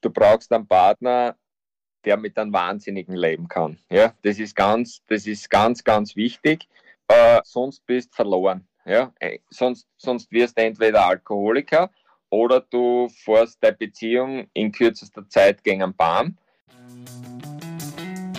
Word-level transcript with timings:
du 0.00 0.10
brauchst 0.10 0.52
einen 0.52 0.66
Partner, 0.66 1.36
der 2.04 2.16
mit 2.16 2.38
einem 2.38 2.52
Wahnsinnigen 2.52 3.16
leben 3.16 3.48
kann. 3.48 3.78
Ja, 3.90 4.14
das 4.22 4.38
ist 4.38 4.54
ganz, 4.54 5.02
das 5.08 5.26
ist 5.26 5.50
ganz, 5.50 5.84
ganz 5.84 6.16
wichtig. 6.16 6.68
Äh, 7.08 7.40
sonst 7.44 7.84
bist 7.86 8.12
du 8.12 8.16
verloren. 8.16 8.66
Ja, 8.84 9.12
äh, 9.20 9.40
sonst, 9.50 9.86
sonst 9.96 10.30
wirst 10.30 10.56
du 10.56 10.62
entweder 10.62 11.06
Alkoholiker 11.06 11.90
oder 12.30 12.60
du 12.60 13.08
fährst 13.08 13.62
deine 13.62 13.76
Beziehung 13.76 14.48
in 14.54 14.72
kürzester 14.72 15.28
Zeit 15.28 15.62
gegen 15.64 15.82
einen 15.82 15.94
Baum. 15.94 16.38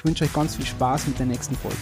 ich 0.00 0.04
wünsche 0.06 0.24
euch 0.24 0.32
ganz 0.32 0.56
viel 0.56 0.64
Spaß 0.64 1.08
mit 1.08 1.18
der 1.18 1.26
nächsten 1.26 1.54
Folge. 1.54 1.76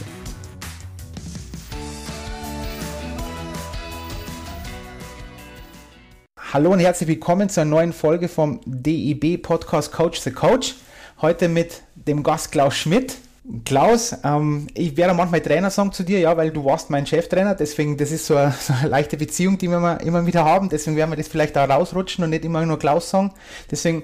Hallo 6.53 6.73
und 6.73 6.81
herzlich 6.81 7.09
willkommen 7.09 7.49
zur 7.49 7.65
neuen 7.65 7.93
Folge 7.93 8.27
vom 8.29 8.61
DEB 8.65 9.41
Podcast 9.41 9.93
Coach 9.93 10.21
the 10.21 10.33
Coach. 10.33 10.75
Heute 11.21 11.49
mit 11.49 11.83
dem 11.95 12.25
Gast 12.25 12.51
Klaus 12.51 12.75
Schmidt. 12.75 13.19
Klaus, 13.65 14.17
ähm, 14.25 14.67
ich 14.75 14.97
werde 14.97 15.15
manchmal 15.15 15.41
Trainer 15.41 15.71
sagen 15.71 15.93
zu 15.93 16.03
dir, 16.03 16.19
ja, 16.19 16.37
weil 16.37 16.51
du 16.51 16.65
warst 16.65 16.91
mein 16.91 17.07
Cheftrainer, 17.07 17.55
deswegen, 17.55 17.97
das 17.97 18.11
ist 18.11 18.27
so 18.27 18.37
eine, 18.37 18.53
so 18.61 18.75
eine, 18.75 18.89
leichte 18.89 19.17
Beziehung, 19.17 19.57
die 19.57 19.69
wir 19.69 20.01
immer 20.03 20.27
wieder 20.27 20.45
haben, 20.45 20.69
deswegen 20.69 20.97
werden 20.97 21.11
wir 21.11 21.17
das 21.17 21.29
vielleicht 21.29 21.57
auch 21.57 21.69
rausrutschen 21.69 22.25
und 22.25 22.31
nicht 22.31 22.45
immer 22.45 22.67
nur 22.67 22.79
Klaus 22.79 23.09
sagen. 23.09 23.33
Deswegen, 23.71 24.03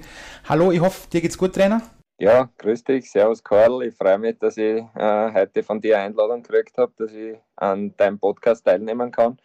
hallo, 0.48 0.70
ich 0.70 0.80
hoffe, 0.80 1.11
dir 1.11 1.20
geht's 1.20 1.36
gut, 1.36 1.55
Trainer. 1.55 1.83
Ja, 2.25 2.48
grüß 2.56 2.84
dich, 2.84 3.11
servus 3.11 3.44
Karl. 3.44 3.83
Ich 3.83 3.94
freue 3.94 4.17
mich, 4.17 4.39
dass 4.39 4.56
ich 4.56 4.83
äh, 4.94 5.33
heute 5.34 5.62
von 5.62 5.78
dir 5.78 5.98
Einladung 5.98 6.42
gekriegt 6.42 6.78
habe, 6.78 6.91
dass 6.97 7.12
ich 7.12 7.36
an 7.55 7.94
deinem 7.98 8.19
Podcast 8.19 8.64
teilnehmen 8.64 9.11
kann. 9.12 9.36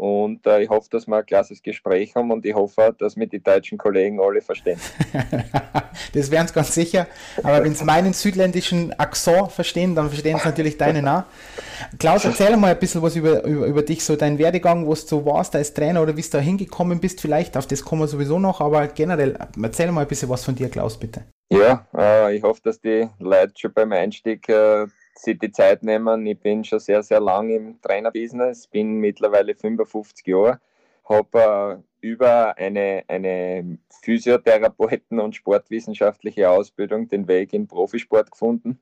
Und 0.00 0.46
äh, 0.46 0.62
ich 0.62 0.70
hoffe, 0.70 0.88
dass 0.90 1.06
wir 1.06 1.18
ein 1.18 1.26
klasse 1.26 1.54
Gespräch 1.62 2.14
haben 2.14 2.30
und 2.30 2.46
ich 2.46 2.54
hoffe, 2.54 2.94
dass 2.98 3.16
mir 3.16 3.26
die 3.26 3.42
deutschen 3.42 3.76
Kollegen 3.76 4.18
alle 4.18 4.40
verstehen. 4.40 4.80
das 6.14 6.30
wären 6.30 6.46
es 6.46 6.54
ganz 6.54 6.74
sicher. 6.74 7.06
Aber 7.42 7.62
wenn 7.62 7.74
sie 7.74 7.84
meinen 7.84 8.14
südländischen 8.14 8.98
Akzent 8.98 9.52
verstehen, 9.52 9.94
dann 9.94 10.08
verstehen 10.08 10.38
sie 10.38 10.48
natürlich 10.48 10.78
deinen 10.78 11.06
auch. 11.06 11.24
Klaus, 11.98 12.24
erzähl 12.24 12.56
mal 12.56 12.70
ein 12.70 12.78
bisschen 12.78 13.02
was 13.02 13.14
über, 13.14 13.44
über, 13.44 13.66
über 13.66 13.82
dich, 13.82 14.02
so 14.02 14.16
dein 14.16 14.38
Werdegang, 14.38 14.86
wo 14.86 14.94
du 14.94 15.26
warst 15.26 15.54
als 15.54 15.74
Trainer 15.74 16.00
oder 16.00 16.16
wie 16.16 16.22
du 16.22 16.30
da 16.30 16.38
hingekommen 16.38 16.98
bist 16.98 17.20
vielleicht. 17.20 17.58
Auf 17.58 17.66
das 17.66 17.84
kommen 17.84 18.00
wir 18.00 18.08
sowieso 18.08 18.38
noch, 18.38 18.62
aber 18.62 18.86
generell, 18.86 19.36
erzähl 19.62 19.92
mal 19.92 20.00
ein 20.00 20.08
bisschen 20.08 20.30
was 20.30 20.46
von 20.46 20.54
dir, 20.54 20.70
Klaus, 20.70 20.98
bitte. 20.98 21.24
Ja, 21.52 21.86
äh, 21.94 22.36
ich 22.36 22.42
hoffe, 22.42 22.62
dass 22.64 22.80
die 22.80 23.06
Leute 23.18 23.52
schon 23.54 23.74
beim 23.74 23.92
Einstieg 23.92 24.48
äh, 24.48 24.86
sich 25.14 25.38
die 25.38 25.50
Zeit 25.50 25.82
nehmen. 25.82 26.26
Ich 26.26 26.38
bin 26.38 26.64
schon 26.64 26.78
sehr, 26.78 27.02
sehr 27.02 27.20
lang 27.20 27.50
im 27.50 27.80
Trainerbusiness, 27.80 28.66
bin 28.66 28.98
mittlerweile 28.98 29.54
55 29.54 30.26
Jahre, 30.26 30.60
habe 31.04 31.82
äh, 32.02 32.06
über 32.06 32.56
eine, 32.56 33.04
eine 33.08 33.78
Physiotherapeuten- 34.02 35.20
und 35.20 35.36
sportwissenschaftliche 35.36 36.48
Ausbildung 36.50 37.08
den 37.08 37.28
Weg 37.28 37.52
in 37.52 37.66
Profisport 37.66 38.30
gefunden. 38.30 38.80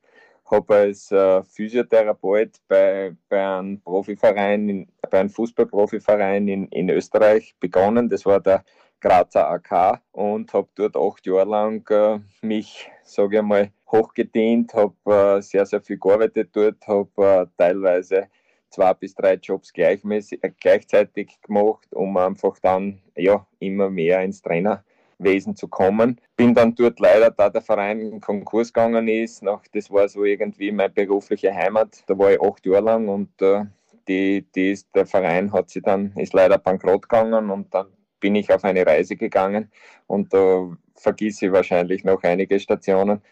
Habe 0.51 0.75
als 0.75 1.13
äh, 1.13 1.43
Physiotherapeut 1.45 2.57
bei, 2.69 3.15
bei 3.29 3.47
einem 3.47 3.81
Profiverein, 3.81 4.69
in, 4.69 4.89
bei 5.11 5.21
einem 5.21 5.31
Fußballprofiverein 5.31 6.49
in, 6.49 6.69
in 6.69 6.89
Österreich 6.89 7.55
begonnen. 7.61 8.09
Das 8.09 8.25
war 8.25 8.41
der 8.41 8.65
Grazer 9.01 9.49
AK 9.49 10.01
und 10.13 10.53
habe 10.53 10.69
dort 10.75 10.97
acht 10.97 11.27
Jahre 11.27 11.49
lang 11.49 11.89
äh, 11.91 12.19
mich, 12.43 12.91
sage 13.05 13.37
ich 13.37 13.43
mal, 13.43 13.71
hochgedient, 13.91 14.75
habe 14.75 14.95
äh, 15.39 15.41
sehr, 15.41 15.67
sehr 15.67 15.81
viel 15.81 15.99
gearbeitet 15.99 16.51
dort, 16.53 16.87
habe 16.87 17.09
äh, 17.17 17.47
teilweise 17.57 18.29
zwei 18.71 18.93
bis 18.95 19.15
drei 19.15 19.35
Jobs 19.35 19.73
gleichmäßig, 19.73 20.43
äh, 20.43 20.51
gleichzeitig 20.61 21.41
gemacht, 21.43 21.89
um 21.95 22.17
einfach 22.17 22.59
dann 22.61 23.01
ja, 23.17 23.47
immer 23.61 23.89
mehr 23.89 24.23
ins 24.23 24.43
Trainerwesen 24.43 25.57
zu 25.57 25.69
kommen. 25.69 26.21
Bin 26.37 26.55
dann 26.55 26.75
dort 26.75 27.01
leider, 27.01 27.31
da 27.31 27.51
der 27.51 27.63
Verein 27.63 28.01
in 28.01 28.21
Konkurs 28.21 28.73
gegangen 28.73 29.09
ist, 29.09 29.43
nach, 29.43 29.63
das 29.73 29.91
war 29.91 30.09
so 30.09 30.25
irgendwie 30.25 30.73
meine 30.73 30.91
berufliche 30.91 31.55
Heimat, 31.55 32.03
da 32.07 32.19
war 32.19 32.33
ich 32.33 32.43
acht 32.43 32.67
Jahre 32.67 32.85
lang 32.85 33.09
und 33.09 33.43
äh, 33.43 33.65
die, 34.09 34.45
die 34.55 34.73
ist, 34.73 34.89
der 34.95 35.07
Verein 35.07 35.53
hat 35.53 35.71
sich 35.71 35.83
dann, 35.83 36.13
ist 36.17 36.33
leider 36.33 36.59
bankrott 36.59 37.03
gegangen 37.03 37.51
und 37.51 37.73
dann 37.75 37.87
bin 38.21 38.35
ich 38.35 38.53
auf 38.53 38.65
eine 38.65 38.87
Reise 38.87 39.17
gegangen 39.17 39.71
und 40.07 40.33
da 40.33 40.71
vergieße 40.97 41.47
ich 41.47 41.53
wahrscheinlich 41.53 42.05
noch 42.05 42.23
einige 42.23 42.59
Stationen. 42.59 43.23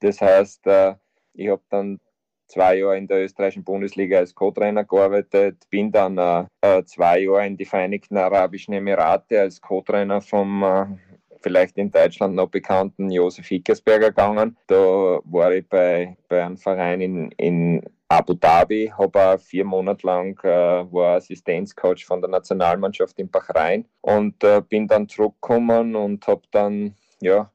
Das 0.00 0.20
heißt, 0.20 0.66
äh, 0.66 0.94
ich 1.34 1.48
habe 1.48 1.62
dann 1.70 2.00
zwei 2.46 2.76
Jahre 2.78 2.98
in 2.98 3.08
der 3.08 3.24
österreichischen 3.24 3.64
Bundesliga 3.64 4.18
als 4.18 4.34
Co-Trainer 4.34 4.84
gearbeitet, 4.84 5.64
bin 5.70 5.90
dann 5.90 6.18
äh, 6.18 6.44
äh, 6.60 6.84
zwei 6.84 7.20
Jahre 7.20 7.46
in 7.46 7.56
die 7.56 7.64
Vereinigten 7.64 8.16
Arabischen 8.16 8.74
Emirate 8.74 9.40
als 9.40 9.60
Co-Trainer 9.60 10.20
vom 10.20 10.98
vielleicht 11.42 11.76
in 11.78 11.92
Deutschland 11.92 12.34
noch 12.34 12.48
bekannten 12.48 13.10
Josef 13.10 13.46
Hickersberger 13.46 14.08
gegangen. 14.08 14.56
Da 14.66 15.20
war 15.24 15.52
ich 15.52 15.68
bei, 15.68 16.16
bei 16.28 16.44
einem 16.44 16.56
Verein 16.56 17.00
in, 17.00 17.30
in 17.32 17.82
Abu 18.08 18.34
Dhabi, 18.34 18.92
habe 18.96 19.38
vier 19.38 19.64
Monate 19.64 20.06
lang 20.06 20.38
äh, 20.44 20.48
war 20.92 21.16
Assistenzcoach 21.16 22.04
von 22.04 22.20
der 22.20 22.30
Nationalmannschaft 22.30 23.18
in 23.18 23.28
Bahrain 23.28 23.84
und 24.00 24.44
äh, 24.44 24.62
bin 24.62 24.86
dann 24.86 25.08
zurückgekommen 25.08 25.96
und 25.96 26.24
habe 26.28 26.42
dann 26.52 26.94
ja 27.20 27.50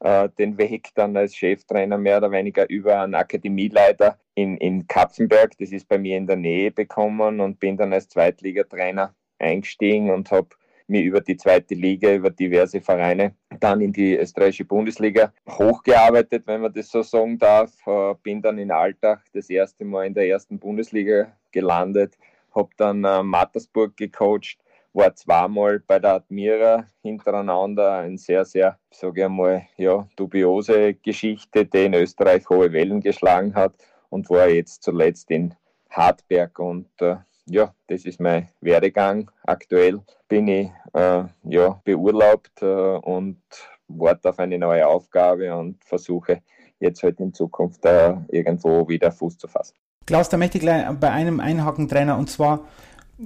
äh, 0.00 0.28
den 0.38 0.58
Weg 0.58 0.90
dann 0.94 1.16
als 1.16 1.34
Cheftrainer 1.34 1.98
mehr 1.98 2.18
oder 2.18 2.30
weniger 2.30 2.68
über 2.70 3.00
einen 3.00 3.16
Akademieleiter 3.16 4.16
in, 4.36 4.56
in 4.58 4.86
Kapfenberg, 4.86 5.58
das 5.58 5.72
ist 5.72 5.88
bei 5.88 5.98
mir 5.98 6.16
in 6.16 6.28
der 6.28 6.36
Nähe, 6.36 6.70
bekommen 6.70 7.40
und 7.40 7.58
bin 7.58 7.76
dann 7.76 7.92
als 7.92 8.08
Zweitligatrainer 8.08 9.12
eingestiegen 9.40 10.10
und 10.10 10.30
habe 10.30 10.50
mir 10.88 11.02
über 11.02 11.20
die 11.20 11.36
zweite 11.36 11.74
Liga, 11.74 12.14
über 12.14 12.30
diverse 12.30 12.80
Vereine 12.80 13.34
dann 13.60 13.80
in 13.80 13.92
die 13.92 14.16
österreichische 14.16 14.64
Bundesliga 14.64 15.32
hochgearbeitet, 15.48 16.44
wenn 16.46 16.60
man 16.60 16.72
das 16.72 16.90
so 16.90 17.02
sagen 17.02 17.38
darf. 17.38 17.72
Äh, 17.86 18.14
bin 18.22 18.42
dann 18.42 18.58
in 18.58 18.70
Altach 18.70 19.20
das 19.32 19.50
erste 19.50 19.84
Mal 19.84 20.06
in 20.06 20.14
der 20.14 20.28
ersten 20.28 20.58
Bundesliga 20.58 21.32
gelandet, 21.52 22.16
habe 22.54 22.70
dann 22.76 23.04
äh, 23.04 23.22
Mattersburg 23.22 23.96
gecoacht, 23.96 24.58
war 24.92 25.14
zweimal 25.14 25.80
bei 25.86 25.98
der 25.98 26.14
Admira 26.14 26.86
hintereinander. 27.02 27.98
Ein 27.98 28.16
sehr, 28.16 28.44
sehr, 28.44 28.78
sage 28.90 29.20
ich 29.20 29.24
einmal, 29.26 29.66
ja, 29.76 30.06
dubiose 30.16 30.94
Geschichte, 30.94 31.66
die 31.66 31.84
in 31.84 31.94
Österreich 31.94 32.48
hohe 32.48 32.72
Wellen 32.72 33.00
geschlagen 33.00 33.54
hat 33.54 33.74
und 34.08 34.30
war 34.30 34.48
jetzt 34.48 34.82
zuletzt 34.82 35.30
in 35.30 35.54
Hartberg 35.90 36.58
und 36.58 36.88
äh, 37.00 37.16
ja, 37.48 37.72
das 37.86 38.04
ist 38.04 38.20
mein 38.20 38.48
Werdegang. 38.60 39.30
Aktuell 39.44 40.00
bin 40.28 40.48
ich 40.48 40.70
äh, 40.92 41.24
ja, 41.44 41.80
beurlaubt 41.84 42.62
äh, 42.62 42.66
und 42.66 43.40
warte 43.88 44.30
auf 44.30 44.38
eine 44.38 44.58
neue 44.58 44.86
Aufgabe 44.86 45.54
und 45.54 45.82
versuche 45.84 46.42
jetzt 46.80 47.02
halt 47.02 47.20
in 47.20 47.32
Zukunft 47.32 47.84
äh, 47.84 48.14
irgendwo 48.28 48.88
wieder 48.88 49.12
Fuß 49.12 49.38
zu 49.38 49.48
fassen. 49.48 49.74
Klaus, 50.06 50.28
da 50.28 50.36
möchte 50.36 50.58
ich 50.58 50.62
gleich 50.62 50.86
bei 51.00 51.10
einem 51.10 51.40
einhaken, 51.40 51.88
Trainer, 51.88 52.18
und 52.18 52.30
zwar, 52.30 52.66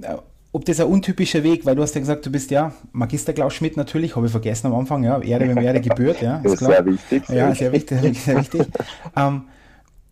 äh, 0.01 0.15
ob 0.51 0.65
das 0.65 0.79
ein 0.79 0.87
untypischer 0.87 1.43
Weg, 1.43 1.65
weil 1.65 1.75
du 1.75 1.81
hast 1.81 1.95
ja 1.95 2.01
gesagt, 2.01 2.25
du 2.25 2.31
bist 2.31 2.51
ja 2.51 2.73
Magister 2.91 3.33
Klaus 3.33 3.53
Schmidt 3.53 3.77
natürlich, 3.77 4.15
habe 4.15 4.25
ich 4.25 4.31
vergessen 4.31 4.67
am 4.67 4.75
Anfang, 4.75 5.03
ja, 5.03 5.19
Ehre, 5.21 5.47
wenn 5.47 5.57
Ehre 5.57 5.81
gebührt, 5.81 6.21
ja, 6.21 6.37
ist, 6.37 6.53
ist 6.53 6.57
klar. 6.59 6.71
Sehr 6.71 6.85
wichtig. 6.85 7.29
Ja, 7.29 7.55
sehr 7.55 7.71
wichtig, 7.71 7.99
sehr, 7.99 8.13
sehr 8.13 8.37
wichtig. 8.37 8.67
ähm, 9.15 9.43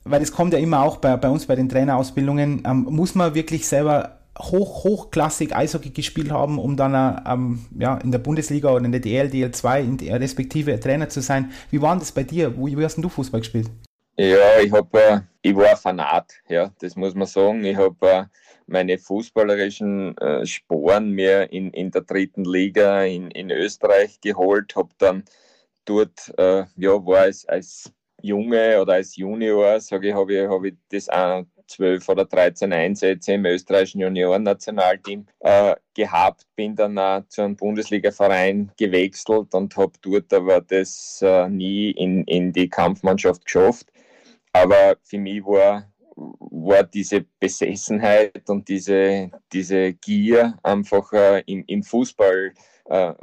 weil 0.04 0.22
es 0.22 0.32
kommt 0.32 0.54
ja 0.54 0.60
immer 0.60 0.84
auch 0.84 0.98
bei, 0.98 1.16
bei 1.18 1.30
uns 1.30 1.46
bei 1.46 1.56
den 1.56 1.70
Trainerausbildungen, 1.70 2.64
ähm, 2.66 2.88
muss 2.90 3.16
man 3.16 3.36
wirklich 3.36 3.68
selber 3.68 4.20
hoch, 4.38 4.84
hochklassig 4.84 5.56
Eishockey 5.56 5.90
gespielt 5.90 6.32
haben, 6.32 6.60
um 6.60 6.78
dann 6.78 7.22
ähm, 7.28 7.66
ja, 7.78 7.98
in 7.98 8.12
der 8.12 8.20
Bundesliga 8.20 8.72
oder 8.72 8.86
in 8.86 8.92
der 8.92 9.02
DL, 9.02 9.28
DL2 9.28 9.80
in 9.82 9.98
der 9.98 10.20
respektive 10.20 10.80
Trainer 10.80 11.10
zu 11.10 11.22
sein. 11.22 11.52
Wie 11.72 11.82
war 11.82 11.98
das 11.98 12.12
bei 12.12 12.24
dir? 12.24 12.58
Wo, 12.58 12.68
wie 12.68 12.84
hast 12.84 12.98
du 12.98 13.10
Fußball 13.10 13.42
gespielt? 13.42 13.70
Ja, 14.18 14.60
ich 14.62 14.72
habe, 14.72 15.00
äh, 15.00 15.20
ich 15.42 15.56
war 15.56 15.78
Fanat, 15.78 16.34
ja, 16.50 16.72
das 16.80 16.96
muss 16.96 17.16
man 17.16 17.28
sagen. 17.28 17.64
Ich 17.64 17.78
habe 17.78 17.96
äh, 18.08 18.26
meine 18.68 18.98
fußballerischen 18.98 20.18
äh, 20.18 20.46
Sporen 20.46 21.12
mir 21.12 21.52
in, 21.52 21.72
in 21.72 21.92
der 21.92 22.02
dritten 22.02 22.44
Liga 22.44 23.04
in, 23.04 23.32
in 23.32 23.50
Österreich 23.50 24.20
geholt, 24.22 24.76
habe 24.76 24.90
dann 24.98 25.24
dort, 25.86 26.34
äh, 26.38 26.66
ja, 26.76 27.06
war 27.06 27.20
als, 27.20 27.46
als 27.48 27.94
Junge 28.22 28.82
oder 28.82 28.94
als 28.94 29.16
Junior, 29.16 29.80
sage 29.80 30.10
ich, 30.10 30.14
habe 30.14 30.34
ich, 30.34 30.48
hab 30.48 30.64
ich 30.64 30.76
das 30.90 31.10
auch 31.10 31.46
12 31.70 32.10
oder 32.10 32.26
13 32.26 32.74
Einsätze 32.74 33.34
im 33.34 33.46
österreichischen 33.46 34.02
Juniorennationalteam 34.02 35.26
äh, 35.40 35.76
gehabt, 35.94 36.46
bin 36.56 36.76
dann 36.76 36.98
auch 36.98 37.26
zu 37.28 37.44
einem 37.44 37.56
Bundesliga-Verein 37.56 38.72
gewechselt 38.78 39.54
und 39.54 39.78
habe 39.78 39.94
dort 40.02 40.34
aber 40.34 40.62
das 40.62 41.22
äh, 41.22 41.48
nie 41.48 41.92
in, 41.92 42.24
in 42.26 42.52
die 42.52 42.70
Kampfmannschaft 42.70 43.46
geschafft. 43.46 43.92
Aber 44.52 44.98
für 45.04 45.20
mich 45.20 45.44
war, 45.46 45.92
war 46.16 46.84
diese 46.84 47.26
Besessenheit 47.40 48.50
und 48.50 48.68
diese, 48.68 49.30
diese 49.54 49.94
Gier 49.94 50.58
einfach 50.64 51.14
äh, 51.14 51.44
im, 51.46 51.64
im 51.68 51.84
Fußball 51.84 52.54
äh, 52.86 53.14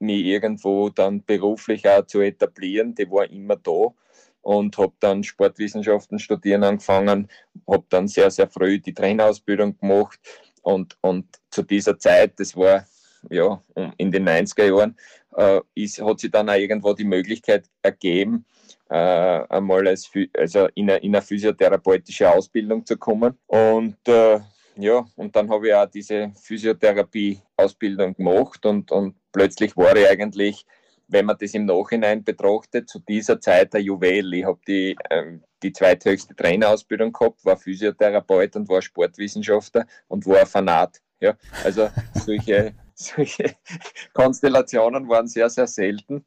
mich 0.00 0.24
irgendwo 0.24 0.88
dann 0.88 1.24
beruflich 1.24 1.88
auch 1.88 2.04
zu 2.06 2.20
etablieren, 2.20 2.94
die 2.94 3.08
war 3.08 3.30
immer 3.30 3.56
da 3.56 3.94
und 4.42 4.76
habe 4.78 4.92
dann 5.00 5.24
Sportwissenschaften 5.24 6.18
studieren 6.18 6.64
angefangen, 6.64 7.28
habe 7.68 7.84
dann 7.88 8.08
sehr, 8.08 8.30
sehr 8.30 8.48
früh 8.48 8.78
die 8.78 8.94
Trainerausbildung 8.94 9.78
gemacht 9.78 10.18
und, 10.62 10.96
und 11.00 11.26
zu 11.50 11.62
dieser 11.62 11.98
Zeit, 11.98 12.38
das 12.38 12.56
war 12.56 12.84
ja 13.30 13.62
in 13.96 14.10
den 14.10 14.28
90er 14.28 14.66
Jahren, 14.66 14.96
äh, 15.36 15.60
ist, 15.74 16.00
hat 16.02 16.20
sich 16.20 16.30
dann 16.30 16.48
auch 16.48 16.54
irgendwo 16.54 16.92
die 16.92 17.04
Möglichkeit 17.04 17.68
ergeben, 17.82 18.44
äh, 18.90 18.94
einmal 18.94 19.86
als, 19.88 20.10
also 20.36 20.68
in 20.74 20.90
eine, 20.90 20.98
in 20.98 21.14
eine 21.14 21.22
physiotherapeutische 21.22 22.30
Ausbildung 22.30 22.84
zu 22.84 22.96
kommen. 22.96 23.38
Und 23.46 23.96
äh, 24.06 24.40
ja, 24.76 25.04
und 25.16 25.36
dann 25.36 25.50
habe 25.50 25.68
ich 25.68 25.74
auch 25.74 25.86
diese 25.86 26.32
Physiotherapie-Ausbildung 26.40 28.14
gemacht 28.14 28.64
und, 28.64 28.90
und 28.90 29.16
plötzlich 29.30 29.76
war 29.76 29.94
ich 29.96 30.08
eigentlich 30.08 30.64
wenn 31.12 31.26
man 31.26 31.36
das 31.38 31.52
im 31.54 31.66
Nachhinein 31.66 32.24
betrachtet, 32.24 32.88
zu 32.88 32.98
dieser 32.98 33.40
Zeit 33.40 33.74
der 33.74 33.82
Juwel. 33.82 34.32
Ich 34.32 34.44
habe 34.44 34.58
die, 34.66 34.96
ähm, 35.10 35.44
die 35.62 35.72
zweithöchste 35.72 36.34
Trainerausbildung 36.34 37.12
gehabt, 37.12 37.44
war 37.44 37.56
Physiotherapeut 37.56 38.56
und 38.56 38.68
war 38.68 38.80
Sportwissenschaftler 38.80 39.86
und 40.08 40.26
war 40.26 40.46
Fanat. 40.46 41.00
Ja, 41.20 41.36
also 41.64 41.90
solche, 42.14 42.74
solche 42.94 43.54
Konstellationen 44.14 45.08
waren 45.08 45.28
sehr, 45.28 45.50
sehr 45.50 45.66
selten. 45.66 46.24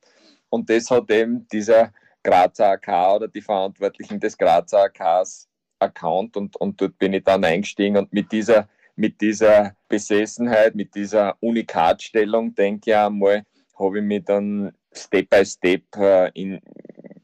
Und 0.50 0.70
das 0.70 0.90
hat 0.92 1.10
eben 1.10 1.48
dieser 1.48 1.92
Grazer 2.24 2.72
AK 2.72 3.16
oder 3.16 3.28
die 3.28 3.42
Verantwortlichen 3.42 4.20
des 4.20 4.38
Grazer 4.38 4.84
AKs 4.84 5.50
erkannt 5.80 6.38
und, 6.38 6.56
und 6.58 6.80
dort 6.80 6.98
bin 6.98 7.14
ich 7.14 7.24
dann 7.24 7.44
eingestiegen 7.44 7.98
und 7.98 8.14
mit 8.14 8.32
dieser, 8.32 8.70
mit 8.96 9.20
dieser 9.20 9.76
Besessenheit, 9.90 10.76
mit 10.76 10.96
dieser 10.96 11.36
Unikatstellung, 11.42 12.56
denke 12.56 12.92
ich 12.92 12.96
einmal, 12.96 13.44
habe 13.78 14.00
ich 14.00 14.04
mich 14.04 14.24
dann 14.26 14.74
Step 14.94 15.30
by 15.30 15.46
Step 15.46 15.84
äh, 15.98 16.32
in, 16.34 16.60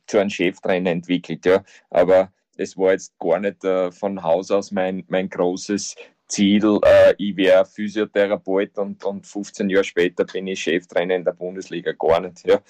zu 0.07 0.19
einem 0.19 0.29
Cheftrainer 0.29 0.91
entwickelt. 0.91 1.45
Ja. 1.45 1.63
Aber 1.89 2.31
es 2.57 2.77
war 2.77 2.91
jetzt 2.91 3.17
gar 3.19 3.39
nicht 3.39 3.63
äh, 3.63 3.91
von 3.91 4.21
Haus 4.21 4.51
aus 4.51 4.71
mein, 4.71 5.03
mein 5.07 5.29
großes 5.29 5.95
Ziel. 6.27 6.79
Äh, 6.83 7.13
ich 7.17 7.35
wäre 7.35 7.65
Physiotherapeut 7.65 8.77
und, 8.77 9.03
und 9.03 9.25
15 9.25 9.69
Jahre 9.69 9.83
später 9.83 10.25
bin 10.25 10.47
ich 10.47 10.61
Cheftrainer 10.61 11.15
in 11.15 11.25
der 11.25 11.33
Bundesliga. 11.33 11.93
Gar 11.93 12.21
nicht. 12.21 12.45
Ja. 12.45 12.61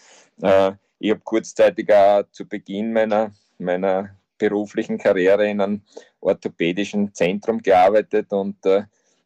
Äh, 0.41 0.75
ich 0.99 1.11
habe 1.11 1.21
kurzzeitig 1.23 1.91
auch 1.91 2.23
zu 2.31 2.47
Beginn 2.47 2.93
meiner, 2.93 3.31
meiner 3.57 4.15
beruflichen 4.37 4.97
Karriere 4.97 5.49
in 5.49 5.61
einem 5.61 5.81
orthopädischen 6.19 7.13
Zentrum 7.13 7.61
gearbeitet 7.61 8.31
und 8.33 8.63
äh, 8.65 8.83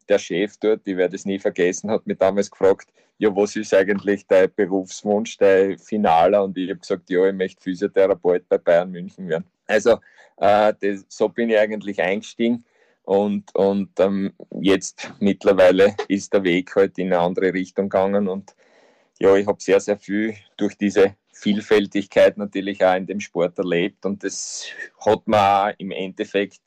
der 0.08 0.18
Chef 0.18 0.56
dort, 0.58 0.86
ich 0.86 0.96
werde 0.96 1.16
es 1.16 1.24
nie 1.24 1.38
vergessen, 1.38 1.90
hat 1.90 2.06
mich 2.06 2.18
damals 2.18 2.50
gefragt, 2.50 2.88
ja, 3.18 3.34
was 3.34 3.56
ist 3.56 3.72
eigentlich 3.72 4.26
dein 4.26 4.52
Berufswunsch, 4.54 5.38
dein 5.38 5.78
Finaler? 5.78 6.44
Und 6.44 6.56
ich 6.58 6.70
habe 6.70 6.80
gesagt, 6.80 7.08
ja, 7.10 7.26
ich 7.26 7.34
möchte 7.34 7.62
Physiotherapeut 7.62 8.48
bei 8.48 8.58
Bayern 8.58 8.90
München 8.90 9.28
werden. 9.28 9.44
Also 9.66 9.98
äh, 10.36 10.74
das, 10.80 11.04
so 11.08 11.28
bin 11.28 11.50
ich 11.50 11.58
eigentlich 11.58 12.00
eingestiegen. 12.00 12.64
Und, 13.04 13.54
und 13.54 13.90
ähm, 14.00 14.32
jetzt 14.60 15.12
mittlerweile 15.20 15.94
ist 16.08 16.32
der 16.32 16.42
Weg 16.42 16.74
halt 16.74 16.98
in 16.98 17.06
eine 17.06 17.20
andere 17.20 17.54
Richtung 17.54 17.88
gegangen. 17.88 18.28
Und 18.28 18.54
ja, 19.18 19.34
ich 19.36 19.46
habe 19.46 19.62
sehr, 19.62 19.80
sehr 19.80 19.96
viel 19.96 20.34
durch 20.56 20.76
diese 20.76 21.14
Vielfältigkeit 21.32 22.36
natürlich 22.36 22.84
auch 22.84 22.96
in 22.96 23.06
dem 23.06 23.20
Sport 23.20 23.58
erlebt. 23.58 24.04
Und 24.04 24.24
das 24.24 24.66
hat 25.04 25.26
mir 25.26 25.38
auch 25.38 25.72
im 25.78 25.90
Endeffekt 25.90 26.60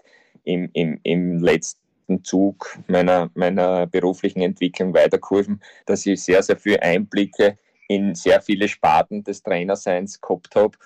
im, 0.45 0.69
im, 0.73 0.99
im 1.03 1.39
letzten 1.39 1.81
letzten 2.09 2.23
Zug 2.23 2.77
meiner, 2.88 3.29
meiner 3.35 3.88
beruflichen 3.88 4.41
Entwicklung 4.41 4.94
weitergeholfen, 4.94 5.61
dass 5.85 6.06
ich 6.06 6.23
sehr, 6.23 6.41
sehr 6.44 6.57
viele 6.57 6.81
Einblicke 6.81 7.57
in 7.88 8.15
sehr 8.15 8.41
viele 8.41 8.67
Sparten 8.67 9.23
des 9.23 9.41
Trainerseins 9.41 10.19
gehabt 10.21 10.56
habe. 10.56 10.77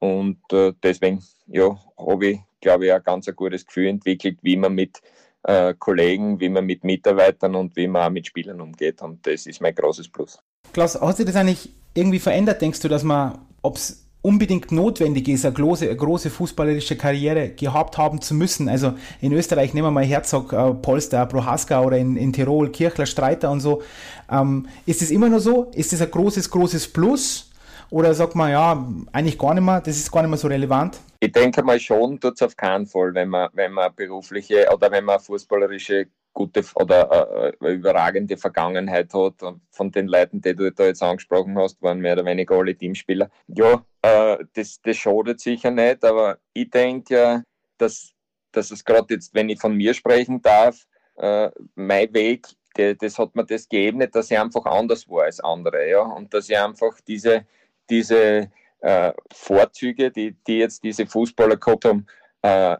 Und 0.00 0.38
äh, 0.52 0.72
deswegen 0.82 1.22
ja, 1.46 1.78
habe 1.96 2.26
ich, 2.26 2.40
glaube 2.60 2.86
ich, 2.86 2.92
ein 2.92 3.02
ganz 3.02 3.28
ein 3.28 3.36
gutes 3.36 3.66
Gefühl 3.66 3.88
entwickelt, 3.88 4.38
wie 4.42 4.56
man 4.56 4.74
mit 4.74 5.00
äh, 5.44 5.74
Kollegen, 5.78 6.40
wie 6.40 6.48
man 6.48 6.64
mit 6.64 6.84
Mitarbeitern 6.84 7.54
und 7.54 7.76
wie 7.76 7.86
man 7.86 8.02
auch 8.02 8.10
mit 8.10 8.26
Spielern 8.26 8.60
umgeht. 8.60 9.02
Und 9.02 9.24
das 9.26 9.46
ist 9.46 9.60
mein 9.60 9.74
großes 9.74 10.08
Plus. 10.08 10.38
Klaus, 10.72 11.00
hat 11.00 11.16
sich 11.16 11.26
das 11.26 11.36
eigentlich 11.36 11.70
irgendwie 11.94 12.18
verändert? 12.18 12.60
Denkst 12.60 12.80
du, 12.80 12.88
dass 12.88 13.02
man, 13.04 13.38
ob 13.62 13.76
es 13.76 14.07
unbedingt 14.22 14.72
notwendig 14.72 15.28
ist, 15.28 15.44
eine 15.44 15.54
große, 15.54 15.86
eine 15.86 15.96
große 15.96 16.30
fußballerische 16.30 16.96
Karriere 16.96 17.50
gehabt 17.50 17.98
haben 17.98 18.20
zu 18.20 18.34
müssen. 18.34 18.68
Also 18.68 18.94
in 19.20 19.32
Österreich 19.32 19.74
nehmen 19.74 19.86
wir 19.86 19.90
mal 19.92 20.04
Herzog, 20.04 20.52
äh, 20.52 20.74
Polster, 20.74 21.24
Prohaska 21.26 21.82
oder 21.82 21.98
in, 21.98 22.16
in 22.16 22.32
Tirol 22.32 22.70
Kirchler, 22.70 23.06
Streiter 23.06 23.50
und 23.50 23.60
so. 23.60 23.82
Ähm, 24.30 24.66
ist 24.86 25.02
es 25.02 25.10
immer 25.10 25.28
nur 25.28 25.40
so? 25.40 25.70
Ist 25.74 25.92
es 25.92 26.02
ein 26.02 26.10
großes, 26.10 26.50
großes 26.50 26.92
Plus? 26.92 27.50
Oder 27.90 28.12
sagt 28.12 28.34
man, 28.34 28.50
ja, 28.50 28.86
eigentlich 29.12 29.38
gar 29.38 29.54
nicht 29.54 29.64
mehr, 29.64 29.80
das 29.80 29.96
ist 29.96 30.12
gar 30.12 30.20
nicht 30.20 30.28
mehr 30.28 30.38
so 30.38 30.48
relevant? 30.48 30.98
Ich 31.20 31.32
denke 31.32 31.62
mal 31.62 31.80
schon, 31.80 32.20
tut 32.20 32.34
es 32.34 32.42
auf 32.42 32.54
keinen 32.54 32.86
Fall, 32.86 33.14
wenn 33.14 33.28
man, 33.28 33.48
wenn 33.54 33.72
man 33.72 33.94
berufliche 33.94 34.66
oder 34.72 34.90
wenn 34.90 35.04
man 35.04 35.18
fußballerische 35.18 36.06
gute 36.38 36.64
oder 36.76 37.52
äh, 37.60 37.74
überragende 37.74 38.36
Vergangenheit 38.36 39.12
hat. 39.12 39.42
Und 39.42 39.60
von 39.72 39.90
den 39.90 40.06
Leuten, 40.06 40.40
die 40.40 40.54
du 40.54 40.70
da 40.70 40.84
jetzt 40.84 41.02
angesprochen 41.02 41.58
hast, 41.58 41.82
waren 41.82 41.98
mehr 41.98 42.12
oder 42.12 42.24
weniger 42.24 42.54
alle 42.54 42.76
Teamspieler. 42.76 43.28
Ja, 43.48 43.84
äh, 44.02 44.38
das, 44.54 44.80
das 44.80 44.96
schadet 44.96 45.40
sicher 45.40 45.72
nicht, 45.72 46.04
aber 46.04 46.38
ich 46.52 46.70
denke 46.70 47.14
ja, 47.14 47.42
dass, 47.78 48.12
dass 48.52 48.70
es 48.70 48.84
gerade 48.84 49.14
jetzt, 49.14 49.34
wenn 49.34 49.48
ich 49.48 49.60
von 49.60 49.74
mir 49.74 49.94
sprechen 49.94 50.40
darf, 50.40 50.86
äh, 51.16 51.50
mein 51.74 52.14
Weg, 52.14 52.46
der, 52.76 52.94
das 52.94 53.18
hat 53.18 53.34
mir 53.34 53.44
das 53.44 53.68
gegeben, 53.68 54.08
dass 54.12 54.30
ich 54.30 54.38
einfach 54.38 54.64
anders 54.66 55.08
war 55.08 55.24
als 55.24 55.40
andere. 55.40 55.90
Ja? 55.90 56.02
Und 56.02 56.32
dass 56.32 56.48
ich 56.48 56.56
einfach 56.56 57.00
diese, 57.00 57.46
diese 57.90 58.48
äh, 58.80 59.12
Vorzüge, 59.34 60.12
die, 60.12 60.36
die 60.46 60.58
jetzt 60.58 60.84
diese 60.84 61.04
Fußballer 61.04 61.56
gehabt 61.56 61.84
haben, 61.84 62.06
äh, 62.42 62.76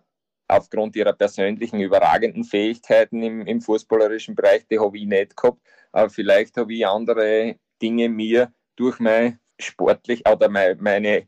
aufgrund 0.49 0.97
ihrer 0.97 1.13
persönlichen 1.13 1.81
überragenden 1.81 2.45
Fähigkeiten 2.45 3.23
im, 3.23 3.47
im 3.47 3.61
fußballerischen 3.61 4.35
Bereich, 4.35 4.67
die 4.67 4.79
habe 4.79 4.97
ich 4.97 5.07
nicht 5.07 5.37
gehabt. 5.37 5.61
Aber 5.93 6.11
vielleicht 6.11 6.57
habe 6.57 6.73
ich 6.75 6.87
andere 6.87 7.57
Dinge 7.81 8.09
mir 8.09 8.53
durch 8.77 8.99
meine 8.99 9.39
sportlich 9.61 10.27
oder 10.29 10.49
meine, 10.49 11.27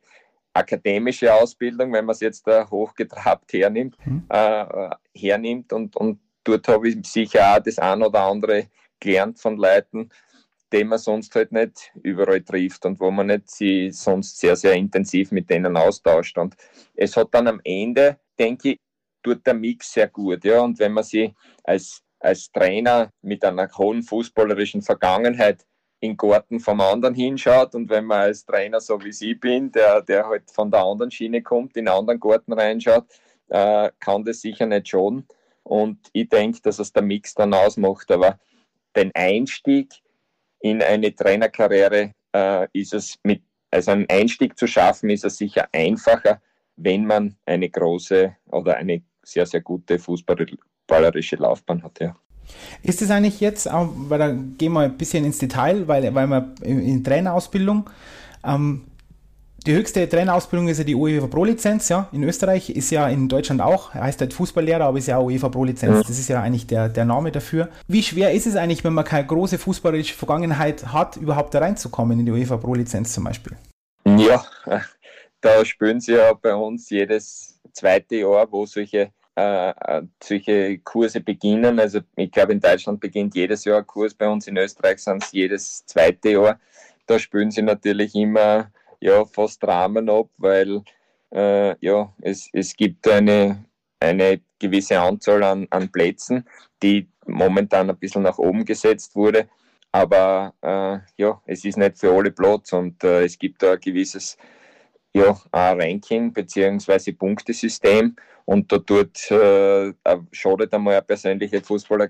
akademische 0.53 1.33
Ausbildung, 1.33 1.93
wenn 1.93 2.05
man 2.05 2.13
es 2.15 2.21
jetzt 2.21 2.47
da 2.47 2.69
hochgetrabt 2.69 3.53
hernimmt, 3.53 3.97
mhm. 4.05 4.25
äh, 4.29 4.91
hernimmt 5.15 5.73
und, 5.73 5.97
und 5.97 6.21
dort 6.45 6.67
habe 6.69 6.89
ich 6.89 7.07
sicher 7.07 7.55
auch 7.57 7.63
das 7.63 7.79
ein 7.79 8.03
oder 8.03 8.23
andere 8.23 8.67
gelernt 8.99 9.39
von 9.39 9.57
Leuten, 9.57 10.11
die 10.73 10.85
man 10.85 10.99
sonst 10.99 11.35
halt 11.35 11.53
nicht 11.53 11.93
überall 12.03 12.43
trifft 12.43 12.85
und 12.87 13.01
wo 13.01 13.11
man 13.11 13.29
nicht 13.29 13.51
sie 13.51 13.91
sonst 13.91 14.39
sehr, 14.39 14.57
sehr 14.57 14.75
intensiv 14.75 15.33
mit 15.33 15.51
denen 15.51 15.77
austauscht. 15.77 16.39
Und 16.39 16.57
es 16.95 17.17
hat 17.17 17.29
dann 17.33 17.49
am 17.49 17.61
Ende, 17.65 18.19
denke 18.39 18.73
ich, 18.73 18.79
tut 19.23 19.47
der 19.47 19.55
Mix 19.55 19.93
sehr 19.93 20.09
gut. 20.09 20.45
Ja? 20.45 20.61
Und 20.61 20.79
wenn 20.79 20.93
man 20.93 21.05
sich 21.05 21.33
als, 21.65 22.03
als 22.19 22.51
Trainer 22.53 23.11
mit 23.23 23.45
einer 23.45 23.69
hohen 23.77 24.03
fußballerischen 24.03 24.83
Vergangenheit 24.83 25.65
in 26.01 26.17
Garten 26.17 26.61
vom 26.61 26.81
anderen 26.81 27.15
hinschaut 27.15 27.75
und 27.75 27.91
wenn 27.91 28.07
man 28.07 28.23
als 28.23 28.45
Trainer, 28.45 28.81
so 28.81 28.99
wie 29.03 29.11
ich 29.11 29.39
bin, 29.39 29.71
der, 29.71 30.01
der 30.03 30.27
halt 30.27 30.51
von 30.51 30.71
der 30.71 30.81
anderen 30.81 31.11
Schiene 31.11 31.43
kommt, 31.43 31.77
in 31.77 31.89
einen 31.89 31.99
anderen 31.99 32.21
Garten 32.21 32.53
reinschaut, 32.53 33.05
äh, 33.49 33.91
kann 34.01 34.25
das 34.25 34.41
sicher 34.41 34.67
nicht 34.67 34.89
schaden. 34.89 35.27
Und 35.63 35.99
ich 36.13 36.29
denke, 36.29 36.61
dass 36.63 36.79
es 36.79 36.93
der 36.93 37.03
Mix 37.03 37.35
dann 37.35 37.53
ausmacht. 37.53 38.11
Aber 38.11 38.39
den 38.97 39.11
Einstieg 39.15 39.93
in 40.61 40.83
eine 40.83 41.15
Trainerkarriere 41.15 42.13
äh, 42.33 42.67
ist 42.73 42.95
es 42.95 43.19
mit, 43.23 43.43
also 43.71 43.91
einen 43.91 44.09
Einstieg 44.09 44.59
zu 44.59 44.67
schaffen, 44.67 45.11
ist 45.11 45.25
es 45.25 45.37
sicher 45.37 45.69
einfacher, 45.73 46.41
wenn 46.77 47.07
man 47.07 47.37
eine 47.45 47.69
große 47.69 48.37
oder 48.51 48.77
eine 48.77 49.03
sehr, 49.31 49.47
sehr 49.47 49.61
gute 49.61 49.99
fußballerische 49.99 51.37
Laufbahn 51.37 51.83
hat, 51.83 52.01
ja. 52.01 52.15
Ist 52.83 53.01
es 53.01 53.11
eigentlich 53.11 53.41
jetzt, 53.41 53.69
weil 53.71 54.19
da 54.19 54.33
gehen 54.33 54.73
wir 54.73 54.81
ein 54.81 54.97
bisschen 54.97 55.25
ins 55.25 55.39
Detail, 55.39 55.87
weil, 55.87 56.13
weil 56.15 56.27
wir 56.27 56.55
in 56.63 57.05
Trainerausbildung, 57.05 57.89
ähm, 58.45 58.87
die 59.67 59.75
höchste 59.75 60.09
Trainerausbildung 60.09 60.69
ist 60.69 60.79
ja 60.79 60.85
die 60.85 60.95
UEFA 60.95 61.27
Pro 61.27 61.45
Lizenz, 61.45 61.91
ja. 61.91 62.09
In 62.13 62.25
Österreich 62.25 62.71
ist 62.71 62.91
ja 62.91 63.09
in 63.09 63.29
Deutschland 63.29 63.61
auch, 63.61 63.93
heißt 63.93 64.21
halt 64.21 64.33
Fußballlehrer, 64.33 64.85
aber 64.85 64.99
ist 64.99 65.07
ja 65.07 65.19
auch 65.19 65.27
UEFA 65.27 65.51
Pro 65.51 65.65
Lizenz. 65.65 65.97
Ja. 65.97 66.03
Das 66.03 66.19
ist 66.19 66.29
ja 66.29 66.41
eigentlich 66.41 66.67
der, 66.67 66.89
der 66.89 67.05
Name 67.05 67.31
dafür. 67.31 67.69
Wie 67.87 68.03
schwer 68.03 68.33
ist 68.33 68.47
es 68.47 68.57
eigentlich, 68.57 68.85
wenn 68.85 68.95
man 68.95 69.05
keine 69.05 69.27
große 69.27 69.59
fußballerische 69.59 70.15
Vergangenheit 70.15 70.93
hat, 70.93 71.19
überhaupt 71.19 71.53
da 71.53 71.59
reinzukommen 71.59 72.19
in 72.21 72.27
die 72.27 72.33
UEFA 72.33 72.57
Pro 72.57 72.75
Lizenz 72.75 73.13
zum 73.13 73.25
Beispiel? 73.25 73.55
Ja, 74.07 74.45
da 75.43 75.65
spielen 75.65 76.01
sie 76.01 76.13
ja 76.13 76.33
bei 76.33 76.55
uns 76.55 76.89
jedes 76.89 77.61
zweite 77.73 78.17
Jahr, 78.17 78.51
wo 78.51 78.65
solche, 78.65 79.11
äh, 79.37 79.71
äh, 79.71 80.03
solche 80.23 80.79
Kurse 80.79 81.21
beginnen. 81.21 81.79
Also 81.79 82.01
ich 82.17 82.31
glaube, 82.31 82.53
in 82.53 82.61
Deutschland 82.61 83.01
beginnt 83.01 83.35
jedes 83.35 83.65
Jahr 83.65 83.79
ein 83.79 83.87
Kurs, 83.87 84.15
bei 84.15 84.29
uns 84.29 84.47
in 84.47 84.57
Österreich 84.57 84.99
sind 84.99 85.23
es 85.23 85.33
jedes 85.33 85.87
zweite 85.87 86.31
Jahr. 86.31 86.61
Da 87.07 87.19
spielen 87.19 87.51
sie 87.51 87.63
natürlich 87.63 88.15
immer 88.15 88.71
ja, 89.01 89.25
fast 89.25 89.65
Rahmen 89.65 90.09
ab, 90.11 90.29
weil 90.37 90.83
äh, 91.33 91.77
ja, 91.85 92.13
es, 92.21 92.49
es 92.53 92.77
gibt 92.77 93.09
eine, 93.09 93.65
eine 94.01 94.41
gewisse 94.59 95.01
Anzahl 95.01 95.43
an, 95.43 95.67
an 95.71 95.91
Plätzen, 95.91 96.45
die 96.83 97.09
momentan 97.27 97.91
ein 97.91 97.99
bisschen 97.99 98.23
nach 98.23 98.39
oben 98.39 98.65
gesetzt 98.65 99.15
wurde. 99.17 99.49
Aber 99.93 100.55
äh, 100.61 100.99
ja, 101.21 101.41
es 101.47 101.65
ist 101.65 101.79
nicht 101.79 101.99
für 101.99 102.13
alle 102.13 102.31
Platz 102.31 102.73
und 102.73 103.03
äh, 103.03 103.25
es 103.25 103.39
gibt 103.39 103.63
da 103.63 103.73
ein 103.73 103.81
gewisses 103.81 104.37
ja, 105.15 105.37
ein 105.53 105.81
Ranking 105.81 106.33
bzw. 106.33 107.13
Punktesystem 107.13 108.17
und 108.45 108.71
da 108.71 108.79
tut, 108.79 109.31
äh, 109.31 109.93
schadet 110.33 110.73
einmal 110.73 110.95
eine 110.95 111.03
persönliche 111.03 111.61
Fußballer, 111.61 112.09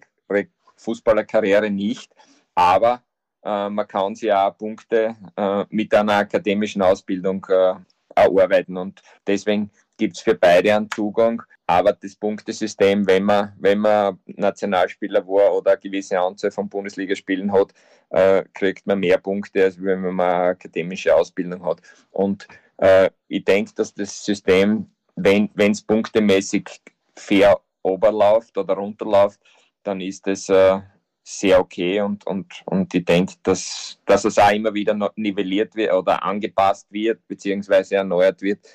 Fußballerkarriere 0.77 1.71
nicht, 1.71 2.15
aber 2.55 3.03
äh, 3.45 3.69
man 3.69 3.87
kann 3.87 4.15
sich 4.15 4.33
auch 4.33 4.57
Punkte 4.57 5.17
äh, 5.37 5.65
mit 5.71 5.95
einer 5.95 6.15
akademischen 6.15 6.83
Ausbildung 6.83 7.47
äh, 7.49 7.75
erarbeiten 8.15 8.77
und 8.77 9.03
deswegen 9.27 9.71
gibt 9.97 10.17
es 10.17 10.23
für 10.23 10.35
beide 10.35 10.75
einen 10.75 10.91
Zugang, 10.91 11.43
aber 11.67 11.93
das 11.93 12.17
Punktesystem, 12.17 13.07
wenn 13.07 13.23
man, 13.23 13.53
wenn 13.59 13.79
man 13.79 14.19
Nationalspieler 14.27 15.27
war 15.27 15.55
oder 15.55 15.73
eine 15.73 15.81
gewisse 15.81 16.19
Anzahl 16.19 16.51
von 16.51 16.69
Bundesligaspielen 16.69 17.53
hat, 17.53 17.73
äh, 18.11 18.43
kriegt 18.55 18.87
man 18.87 18.99
mehr 18.99 19.19
Punkte, 19.19 19.65
als 19.65 19.81
wenn 19.81 20.01
man 20.01 20.21
eine 20.21 20.49
akademische 20.49 21.15
Ausbildung 21.15 21.65
hat. 21.65 21.81
Und 22.11 22.49
äh, 22.81 23.11
ich 23.29 23.45
denke, 23.45 23.73
dass 23.75 23.95
das 23.95 24.25
System, 24.25 24.91
wenn 25.15 25.51
es 25.57 25.83
punktemäßig 25.83 26.69
fair 27.15 27.61
oberläuft 27.83 28.57
oder 28.57 28.75
runterläuft, 28.75 29.41
dann 29.83 30.01
ist 30.01 30.27
es 30.27 30.49
äh, 30.49 30.81
sehr 31.23 31.61
okay 31.61 32.01
und, 32.01 32.27
und, 32.27 32.63
und 32.65 32.95
ich 32.95 33.05
denke, 33.05 33.35
dass, 33.43 33.99
dass 34.07 34.25
es 34.25 34.39
auch 34.39 34.51
immer 34.51 34.73
wieder 34.75 35.13
nivelliert 35.17 35.75
wird 35.77 35.93
oder 35.93 36.23
angepasst 36.23 36.87
wird, 36.91 37.27
beziehungsweise 37.29 37.97
erneuert 37.97 38.41
wird. 38.41 38.67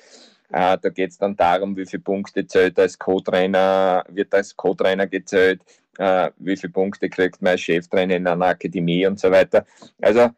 Äh, 0.50 0.78
da 0.80 0.88
geht 0.88 1.10
es 1.10 1.18
dann 1.18 1.36
darum, 1.36 1.76
wie 1.76 1.86
viele 1.86 2.02
Punkte 2.02 2.46
zählt 2.46 2.78
als 2.78 2.98
Co-Trainer, 2.98 4.04
wird 4.08 4.32
als 4.32 4.56
Co-Trainer 4.56 5.08
gezählt, 5.08 5.62
äh, 5.98 6.30
wie 6.38 6.56
viele 6.56 6.72
Punkte 6.72 7.10
kriegt 7.10 7.44
als 7.44 7.60
Cheftrainer 7.60 8.14
in 8.14 8.26
einer 8.26 8.46
Akademie 8.46 9.06
und 9.06 9.18
so 9.18 9.30
weiter. 9.30 9.66
Also 10.00 10.30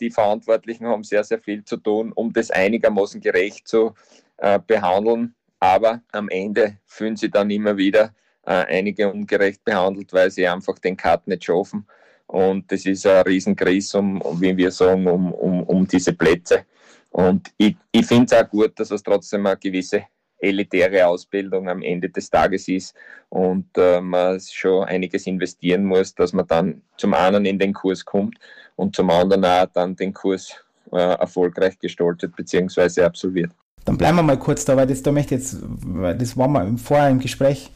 die 0.00 0.10
Verantwortlichen 0.10 0.86
haben 0.86 1.02
sehr, 1.02 1.24
sehr 1.24 1.40
viel 1.40 1.64
zu 1.64 1.76
tun, 1.78 2.12
um 2.12 2.32
das 2.32 2.50
einigermaßen 2.50 3.20
gerecht 3.20 3.66
zu 3.66 3.94
äh, 4.36 4.58
behandeln. 4.64 5.34
Aber 5.60 6.02
am 6.12 6.28
Ende 6.28 6.78
fühlen 6.86 7.16
sie 7.16 7.30
dann 7.30 7.50
immer 7.50 7.76
wieder 7.76 8.14
äh, 8.46 8.52
einige 8.52 9.10
ungerecht 9.12 9.64
behandelt, 9.64 10.12
weil 10.12 10.30
sie 10.30 10.46
einfach 10.46 10.78
den 10.78 10.96
Cut 10.96 11.26
nicht 11.26 11.44
schaffen. 11.44 11.86
Und 12.26 12.70
das 12.70 12.84
ist 12.86 13.06
ein 13.06 13.22
Riesenkris, 13.22 13.94
um, 13.94 14.22
wie 14.40 14.56
wir 14.56 14.70
sagen, 14.70 15.06
um, 15.06 15.32
um, 15.32 15.62
um 15.64 15.88
diese 15.88 16.12
Plätze. 16.12 16.64
Und 17.10 17.50
ich, 17.56 17.76
ich 17.90 18.06
finde 18.06 18.26
es 18.26 18.32
auch 18.32 18.48
gut, 18.48 18.78
dass 18.78 18.90
es 18.90 19.02
trotzdem 19.02 19.46
eine 19.46 19.56
gewisse 19.56 20.04
elitäre 20.38 21.06
Ausbildung 21.06 21.68
am 21.68 21.82
Ende 21.82 22.08
des 22.08 22.30
Tages 22.30 22.68
ist 22.68 22.94
und 23.28 23.66
äh, 23.76 24.00
man 24.00 24.40
schon 24.40 24.84
einiges 24.84 25.26
investieren 25.26 25.84
muss, 25.84 26.14
dass 26.14 26.32
man 26.32 26.46
dann 26.46 26.82
zum 26.96 27.14
einen 27.14 27.44
in 27.44 27.58
den 27.58 27.72
Kurs 27.72 28.04
kommt 28.04 28.38
und 28.76 28.94
zum 28.94 29.10
anderen 29.10 29.44
auch 29.44 29.66
dann 29.72 29.96
den 29.96 30.12
Kurs 30.12 30.54
äh, 30.92 30.96
erfolgreich 30.96 31.78
gestaltet 31.78 32.34
bzw. 32.36 33.02
absolviert. 33.02 33.50
Dann 33.84 33.96
bleiben 33.96 34.16
wir 34.16 34.22
mal 34.22 34.38
kurz 34.38 34.64
da, 34.64 34.76
weil 34.76 34.86
das, 34.86 35.02
da 35.02 35.12
möchte 35.12 35.34
jetzt, 35.34 35.56
das 36.18 36.36
war 36.36 36.48
mal 36.48 36.76
vorher 36.76 37.08
im 37.08 37.20
Gespräch 37.20 37.70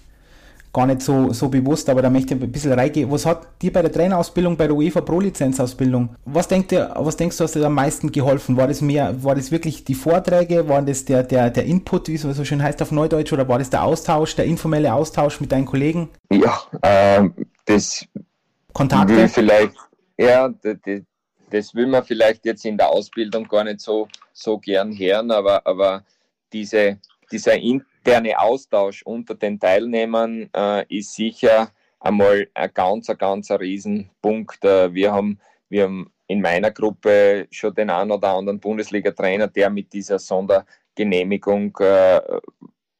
gar 0.72 0.86
nicht 0.86 1.02
so, 1.02 1.32
so 1.32 1.48
bewusst, 1.48 1.88
aber 1.90 2.00
da 2.00 2.08
möchte 2.08 2.34
ich 2.34 2.42
ein 2.42 2.50
bisschen 2.50 2.72
reingehen. 2.72 3.10
Was 3.10 3.26
hat 3.26 3.60
dir 3.60 3.72
bei 3.72 3.82
der 3.82 3.92
Trainerausbildung, 3.92 4.56
bei 4.56 4.66
der 4.66 4.74
UEFA 4.74 5.02
Pro 5.02 5.20
Lizenzausbildung, 5.20 6.16
was, 6.24 6.48
denkt 6.48 6.72
ihr, 6.72 6.90
was 6.96 7.16
denkst 7.16 7.36
du, 7.36 7.44
hast 7.44 7.54
dir 7.54 7.66
am 7.66 7.74
meisten 7.74 8.10
geholfen? 8.10 8.56
War 8.56 8.68
das 8.68 8.80
mehr, 8.80 9.22
war 9.22 9.34
das 9.34 9.50
wirklich 9.50 9.84
die 9.84 9.94
Vorträge, 9.94 10.68
war 10.68 10.80
das 10.80 11.04
der, 11.04 11.24
der, 11.24 11.50
der 11.50 11.64
Input, 11.64 12.08
wie 12.08 12.14
es 12.14 12.22
so 12.22 12.44
schön 12.44 12.62
heißt 12.62 12.80
auf 12.80 12.90
Neudeutsch, 12.90 13.32
oder 13.32 13.46
war 13.48 13.58
das 13.58 13.68
der 13.68 13.84
Austausch, 13.84 14.34
der 14.34 14.46
informelle 14.46 14.92
Austausch 14.94 15.40
mit 15.40 15.52
deinen 15.52 15.66
Kollegen? 15.66 16.08
Ja, 16.30 16.62
äh, 16.80 17.28
das 17.66 18.06
Kontakte? 18.72 19.14
will 19.14 19.28
vielleicht, 19.28 19.74
ja, 20.16 20.48
das, 20.48 20.76
das 21.50 21.74
will 21.74 21.86
man 21.86 22.02
vielleicht 22.02 22.46
jetzt 22.46 22.64
in 22.64 22.78
der 22.78 22.88
Ausbildung 22.88 23.46
gar 23.46 23.64
nicht 23.64 23.80
so, 23.80 24.08
so 24.32 24.58
gern 24.58 24.96
hören, 24.96 25.30
aber, 25.30 25.66
aber 25.66 26.02
diese, 26.50 26.98
dieser 27.32 27.54
in, 27.56 27.84
interne 28.04 28.38
Austausch 28.38 29.02
unter 29.04 29.34
den 29.34 29.60
Teilnehmern 29.60 30.50
äh, 30.54 30.84
ist 30.88 31.14
sicher 31.14 31.70
einmal 32.00 32.48
ein 32.54 32.70
ganz, 32.74 33.08
ein 33.08 33.18
ganz 33.18 33.50
ein 33.50 33.58
Riesenpunkt. 33.58 34.64
Äh, 34.64 34.92
wir, 34.92 35.12
haben, 35.12 35.38
wir 35.68 35.84
haben 35.84 36.12
in 36.26 36.40
meiner 36.40 36.72
Gruppe 36.72 37.46
schon 37.50 37.74
den 37.74 37.90
einen 37.90 38.10
oder 38.10 38.30
anderen 38.34 38.58
Bundesliga-Trainer, 38.58 39.46
der 39.46 39.70
mit 39.70 39.92
dieser 39.92 40.18
Sondergenehmigung 40.18 41.76
äh, 41.78 42.20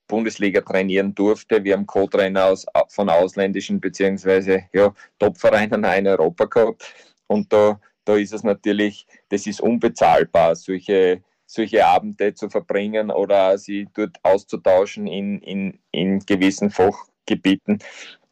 Bundesliga 0.06 0.60
trainieren 0.60 1.14
durfte. 1.14 1.64
Wir 1.64 1.74
haben 1.74 1.86
Co-Trainer 1.86 2.46
aus, 2.46 2.66
von 2.88 3.08
ausländischen 3.08 3.80
bzw. 3.80 4.64
Ja, 4.72 4.94
Top-Vereinen 5.18 5.84
in 5.84 6.06
Europa 6.06 6.44
gehabt. 6.44 6.94
Und 7.26 7.52
da, 7.52 7.80
da 8.04 8.16
ist 8.16 8.32
es 8.32 8.44
natürlich, 8.44 9.06
das 9.30 9.46
ist 9.48 9.60
unbezahlbar, 9.60 10.54
solche 10.54 11.22
solche 11.52 11.86
Abende 11.86 12.34
zu 12.34 12.48
verbringen 12.48 13.10
oder 13.10 13.58
sie 13.58 13.86
dort 13.94 14.18
auszutauschen 14.22 15.06
in, 15.06 15.38
in, 15.40 15.78
in 15.90 16.20
gewissen 16.20 16.70
Fachgebieten. 16.70 17.78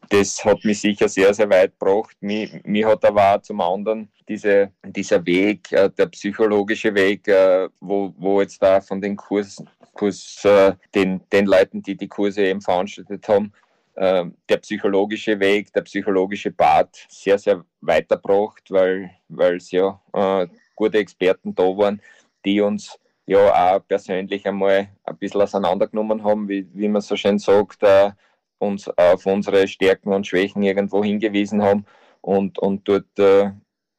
Das 0.09 0.43
hat 0.43 0.65
mich 0.65 0.81
sicher 0.81 1.07
sehr, 1.07 1.33
sehr 1.33 1.49
weit 1.49 1.79
gebracht. 1.79 2.17
Mir, 2.19 2.49
mir 2.65 2.87
hat 2.87 3.05
aber 3.05 3.35
auch 3.35 3.41
zum 3.41 3.61
anderen 3.61 4.09
diese, 4.27 4.71
dieser 4.83 5.25
Weg, 5.25 5.71
äh, 5.71 5.89
der 5.89 6.07
psychologische 6.07 6.93
Weg, 6.95 7.27
äh, 7.27 7.69
wo, 7.79 8.13
wo 8.17 8.41
jetzt 8.41 8.61
da 8.61 8.81
von 8.81 8.99
den 8.99 9.15
Kurs, 9.15 9.63
Kurs 9.93 10.43
äh, 10.43 10.73
den, 10.95 11.21
den 11.31 11.45
Leuten, 11.45 11.81
die 11.81 11.95
die 11.95 12.07
Kurse 12.07 12.43
eben 12.43 12.61
veranstaltet 12.61 13.27
haben, 13.27 13.53
der 13.93 14.57
psychologische 14.61 15.37
Weg, 15.41 15.73
der 15.73 15.81
psychologische 15.81 16.49
Part 16.49 17.05
sehr, 17.09 17.37
sehr 17.37 17.65
weitergebracht, 17.81 18.71
weil 18.71 19.57
es 19.57 19.69
ja 19.69 20.01
äh, 20.13 20.47
gute 20.75 20.97
Experten 20.97 21.53
da 21.53 21.63
waren, 21.63 22.01
die 22.45 22.61
uns 22.61 22.97
ja 23.25 23.75
auch 23.75 23.87
persönlich 23.87 24.45
einmal 24.47 24.89
ein 25.03 25.17
bisschen 25.17 25.41
auseinandergenommen 25.41 26.23
haben, 26.23 26.49
wie, 26.49 26.67
wie 26.73 26.87
man 26.87 27.01
so 27.01 27.15
schön 27.15 27.39
sagt, 27.39 27.83
äh, 27.83 28.11
uns 28.59 28.87
auf 28.89 29.25
unsere 29.25 29.67
Stärken 29.67 30.13
und 30.13 30.27
Schwächen 30.27 30.63
irgendwo 30.63 31.03
hingewiesen 31.03 31.61
haben 31.63 31.85
und, 32.21 32.59
und 32.59 32.87
dort 32.87 33.17
äh, 33.19 33.51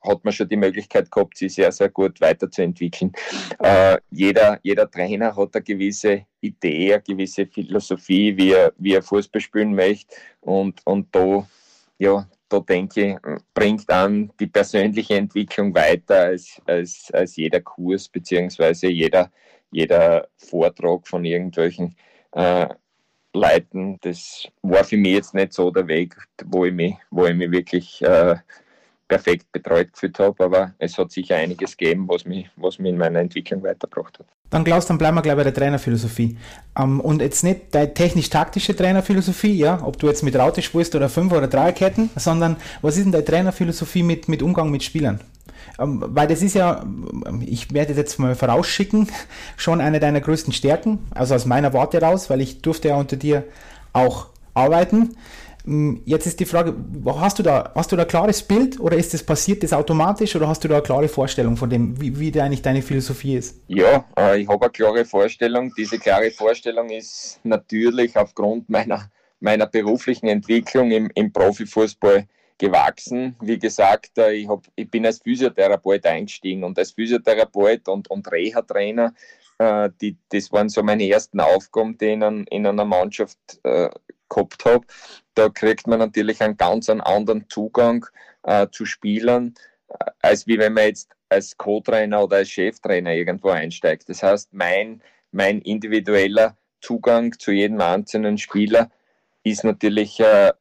hat 0.04 0.24
man 0.24 0.32
schon 0.32 0.48
die 0.48 0.56
Möglichkeit 0.56 1.10
gehabt, 1.10 1.36
sich 1.36 1.54
sehr, 1.54 1.70
sehr 1.70 1.88
gut 1.88 2.20
weiterzuentwickeln. 2.20 3.12
Äh, 3.58 3.98
jeder, 4.10 4.58
jeder 4.62 4.90
Trainer 4.90 5.36
hat 5.36 5.54
eine 5.54 5.62
gewisse 5.62 6.26
Idee, 6.40 6.94
eine 6.94 7.02
gewisse 7.02 7.46
Philosophie, 7.46 8.36
wie 8.36 8.52
er, 8.52 8.72
wie 8.78 8.94
er 8.94 9.02
Fußball 9.02 9.40
spielen 9.40 9.74
möchte 9.74 10.14
und, 10.40 10.84
und 10.84 11.14
da, 11.14 11.46
ja, 11.98 12.26
da 12.52 12.60
denke 12.60 13.00
ich, 13.00 13.16
bringt 13.54 13.88
dann 13.88 14.30
die 14.38 14.46
persönliche 14.46 15.16
Entwicklung 15.16 15.74
weiter 15.74 16.20
als, 16.26 16.60
als, 16.66 17.10
als 17.12 17.36
jeder 17.36 17.60
Kurs 17.60 18.08
beziehungsweise 18.08 18.88
jeder, 18.88 19.30
jeder 19.70 20.28
Vortrag 20.36 21.06
von 21.06 21.24
irgendwelchen 21.24 21.96
äh, 22.32 22.68
Leuten. 23.34 23.98
Das 24.02 24.46
war 24.62 24.84
für 24.84 24.96
mich 24.96 25.14
jetzt 25.14 25.34
nicht 25.34 25.52
so 25.52 25.70
der 25.70 25.88
Weg, 25.88 26.14
wo 26.44 26.64
ich 26.66 26.74
mich, 26.74 26.94
wo 27.10 27.26
ich 27.26 27.34
mich 27.34 27.50
wirklich 27.50 28.02
äh, 28.02 28.36
perfekt 29.08 29.50
betreut 29.52 29.92
gefühlt 29.92 30.18
habe, 30.18 30.44
aber 30.44 30.74
es 30.78 30.96
hat 30.96 31.10
sicher 31.12 31.36
einiges 31.36 31.76
gegeben, 31.76 32.06
was 32.08 32.24
mich, 32.24 32.48
was 32.56 32.78
mich 32.78 32.92
in 32.92 32.98
meiner 32.98 33.20
Entwicklung 33.20 33.62
weitergebracht 33.62 34.18
hat. 34.18 34.26
Dann 34.50 34.64
Klaus, 34.64 34.86
dann 34.86 34.98
bleiben 34.98 35.16
wir 35.16 35.22
gleich 35.22 35.36
bei 35.36 35.44
der 35.44 35.54
Trainerphilosophie. 35.54 36.36
Um, 36.78 36.84
ähm, 36.84 37.00
und 37.00 37.22
jetzt 37.22 37.42
nicht 37.42 37.74
deine 37.74 37.94
technisch-taktische 37.94 38.76
Trainerphilosophie, 38.76 39.54
ja, 39.54 39.80
ob 39.82 39.98
du 39.98 40.08
jetzt 40.08 40.22
mit 40.22 40.36
Raute 40.36 40.60
spielst 40.62 40.94
oder 40.94 41.08
Fünf- 41.08 41.32
oder 41.32 41.48
Dreierketten, 41.48 42.10
sondern 42.16 42.56
was 42.82 42.96
ist 42.96 43.04
denn 43.04 43.12
deine 43.12 43.24
Trainerphilosophie 43.24 44.02
mit, 44.02 44.28
mit 44.28 44.42
Umgang 44.42 44.70
mit 44.70 44.82
Spielern? 44.82 45.20
Um, 45.78 46.02
ähm, 46.02 46.04
weil 46.08 46.28
das 46.28 46.42
ist 46.42 46.54
ja, 46.54 46.84
ich 47.40 47.72
werde 47.72 47.94
jetzt 47.94 48.18
mal 48.18 48.34
vorausschicken, 48.34 49.08
schon 49.56 49.80
eine 49.80 50.00
deiner 50.00 50.20
größten 50.20 50.52
Stärken, 50.52 50.98
also 51.14 51.34
aus 51.34 51.46
meiner 51.46 51.72
Warte 51.72 52.00
raus, 52.00 52.28
weil 52.28 52.40
ich 52.40 52.60
durfte 52.60 52.88
ja 52.88 52.96
unter 52.96 53.16
dir 53.16 53.44
auch 53.92 54.26
arbeiten. 54.54 55.16
Hm, 55.64 56.02
jetzt 56.04 56.26
ist 56.26 56.40
die 56.40 56.44
Frage, 56.44 56.74
hast 57.06 57.38
du 57.38 57.42
da, 57.42 57.72
hast 57.74 57.92
du 57.92 57.96
da 57.96 58.02
ein 58.02 58.08
klares 58.08 58.42
Bild 58.42 58.80
oder 58.80 58.96
ist 58.96 59.14
das 59.14 59.22
passiert 59.22 59.62
das 59.62 59.72
automatisch 59.72 60.34
oder 60.34 60.48
hast 60.48 60.64
du 60.64 60.68
da 60.68 60.74
eine 60.74 60.82
klare 60.82 61.08
Vorstellung 61.08 61.56
von 61.56 61.70
dem, 61.70 62.00
wie, 62.00 62.18
wie 62.18 62.40
eigentlich 62.40 62.62
deine 62.62 62.82
Philosophie 62.82 63.36
ist? 63.36 63.60
Ja, 63.68 64.04
äh, 64.18 64.40
ich 64.40 64.48
habe 64.48 64.64
eine 64.64 64.72
klare 64.72 65.04
Vorstellung. 65.04 65.72
Diese 65.76 65.98
klare 65.98 66.30
Vorstellung 66.30 66.90
ist 66.90 67.38
natürlich 67.44 68.16
aufgrund 68.16 68.68
meiner, 68.68 69.10
meiner 69.40 69.66
beruflichen 69.66 70.26
Entwicklung 70.28 70.90
im, 70.90 71.10
im 71.14 71.32
Profifußball 71.32 72.26
gewachsen. 72.58 73.36
Wie 73.40 73.58
gesagt, 73.58 74.18
äh, 74.18 74.32
ich, 74.32 74.48
hab, 74.48 74.66
ich 74.74 74.90
bin 74.90 75.06
als 75.06 75.18
Physiotherapeut 75.18 76.04
eingestiegen 76.06 76.64
und 76.64 76.78
als 76.78 76.92
Physiotherapeut 76.92 77.88
und, 77.88 78.10
und 78.10 78.30
Reha-Trainer 78.30 79.12
Äh, 79.58 79.90
die, 80.00 80.16
das 80.30 80.50
waren 80.50 80.68
so 80.68 80.82
meine 80.82 81.06
ersten 81.08 81.38
Aufgaben, 81.38 81.96
die 81.96 82.12
in, 82.12 82.46
in 82.50 82.66
einer 82.66 82.84
Mannschaft 82.84 83.38
äh, 83.62 83.90
gehabt 84.32 84.64
habe. 84.64 84.86
Da 85.34 85.48
kriegt 85.48 85.86
man 85.86 85.98
natürlich 85.98 86.40
einen 86.42 86.56
ganz 86.56 86.88
anderen 86.88 87.48
Zugang 87.48 88.06
äh, 88.42 88.66
zu 88.70 88.84
Spielern, 88.84 89.54
äh, 89.88 90.04
als 90.20 90.46
wie 90.46 90.58
wenn 90.58 90.74
man 90.74 90.84
jetzt 90.84 91.10
als 91.28 91.56
Co-Trainer 91.56 92.24
oder 92.24 92.38
als 92.38 92.50
Cheftrainer 92.50 93.12
irgendwo 93.12 93.50
einsteigt. 93.50 94.08
Das 94.08 94.22
heißt, 94.22 94.52
mein, 94.52 95.02
mein 95.30 95.60
individueller 95.62 96.56
Zugang 96.80 97.32
zu 97.38 97.52
jedem 97.52 97.80
einzelnen 97.80 98.38
Spieler 98.38 98.90
ist 99.44 99.64
natürlich 99.64 100.20
äh, 100.20 100.52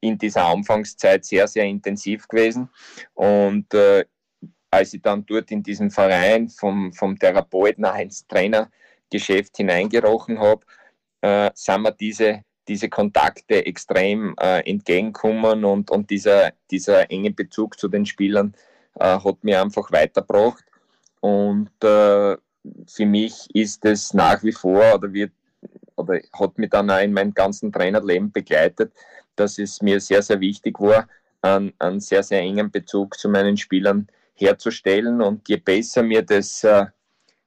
in 0.00 0.18
dieser 0.18 0.44
Anfangszeit 0.44 1.24
sehr, 1.24 1.48
sehr 1.48 1.64
intensiv 1.64 2.28
gewesen. 2.28 2.68
Und 3.14 3.72
äh, 3.74 4.04
als 4.70 4.94
ich 4.94 5.02
dann 5.02 5.24
dort 5.26 5.50
in 5.50 5.62
diesen 5.62 5.90
Verein 5.90 6.48
vom, 6.48 6.92
vom 6.92 7.18
Therapeuten 7.18 7.84
ins 7.98 8.26
Trainergeschäft 8.26 9.56
hineingerochen 9.56 10.38
habe, 10.38 10.64
äh, 11.22 11.50
sind 11.54 11.82
mir 11.82 11.92
diese, 11.92 12.42
diese 12.68 12.88
Kontakte 12.88 13.64
extrem 13.66 14.34
äh, 14.38 14.60
entgegenkommen 14.70 15.64
und, 15.64 15.90
und 15.90 16.10
dieser, 16.10 16.52
dieser 16.70 17.10
enge 17.10 17.30
Bezug 17.30 17.78
zu 17.78 17.88
den 17.88 18.06
Spielern 18.06 18.54
äh, 19.00 19.18
hat 19.18 19.42
mir 19.42 19.62
einfach 19.62 19.90
weitergebracht. 19.90 20.64
Und 21.20 21.70
äh, 21.82 22.36
für 22.86 23.06
mich 23.06 23.48
ist 23.54 23.84
es 23.84 24.14
nach 24.14 24.42
wie 24.42 24.52
vor 24.52 24.94
oder 24.94 25.12
wird 25.12 25.32
oder 25.96 26.20
hat 26.32 26.58
mich 26.58 26.70
dann 26.70 26.90
auch 26.90 27.00
in 27.00 27.12
meinem 27.12 27.34
ganzen 27.34 27.72
Trainerleben 27.72 28.30
begleitet, 28.30 28.92
dass 29.34 29.58
es 29.58 29.82
mir 29.82 30.00
sehr, 30.00 30.22
sehr 30.22 30.38
wichtig 30.40 30.78
war, 30.78 31.08
einen, 31.42 31.72
einen 31.78 32.00
sehr, 32.00 32.22
sehr 32.22 32.40
engen 32.40 32.70
Bezug 32.70 33.18
zu 33.18 33.28
meinen 33.28 33.56
Spielern 33.56 34.06
herzustellen. 34.34 35.20
Und 35.20 35.48
je 35.48 35.56
besser 35.56 36.02
mir 36.02 36.22
das 36.22 36.62
äh, 36.62 36.86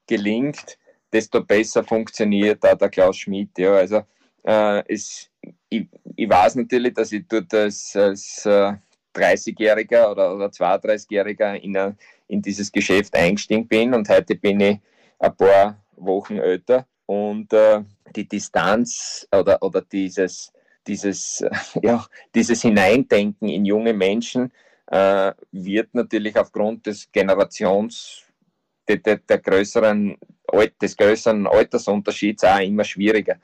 gelingt, 0.05 0.77
desto 1.13 1.43
besser 1.43 1.83
funktioniert 1.83 2.63
da 2.63 2.75
der 2.75 2.89
Klaus 2.89 3.17
Schmidt. 3.17 3.57
Ja, 3.57 3.75
also 3.75 4.01
äh, 4.43 4.83
es, 4.87 5.29
ich, 5.69 5.87
ich, 6.15 6.29
weiß 6.29 6.55
natürlich, 6.55 6.93
dass 6.93 7.11
ich 7.11 7.27
dort 7.27 7.53
als, 7.53 7.95
als 7.95 8.45
äh, 8.45 8.73
30-Jähriger 9.15 10.11
oder, 10.11 10.35
oder 10.35 10.47
32-Jähriger 10.47 11.55
in, 11.55 11.95
in 12.27 12.41
dieses 12.41 12.71
Geschäft 12.71 13.15
eingestiegen 13.15 13.67
bin 13.67 13.93
und 13.93 14.09
heute 14.09 14.35
bin 14.35 14.59
ich 14.59 14.79
ein 15.19 15.35
paar 15.35 15.83
Wochen 15.95 16.37
älter 16.37 16.85
und 17.05 17.51
äh, 17.53 17.83
die 18.15 18.27
Distanz 18.27 19.27
oder, 19.31 19.61
oder 19.61 19.81
dieses, 19.81 20.51
dieses, 20.87 21.43
ja, 21.81 22.05
dieses 22.33 22.61
Hineindenken 22.61 23.49
in 23.49 23.65
junge 23.65 23.93
Menschen 23.93 24.51
äh, 24.87 25.33
wird 25.51 25.93
natürlich 25.93 26.37
aufgrund 26.37 26.85
des 26.85 27.11
Generations, 27.11 28.23
der, 28.87 28.97
der, 28.97 29.17
der 29.17 29.37
größeren, 29.37 30.17
des 30.81 30.97
größeren 30.97 31.47
Altersunterschieds 31.47 32.43
auch 32.43 32.59
immer 32.59 32.83
schwieriger. 32.83 33.37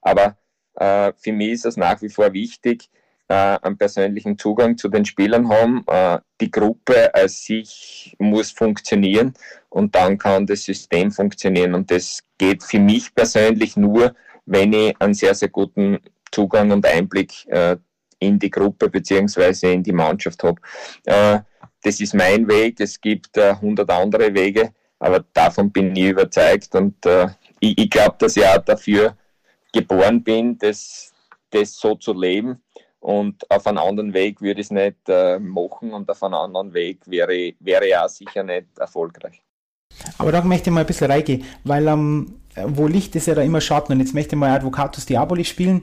Aber 0.00 0.36
äh, 0.76 1.12
für 1.16 1.32
mich 1.32 1.52
ist 1.52 1.66
es 1.66 1.76
nach 1.76 2.00
wie 2.02 2.08
vor 2.08 2.32
wichtig, 2.32 2.90
äh, 3.28 3.34
einen 3.34 3.78
persönlichen 3.78 4.38
Zugang 4.38 4.76
zu 4.76 4.88
den 4.88 5.04
Spielern 5.04 5.48
haben. 5.48 5.84
Äh, 5.86 6.18
die 6.40 6.50
Gruppe 6.50 7.14
als 7.14 7.44
sich 7.44 8.14
muss 8.18 8.50
funktionieren 8.50 9.34
und 9.70 9.94
dann 9.94 10.18
kann 10.18 10.46
das 10.46 10.64
System 10.64 11.10
funktionieren. 11.10 11.74
Und 11.74 11.90
das 11.90 12.20
geht 12.38 12.62
für 12.62 12.80
mich 12.80 13.14
persönlich 13.14 13.76
nur, 13.76 14.14
wenn 14.46 14.72
ich 14.72 14.94
einen 15.00 15.14
sehr, 15.14 15.34
sehr 15.34 15.48
guten 15.48 15.98
Zugang 16.30 16.70
und 16.70 16.84
Einblick 16.86 17.46
äh, 17.46 17.76
in 18.18 18.38
die 18.38 18.50
Gruppe 18.50 18.88
beziehungsweise 18.88 19.68
in 19.68 19.82
die 19.82 19.92
Mannschaft 19.92 20.42
habe. 20.42 20.60
Äh, 21.04 21.40
das 21.82 22.00
ist 22.00 22.14
mein 22.14 22.48
Weg. 22.48 22.80
Es 22.80 23.00
gibt 23.00 23.36
äh, 23.36 23.54
hundert 23.54 23.90
andere 23.90 24.34
Wege, 24.34 24.72
aber 24.98 25.24
davon 25.32 25.70
bin 25.70 25.94
ich 25.94 26.10
überzeugt 26.10 26.74
und 26.74 27.04
äh, 27.06 27.28
ich, 27.60 27.78
ich 27.78 27.90
glaube, 27.90 28.16
dass 28.18 28.36
ich 28.36 28.44
auch 28.44 28.58
dafür 28.58 29.16
geboren 29.74 30.22
bin, 30.22 30.56
das, 30.58 31.12
das 31.50 31.74
so 31.74 31.94
zu 31.96 32.12
leben. 32.12 32.62
Und 33.00 33.50
auf 33.50 33.66
einen 33.66 33.78
anderen 33.78 34.14
Weg 34.14 34.40
würde 34.40 34.60
ich 34.60 34.68
es 34.68 34.70
nicht 34.70 34.96
äh, 35.08 35.38
machen 35.38 35.92
und 35.92 36.08
auf 36.08 36.22
einen 36.22 36.34
anderen 36.34 36.72
Weg 36.72 37.00
wäre, 37.06 37.52
wäre 37.60 37.86
ich 37.86 37.96
auch 37.96 38.08
sicher 38.08 38.42
nicht 38.42 38.78
erfolgreich. 38.78 39.42
Aber 40.16 40.32
da 40.32 40.40
möchte 40.42 40.70
ich 40.70 40.74
mal 40.74 40.80
ein 40.80 40.86
bisschen 40.86 41.10
reingehen, 41.10 41.44
weil 41.64 41.86
ähm, 41.86 42.40
wo 42.56 42.86
Licht 42.86 43.14
ist 43.16 43.26
ja 43.26 43.34
da 43.34 43.42
immer 43.42 43.60
Schatten 43.60 43.92
und 43.92 44.00
jetzt 44.00 44.14
möchte 44.14 44.36
ich 44.36 44.40
mal 44.40 44.50
Advocatus 44.50 45.06
Diaboli 45.06 45.44
spielen. 45.44 45.82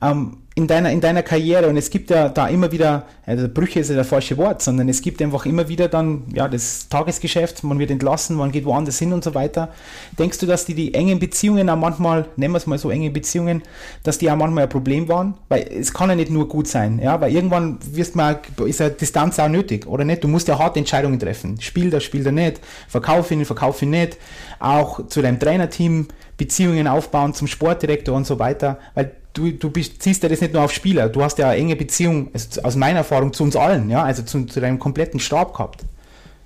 Ähm, 0.00 0.44
in 0.54 0.66
deiner, 0.66 0.90
in 0.90 1.00
deiner 1.00 1.22
Karriere 1.22 1.68
und 1.68 1.78
es 1.78 1.88
gibt 1.88 2.10
ja 2.10 2.28
da 2.28 2.46
immer 2.48 2.70
wieder, 2.72 3.06
also 3.24 3.48
Brüche 3.48 3.80
ist 3.80 3.88
ja 3.88 3.96
das 3.96 4.08
falsche 4.08 4.36
Wort, 4.36 4.60
sondern 4.60 4.88
es 4.88 5.00
gibt 5.00 5.22
einfach 5.22 5.46
immer 5.46 5.68
wieder 5.68 5.88
dann, 5.88 6.24
ja, 6.34 6.46
das 6.46 6.88
Tagesgeschäft, 6.90 7.64
man 7.64 7.78
wird 7.78 7.90
entlassen, 7.90 8.36
man 8.36 8.52
geht 8.52 8.66
woanders 8.66 8.98
hin 8.98 9.14
und 9.14 9.24
so 9.24 9.34
weiter. 9.34 9.70
Denkst 10.18 10.38
du, 10.38 10.46
dass 10.46 10.66
die, 10.66 10.74
die 10.74 10.92
engen 10.92 11.18
Beziehungen 11.18 11.70
auch 11.70 11.76
manchmal, 11.76 12.26
nennen 12.36 12.52
wir 12.52 12.58
es 12.58 12.66
mal 12.66 12.76
so 12.76 12.90
enge 12.90 13.10
Beziehungen, 13.10 13.62
dass 14.02 14.18
die 14.18 14.30
auch 14.30 14.36
manchmal 14.36 14.64
ein 14.64 14.68
Problem 14.68 15.08
waren? 15.08 15.34
Weil 15.48 15.62
es 15.62 15.94
kann 15.94 16.10
ja 16.10 16.16
nicht 16.16 16.30
nur 16.30 16.46
gut 16.48 16.68
sein, 16.68 17.00
ja, 17.02 17.18
weil 17.18 17.32
irgendwann 17.32 17.78
wirst 17.90 18.14
mal, 18.14 18.38
ist 18.66 18.80
ja 18.80 18.90
Distanz 18.90 19.38
auch 19.38 19.48
nötig, 19.48 19.86
oder 19.86 20.04
nicht? 20.04 20.22
Du 20.22 20.28
musst 20.28 20.48
ja 20.48 20.58
harte 20.58 20.78
Entscheidungen 20.78 21.18
treffen. 21.18 21.58
Spiel 21.62 21.88
das, 21.88 22.04
spiel 22.04 22.26
er 22.26 22.32
nicht, 22.32 22.60
verkauf 22.88 23.30
ihn, 23.30 23.44
verkauf 23.46 23.80
ihn 23.80 23.90
nicht. 23.90 24.18
Auch 24.60 25.06
zu 25.06 25.22
deinem 25.22 25.40
Trainerteam 25.40 26.08
Beziehungen 26.36 26.86
aufbauen 26.88 27.34
zum 27.34 27.46
Sportdirektor 27.46 28.14
und 28.14 28.26
so 28.26 28.38
weiter, 28.38 28.78
weil 28.94 29.12
du, 29.32 29.52
du 29.52 29.70
bist, 29.70 30.02
ziehst 30.02 30.22
ja 30.22 30.28
das 30.28 30.40
nicht 30.40 30.52
nur 30.52 30.62
auf 30.62 30.72
Spieler, 30.72 31.08
du 31.08 31.22
hast 31.22 31.38
ja 31.38 31.50
eine 31.50 31.60
enge 31.60 31.76
Beziehung, 31.76 32.30
also 32.32 32.62
aus 32.62 32.76
meiner 32.76 32.98
Erfahrung, 32.98 33.32
zu 33.32 33.44
uns 33.44 33.56
allen, 33.56 33.90
ja, 33.90 34.02
also 34.02 34.22
zu, 34.22 34.44
zu 34.46 34.60
deinem 34.60 34.78
kompletten 34.78 35.20
Stab 35.20 35.52
gehabt. 35.54 35.84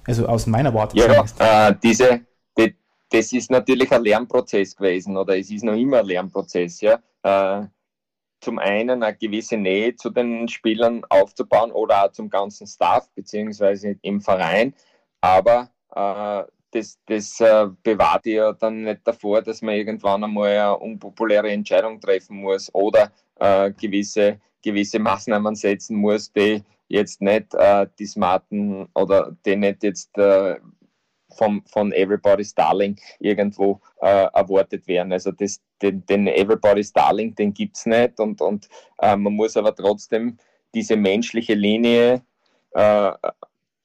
Also 0.07 0.27
aus 0.27 0.47
meiner 0.47 0.73
Warte. 0.73 0.97
Ja, 0.97 1.25
äh, 1.69 1.75
diese, 1.83 2.21
die, 2.57 2.77
das 3.11 3.33
ist 3.33 3.51
natürlich 3.51 3.91
ein 3.91 4.03
Lernprozess 4.03 4.77
gewesen 4.77 5.17
oder 5.17 5.37
es 5.37 5.51
ist 5.51 5.65
noch 5.65 5.75
immer 5.75 6.01
ein 6.01 6.07
Lernprozess, 6.07 6.81
ja. 6.81 7.01
Äh, 7.23 7.67
zum 8.41 8.59
einen 8.59 9.03
eine 9.03 9.17
gewisse 9.17 9.57
Nähe 9.57 9.97
zu 9.97 10.11
den 10.11 10.47
Spielern 10.47 11.03
aufzubauen 11.09 11.73
oder 11.73 12.05
auch 12.05 12.13
zum 12.13 12.31
ganzen 12.31 12.67
Staff 12.67 13.09
beziehungsweise 13.15 13.97
im 14.03 14.21
Verein, 14.21 14.75
aber 15.21 15.71
äh, 15.95 16.45
das, 16.77 16.99
das 17.07 17.41
äh, 17.41 17.69
bewahrt 17.83 18.27
ja 18.27 18.53
dann 18.53 18.83
nicht 18.83 19.01
davor, 19.05 19.41
dass 19.43 19.63
man 19.63 19.75
irgendwann 19.75 20.23
einmal 20.23 20.51
eine 20.51 20.77
unpopuläre 20.77 21.51
Entscheidung 21.51 22.01
treffen 22.01 22.37
muss 22.37 22.73
oder 22.75 23.11
äh, 23.37 23.73
gewisse, 23.73 24.41
gewisse 24.63 24.99
Maßnahmen 24.99 25.55
setzen 25.55 25.97
muss, 25.97 26.31
die 26.33 26.63
jetzt 26.89 27.23
nicht 27.23 27.55
äh, 27.55 27.87
die 27.99 28.07
smarten 28.07 28.89
oder 28.95 29.35
die 29.45 29.57
nicht 29.57 29.83
jetzt 29.83 30.17
äh, 30.19 30.57
vom, 31.37 31.65
von 31.67 31.93
Everybody's 31.93 32.55
Darling 32.55 32.97
irgendwo 33.21 33.81
äh, 34.03 34.27
erwartet 34.35 34.87
werden. 34.87 35.13
Also 35.13 35.33
das, 35.33 35.61
den, 35.83 36.05
den 36.07 36.27
Everybody's 36.27 36.93
Darling, 36.93 37.35
den 37.35 37.55
gibt 37.55 37.77
es 37.77 37.87
nicht 37.87 38.21
und, 38.21 38.41
und 38.41 38.69
äh, 39.01 39.17
man 39.17 39.33
muss 39.33 39.57
aber 39.57 39.75
trotzdem 39.75 40.39
diese 40.75 40.97
menschliche 40.97 41.55
Linie 41.55 42.23
äh, 42.73 43.13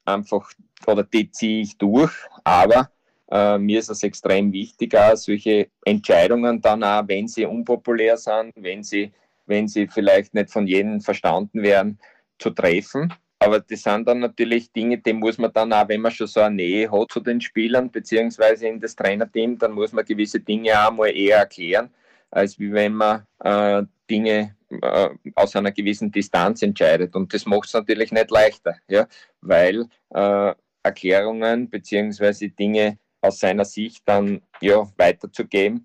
einfach 0.04 0.50
oder 0.86 1.04
die 1.04 1.30
ziehe 1.30 1.62
ich 1.62 1.78
durch, 1.78 2.12
aber 2.44 2.90
äh, 3.30 3.58
mir 3.58 3.78
ist 3.78 3.90
es 3.90 4.02
extrem 4.02 4.52
wichtig, 4.52 4.94
auch 4.96 5.16
solche 5.16 5.68
Entscheidungen 5.84 6.60
dann 6.60 6.84
auch, 6.84 7.06
wenn 7.06 7.28
sie 7.28 7.46
unpopulär 7.46 8.16
sind, 8.16 8.52
wenn 8.56 8.82
sie, 8.82 9.12
wenn 9.46 9.68
sie 9.68 9.86
vielleicht 9.88 10.34
nicht 10.34 10.50
von 10.50 10.66
jedem 10.66 11.00
verstanden 11.00 11.62
werden, 11.62 11.98
zu 12.38 12.50
treffen. 12.50 13.12
Aber 13.38 13.60
das 13.60 13.82
sind 13.82 14.06
dann 14.06 14.20
natürlich 14.20 14.70
Dinge, 14.72 14.98
die 14.98 15.12
muss 15.12 15.38
man 15.38 15.52
dann 15.52 15.72
auch, 15.72 15.88
wenn 15.88 16.00
man 16.00 16.12
schon 16.12 16.26
so 16.26 16.40
eine 16.40 16.56
Nähe 16.56 16.90
hat 16.90 17.10
zu 17.10 17.20
den 17.20 17.40
Spielern, 17.40 17.90
beziehungsweise 17.90 18.68
in 18.68 18.78
das 18.78 18.94
Trainerteam, 18.94 19.58
dann 19.58 19.72
muss 19.72 19.92
man 19.92 20.04
gewisse 20.04 20.38
Dinge 20.38 20.72
auch 20.78 20.92
mal 20.92 21.08
eher 21.08 21.38
erklären, 21.38 21.90
als 22.30 22.58
wie 22.58 22.72
wenn 22.72 22.94
man 22.94 23.26
äh, 23.40 23.82
Dinge 24.08 24.54
äh, 24.80 25.10
aus 25.34 25.56
einer 25.56 25.72
gewissen 25.72 26.10
Distanz 26.10 26.62
entscheidet. 26.62 27.14
Und 27.14 27.32
das 27.34 27.46
macht 27.46 27.66
es 27.66 27.74
natürlich 27.74 28.12
nicht 28.12 28.30
leichter, 28.30 28.76
ja, 28.88 29.06
weil 29.40 29.86
äh, 30.10 30.54
Erklärungen 30.82 31.70
beziehungsweise 31.70 32.48
Dinge 32.48 32.98
aus 33.20 33.38
seiner 33.38 33.64
Sicht 33.64 34.02
dann 34.06 34.42
ja, 34.60 34.90
weiterzugeben, 34.96 35.84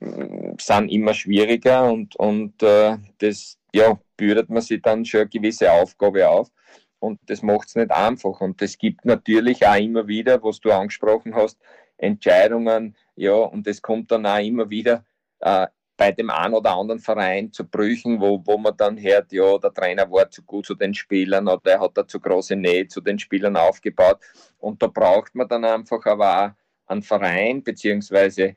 äh, 0.00 0.52
sind 0.58 0.88
immer 0.88 1.14
schwieriger 1.14 1.90
und, 1.90 2.16
und 2.16 2.62
äh, 2.62 2.96
das 3.18 3.58
ja, 3.74 3.98
bürdet 4.16 4.48
man 4.50 4.62
sich 4.62 4.82
dann 4.82 5.04
schon 5.04 5.20
eine 5.20 5.28
gewisse 5.28 5.70
Aufgabe 5.72 6.28
auf 6.28 6.50
und 6.98 7.18
das 7.26 7.42
macht 7.42 7.68
es 7.68 7.76
nicht 7.76 7.90
einfach. 7.90 8.40
Und 8.40 8.60
es 8.62 8.78
gibt 8.78 9.04
natürlich 9.04 9.66
auch 9.66 9.78
immer 9.78 10.06
wieder, 10.06 10.42
was 10.42 10.60
du 10.60 10.70
angesprochen 10.70 11.34
hast, 11.34 11.58
Entscheidungen, 11.98 12.96
ja, 13.14 13.34
und 13.34 13.66
es 13.66 13.82
kommt 13.82 14.10
dann 14.10 14.26
auch 14.26 14.38
immer 14.38 14.70
wieder 14.70 15.04
äh, 15.40 15.66
bei 16.00 16.12
dem 16.12 16.30
einen 16.30 16.54
oder 16.54 16.74
anderen 16.74 16.98
Verein 16.98 17.52
zu 17.52 17.62
Brüchen, 17.62 18.22
wo, 18.22 18.40
wo 18.46 18.56
man 18.56 18.74
dann 18.74 18.98
hört, 18.98 19.30
ja, 19.32 19.58
der 19.58 19.70
Trainer 19.70 20.10
war 20.10 20.30
zu 20.30 20.42
gut 20.42 20.64
zu 20.64 20.74
den 20.74 20.94
Spielern 20.94 21.46
oder 21.46 21.72
er 21.72 21.80
hat 21.80 21.94
da 21.94 22.08
zu 22.08 22.18
große 22.18 22.56
Nähe 22.56 22.88
zu 22.88 23.02
den 23.02 23.18
Spielern 23.18 23.54
aufgebaut. 23.54 24.18
Und 24.56 24.82
da 24.82 24.86
braucht 24.86 25.34
man 25.34 25.46
dann 25.46 25.62
einfach 25.62 26.02
aber 26.06 26.46
auch 26.46 26.50
einen 26.86 27.02
Verein 27.02 27.62
beziehungsweise 27.62 28.56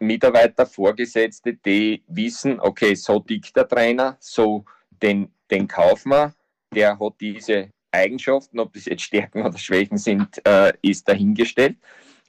Mitarbeiter, 0.00 0.64
Vorgesetzte, 0.64 1.52
die 1.52 2.02
wissen, 2.06 2.58
okay, 2.58 2.94
so 2.94 3.20
tickt 3.20 3.54
der 3.54 3.68
Trainer, 3.68 4.16
so 4.18 4.64
den, 4.90 5.34
den 5.50 5.68
kaufen 5.68 6.32
der 6.74 6.98
hat 6.98 7.20
diese 7.20 7.70
Eigenschaften, 7.92 8.58
ob 8.58 8.72
das 8.72 8.86
jetzt 8.86 9.02
Stärken 9.02 9.44
oder 9.44 9.58
Schwächen 9.58 9.98
sind, 9.98 10.40
äh, 10.46 10.72
ist 10.80 11.06
dahingestellt. 11.06 11.76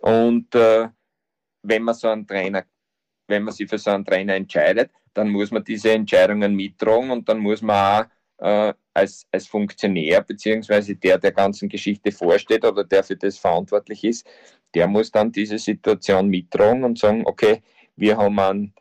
Und 0.01 0.53
äh, 0.53 0.89
wenn 1.63 1.83
man 1.83 1.95
so 1.95 2.09
einen 2.09 2.27
Trainer, 2.27 2.65
wenn 3.27 3.43
man 3.43 3.53
sich 3.53 3.69
für 3.69 3.77
so 3.77 3.91
einen 3.91 4.05
Trainer 4.05 4.35
entscheidet, 4.35 4.91
dann 5.13 5.29
muss 5.29 5.51
man 5.51 5.63
diese 5.63 5.91
Entscheidungen 5.91 6.55
mittragen 6.55 7.11
und 7.11 7.27
dann 7.27 7.39
muss 7.39 7.61
man 7.61 8.05
auch 8.05 8.05
äh, 8.45 8.73
als, 8.93 9.25
als 9.31 9.47
Funktionär 9.47 10.21
beziehungsweise 10.21 10.95
der 10.95 11.17
der 11.17 11.31
ganzen 11.31 11.69
Geschichte 11.69 12.11
vorsteht 12.11 12.65
oder 12.65 12.83
der 12.83 13.03
für 13.03 13.15
das 13.15 13.37
verantwortlich 13.37 14.03
ist, 14.03 14.27
der 14.73 14.87
muss 14.87 15.11
dann 15.11 15.31
diese 15.31 15.57
Situation 15.57 16.27
mittragen 16.27 16.83
und 16.83 16.99
sagen, 16.99 17.23
okay, 17.25 17.61
wir 17.95 18.17
haben 18.17 18.39
einen, 18.39 18.73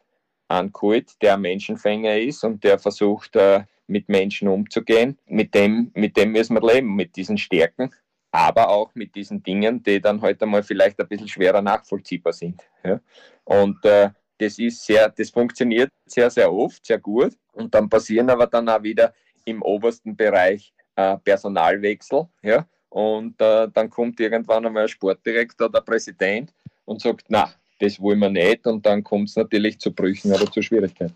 einen 0.49 0.73
Kult, 0.73 1.13
der 1.23 1.35
ein 1.35 1.43
Menschenfänger 1.43 2.19
ist 2.19 2.45
und 2.45 2.65
der 2.65 2.79
versucht, 2.79 3.37
äh, 3.37 3.65
mit 3.87 4.09
Menschen 4.09 4.49
umzugehen. 4.49 5.19
Mit 5.27 5.55
dem, 5.55 5.91
mit 5.95 6.17
dem 6.17 6.33
müssen 6.33 6.55
wir 6.55 6.75
leben, 6.75 6.95
mit 6.97 7.17
diesen 7.17 7.39
Stärken, 7.39 7.93
aber 8.31 8.69
auch 8.71 8.95
mit 8.95 9.15
diesen 9.15 9.43
Dingen, 9.43 9.83
die 9.83 10.01
dann 10.01 10.21
heute 10.21 10.41
halt 10.41 10.51
mal 10.51 10.63
vielleicht 10.63 10.99
ein 11.01 11.09
bisschen 11.09 11.29
schwerer 11.29 11.63
nachvollziehbar 11.63 12.33
sind. 12.33 12.63
Ja? 12.83 13.01
Und 13.45 13.85
äh, 13.85 14.11
das 14.39 14.59
ist 14.59 14.85
sehr, 14.85 15.09
das 15.11 15.31
funktioniert 15.31 15.91
sehr, 16.07 16.31
sehr 16.31 16.53
oft, 16.53 16.85
sehr 16.85 16.99
gut. 16.99 17.37
Und 17.53 17.75
dann 17.75 17.89
passieren 17.89 18.31
aber 18.31 18.47
dann 18.47 18.69
auch 18.69 18.83
wieder 18.83 19.15
im 19.45 19.63
obersten 19.63 20.17
Bereich 20.17 20.73
äh, 20.97 21.17
Personalwechsel. 21.19 22.27
Ja? 22.43 22.67
Und 22.89 23.41
äh, 23.41 23.69
dann 23.73 23.91
kommt 23.91 24.21
irgendwann 24.21 24.67
einmal 24.67 24.85
ein 24.85 24.89
Sportdirektor, 24.89 25.71
der 25.71 25.81
Präsident 25.81 26.53
und 26.85 27.01
sagt, 27.01 27.27
na, 27.29 27.53
das 27.81 28.01
wollen 28.01 28.21
wir 28.21 28.31
nicht. 28.31 28.67
Und 28.67 28.85
dann 28.87 29.03
kommt 29.03 29.29
es 29.29 29.37
natürlich 29.37 29.79
zu 29.79 29.93
Brüchen 29.93 30.33
oder 30.33 30.51
zu 30.51 30.63
Schwierigkeiten. 30.63 31.15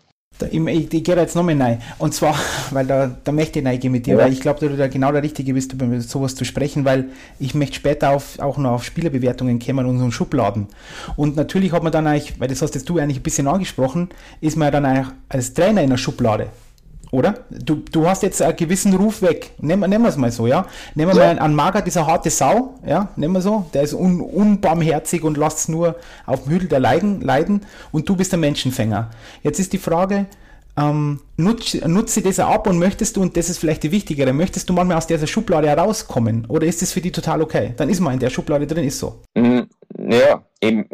Ich, 0.51 0.93
ich, 0.93 1.03
gehe 1.03 1.15
da 1.15 1.21
jetzt 1.21 1.35
nochmal 1.35 1.61
rein. 1.61 1.81
Und 1.97 2.13
zwar, 2.13 2.35
weil 2.71 2.85
da, 2.85 3.15
da 3.23 3.31
möchte 3.31 3.59
ich 3.59 3.65
reingehen 3.65 3.91
mit 3.91 4.05
dir, 4.05 4.15
ja. 4.15 4.23
weil 4.23 4.33
ich 4.33 4.41
glaube, 4.41 4.59
dass 4.59 4.69
du 4.69 4.77
da 4.77 4.87
genau 4.87 5.11
der 5.11 5.23
Richtige 5.23 5.53
bist, 5.53 5.73
über 5.73 5.99
sowas 6.01 6.35
zu 6.35 6.45
sprechen, 6.45 6.85
weil 6.85 7.09
ich 7.39 7.55
möchte 7.55 7.75
später 7.75 8.11
auf, 8.11 8.39
auch 8.39 8.57
noch 8.57 8.71
auf 8.71 8.83
Spielerbewertungen 8.83 9.59
kommen 9.59 9.85
und 9.85 9.91
unseren 9.91 10.11
Schubladen. 10.11 10.67
Und 11.15 11.35
natürlich 11.35 11.71
hat 11.71 11.83
man 11.83 11.91
dann 11.91 12.07
eigentlich, 12.07 12.39
weil 12.39 12.47
das 12.47 12.61
hast 12.61 12.75
jetzt 12.75 12.87
du 12.89 12.97
eigentlich 12.97 13.19
ein 13.19 13.23
bisschen 13.23 13.47
angesprochen, 13.47 14.09
ist 14.41 14.57
man 14.57 14.71
dann 14.71 14.85
eigentlich 14.85 15.07
als 15.29 15.53
Trainer 15.53 15.81
in 15.81 15.89
der 15.89 15.97
Schublade. 15.97 16.47
Oder? 17.11 17.39
Du, 17.49 17.81
du 17.91 18.07
hast 18.07 18.21
jetzt 18.21 18.41
einen 18.41 18.55
gewissen 18.55 18.93
Ruf 18.93 19.21
weg. 19.21 19.51
Nehmen, 19.59 19.89
nehmen 19.89 20.03
wir 20.03 20.09
es 20.09 20.17
mal 20.17 20.31
so, 20.31 20.45
ja? 20.45 20.65
Nehmen 20.93 21.13
wir 21.13 21.19
ja. 21.19 21.33
mal 21.33 21.39
einen 21.39 21.55
Mager, 21.55 21.81
dieser 21.81 22.05
harte 22.05 22.29
Sau, 22.29 22.75
ja? 22.85 23.09
Nehmen 23.15 23.33
wir 23.33 23.41
so. 23.41 23.65
Der 23.73 23.81
ist 23.81 23.93
un, 23.93 24.21
unbarmherzig 24.21 25.23
und 25.23 25.37
lässt 25.37 25.59
es 25.59 25.67
nur 25.69 25.95
auf 26.25 26.43
dem 26.43 26.51
Hügel 26.51 26.67
der 26.67 26.79
Leiden, 26.79 27.21
leiden 27.21 27.61
und 27.91 28.07
du 28.07 28.15
bist 28.15 28.31
der 28.31 28.39
Menschenfänger. 28.39 29.09
Jetzt 29.41 29.59
ist 29.59 29.73
die 29.73 29.79
Frage, 29.79 30.27
ähm, 30.77 31.19
nutze, 31.35 31.87
nutze 31.89 32.21
das 32.21 32.39
ab 32.39 32.67
und 32.67 32.77
möchtest 32.77 33.17
du, 33.17 33.21
und 33.21 33.35
das 33.35 33.49
ist 33.49 33.57
vielleicht 33.57 33.83
die 33.83 33.91
wichtigere, 33.91 34.31
möchtest 34.31 34.69
du 34.69 34.73
manchmal 34.73 34.97
aus 34.97 35.07
dieser 35.07 35.27
Schublade 35.27 35.67
herauskommen? 35.67 36.45
Oder 36.47 36.67
ist 36.67 36.81
das 36.81 36.91
für 36.91 37.01
dich 37.01 37.11
total 37.11 37.41
okay? 37.41 37.73
Dann 37.75 37.89
ist 37.89 37.99
man 37.99 38.13
in 38.13 38.19
der 38.19 38.29
Schublade 38.29 38.67
drin, 38.67 38.85
ist 38.85 38.99
so. 38.99 39.21
Mhm. 39.35 39.67
Ja, 40.11 40.43
eben, 40.59 40.89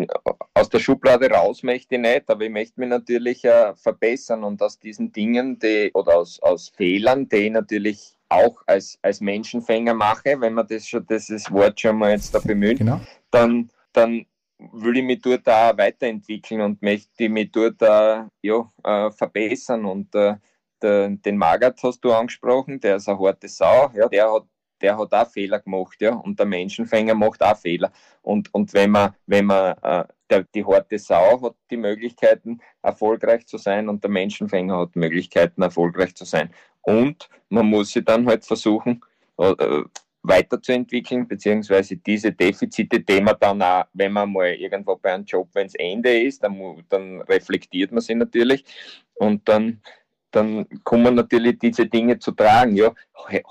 aus 0.53 0.67
der 0.67 0.79
Schublade 0.79 1.29
raus 1.29 1.63
möchte 1.63 1.95
ich 1.95 2.01
nicht, 2.01 2.29
aber 2.29 2.43
ich 2.43 2.51
möchte 2.51 2.77
mich 2.81 2.89
natürlich 2.89 3.45
äh, 3.45 3.73
verbessern 3.75 4.43
und 4.43 4.61
aus 4.61 4.77
diesen 4.77 5.13
Dingen, 5.13 5.57
die, 5.57 5.89
oder 5.93 6.17
aus, 6.17 6.41
aus 6.41 6.67
Fehlern, 6.67 7.29
die 7.29 7.37
ich 7.37 7.51
natürlich 7.51 8.17
auch 8.27 8.61
als, 8.65 8.99
als 9.01 9.21
Menschenfänger 9.21 9.93
mache, 9.93 10.41
wenn 10.41 10.53
man 10.53 10.67
das 10.67 10.85
schon, 10.85 11.07
dieses 11.07 11.49
Wort 11.49 11.79
schon 11.79 11.97
mal 11.97 12.11
jetzt 12.11 12.35
da 12.35 12.39
bemüht, 12.39 12.79
genau. 12.79 12.99
dann, 13.31 13.69
dann 13.93 14.25
will 14.57 14.97
ich 14.97 15.03
mich 15.03 15.21
dort 15.21 15.47
auch 15.47 15.77
weiterentwickeln 15.77 16.59
und 16.59 16.81
möchte 16.81 17.29
mich 17.29 17.51
dort 17.53 17.81
auch, 17.83 18.25
ja, 18.41 18.71
äh, 18.83 19.11
verbessern. 19.11 19.85
Und 19.85 20.13
äh, 20.13 20.35
den, 20.83 21.21
den 21.21 21.37
Magath 21.37 21.81
hast 21.83 22.03
du 22.03 22.11
angesprochen, 22.11 22.81
der 22.81 22.97
ist 22.97 23.07
eine 23.07 23.17
harte 23.17 23.47
Sau, 23.47 23.91
ja, 23.95 24.09
der 24.09 24.29
hat 24.29 24.43
der 24.85 24.99
hat 24.99 25.13
auch 25.13 25.27
Fehler 25.27 25.59
gemacht, 25.59 25.99
ja, 25.99 26.13
und 26.13 26.37
der 26.37 26.45
Menschenfänger 26.45 27.15
macht 27.15 27.41
auch 27.41 27.57
Fehler. 27.57 27.91
Und, 28.21 28.53
und 28.53 28.71
wenn 28.75 28.91
man, 28.91 29.15
wenn 29.25 29.45
man, 29.47 29.75
äh, 29.81 30.03
der, 30.29 30.43
die 30.53 30.63
harte 30.63 30.99
Sau 30.99 31.41
hat 31.41 31.55
die 31.71 31.77
Möglichkeiten, 31.77 32.59
erfolgreich 32.83 33.47
zu 33.47 33.57
sein 33.57 33.89
und 33.89 34.03
der 34.03 34.11
Menschenfänger 34.11 34.77
hat 34.77 34.95
Möglichkeiten, 34.95 35.63
erfolgreich 35.63 36.13
zu 36.13 36.23
sein. 36.23 36.51
Und 36.83 37.29
man 37.49 37.65
muss 37.65 37.93
sie 37.93 38.03
dann 38.03 38.27
halt 38.27 38.45
versuchen, 38.45 39.01
äh, 39.39 39.81
weiterzuentwickeln, 40.21 41.27
beziehungsweise 41.27 41.97
diese 41.97 42.31
Defizite, 42.31 42.99
die 42.99 43.21
man 43.21 43.37
dann 43.39 43.63
auch, 43.63 43.85
wenn 43.93 44.11
man 44.11 44.31
mal 44.31 44.53
irgendwo 44.53 44.95
bei 44.97 45.13
einem 45.13 45.25
Job, 45.25 45.49
wenn 45.53 45.65
es 45.65 45.75
Ende 45.75 46.21
ist, 46.21 46.43
dann, 46.43 46.83
dann 46.89 47.21
reflektiert 47.21 47.91
man 47.91 48.01
sie 48.01 48.13
natürlich 48.13 48.63
und 49.15 49.49
dann, 49.49 49.81
dann 50.35 50.67
kommen 50.83 51.15
natürlich 51.15 51.59
diese 51.59 51.85
Dinge 51.85 52.19
zu 52.19 52.31
tragen. 52.31 52.75
Ja, 52.75 52.93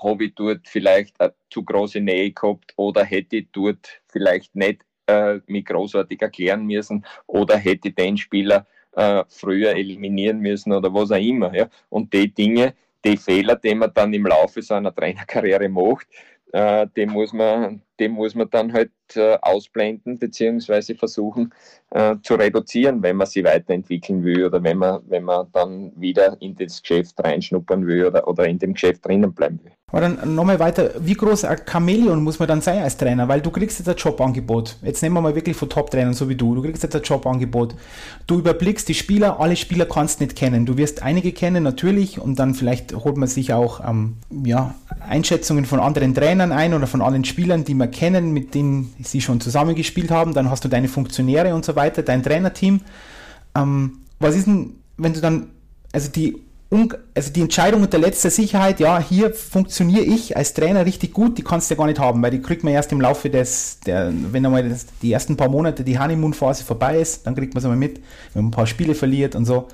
habe 0.03 0.25
ich 0.25 0.35
dort 0.35 0.67
vielleicht 0.67 1.19
eine 1.19 1.33
zu 1.49 1.63
große 1.63 1.99
Nähe 1.99 2.31
gehabt 2.31 2.73
oder 2.75 3.03
hätte 3.03 3.37
ich 3.37 3.47
dort 3.51 4.01
vielleicht 4.07 4.55
nicht 4.55 4.83
äh, 5.07 5.39
mich 5.47 5.65
großartig 5.65 6.21
erklären 6.21 6.65
müssen 6.65 7.05
oder 7.27 7.57
hätte 7.57 7.89
ich 7.89 7.95
den 7.95 8.17
Spieler 8.17 8.67
äh, 8.93 9.23
früher 9.27 9.75
eliminieren 9.75 10.39
müssen 10.39 10.73
oder 10.73 10.93
was 10.93 11.11
auch 11.11 11.17
immer. 11.17 11.53
Ja. 11.55 11.67
Und 11.89 12.13
die 12.13 12.33
Dinge, 12.33 12.75
die 13.03 13.17
Fehler, 13.17 13.55
die 13.55 13.75
man 13.75 13.91
dann 13.93 14.13
im 14.13 14.25
Laufe 14.27 14.61
seiner 14.61 14.93
Trainerkarriere 14.93 15.69
macht, 15.69 16.07
äh, 16.53 16.87
den, 16.95 17.11
muss 17.11 17.33
man, 17.33 17.81
den 17.99 18.11
muss 18.11 18.35
man 18.35 18.49
dann 18.49 18.73
halt 18.73 18.91
äh, 19.15 19.37
ausblenden 19.41 20.17
beziehungsweise 20.17 20.95
versuchen 20.95 21.53
äh, 21.91 22.15
zu 22.23 22.35
reduzieren, 22.35 23.01
wenn 23.03 23.17
man 23.17 23.27
sie 23.27 23.43
weiterentwickeln 23.43 24.23
will 24.23 24.45
oder 24.45 24.61
wenn 24.63 24.77
man, 24.77 25.01
wenn 25.07 25.23
man 25.23 25.47
dann 25.53 25.91
wieder 25.95 26.37
in 26.41 26.55
das 26.55 26.81
Geschäft 26.81 27.23
reinschnuppern 27.23 27.85
will 27.85 28.05
oder, 28.05 28.27
oder 28.27 28.45
in 28.45 28.59
dem 28.59 28.73
Geschäft 28.73 29.05
drinnen 29.05 29.33
bleiben 29.33 29.59
will. 29.63 29.71
Aber 29.95 30.01
dann 30.01 30.35
nochmal 30.35 30.59
weiter, 30.59 30.91
wie 30.99 31.13
groß 31.13 31.45
ein 31.45 31.57
Chamäleon 31.65 32.21
muss 32.21 32.39
man 32.39 32.49
dann 32.49 32.59
sein 32.59 32.81
als 32.81 32.97
Trainer? 32.97 33.29
Weil 33.29 33.39
du 33.39 33.51
kriegst 33.51 33.79
jetzt 33.79 33.87
ein 33.87 33.95
Jobangebot. 33.95 34.75
Jetzt 34.81 35.01
nehmen 35.01 35.15
wir 35.15 35.21
mal 35.21 35.35
wirklich 35.35 35.55
von 35.55 35.69
Top-Trainern, 35.69 36.13
so 36.13 36.27
wie 36.27 36.35
du. 36.35 36.55
Du 36.55 36.63
kriegst 36.63 36.83
jetzt 36.83 36.95
ein 36.95 37.03
Jobangebot. 37.03 37.75
Du 38.27 38.39
überblickst 38.39 38.89
die 38.89 38.93
Spieler, 38.93 39.39
alle 39.39 39.55
Spieler 39.55 39.85
kannst 39.85 40.19
du 40.19 40.25
nicht 40.25 40.35
kennen. 40.35 40.65
Du 40.65 40.75
wirst 40.77 41.01
einige 41.01 41.31
kennen, 41.31 41.63
natürlich, 41.63 42.19
und 42.19 42.39
dann 42.39 42.55
vielleicht 42.55 42.93
holt 42.93 43.15
man 43.15 43.29
sich 43.29 43.53
auch 43.53 43.87
ähm, 43.87 44.17
ja, 44.43 44.75
Einschätzungen 45.07 45.63
von 45.63 45.79
anderen 45.79 46.13
Trainern 46.13 46.51
ein 46.51 46.73
oder 46.73 46.87
von 46.87 47.01
allen 47.01 47.23
Spielern, 47.23 47.63
die 47.63 47.75
man 47.75 47.84
kennen, 47.87 48.31
mit 48.31 48.53
denen 48.55 48.93
sie 49.01 49.21
schon 49.21 49.41
zusammengespielt 49.41 50.11
haben. 50.11 50.33
Dann 50.33 50.49
hast 50.49 50.63
du 50.63 50.69
deine 50.69 50.87
Funktionäre 50.87 51.53
und 51.53 51.65
so 51.65 51.75
weiter, 51.75 52.03
dein 52.03 52.23
Trainerteam. 52.23 52.81
Ähm, 53.55 53.99
was 54.19 54.35
ist 54.35 54.47
denn, 54.47 54.75
wenn 54.97 55.13
du 55.13 55.21
dann, 55.21 55.47
also 55.91 56.09
die 56.09 56.35
also 57.13 57.31
die 57.31 57.41
Entscheidung 57.41 57.83
unter 57.83 57.97
letzter 57.97 58.29
Sicherheit, 58.29 58.79
ja, 58.79 58.99
hier 58.99 59.33
funktioniere 59.33 60.03
ich 60.03 60.35
als 60.35 60.53
Trainer 60.53 60.85
richtig 60.85 61.13
gut, 61.13 61.37
die 61.37 61.43
kannst 61.43 61.69
du 61.69 61.75
ja 61.75 61.77
gar 61.77 61.87
nicht 61.87 61.99
haben, 61.99 62.21
weil 62.21 62.31
die 62.31 62.41
kriegt 62.41 62.63
man 62.63 62.73
erst 62.73 62.91
im 62.91 62.99
Laufe 62.99 63.29
des, 63.29 63.79
der, 63.85 64.11
wenn 64.31 64.45
einmal 64.45 64.67
das, 64.67 64.87
die 65.01 65.13
ersten 65.13 65.37
paar 65.37 65.49
Monate 65.49 65.83
die 65.83 65.97
Honeymoon-Phase 65.97 66.63
vorbei 66.63 66.99
ist, 66.99 67.25
dann 67.25 67.35
kriegt 67.35 67.53
man 67.53 67.59
es 67.59 67.65
einmal 67.65 67.77
mit, 67.77 68.01
wenn 68.33 68.43
man 68.43 68.49
ein 68.49 68.51
paar 68.51 68.67
Spiele 68.67 68.95
verliert 68.95 69.35
und 69.35 69.45
so. 69.45 69.67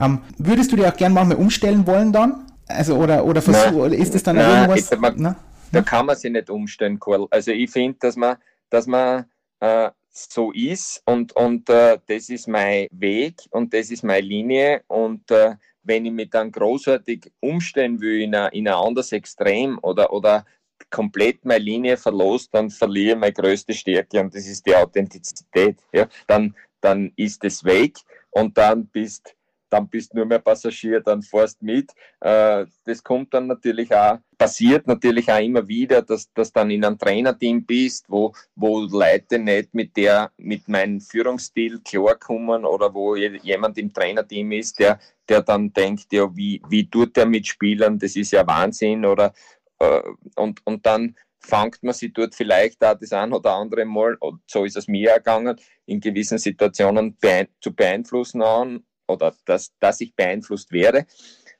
Ähm, 0.00 0.20
würdest 0.38 0.72
du 0.72 0.76
dir 0.76 0.88
auch 0.88 0.96
gern 0.96 1.12
manchmal 1.12 1.36
umstellen 1.36 1.86
wollen 1.86 2.12
dann? 2.12 2.46
Also, 2.66 2.96
oder, 2.96 3.24
oder 3.24 3.42
versuch, 3.42 3.86
ist 3.86 4.14
es 4.14 4.22
dann 4.22 4.36
nein, 4.36 4.70
irgendwas? 4.70 4.98
Man, 4.98 5.14
na? 5.16 5.36
Da 5.72 5.82
kann 5.82 6.06
man 6.06 6.16
sich 6.16 6.30
nicht 6.30 6.50
umstellen, 6.50 6.98
Karl. 6.98 7.26
Also 7.30 7.50
ich 7.50 7.70
finde, 7.70 7.98
dass 8.00 8.16
man, 8.16 8.36
dass 8.70 8.86
man 8.86 9.26
äh, 9.60 9.90
so 10.10 10.52
ist 10.52 11.02
und, 11.04 11.32
und 11.36 11.68
äh, 11.68 11.98
das 12.06 12.28
ist 12.28 12.48
mein 12.48 12.88
Weg 12.90 13.42
und 13.50 13.72
das 13.74 13.90
ist 13.90 14.02
meine 14.02 14.26
Linie 14.26 14.82
und 14.88 15.30
äh, 15.30 15.56
wenn 15.82 16.06
ich 16.06 16.12
mich 16.12 16.30
dann 16.30 16.50
großartig 16.50 17.30
umstellen 17.40 18.00
will 18.00 18.20
in 18.20 18.34
ein, 18.34 18.52
in 18.52 18.68
ein 18.68 18.74
anderes 18.74 19.12
Extrem 19.12 19.78
oder, 19.82 20.12
oder 20.12 20.44
komplett 20.90 21.44
meine 21.44 21.64
Linie 21.64 21.96
verlost, 21.96 22.52
dann 22.54 22.70
verliere 22.70 23.14
ich 23.14 23.20
meine 23.20 23.32
größte 23.32 23.74
Stärke 23.74 24.20
und 24.20 24.34
das 24.34 24.46
ist 24.46 24.66
die 24.66 24.74
Authentizität. 24.74 25.78
Ja? 25.92 26.08
Dann, 26.26 26.54
dann 26.80 27.12
ist 27.16 27.44
es 27.44 27.64
weg 27.64 27.96
und 28.30 28.56
dann 28.56 28.86
bist 28.86 29.34
dann 29.70 29.88
bist 29.88 30.14
nur 30.14 30.24
mehr 30.24 30.38
Passagier, 30.38 31.00
dann 31.00 31.22
fährst 31.22 31.62
mit. 31.62 31.92
Äh, 32.20 32.66
das 32.84 33.02
kommt 33.02 33.34
dann 33.34 33.46
natürlich 33.46 33.94
auch, 33.94 34.18
passiert 34.36 34.86
natürlich 34.86 35.30
auch 35.30 35.40
immer 35.40 35.66
wieder, 35.68 36.02
dass 36.02 36.32
du 36.32 36.42
dann 36.52 36.70
in 36.70 36.84
einem 36.84 36.98
Trainerteam 36.98 37.64
bist, 37.64 38.06
wo, 38.08 38.32
wo 38.54 38.80
Leute 38.80 39.38
nicht 39.38 39.74
mit 39.74 39.96
der, 39.96 40.30
mit 40.36 40.68
meinem 40.68 41.00
Führungsstil 41.00 41.80
klarkommen 41.80 42.64
oder 42.64 42.92
wo 42.94 43.16
jemand 43.16 43.78
im 43.78 43.92
Trainerteam 43.92 44.52
ist, 44.52 44.78
der, 44.78 44.98
der 45.28 45.42
dann 45.42 45.72
denkt, 45.72 46.12
ja, 46.12 46.34
wie, 46.34 46.62
wie 46.68 46.88
tut 46.88 47.16
der 47.16 47.26
mit 47.26 47.46
Spielern, 47.46 47.98
das 47.98 48.16
ist 48.16 48.32
ja 48.32 48.46
Wahnsinn 48.46 49.04
oder 49.04 49.32
äh, 49.78 50.02
und, 50.36 50.60
und 50.64 50.86
dann 50.86 51.16
fangt 51.40 51.82
man 51.82 51.94
sich 51.94 52.12
dort 52.12 52.34
vielleicht 52.34 52.84
auch 52.84 52.98
das 52.98 53.12
ein 53.12 53.32
oder 53.32 53.54
andere 53.54 53.84
Mal, 53.84 54.16
und 54.20 54.40
so 54.46 54.64
ist 54.64 54.76
es 54.76 54.88
mir 54.88 55.10
ergangen, 55.10 55.58
in 55.86 56.00
gewissen 56.00 56.38
Situationen 56.38 57.16
zu 57.60 57.72
beeinflussen 57.72 58.42
an 58.42 58.82
oder 59.08 59.34
dass, 59.44 59.72
dass 59.80 60.00
ich 60.00 60.14
beeinflusst 60.14 60.72
werde 60.72 61.06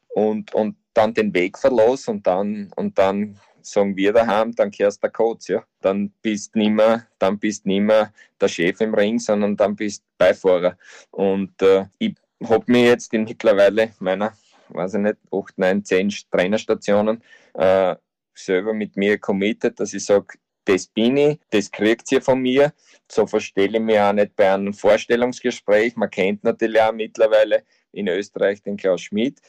und, 0.08 0.54
und 0.54 0.76
dann 0.94 1.14
den 1.14 1.34
Weg 1.34 1.58
verlasse 1.58 2.11
und 2.11 2.26
dann, 2.26 2.70
und 2.76 2.98
dann 2.98 3.38
sagen 3.62 3.96
wir 3.96 4.12
daheim, 4.12 4.54
dann 4.54 4.70
kehrst 4.70 5.02
der 5.02 5.11
Coach, 5.11 5.48
ja. 5.48 5.64
Dann 5.80 6.11
bist 6.22 6.56
nicht 6.56 6.70
mehr, 6.70 7.06
dann 7.18 7.38
bist 7.38 7.66
nicht 7.66 7.82
mehr 7.82 8.12
der 8.40 8.48
Chef 8.48 8.80
im 8.80 8.94
Ring, 8.94 9.18
sondern 9.18 9.56
dann 9.56 9.76
bist 9.76 10.04
Beifahrer. 10.16 10.76
Und 11.11 11.61
äh, 11.62 11.87
ich 11.98 12.16
habe 12.44 12.64
mir 12.66 12.87
jetzt 12.87 13.12
in 13.14 13.24
mittlerweile 13.24 13.92
meiner, 14.00 14.32
weiß 14.68 14.94
ich 14.94 15.00
nicht, 15.00 15.16
8, 15.32 15.58
9, 15.58 15.84
10 15.84 16.12
Trainerstationen 16.30 17.22
äh, 17.54 17.96
selber 18.34 18.72
mit 18.72 18.96
mir 18.96 19.18
committed, 19.18 19.78
dass 19.78 19.94
ich 19.94 20.04
sage, 20.04 20.38
das 20.68 20.87
bin 20.87 21.16
ich, 21.16 21.38
das 21.50 21.70
kriegt 21.70 22.07
sie 22.07 22.20
von 22.20 22.40
mir. 22.40 22.72
So 23.11 23.26
verstelle 23.26 23.78
ich 23.78 23.85
mich 23.85 23.98
auch 23.98 24.12
nicht 24.12 24.37
bei 24.37 24.52
einem 24.52 24.74
Vorstellungsgespräch. 24.74 25.96
Man 25.96 26.11
kennt 26.11 26.44
natürlich 26.44 26.81
auch 26.81 26.92
mittlerweile 26.92 27.64
in 27.92 28.07
Österreich 28.09 28.62
den 28.62 28.76
Klaus 28.76 29.00
Schmidt. 29.00 29.40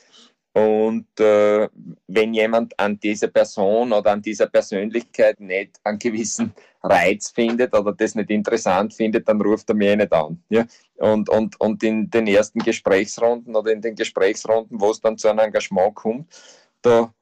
Und 0.54 1.20
äh, 1.20 1.68
wenn 2.08 2.34
jemand 2.34 2.78
an 2.80 3.00
dieser 3.00 3.28
Person 3.28 3.92
oder 3.94 4.12
an 4.12 4.22
dieser 4.22 4.48
Persönlichkeit 4.48 5.40
nicht 5.40 5.80
einen 5.84 6.00
gewissen 6.00 6.54
Reiz 6.82 7.30
findet 7.30 7.76
oder 7.76 7.94
das 7.94 8.16
nicht 8.16 8.30
interessant 8.30 8.94
findet, 8.94 9.28
dann 9.28 9.42
ruft 9.42 9.70
er 9.70 9.76
mir 9.76 9.96
nicht 9.96 10.12
an. 10.12 10.42
Ja? 10.50 10.66
Und, 10.96 11.30
und, 11.30 11.60
und 11.60 11.84
in 11.84 12.10
den 12.10 12.28
ersten 12.28 12.60
Gesprächsrunden 12.60 13.56
oder 13.56 13.72
in 13.72 13.82
den 13.82 13.96
Gesprächsrunden, 13.96 14.80
wo 14.80 14.92
es 14.92 15.02
dann 15.02 15.18
zu 15.18 15.28
einem 15.28 15.40
Engagement 15.40 15.96
kommt, 15.96 16.34
da 16.82 17.14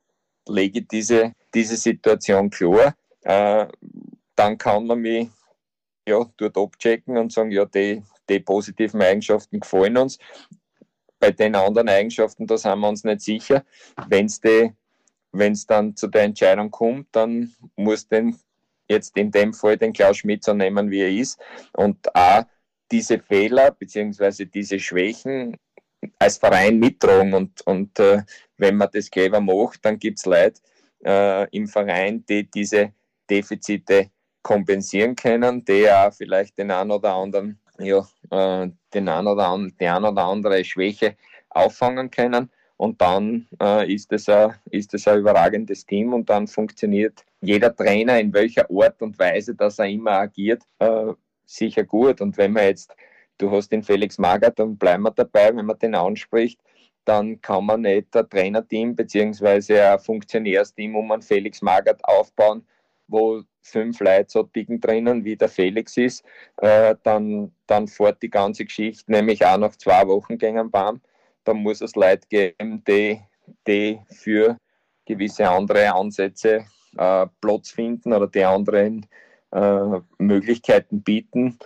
lege 0.48 0.80
ich 0.80 0.88
diese, 0.88 1.34
diese 1.54 1.76
Situation 1.76 2.50
klar. 2.50 2.96
Äh, 3.28 3.68
dann 4.36 4.58
kann 4.58 4.88
man 4.88 5.00
mich 5.00 5.28
ja, 6.08 6.26
dort 6.38 6.58
abchecken 6.58 7.18
und 7.18 7.34
sagen, 7.34 7.52
ja, 7.52 7.66
die, 7.66 8.02
die 8.30 8.40
positiven 8.40 9.02
Eigenschaften 9.02 9.60
gefallen 9.60 9.98
uns 9.98 10.18
bei 11.20 11.32
den 11.32 11.56
anderen 11.56 11.90
Eigenschaften, 11.90 12.48
da 12.48 12.58
sind 12.58 12.80
wir 12.80 12.88
uns 12.88 13.04
nicht 13.04 13.22
sicher. 13.22 13.66
Wenn 14.08 14.28
es 14.28 15.66
dann 15.66 15.96
zu 15.96 16.08
der 16.08 16.24
Entscheidung 16.24 16.72
kommt, 16.72 17.08
dann 17.12 17.54
muss 17.76 18.08
den 18.08 18.38
jetzt 18.88 19.18
in 19.18 19.32
dem 19.32 19.54
Fall 19.54 19.76
den 19.76 19.92
Klaus 19.92 20.18
Schmidt 20.18 20.46
so 20.46 20.54
nehmen, 20.54 20.90
wie 20.90 21.02
er 21.02 21.12
ist 21.12 21.38
und 21.74 22.16
auch 22.16 22.46
diese 22.90 23.20
Fehler 23.20 23.72
bzw. 23.72 24.46
diese 24.46 24.80
Schwächen 24.80 25.58
als 26.20 26.38
Verein 26.38 26.80
mittragen 26.80 27.34
und, 27.34 27.60
und 27.68 28.00
äh, 28.00 28.22
wenn 28.56 28.78
man 28.78 28.90
das 28.94 29.12
clever 29.12 29.42
macht, 29.42 29.84
dann 29.84 30.00
gibt 30.00 30.20
es 30.20 30.26
Leute 30.26 30.62
äh, 31.04 31.50
im 31.50 31.68
Verein, 31.68 32.24
die 32.26 32.50
diese 32.50 32.94
Defizite 33.30 34.10
kompensieren 34.42 35.16
können, 35.16 35.66
die 35.66 35.90
auch 35.90 36.14
vielleicht 36.14 36.58
den 36.58 36.72
einen 36.72 36.92
oder 36.92 37.14
anderen 37.14 37.60
ja, 37.80 38.08
äh, 38.32 38.70
den 38.94 39.10
ein 39.10 39.28
oder 39.28 39.48
an, 39.48 39.74
die 39.80 39.88
ein 39.88 40.04
oder 40.04 40.26
andere 40.26 40.64
Schwäche 40.64 41.16
auffangen 41.50 42.12
können. 42.12 42.50
Und 42.78 43.02
dann 43.02 43.48
äh, 43.62 43.92
ist, 43.92 44.12
es 44.14 44.30
ein, 44.30 44.54
ist 44.70 44.94
es 44.94 45.08
ein 45.08 45.20
überragendes 45.20 45.86
Team 45.86 46.14
und 46.14 46.30
dann 46.30 46.48
funktioniert 46.48 47.26
jeder 47.42 47.76
Trainer 47.76 48.20
in 48.20 48.34
welcher 48.34 48.68
Art 48.70 49.02
und 49.02 49.18
Weise, 49.18 49.56
dass 49.56 49.80
er 49.80 49.88
immer 49.88 50.12
agiert, 50.12 50.64
äh, 50.80 51.14
sicher 51.46 51.84
gut. 51.84 52.22
Und 52.22 52.38
wenn 52.38 52.54
man 52.54 52.66
jetzt, 52.66 52.96
du 53.40 53.50
hast 53.50 53.72
den 53.72 53.84
Felix 53.84 54.20
Magath, 54.20 54.60
dann 54.60 54.78
bleiben 54.78 55.04
wir 55.04 55.12
dabei, 55.12 55.56
wenn 55.56 55.66
man 55.66 55.80
den 55.80 55.96
anspricht, 55.96 56.60
dann 57.06 57.42
kann 57.42 57.66
man 57.66 57.82
nicht 57.82 58.16
ein 58.16 58.30
Trainerteam 58.30 58.96
bzw. 58.96 59.80
ein 59.82 60.00
Funktionärsteam 60.00 60.96
um 60.96 61.12
einen 61.12 61.22
Felix 61.22 61.62
Magath 61.62 62.04
aufbauen, 62.04 62.64
wo 63.08 63.42
fünf 63.62 64.00
Leute 64.00 64.26
so 64.30 64.44
dicken 64.44 64.80
drinnen, 64.80 65.24
wie 65.26 65.36
der 65.36 65.50
Felix 65.50 65.98
ist, 65.98 66.24
äh, 66.58 66.96
dann, 67.04 67.52
dann 67.68 67.88
fährt 67.88 68.22
die 68.22 68.30
ganze 68.30 68.66
Geschichte 68.66 69.12
nämlich 69.12 69.46
auch 69.46 69.58
nach 69.58 69.76
zwei 69.76 70.08
Wochen 70.08 70.38
gegen 70.38 70.58
den 70.58 70.72
Baum. 70.72 71.02
Da 71.44 71.54
muss 71.54 71.82
es 71.82 71.96
Leute 71.96 72.28
geben, 72.30 72.84
die, 72.88 73.20
die 73.68 74.00
für 74.10 74.58
gewisse 75.06 75.50
andere 75.50 75.94
Ansätze 75.94 76.66
äh, 76.98 77.28
Platz 77.42 77.72
finden 77.72 78.14
oder 78.14 78.28
die 78.28 78.44
anderen 78.44 79.06
äh, 79.52 80.00
Möglichkeiten 80.18 81.02
bieten, 81.02 81.58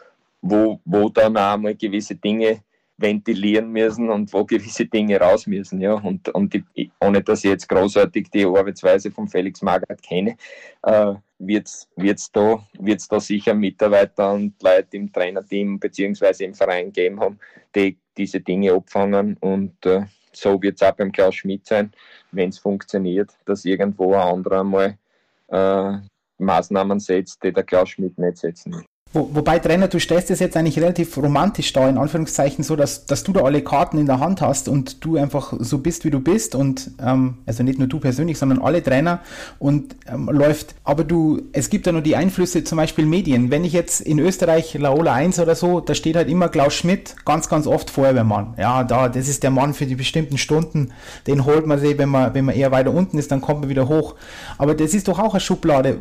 wo, 0.41 0.79
wo 0.85 1.09
dann 1.09 1.37
auch 1.37 1.57
mal 1.57 1.75
gewisse 1.75 2.15
Dinge 2.15 2.61
ventilieren 2.97 3.71
müssen 3.71 4.09
und 4.09 4.31
wo 4.31 4.45
gewisse 4.45 4.85
Dinge 4.85 5.19
raus 5.19 5.47
müssen. 5.47 5.81
Ja. 5.81 5.93
Und, 5.93 6.29
und 6.29 6.53
die, 6.53 6.91
ohne 6.99 7.21
dass 7.21 7.43
ich 7.43 7.49
jetzt 7.49 7.67
großartig 7.67 8.29
die 8.29 8.45
Arbeitsweise 8.45 9.11
von 9.11 9.27
Felix 9.27 9.61
Magath 9.61 10.03
kenne, 10.03 10.37
äh, 10.83 11.13
wird 11.47 11.67
es 11.67 12.31
da, 12.31 12.65
wird's 12.79 13.07
da 13.07 13.19
sicher 13.19 13.53
Mitarbeiter 13.53 14.33
und 14.33 14.61
Leute 14.61 14.97
im 14.97 15.11
Trainerteam 15.11 15.79
bzw. 15.79 16.45
im 16.45 16.53
Verein 16.53 16.91
geben 16.91 17.19
haben, 17.19 17.39
die 17.75 17.97
diese 18.15 18.39
Dinge 18.39 18.73
abfangen. 18.73 19.37
Und 19.39 19.85
äh, 19.85 20.03
so 20.33 20.61
wird 20.61 20.75
es 20.75 20.87
auch 20.87 20.95
beim 20.95 21.11
Klaus 21.11 21.35
Schmidt 21.35 21.65
sein, 21.65 21.91
wenn 22.31 22.49
es 22.49 22.59
funktioniert, 22.59 23.31
dass 23.45 23.65
irgendwo 23.65 24.13
ein 24.13 24.21
anderer 24.21 24.63
mal 24.63 24.97
äh, 25.47 25.97
Maßnahmen 26.37 26.99
setzt, 26.99 27.43
die 27.43 27.51
der 27.51 27.63
Klaus 27.63 27.89
Schmidt 27.89 28.17
nicht 28.17 28.37
setzen 28.37 28.73
will. 28.73 28.85
Wo, 29.13 29.29
wobei, 29.33 29.59
Trainer, 29.59 29.89
du 29.89 29.99
stellst 29.99 30.31
es 30.31 30.39
jetzt 30.39 30.55
eigentlich 30.55 30.79
relativ 30.79 31.17
romantisch 31.17 31.73
da, 31.73 31.89
in 31.89 31.97
Anführungszeichen, 31.97 32.63
so, 32.63 32.77
dass, 32.77 33.05
dass 33.05 33.23
du 33.23 33.33
da 33.33 33.41
alle 33.41 33.61
Karten 33.61 33.97
in 33.97 34.05
der 34.05 34.21
Hand 34.21 34.39
hast 34.39 34.69
und 34.69 35.03
du 35.03 35.17
einfach 35.17 35.53
so 35.59 35.79
bist, 35.79 36.05
wie 36.05 36.11
du 36.11 36.21
bist 36.21 36.55
und, 36.55 36.91
ähm, 37.05 37.39
also 37.45 37.61
nicht 37.61 37.77
nur 37.77 37.89
du 37.89 37.99
persönlich, 37.99 38.37
sondern 38.37 38.61
alle 38.61 38.81
Trainer 38.81 39.19
und 39.59 39.97
ähm, 40.07 40.29
läuft. 40.31 40.75
Aber 40.85 41.03
du, 41.03 41.41
es 41.51 41.69
gibt 41.69 41.87
ja 41.87 41.91
nur 41.91 42.01
die 42.01 42.15
Einflüsse, 42.15 42.63
zum 42.63 42.77
Beispiel 42.77 43.05
Medien. 43.05 43.51
Wenn 43.51 43.65
ich 43.65 43.73
jetzt 43.73 43.99
in 43.99 44.17
Österreich 44.17 44.75
Laola 44.75 45.13
1 45.13 45.39
oder 45.39 45.55
so, 45.55 45.81
da 45.81 45.93
steht 45.93 46.15
halt 46.15 46.29
immer 46.29 46.47
Klaus 46.47 46.73
Schmidt, 46.73 47.17
ganz, 47.25 47.49
ganz 47.49 47.67
oft 47.67 47.89
Feuerwehrmann. 47.89 48.53
Ja, 48.57 48.85
da, 48.85 49.09
das 49.09 49.27
ist 49.27 49.43
der 49.43 49.51
Mann 49.51 49.73
für 49.73 49.87
die 49.87 49.95
bestimmten 49.95 50.37
Stunden, 50.37 50.91
den 51.27 51.43
holt 51.43 51.67
man 51.67 51.79
sich, 51.79 51.97
wenn 51.97 52.07
man, 52.07 52.33
wenn 52.33 52.45
man 52.45 52.55
eher 52.55 52.71
weiter 52.71 52.93
unten 52.93 53.17
ist, 53.17 53.29
dann 53.29 53.41
kommt 53.41 53.59
man 53.59 53.69
wieder 53.69 53.89
hoch. 53.89 54.15
Aber 54.57 54.73
das 54.73 54.93
ist 54.93 55.09
doch 55.09 55.19
auch 55.19 55.33
eine 55.33 55.41
Schublade. 55.41 55.97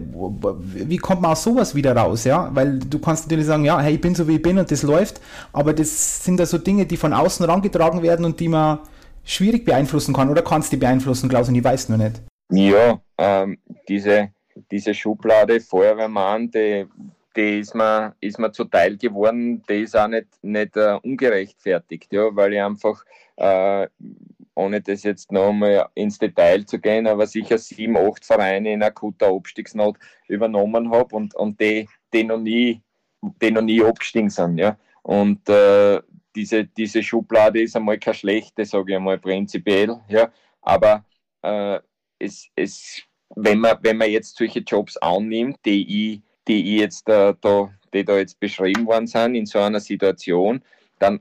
Wie 0.74 0.98
kommt 0.98 1.22
man 1.22 1.32
aus 1.32 1.42
sowas 1.42 1.74
wieder 1.74 1.96
raus, 1.96 2.22
ja? 2.22 2.50
Weil 2.54 2.78
du 2.78 2.99
kannst 3.00 3.26
natürlich 3.26 3.46
sagen, 3.46 3.64
ja, 3.64 3.80
hey, 3.80 3.94
ich 3.94 4.00
bin 4.00 4.14
so 4.14 4.26
wie 4.28 4.36
ich 4.36 4.42
bin 4.42 4.58
und 4.58 4.70
das 4.70 4.82
läuft, 4.82 5.20
aber 5.52 5.72
das 5.72 6.24
sind 6.24 6.38
da 6.38 6.46
so 6.46 6.58
Dinge, 6.58 6.86
die 6.86 6.96
von 6.96 7.12
außen 7.12 7.44
rangetragen 7.46 8.02
werden 8.02 8.24
und 8.24 8.38
die 8.40 8.48
man 8.48 8.80
schwierig 9.24 9.64
beeinflussen 9.64 10.14
kann 10.14 10.30
oder 10.30 10.42
kannst 10.42 10.72
die 10.72 10.76
beeinflussen, 10.76 11.28
Klaus, 11.28 11.48
und 11.48 11.54
ich 11.54 11.64
weiß 11.64 11.88
nur 11.88 11.98
nicht. 11.98 12.22
Ja, 12.50 13.00
ähm, 13.18 13.58
diese, 13.88 14.30
diese 14.70 14.94
Schublade 14.94 15.60
Feuerwehrmann, 15.60 16.50
die, 16.50 16.86
die 17.36 17.60
ist 17.60 17.74
mir, 17.74 18.14
ist 18.20 18.38
mir 18.38 18.50
zuteil 18.50 18.96
geworden, 18.96 19.62
die 19.68 19.82
ist 19.82 19.96
auch 19.96 20.08
nicht, 20.08 20.26
nicht 20.42 20.76
uh, 20.76 20.98
ungerechtfertigt, 21.02 22.12
ja, 22.12 22.34
weil 22.34 22.54
ich 22.54 22.60
einfach, 22.60 23.04
uh, 23.40 23.86
ohne 24.54 24.80
das 24.80 25.04
jetzt 25.04 25.30
nochmal 25.30 25.88
ins 25.94 26.18
Detail 26.18 26.66
zu 26.66 26.80
gehen, 26.80 27.06
aber 27.06 27.26
sicher 27.26 27.56
sieben, 27.56 27.96
acht 27.96 28.24
Vereine 28.24 28.72
in 28.72 28.82
akuter 28.82 29.28
Abstiegsnot 29.28 29.96
übernommen 30.26 30.90
habe 30.90 31.14
und, 31.14 31.34
und 31.36 31.60
die, 31.60 31.88
die 32.12 32.24
noch 32.24 32.38
nie 32.38 32.82
die 33.22 33.50
noch 33.50 33.62
nie 33.62 33.82
abgestiegen 33.82 34.30
sind. 34.30 34.58
Ja? 34.58 34.78
Und 35.02 35.48
äh, 35.48 36.00
diese, 36.34 36.64
diese 36.64 37.02
Schublade 37.02 37.62
ist 37.62 37.76
einmal 37.76 37.98
keine 37.98 38.14
schlechte, 38.14 38.64
sage 38.64 38.92
ich 38.92 38.96
einmal 38.96 39.18
prinzipiell. 39.18 40.00
Ja? 40.08 40.30
Aber 40.62 41.04
äh, 41.42 41.80
es, 42.18 42.48
es, 42.54 43.02
wenn, 43.34 43.60
man, 43.60 43.78
wenn 43.82 43.96
man 43.96 44.10
jetzt 44.10 44.36
solche 44.36 44.60
Jobs 44.60 44.96
annimmt, 44.98 45.58
die 45.64 46.14
ich, 46.14 46.22
die 46.46 46.74
ich 46.74 46.80
jetzt 46.80 47.08
äh, 47.08 47.34
da, 47.40 47.70
die 47.92 48.04
da 48.04 48.18
jetzt 48.18 48.38
beschrieben 48.38 48.86
worden 48.86 49.06
sind 49.06 49.34
in 49.34 49.46
so 49.46 49.58
einer 49.58 49.80
Situation, 49.80 50.62
dann, 50.98 51.18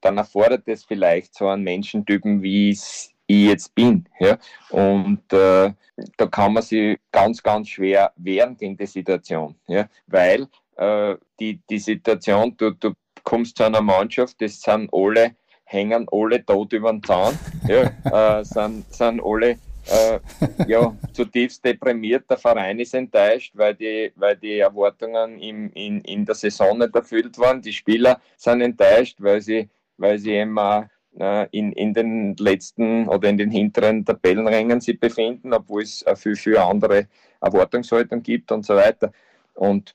dann 0.00 0.18
erfordert 0.18 0.66
es 0.66 0.84
vielleicht 0.84 1.34
so 1.34 1.48
einen 1.48 1.62
Menschentypen, 1.62 2.42
wie 2.42 2.70
ich 2.70 3.10
jetzt 3.26 3.74
bin. 3.74 4.08
Ja? 4.20 4.38
Und 4.70 5.32
äh, 5.32 5.72
da 6.16 6.26
kann 6.26 6.52
man 6.52 6.62
sich 6.62 6.98
ganz, 7.10 7.42
ganz 7.42 7.68
schwer 7.68 8.12
wehren 8.16 8.56
gegen 8.56 8.76
die 8.76 8.86
Situation. 8.86 9.54
Ja? 9.68 9.88
Weil 10.06 10.48
äh, 10.82 11.16
die, 11.38 11.60
die 11.68 11.78
Situation, 11.78 12.56
du, 12.56 12.70
du 12.72 12.92
kommst 13.24 13.56
zu 13.56 13.64
einer 13.64 13.80
Mannschaft, 13.80 14.40
das 14.40 14.60
sind 14.60 14.90
alle, 14.92 15.36
hängen 15.64 16.06
alle 16.10 16.44
tot 16.44 16.72
über 16.72 16.90
den 16.90 17.02
Zaun, 17.02 17.38
ja, 17.68 17.90
äh, 18.40 18.44
sind, 18.44 18.92
sind 18.92 19.20
alle 19.24 19.58
äh, 19.86 20.18
ja, 20.66 20.96
zutiefst 21.12 21.64
deprimiert. 21.64 22.24
Der 22.30 22.38
Verein 22.38 22.78
ist 22.78 22.94
enttäuscht, 22.94 23.52
weil 23.56 23.74
die, 23.74 24.12
weil 24.16 24.36
die 24.36 24.58
Erwartungen 24.58 25.38
im, 25.40 25.72
in, 25.72 26.00
in 26.02 26.24
der 26.24 26.34
Saison 26.34 26.78
nicht 26.78 26.94
erfüllt 26.94 27.38
waren. 27.38 27.62
Die 27.62 27.72
Spieler 27.72 28.20
sind 28.36 28.60
enttäuscht, 28.60 29.16
weil 29.20 29.40
sie, 29.40 29.68
weil 29.96 30.18
sie 30.18 30.36
immer 30.36 30.88
äh, 31.18 31.48
in, 31.50 31.72
in 31.72 31.94
den 31.94 32.36
letzten 32.36 33.08
oder 33.08 33.28
in 33.28 33.38
den 33.38 33.50
hinteren 33.50 34.04
Tabellenrängen 34.04 34.80
sich 34.80 34.98
befinden, 35.00 35.52
obwohl 35.52 35.82
es 35.82 36.04
viel, 36.16 36.36
viel 36.36 36.58
andere 36.58 37.08
Erwartungshaltung 37.40 38.22
gibt 38.22 38.52
und 38.52 38.64
so 38.64 38.76
weiter. 38.76 39.12
Und 39.54 39.94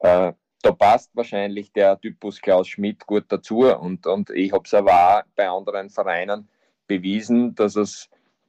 äh, 0.00 0.32
da 0.62 0.72
passt 0.72 1.14
wahrscheinlich 1.14 1.72
der 1.72 2.00
Typus 2.00 2.40
Klaus 2.40 2.68
Schmidt 2.68 3.06
gut 3.06 3.26
dazu 3.28 3.72
und, 3.72 4.06
und 4.06 4.30
ich 4.30 4.52
habe 4.52 4.64
es 4.64 4.74
aber 4.74 5.18
auch 5.18 5.22
bei 5.36 5.48
anderen 5.48 5.90
Vereinen 5.90 6.48
bewiesen, 6.86 7.54
dass 7.54 7.76
es, 7.76 8.08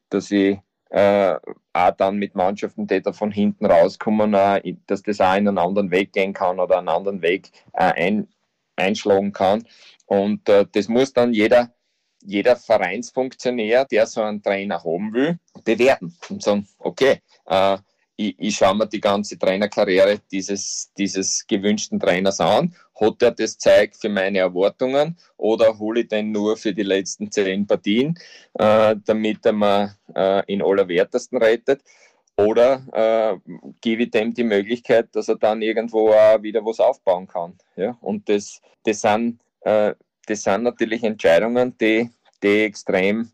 dass 0.10 0.31
ich 0.31 0.57
äh, 0.89 1.36
auch 1.73 1.91
dann 1.91 2.17
mit 2.17 2.36
Mannschaften, 2.36 2.88
die 2.88 3.01
da 3.01 3.12
von 3.12 3.31
hinten 3.31 3.65
rauskommen, 3.65 4.33
äh, 4.33 4.75
dass 4.88 5.03
das 5.03 5.21
auch 5.21 5.36
in 5.36 5.47
einen 5.47 5.57
anderen 5.57 5.91
Weg 5.91 6.13
gehen 6.13 6.33
kann 6.33 6.60
oder 6.60 6.77
einen 6.79 6.89
anderen 6.89 7.21
Weg 7.21 7.51
äh, 7.73 7.91
ein, 7.93 8.27
einschlagen 8.75 9.33
kann. 9.33 9.67
Und 10.05 10.47
äh, 10.49 10.65
das 10.71 10.88
muss 10.88 11.13
dann 11.13 11.33
jeder, 11.33 11.73
jeder 12.23 12.55
Vereinsfunktionär, 12.55 13.86
der 13.86 14.07
so 14.07 14.21
einen 14.21 14.41
Trainer 14.41 14.83
haben 14.83 15.13
will, 15.13 15.39
bewerten 15.63 16.15
und 16.29 16.41
sagen, 16.41 16.67
okay, 16.79 17.21
äh, 17.45 17.77
ich, 18.17 18.36
ich 18.38 18.56
schaue 18.56 18.75
mir 18.75 18.88
die 18.88 18.99
ganze 18.99 19.38
Trainerkarriere 19.38 20.19
dieses, 20.32 20.91
dieses 20.97 21.45
gewünschten 21.47 21.99
Trainers 21.99 22.39
an. 22.39 22.75
Hat 22.99 23.21
er 23.21 23.32
das 23.32 23.58
Zeug 23.58 23.95
für 23.95 24.10
meine 24.10 24.39
Erwartungen 24.39 25.17
oder 25.38 25.77
hole 25.77 26.01
ich 26.01 26.08
den 26.08 26.32
nur 26.32 26.58
für 26.58 26.73
die 26.73 26.84
letzten 26.84 27.32
zehn 27.32 27.65
Partien, 27.67 28.17
äh, 28.56 28.95
damit 29.06 29.45
er 29.45 29.53
mir 29.53 29.95
äh, 30.15 30.43
in 30.51 30.62
allerwertesten 30.62 31.38
rettet? 31.38 31.82
oder 32.39 32.84
äh, 32.93 33.51
gebe 33.82 34.03
ich 34.03 34.12
dem 34.12 34.34
die 34.34 34.43
Möglichkeit, 34.43 35.08
dass 35.13 35.27
er 35.27 35.38
dann 35.38 35.62
irgendwo 35.62 36.12
auch 36.12 36.41
wieder 36.43 36.63
was 36.63 36.80
aufbauen 36.80 37.27
kann. 37.27 37.58
Ja? 37.75 37.97
Und 37.99 38.30
das, 38.30 38.62
das, 38.84 39.01
sind, 39.01 39.39
äh, 39.62 39.95
das 40.27 40.43
sind 40.43 40.63
natürlich 40.63 41.03
Entscheidungen, 41.03 41.75
die, 41.80 42.12
die 42.43 42.62
extrem 42.62 43.32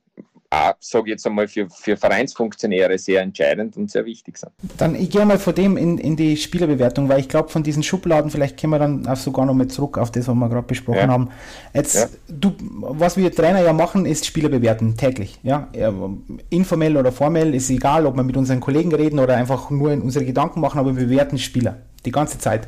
auch, 0.53 0.73
sage 0.79 1.05
ich 1.05 1.11
jetzt 1.11 1.25
einmal, 1.25 1.47
für, 1.47 1.69
für 1.69 1.97
Vereinsfunktionäre 1.97 2.97
sehr 2.97 3.21
entscheidend 3.21 3.75
und 3.77 3.89
sehr 3.89 4.05
wichtig 4.05 4.37
sind. 4.37 4.51
Dann, 4.77 4.95
ich 4.95 5.09
gehe 5.09 5.25
mal 5.25 5.39
von 5.39 5.55
dem 5.55 5.77
in, 5.77 5.97
in 5.97 6.15
die 6.15 6.37
Spielerbewertung, 6.37 7.09
weil 7.09 7.19
ich 7.19 7.29
glaube, 7.29 7.49
von 7.49 7.63
diesen 7.63 7.83
Schubladen, 7.83 8.29
vielleicht 8.29 8.59
kommen 8.59 8.73
wir 8.73 8.79
dann 8.79 9.07
auch 9.07 9.15
sogar 9.15 9.45
noch 9.45 9.53
mal 9.53 9.67
zurück 9.67 9.97
auf 9.97 10.11
das, 10.11 10.27
was 10.27 10.35
wir 10.35 10.49
gerade 10.49 10.67
besprochen 10.67 10.99
ja. 10.99 11.07
haben. 11.07 11.29
Jetzt, 11.73 11.95
ja. 11.95 12.07
du, 12.27 12.53
was 12.59 13.17
wir 13.17 13.33
Trainer 13.33 13.61
ja 13.61 13.73
machen, 13.73 14.05
ist 14.05 14.25
Spieler 14.25 14.49
bewerten, 14.49 14.95
täglich. 14.97 15.39
Ja? 15.43 15.69
Informell 16.49 16.97
oder 16.97 17.11
formell, 17.11 17.55
ist 17.55 17.69
egal, 17.69 18.05
ob 18.05 18.15
wir 18.15 18.23
mit 18.23 18.37
unseren 18.37 18.59
Kollegen 18.59 18.93
reden 18.93 19.19
oder 19.19 19.35
einfach 19.35 19.69
nur 19.69 19.91
in 19.91 20.01
unsere 20.01 20.25
Gedanken 20.25 20.61
machen, 20.61 20.79
aber 20.79 20.95
wir 20.95 21.05
bewerten 21.05 21.37
Spieler 21.37 21.77
die 22.05 22.11
ganze 22.11 22.37
Zeit. 22.37 22.67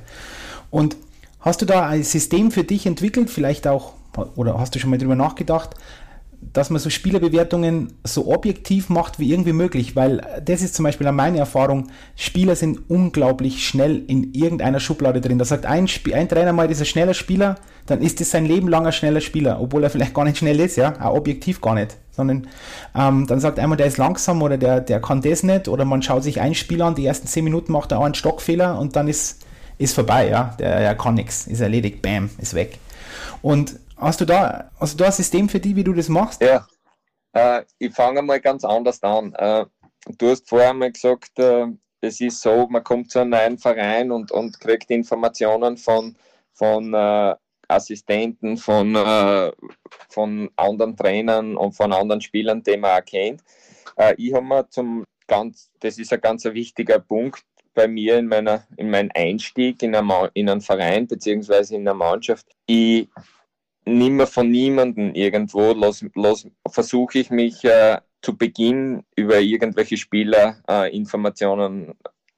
Und 0.71 0.97
hast 1.39 1.61
du 1.61 1.65
da 1.65 1.87
ein 1.87 2.03
System 2.03 2.51
für 2.51 2.63
dich 2.63 2.85
entwickelt, 2.85 3.29
vielleicht 3.29 3.67
auch, 3.67 3.93
oder 4.35 4.57
hast 4.59 4.73
du 4.75 4.79
schon 4.79 4.89
mal 4.89 4.97
drüber 4.97 5.15
nachgedacht, 5.15 5.75
dass 6.53 6.69
man 6.69 6.79
so 6.79 6.89
Spielerbewertungen 6.89 7.93
so 8.03 8.27
objektiv 8.33 8.89
macht 8.89 9.19
wie 9.19 9.31
irgendwie 9.31 9.53
möglich, 9.53 9.95
weil 9.95 10.21
das 10.43 10.61
ist 10.61 10.75
zum 10.75 10.83
Beispiel 10.83 11.11
meine 11.11 11.37
Erfahrung, 11.37 11.87
Spieler 12.15 12.55
sind 12.55 12.89
unglaublich 12.89 13.67
schnell 13.67 14.03
in 14.07 14.33
irgendeiner 14.33 14.79
Schublade 14.79 15.21
drin. 15.21 15.37
Da 15.37 15.45
sagt 15.45 15.65
ein, 15.65 15.85
Sp 15.91 16.13
ein 16.13 16.29
Trainer 16.29 16.53
mal, 16.53 16.67
dieser 16.67 16.85
schneller 16.85 17.13
Spieler, 17.13 17.55
dann 17.85 18.01
ist 18.01 18.21
es 18.21 18.31
sein 18.31 18.45
Leben 18.45 18.67
langer 18.67 18.91
schneller 18.91 19.21
Spieler, 19.21 19.59
obwohl 19.59 19.83
er 19.83 19.89
vielleicht 19.89 20.13
gar 20.13 20.23
nicht 20.23 20.37
schnell 20.37 20.59
ist, 20.59 20.77
ja, 20.77 20.93
auch 21.01 21.15
objektiv 21.15 21.59
gar 21.61 21.75
nicht, 21.75 21.97
sondern 22.11 22.47
ähm, 22.95 23.27
dann 23.27 23.39
sagt 23.39 23.59
einmal, 23.59 23.77
der 23.77 23.87
ist 23.87 23.97
langsam 23.97 24.41
oder 24.41 24.57
der, 24.57 24.81
der 24.81 25.01
kann 25.01 25.21
das 25.21 25.43
nicht 25.43 25.67
oder 25.67 25.83
man 25.83 26.01
schaut 26.01 26.23
sich 26.23 26.39
einen 26.39 26.55
Spieler 26.55 26.85
an, 26.85 26.95
die 26.95 27.05
ersten 27.05 27.27
zehn 27.27 27.43
Minuten 27.43 27.71
macht 27.71 27.91
er 27.91 27.99
auch 27.99 28.05
einen 28.05 28.15
Stockfehler 28.15 28.79
und 28.79 28.95
dann 28.95 29.07
ist, 29.07 29.45
ist 29.77 29.93
vorbei, 29.93 30.29
ja, 30.29 30.55
der, 30.59 30.79
der 30.79 30.95
kann 30.95 31.15
nichts, 31.15 31.47
ist 31.47 31.59
erledigt, 31.59 32.01
bam, 32.01 32.29
ist 32.37 32.53
weg. 32.53 32.79
Und 33.41 33.75
Hast 33.97 34.19
du 34.21 34.25
da, 34.25 34.71
hast 34.79 34.93
du 34.93 34.97
da 34.97 35.05
ein 35.05 35.11
System 35.11 35.47
für 35.47 35.59
die, 35.59 35.75
wie 35.75 35.83
du 35.83 35.93
das 35.93 36.09
machst? 36.09 36.41
Ja, 36.41 36.67
äh, 37.33 37.63
ich 37.79 37.93
fange 37.93 38.21
mal 38.21 38.39
ganz 38.41 38.63
anders 38.63 39.01
an. 39.03 39.33
Äh, 39.35 39.65
du 40.17 40.29
hast 40.29 40.49
vorher 40.49 40.73
mal 40.73 40.91
gesagt, 40.91 41.39
äh, 41.39 41.67
es 42.01 42.19
ist 42.19 42.41
so, 42.41 42.67
man 42.67 42.83
kommt 42.83 43.11
zu 43.11 43.19
einem 43.19 43.31
neuen 43.31 43.57
Verein 43.57 44.11
und, 44.11 44.31
und 44.31 44.59
kriegt 44.59 44.91
Informationen 44.91 45.77
von, 45.77 46.15
von 46.53 46.93
äh, 46.93 47.35
Assistenten, 47.67 48.57
von, 48.57 48.95
äh, 48.95 49.51
von 50.09 50.49
anderen 50.55 50.95
Trainern 50.95 51.57
und 51.57 51.71
von 51.73 51.93
anderen 51.93 52.21
Spielern, 52.21 52.61
die 52.63 52.77
man 52.77 53.01
auch 53.01 53.05
kennt. 53.05 53.41
Äh, 53.95 54.13
ich 54.17 54.33
habe 54.33 54.45
mir 54.45 54.69
zum 54.69 55.05
ganz, 55.27 55.71
das 55.79 55.97
ist 55.97 56.13
ein 56.13 56.21
ganz 56.21 56.45
wichtiger 56.45 56.99
Punkt 56.99 57.43
bei 57.73 57.87
mir 57.87 58.17
in 58.17 58.27
meiner 58.27 58.65
in 58.77 58.89
meinen 58.89 59.11
Einstieg 59.13 59.81
in, 59.83 59.95
eine, 59.95 60.29
in 60.33 60.49
einen 60.49 60.61
Verein 60.61 61.07
beziehungsweise 61.07 61.75
in 61.75 61.87
eine 61.87 61.97
Mannschaft. 61.97 62.45
Ich 62.67 63.09
nimmer 63.85 64.27
von 64.27 64.49
niemandem 64.49 65.13
irgendwo, 65.13 65.75
versuche 66.67 67.19
ich 67.19 67.29
mich 67.29 67.63
äh, 67.63 67.99
zu 68.21 68.37
Beginn 68.37 69.03
über 69.15 69.39
irgendwelche 69.39 69.97
Spieler 69.97 70.57
äh, 70.67 71.03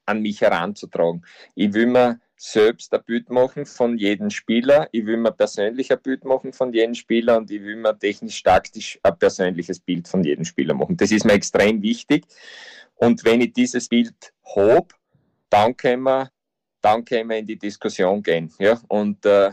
an 0.06 0.22
mich 0.22 0.40
heranzutragen. 0.40 1.24
Ich 1.54 1.72
will 1.72 1.86
mir 1.86 2.20
selbst 2.36 2.94
ein 2.94 3.02
Bild 3.04 3.30
machen 3.30 3.66
von 3.66 3.98
jedem 3.98 4.30
Spieler, 4.30 4.88
ich 4.92 5.04
will 5.04 5.16
mir 5.16 5.32
persönlich 5.32 5.90
ein 5.90 6.00
Bild 6.00 6.24
machen 6.24 6.52
von 6.52 6.72
jedem 6.72 6.94
Spieler 6.94 7.36
und 7.36 7.50
ich 7.50 7.60
will 7.62 7.76
mir 7.76 7.98
technisch-taktisch 7.98 8.98
ein 9.02 9.18
persönliches 9.18 9.80
Bild 9.80 10.06
von 10.06 10.22
jedem 10.22 10.44
Spieler 10.44 10.74
machen. 10.74 10.96
Das 10.96 11.10
ist 11.10 11.24
mir 11.24 11.32
extrem 11.32 11.82
wichtig. 11.82 12.26
Und 12.94 13.24
wenn 13.24 13.40
ich 13.40 13.52
dieses 13.52 13.88
Bild 13.88 14.14
habe, 14.56 14.88
dann 15.50 15.76
können 15.76 16.02
wir, 16.04 16.30
dann 16.80 17.04
können 17.04 17.30
wir 17.30 17.38
in 17.38 17.46
die 17.46 17.58
Diskussion 17.58 18.22
gehen. 18.22 18.52
Ja? 18.58 18.80
Und 18.88 19.24
äh, 19.26 19.52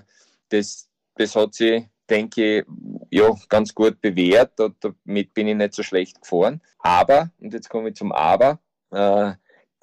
das, 0.50 0.88
das 1.16 1.36
hat 1.36 1.54
sich, 1.54 1.86
denke 2.10 2.60
ich, 2.60 2.66
ja, 3.10 3.34
ganz 3.50 3.74
gut 3.74 4.00
bewährt. 4.02 4.54
Damit 4.58 5.34
bin 5.34 5.48
ich 5.48 5.56
nicht 5.56 5.74
so 5.74 5.84
schlecht 5.84 6.22
gefahren. 6.22 6.62
Aber, 6.80 7.32
und 7.40 7.54
jetzt 7.54 7.70
komme 7.70 7.90
ich 7.90 7.96
zum 7.96 8.12
Aber, 8.12 8.60
äh, 8.92 9.34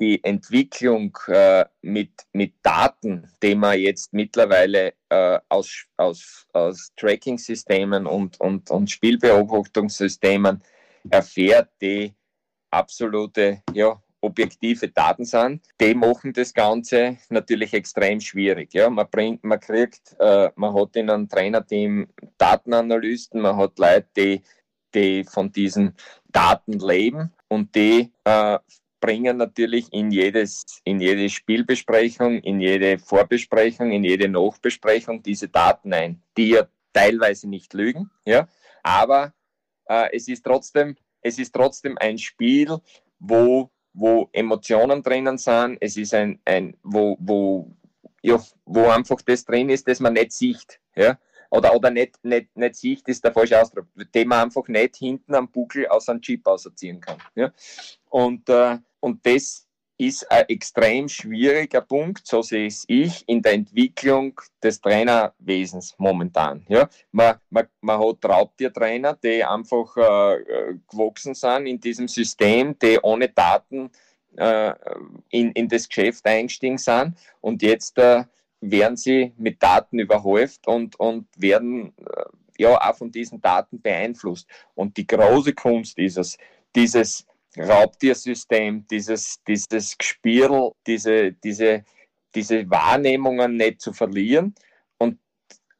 die 0.00 0.22
Entwicklung 0.24 1.16
äh, 1.28 1.64
mit, 1.82 2.10
mit 2.32 2.54
Daten, 2.62 3.30
die 3.42 3.54
man 3.54 3.78
jetzt 3.78 4.12
mittlerweile 4.12 4.94
äh, 5.08 5.38
aus, 5.48 5.84
aus, 5.96 6.46
aus 6.52 6.92
Tracking-Systemen 6.96 8.06
und, 8.06 8.40
und, 8.40 8.70
und 8.70 8.90
Spielbeobachtungssystemen 8.90 10.62
erfährt, 11.08 11.70
die 11.80 12.14
absolute 12.70 13.62
ja, 13.72 14.01
objektive 14.22 14.88
Daten 14.88 15.24
sind, 15.24 15.66
die 15.80 15.94
machen 15.94 16.32
das 16.32 16.54
Ganze 16.54 17.18
natürlich 17.28 17.74
extrem 17.74 18.20
schwierig. 18.20 18.72
Ja, 18.72 18.88
man 18.88 19.08
bringt, 19.10 19.44
man 19.44 19.60
kriegt, 19.60 20.16
äh, 20.18 20.50
man 20.56 20.74
hat 20.74 20.96
in 20.96 21.10
einem 21.10 21.28
Trainerteam 21.28 22.08
Datenanalysten, 22.38 23.40
man 23.40 23.56
hat 23.56 23.78
Leute, 23.78 24.08
die, 24.16 24.42
die 24.94 25.24
von 25.24 25.52
diesen 25.52 25.94
Daten 26.30 26.78
leben 26.78 27.32
und 27.48 27.74
die 27.74 28.12
äh, 28.24 28.58
bringen 29.00 29.36
natürlich 29.36 29.92
in 29.92 30.12
jedes, 30.12 30.62
in 30.84 31.00
jede 31.00 31.28
Spielbesprechung, 31.28 32.38
in 32.38 32.60
jede 32.60 32.98
Vorbesprechung, 32.98 33.90
in 33.90 34.04
jede 34.04 34.28
Nachbesprechung 34.28 35.22
diese 35.22 35.48
Daten 35.48 35.92
ein, 35.92 36.22
die 36.36 36.50
ja 36.50 36.68
teilweise 36.92 37.48
nicht 37.48 37.74
lügen, 37.74 38.10
ja, 38.24 38.48
aber 38.84 39.34
äh, 39.86 40.08
es 40.12 40.28
ist 40.28 40.44
trotzdem, 40.44 40.96
es 41.20 41.38
ist 41.38 41.52
trotzdem 41.52 41.98
ein 41.98 42.18
Spiel, 42.18 42.78
wo 43.18 43.71
wo 43.94 44.28
Emotionen 44.32 45.02
drinnen 45.02 45.38
sind. 45.38 45.78
Es 45.80 45.96
ist 45.96 46.14
ein, 46.14 46.40
ein 46.44 46.76
wo, 46.82 47.16
wo, 47.20 47.70
ja, 48.22 48.40
wo 48.64 48.88
einfach 48.88 49.20
das 49.22 49.44
drin 49.44 49.68
ist, 49.68 49.86
das 49.88 50.00
man 50.00 50.14
nicht 50.14 50.32
sieht. 50.32 50.80
Ja? 50.94 51.18
Oder, 51.50 51.74
oder 51.74 51.90
nicht, 51.90 52.18
nicht, 52.24 52.56
nicht 52.56 52.76
sieht, 52.76 53.06
ist 53.08 53.24
der 53.24 53.32
falsche 53.32 53.60
Ausdruck, 53.60 53.86
den 54.14 54.28
man 54.28 54.44
einfach 54.44 54.66
nicht 54.68 54.96
hinten 54.96 55.34
am 55.34 55.50
Buckel 55.50 55.86
aus 55.88 56.08
einem 56.08 56.22
Chip 56.22 56.46
ausziehen 56.46 57.00
kann. 57.00 57.18
Ja? 57.34 57.52
Und, 58.08 58.48
äh, 58.48 58.78
und 59.00 59.26
das 59.26 59.68
ist 60.06 60.30
ein 60.30 60.48
extrem 60.48 61.08
schwieriger 61.08 61.80
Punkt, 61.80 62.26
so 62.26 62.42
sehe 62.42 62.66
es 62.66 62.84
ich, 62.88 63.22
in 63.28 63.40
der 63.40 63.52
Entwicklung 63.52 64.40
des 64.62 64.80
Trainerwesens 64.80 65.94
momentan. 65.98 66.66
Ja, 66.68 66.88
man, 67.12 67.36
man, 67.50 67.68
man 67.80 68.00
hat 68.00 68.24
Raubtiertrainer, 68.24 69.16
die 69.22 69.44
einfach 69.44 69.96
äh, 69.96 70.74
gewachsen 70.90 71.34
sind 71.34 71.66
in 71.66 71.80
diesem 71.80 72.08
System, 72.08 72.76
die 72.78 72.98
ohne 73.00 73.28
Daten 73.28 73.90
äh, 74.36 74.72
in, 75.30 75.52
in 75.52 75.68
das 75.68 75.88
Geschäft 75.88 76.26
eingestiegen 76.26 76.78
sind 76.78 77.16
und 77.40 77.62
jetzt 77.62 77.96
äh, 77.98 78.24
werden 78.60 78.96
sie 78.96 79.32
mit 79.36 79.62
Daten 79.62 79.98
überhäuft 79.98 80.66
und, 80.66 80.98
und 80.98 81.28
werden 81.36 81.92
äh, 81.98 82.24
ja 82.58 82.80
auch 82.80 82.96
von 82.96 83.10
diesen 83.10 83.40
Daten 83.40 83.80
beeinflusst. 83.80 84.48
Und 84.74 84.96
die 84.96 85.06
große 85.06 85.52
Kunst 85.52 85.98
ist 85.98 86.18
es, 86.18 86.38
dieses 86.74 87.26
Raubtiersystem, 87.58 88.86
dieses, 88.90 89.42
dieses 89.46 89.96
Gespirl, 89.98 90.72
diese, 90.86 91.32
diese, 91.32 91.84
diese 92.34 92.68
Wahrnehmungen 92.70 93.56
nicht 93.56 93.80
zu 93.80 93.92
verlieren 93.92 94.54
und 94.98 95.18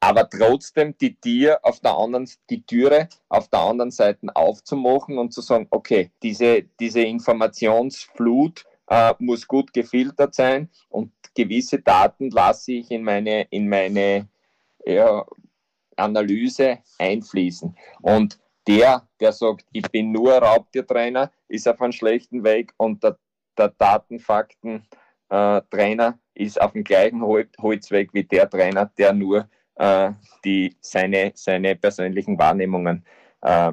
aber 0.00 0.28
trotzdem 0.28 0.96
die 0.98 1.14
Tier 1.14 1.60
auf 1.62 1.80
der 1.80 1.96
anderen, 1.96 2.28
die 2.50 2.62
Türe 2.66 3.08
auf 3.28 3.48
der 3.48 3.60
anderen 3.60 3.90
Seite 3.90 4.26
aufzumachen 4.34 5.18
und 5.18 5.32
zu 5.32 5.40
sagen, 5.40 5.66
okay, 5.70 6.10
diese, 6.22 6.64
diese 6.80 7.02
Informationsflut 7.02 8.64
äh, 8.88 9.14
muss 9.18 9.46
gut 9.46 9.72
gefiltert 9.72 10.34
sein 10.34 10.68
und 10.88 11.12
gewisse 11.34 11.80
Daten 11.80 12.30
lasse 12.30 12.72
ich 12.72 12.90
in 12.90 13.04
meine, 13.04 13.42
in 13.50 13.68
meine 13.68 14.28
ja, 14.84 15.24
Analyse 15.96 16.80
einfließen. 16.98 17.76
Und 18.02 18.38
der, 18.66 19.06
der 19.20 19.32
sagt, 19.32 19.66
ich 19.72 19.90
bin 19.90 20.12
nur 20.12 20.34
Raubtiertrainer, 20.34 21.32
ist 21.48 21.68
auf 21.68 21.80
einem 21.80 21.92
schlechten 21.92 22.44
Weg 22.44 22.72
und 22.76 23.02
der, 23.02 23.18
der 23.58 23.68
Datenfakten-Trainer 23.68 26.08
äh, 26.08 26.44
ist 26.44 26.60
auf 26.60 26.72
dem 26.72 26.84
gleichen 26.84 27.22
Holzweg 27.22 28.12
wie 28.12 28.24
der 28.24 28.48
Trainer, 28.48 28.90
der 28.96 29.12
nur 29.12 29.48
äh, 29.76 30.12
die, 30.44 30.76
seine, 30.80 31.32
seine 31.34 31.76
persönlichen 31.76 32.38
Wahrnehmungen 32.38 33.04
äh, 33.42 33.72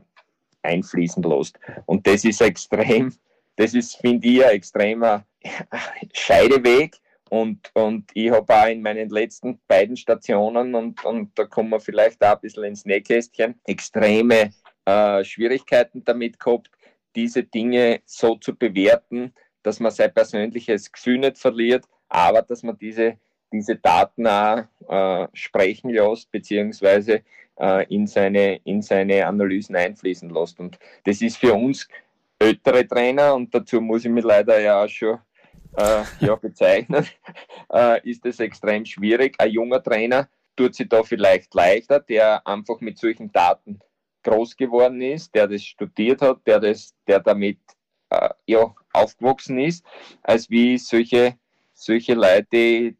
einfließen 0.62 1.24
lässt. 1.24 1.60
Und 1.86 2.06
das 2.08 2.26
ist 2.26 2.42
extrem, 2.42 3.14
das 3.56 3.74
ist, 3.74 3.96
finde 3.98 4.28
ich, 4.28 4.44
ein 4.44 4.52
extremer 4.52 5.26
Scheideweg. 6.14 6.98
Und, 7.30 7.70
und 7.76 8.10
ich 8.16 8.32
habe 8.32 8.54
auch 8.54 8.68
in 8.68 8.82
meinen 8.82 9.10
letzten 9.10 9.60
beiden 9.68 9.96
Stationen, 9.96 10.74
und, 10.74 11.06
und 11.06 11.38
da 11.38 11.46
kommen 11.46 11.70
wir 11.70 11.80
vielleicht 11.80 12.24
auch 12.24 12.34
ein 12.34 12.42
bisschen 12.42 12.64
ins 12.64 12.86
Nähkästchen, 12.86 13.60
extreme 13.66 14.52
äh, 14.90 15.24
Schwierigkeiten 15.24 16.04
damit 16.04 16.40
gehabt, 16.40 16.72
diese 17.16 17.44
Dinge 17.44 18.02
so 18.06 18.36
zu 18.36 18.56
bewerten, 18.56 19.34
dass 19.64 19.80
man 19.80 19.92
sein 19.92 20.14
persönliches 20.14 20.92
Gefühl 20.92 21.20
nicht 21.20 21.38
verliert, 21.38 21.86
aber 22.08 22.42
dass 22.42 22.64
man 22.64 22.78
diese, 22.78 23.18
diese 23.52 23.76
Daten 23.76 24.26
auch 24.28 24.64
äh, 24.88 25.28
sprechen 25.34 25.90
lässt, 25.92 26.32
beziehungsweise 26.32 27.22
äh, 27.60 27.86
in, 27.94 28.08
seine, 28.08 28.58
in 28.64 28.82
seine 28.82 29.26
Analysen 29.28 29.76
einfließen 29.76 30.30
lässt. 30.30 30.60
Und 30.60 30.80
das 31.04 31.22
ist 31.22 31.38
für 31.38 31.54
uns 31.54 31.88
ältere 32.40 32.88
Trainer 32.88 33.36
und 33.36 33.54
dazu 33.54 33.82
muss 33.82 34.06
ich 34.06 34.12
mich 34.12 34.24
leider 34.24 34.60
ja 34.60 34.84
auch 34.84 34.88
schon 34.88 35.20
äh, 35.78 36.04
ja, 36.22 36.36
bezeichnen, 36.36 37.06
äh, 37.74 38.10
ist 38.10 38.26
es 38.26 38.40
extrem 38.40 38.86
schwierig. 38.86 39.36
Ein 39.38 39.52
junger 39.52 39.84
Trainer 39.84 40.30
tut 40.56 40.74
sich 40.74 40.90
da 40.90 41.04
vielleicht 41.04 41.54
leichter, 41.54 42.00
der 42.00 42.46
einfach 42.48 42.80
mit 42.80 42.98
solchen 42.98 43.32
Daten 43.32 43.80
groß 44.24 44.56
geworden 44.56 45.02
ist, 45.02 45.34
der 45.36 45.48
das 45.48 45.64
studiert 45.64 46.22
hat, 46.22 46.40
der, 46.46 46.60
das, 46.60 46.94
der 47.08 47.20
damit 47.20 47.58
äh, 48.10 48.30
ja, 48.48 48.74
aufgewachsen 48.94 49.60
ist, 49.60 49.86
als 50.24 50.50
wie 50.50 50.78
solche, 50.78 51.36
solche 51.74 52.14
Leute, 52.14 52.96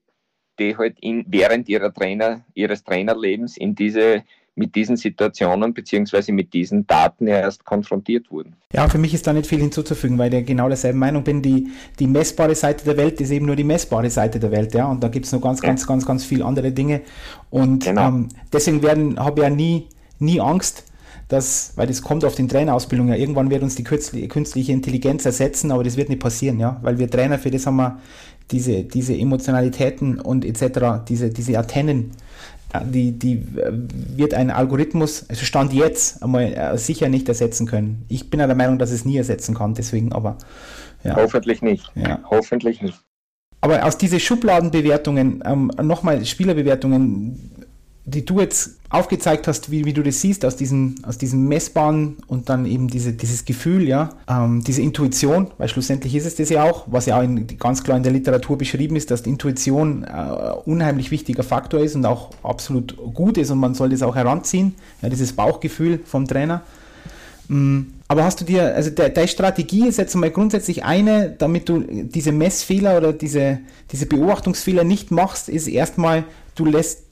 die 0.60 0.78
halt 0.78 0.98
in, 1.00 1.26
während 1.28 1.70
ihrer 1.70 1.94
Trainer, 1.94 2.46
ihres 2.54 2.84
Trainerlebens 2.84 3.58
in 3.58 3.76
diese 3.76 4.24
mit 4.60 4.76
diesen 4.76 4.98
Situationen 4.98 5.74
beziehungsweise 5.74 6.34
mit 6.34 6.54
diesen 6.54 6.86
Daten 6.86 7.28
erst 7.28 7.64
konfrontiert 7.64 8.30
wurden. 8.30 8.56
Ja, 8.74 8.88
für 8.90 8.98
mich 8.98 9.14
ist 9.14 9.26
da 9.26 9.34
nicht 9.34 9.48
viel 9.48 9.60
hinzuzufügen, 9.60 10.18
weil 10.18 10.32
ich 10.34 10.46
genau 10.46 10.68
derselben 10.68 11.00
Meinung 11.00 11.24
bin. 11.24 11.42
Die, 11.42 11.70
die 11.98 12.08
messbare 12.08 12.54
Seite 12.54 12.84
der 12.84 12.98
Welt 12.98 13.20
ist 13.22 13.32
eben 13.32 13.46
nur 13.46 13.56
die 13.56 13.64
messbare 13.64 14.10
Seite 14.10 14.38
der 14.40 14.52
Welt, 14.52 14.76
ja. 14.76 14.86
Und 14.86 15.02
da 15.02 15.08
gibt 15.08 15.26
es 15.26 15.32
noch 15.32 15.42
ganz, 15.42 15.62
ganz, 15.62 15.88
ganz, 15.88 16.06
ganz 16.06 16.26
viele 16.26 16.46
andere 16.46 16.72
Dinge. 16.72 17.02
Und 17.50 17.86
genau. 17.86 18.10
ähm, 18.10 18.30
deswegen 18.52 18.84
werden, 18.84 19.18
habe 19.18 19.40
ich 19.40 19.48
ja 19.48 19.50
nie, 19.50 19.88
nie 20.20 20.42
Angst, 20.42 20.89
dass, 21.30 21.74
weil 21.76 21.88
das 21.88 22.02
kommt 22.02 22.26
auf 22.26 22.36
den 22.36 22.50
Trainerausbildung 22.50 23.10
ja, 23.10 23.16
irgendwann 23.16 23.50
wird 23.52 23.62
uns 23.62 23.76
die 23.76 23.84
künstliche 23.84 24.72
Intelligenz 24.72 25.26
ersetzen, 25.26 25.72
aber 25.72 25.84
das 25.84 25.96
wird 25.96 26.10
nicht 26.10 26.22
passieren, 26.22 26.60
ja, 26.60 26.80
weil 26.82 26.98
wir 26.98 27.10
Trainer 27.10 27.38
für 27.38 27.52
das 27.52 27.66
haben 27.68 27.78
wir 27.78 28.00
diese, 28.52 28.84
diese 28.84 29.16
Emotionalitäten 29.16 30.20
und 30.20 30.44
etc., 30.44 31.06
diese, 31.08 31.30
diese 31.30 31.58
Antennen, 31.58 32.12
äh, 32.74 32.80
die, 32.84 33.12
die 33.12 33.34
äh, 33.34 33.72
wird 34.18 34.34
ein 34.34 34.50
Algorithmus, 34.50 35.30
also 35.30 35.46
Stand 35.46 35.72
jetzt, 35.72 36.24
einmal 36.24 36.54
äh, 36.54 36.78
sicher 36.80 37.10
nicht 37.10 37.30
ersetzen 37.30 37.68
können. 37.68 38.06
Ich 38.10 38.32
bin 38.32 38.40
ja 38.40 38.48
der 38.48 38.56
Meinung, 38.56 38.80
dass 38.80 38.90
es 38.90 39.06
nie 39.06 39.18
ersetzen 39.18 39.54
kann, 39.54 39.76
deswegen 39.76 40.12
aber. 40.12 40.38
Ja. 41.04 41.16
Hoffentlich 41.16 41.62
nicht. 41.62 41.92
Ja. 41.96 42.20
Hoffentlich 42.30 42.82
nicht. 42.82 43.00
Aber 43.62 43.86
aus 43.86 43.98
diesen 43.98 44.20
Schubladenbewertungen, 44.20 45.44
ähm, 45.46 45.72
nochmal 45.82 46.26
Spielerbewertungen, 46.26 47.52
die 48.10 48.26
du 48.26 48.40
jetzt 48.40 48.78
aufgezeigt 48.90 49.48
hast, 49.48 49.70
wie, 49.70 49.86
wie 49.86 49.94
du 49.94 50.02
das 50.02 50.20
siehst, 50.22 50.44
aus 50.46 50.56
diesem, 50.56 50.96
aus 51.04 51.18
diesem 51.18 51.48
Messbaren 51.48 52.18
und 52.28 52.50
dann 52.50 52.66
eben 52.66 52.88
diese, 52.88 53.14
dieses 53.14 53.46
Gefühl, 53.46 53.88
ja, 53.88 54.10
ähm, 54.28 54.64
diese 54.64 54.82
Intuition, 54.82 55.52
weil 55.58 55.70
schlussendlich 55.70 56.16
ist 56.16 56.26
es 56.26 56.36
das 56.36 56.50
ja 56.50 56.64
auch, 56.64 56.86
was 56.88 57.06
ja 57.06 57.20
auch 57.20 57.24
in, 57.24 57.46
ganz 57.60 57.84
klar 57.84 57.98
in 57.98 58.04
der 58.04 58.12
Literatur 58.12 58.58
beschrieben 58.58 58.96
ist, 58.96 59.12
dass 59.12 59.24
die 59.24 59.30
Intuition 59.30 60.04
äh, 60.04 60.52
unheimlich 60.66 61.12
wichtiger 61.12 61.44
Faktor 61.44 61.82
ist 61.82 61.96
und 61.96 62.06
auch 62.06 62.32
absolut 62.42 62.98
gut 63.14 63.38
ist 63.38 63.52
und 63.52 63.60
man 63.60 63.76
soll 63.76 63.90
das 63.90 64.02
auch 64.02 64.16
heranziehen, 64.16 64.74
ja, 65.02 65.10
dieses 65.10 65.34
Bauchgefühl 65.34 66.00
vom 66.04 66.28
Trainer. 66.28 66.64
Mhm. 67.48 67.94
Aber 68.08 68.24
hast 68.24 68.42
du 68.42 68.46
dir, 68.46 68.74
also 68.74 68.90
de, 68.90 69.12
deine 69.12 69.28
Strategie 69.28 69.88
ist 69.88 70.00
jetzt 70.00 70.16
mal 70.16 70.32
grundsätzlich 70.32 70.84
eine, 70.84 71.30
damit 71.30 71.70
du 71.70 71.82
diese 71.82 72.32
Messfehler 72.32 72.98
oder 72.98 73.14
diese, 73.14 73.60
diese 73.92 74.08
Beobachtungsfehler 74.08 74.84
nicht 74.84 75.12
machst, 75.12 75.48
ist 75.48 75.68
erstmal, 75.68 76.24
du 76.56 76.66
lässt 76.66 77.04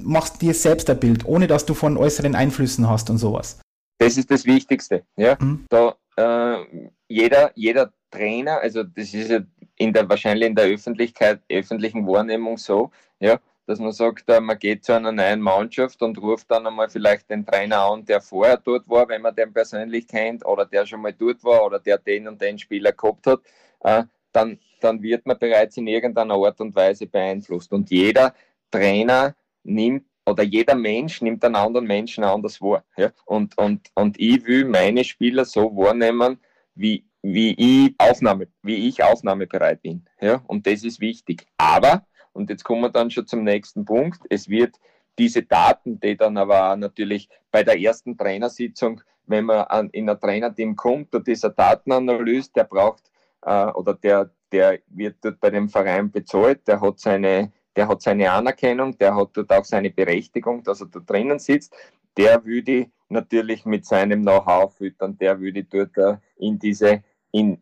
machst 0.00 0.42
dir 0.42 0.54
selbst 0.54 0.88
ein 0.90 0.98
Bild, 0.98 1.24
ohne 1.26 1.46
dass 1.46 1.66
du 1.66 1.74
von 1.74 1.96
äußeren 1.96 2.34
Einflüssen 2.34 2.88
hast 2.88 3.10
und 3.10 3.18
sowas. 3.18 3.60
Das 3.98 4.16
ist 4.16 4.30
das 4.30 4.44
Wichtigste. 4.44 5.04
Ja? 5.16 5.36
Mhm. 5.40 5.64
Da, 5.68 5.96
äh, 6.16 6.88
jeder, 7.08 7.52
jeder 7.54 7.92
Trainer, 8.10 8.60
also 8.60 8.82
das 8.82 9.14
ist 9.14 9.30
ja 9.30 9.40
in 9.76 9.92
der, 9.92 10.08
wahrscheinlich 10.08 10.48
in 10.48 10.54
der 10.54 10.66
Öffentlichkeit, 10.66 11.40
öffentlichen 11.50 12.06
Wahrnehmung 12.06 12.56
so, 12.56 12.90
ja, 13.20 13.38
dass 13.66 13.78
man 13.80 13.92
sagt, 13.92 14.28
äh, 14.28 14.40
man 14.40 14.58
geht 14.58 14.84
zu 14.84 14.92
einer 14.92 15.12
neuen 15.12 15.40
Mannschaft 15.40 16.00
und 16.02 16.20
ruft 16.20 16.50
dann 16.50 16.66
einmal 16.66 16.88
vielleicht 16.88 17.28
den 17.30 17.44
Trainer 17.44 17.80
an, 17.80 18.04
der 18.04 18.20
vorher 18.20 18.56
dort 18.56 18.88
war, 18.88 19.08
wenn 19.08 19.22
man 19.22 19.34
den 19.34 19.52
persönlich 19.52 20.06
kennt, 20.06 20.46
oder 20.46 20.64
der 20.64 20.86
schon 20.86 21.02
mal 21.02 21.12
dort 21.12 21.42
war, 21.44 21.64
oder 21.64 21.78
der 21.78 21.98
den 21.98 22.28
und 22.28 22.40
den 22.40 22.58
Spieler 22.58 22.92
gehabt 22.92 23.26
hat, 23.26 23.40
äh, 23.80 24.04
dann, 24.32 24.58
dann 24.80 25.02
wird 25.02 25.26
man 25.26 25.38
bereits 25.38 25.76
in 25.76 25.86
irgendeiner 25.86 26.34
Art 26.34 26.60
und 26.60 26.74
Weise 26.74 27.06
beeinflusst. 27.06 27.72
Und 27.72 27.90
jeder 27.90 28.34
Trainer 28.70 29.34
nimmt 29.66 30.04
oder 30.26 30.42
jeder 30.42 30.74
Mensch 30.74 31.22
nimmt 31.22 31.44
einen 31.44 31.56
anderen 31.56 31.86
Menschen 31.86 32.24
anders 32.24 32.60
wahr. 32.60 32.84
Ja? 32.96 33.12
Und, 33.24 33.56
und, 33.58 33.90
und 33.94 34.18
ich 34.18 34.44
will 34.44 34.64
meine 34.64 35.04
Spieler 35.04 35.44
so 35.44 35.76
wahrnehmen, 35.76 36.38
wie, 36.74 37.06
wie, 37.22 37.54
ich 37.56 37.94
Aufnahme, 37.98 38.48
wie 38.62 38.88
ich 38.88 39.02
aufnahmebereit 39.02 39.82
bin. 39.82 40.04
Ja? 40.20 40.42
Und 40.46 40.66
das 40.66 40.82
ist 40.82 41.00
wichtig. 41.00 41.46
Aber, 41.56 42.06
und 42.32 42.50
jetzt 42.50 42.64
kommen 42.64 42.82
wir 42.82 42.90
dann 42.90 43.10
schon 43.10 43.26
zum 43.26 43.44
nächsten 43.44 43.84
Punkt, 43.84 44.20
es 44.28 44.48
wird 44.48 44.76
diese 45.18 45.42
Daten, 45.42 45.98
die 46.00 46.16
dann 46.16 46.36
aber 46.36 46.76
natürlich 46.76 47.28
bei 47.50 47.62
der 47.62 47.80
ersten 47.80 48.18
Trainersitzung, 48.18 49.00
wenn 49.26 49.46
man 49.46 49.60
an, 49.60 49.90
in 49.90 50.10
ein 50.10 50.20
Trainerteam 50.20 50.76
kommt 50.76 51.14
und 51.14 51.26
dieser 51.26 51.50
Datenanalyse, 51.50 52.50
der 52.54 52.64
braucht 52.64 53.10
äh, 53.42 53.66
oder 53.66 53.94
der, 53.94 54.30
der 54.52 54.80
wird 54.88 55.16
dort 55.22 55.40
bei 55.40 55.50
dem 55.50 55.68
Verein 55.68 56.10
bezahlt, 56.10 56.66
der 56.68 56.80
hat 56.80 56.98
seine 56.98 57.52
der 57.76 57.88
hat 57.88 58.02
seine 58.02 58.30
Anerkennung, 58.30 58.96
der 58.98 59.14
hat 59.14 59.30
dort 59.34 59.52
auch 59.52 59.64
seine 59.64 59.90
Berechtigung, 59.90 60.62
dass 60.62 60.80
er 60.80 60.86
da 60.86 61.00
drinnen 61.00 61.38
sitzt. 61.38 61.74
Der 62.16 62.44
würde 62.44 62.86
natürlich 63.08 63.66
mit 63.66 63.84
seinem 63.84 64.22
Know-how 64.22 64.74
füttern, 64.74 65.16
der 65.18 65.38
würde 65.38 65.62
dort 65.64 65.96
äh, 65.98 66.16
in 66.38 66.58
diese, 66.58 67.02
in, 67.30 67.58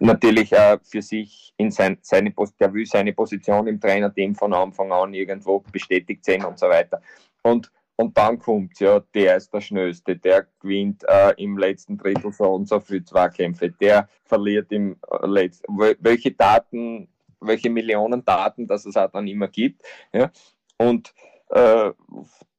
natürlich 0.00 0.52
äh, 0.52 0.78
für 0.82 1.00
sich 1.00 1.54
in 1.56 1.70
sein, 1.70 1.98
seine, 2.02 2.34
der 2.58 2.74
will 2.74 2.86
seine 2.86 3.12
Position 3.12 3.68
im 3.68 3.80
Trainerteam 3.80 4.34
von 4.34 4.52
Anfang 4.52 4.92
an 4.92 5.14
irgendwo 5.14 5.60
bestätigt 5.72 6.24
sehen 6.24 6.44
und 6.44 6.58
so 6.58 6.68
weiter. 6.68 7.00
Und, 7.42 7.70
und 7.94 8.18
dann 8.18 8.38
kommt 8.38 8.78
ja, 8.80 9.00
der 9.14 9.36
ist 9.36 9.54
der 9.54 9.60
Schnellste, 9.60 10.16
der 10.16 10.46
gewinnt 10.60 11.04
äh, 11.08 11.32
im 11.42 11.56
letzten 11.56 11.96
Drittel 11.96 12.32
so 12.32 12.44
und 12.44 12.68
so 12.68 12.80
viele 12.80 13.04
Zweikämpfe, 13.04 13.70
der 13.70 14.08
verliert 14.24 14.72
im 14.72 14.96
äh, 15.10 15.26
letzten. 15.26 15.78
Welche 15.78 16.32
Daten 16.32 17.08
welche 17.40 17.70
Millionen 17.70 18.24
Daten 18.24 18.66
dass 18.66 18.86
es 18.86 18.96
auch 18.96 19.10
dann 19.10 19.26
immer 19.26 19.48
gibt. 19.48 19.82
Ja? 20.12 20.30
Und 20.78 21.14
äh, 21.50 21.92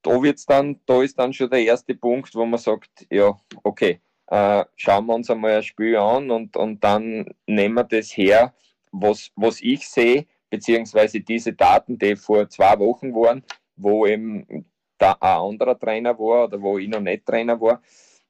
da 0.01 0.21
wird's 0.21 0.45
dann, 0.45 0.79
da 0.85 1.01
ist 1.01 1.19
dann 1.19 1.33
schon 1.33 1.49
der 1.49 1.61
erste 1.61 1.95
Punkt, 1.95 2.33
wo 2.35 2.45
man 2.45 2.59
sagt, 2.59 3.05
ja, 3.09 3.37
okay, 3.63 3.99
äh, 4.27 4.65
schauen 4.75 5.05
wir 5.05 5.15
uns 5.15 5.29
einmal 5.29 5.57
ein 5.57 5.63
Spiel 5.63 5.97
an 5.97 6.31
und, 6.31 6.55
und 6.55 6.83
dann 6.83 7.25
nehmen 7.45 7.75
wir 7.75 7.83
das 7.83 8.15
her, 8.15 8.53
was, 8.91 9.31
was 9.35 9.61
ich 9.61 9.87
sehe, 9.89 10.25
beziehungsweise 10.49 11.21
diese 11.21 11.53
Daten, 11.53 11.97
die 11.97 12.15
vor 12.15 12.49
zwei 12.49 12.77
Wochen 12.79 13.13
waren, 13.13 13.43
wo 13.75 14.05
eben 14.05 14.65
da 14.97 15.13
ein 15.19 15.37
anderer 15.37 15.77
Trainer 15.77 16.17
war 16.17 16.45
oder 16.45 16.61
wo 16.61 16.77
ich 16.77 16.87
noch 16.87 16.99
nicht 16.99 17.25
Trainer 17.25 17.59
war, 17.59 17.81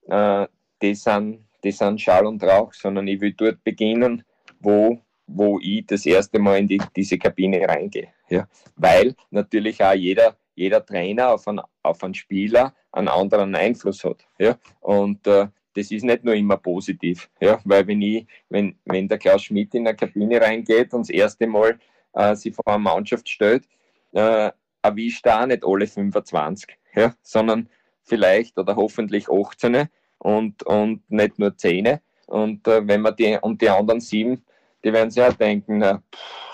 äh, 0.07 0.47
die, 0.81 0.95
sind, 0.95 1.47
die 1.63 1.71
sind 1.71 2.01
Schall 2.01 2.25
und 2.25 2.43
Rauch, 2.43 2.73
sondern 2.73 3.07
ich 3.07 3.21
will 3.21 3.33
dort 3.33 3.63
beginnen, 3.63 4.23
wo 4.59 4.99
wo 5.27 5.59
ich 5.61 5.85
das 5.85 6.05
erste 6.05 6.39
Mal 6.39 6.59
in 6.59 6.67
die, 6.67 6.81
diese 6.95 7.17
Kabine 7.17 7.67
reingehe. 7.67 8.07
Ja? 8.29 8.47
Weil 8.75 9.15
natürlich 9.29 9.83
auch 9.83 9.93
jeder, 9.93 10.37
jeder 10.55 10.83
Trainer 10.83 11.33
auf 11.33 11.47
einen, 11.47 11.61
auf 11.83 12.03
einen 12.03 12.13
Spieler 12.13 12.73
einen 12.91 13.09
anderen 13.09 13.53
Einfluss 13.53 14.03
hat. 14.03 14.25
Ja? 14.39 14.57
Und 14.79 15.27
äh, 15.27 15.47
das 15.75 15.91
ist 15.91 16.03
nicht 16.03 16.23
nur 16.23 16.33
immer 16.33 16.57
positiv. 16.57 17.29
Ja? 17.39 17.59
Weil 17.65 17.85
wenn 17.87 18.01
ich, 18.01 18.25
wenn, 18.49 18.75
wenn 18.85 19.07
der 19.07 19.17
Klaus 19.17 19.43
Schmidt 19.43 19.75
in 19.75 19.87
eine 19.87 19.95
Kabine 19.95 20.41
reingeht 20.41 20.93
und 20.93 21.01
das 21.01 21.09
erste 21.09 21.45
Mal 21.45 21.77
äh, 22.13 22.35
sich 22.35 22.55
vor 22.55 22.67
eine 22.67 22.79
Mannschaft 22.79 23.27
stellt, 23.29 23.67
äh, 24.13 24.49
erwischt 24.81 25.25
er 25.25 25.41
auch 25.41 25.45
nicht 25.45 25.65
alle 25.65 25.85
25, 25.85 26.77
ja? 26.95 27.13
sondern 27.21 27.69
vielleicht 28.03 28.57
oder 28.57 28.75
hoffentlich 28.75 29.27
18 29.29 29.89
und, 30.19 30.63
und 30.63 31.11
nicht 31.11 31.37
nur 31.37 31.55
10. 31.55 31.99
Und 32.27 32.67
äh, 32.67 32.87
wenn 32.87 33.01
man 33.01 33.15
die 33.15 33.37
und 33.41 33.61
die 33.61 33.69
anderen 33.69 33.99
sieben 33.99 34.43
die 34.87 34.93
werden 34.93 35.11
sich 35.11 35.21
auch 35.21 35.33
denken, 35.33 35.79
na, 35.79 36.01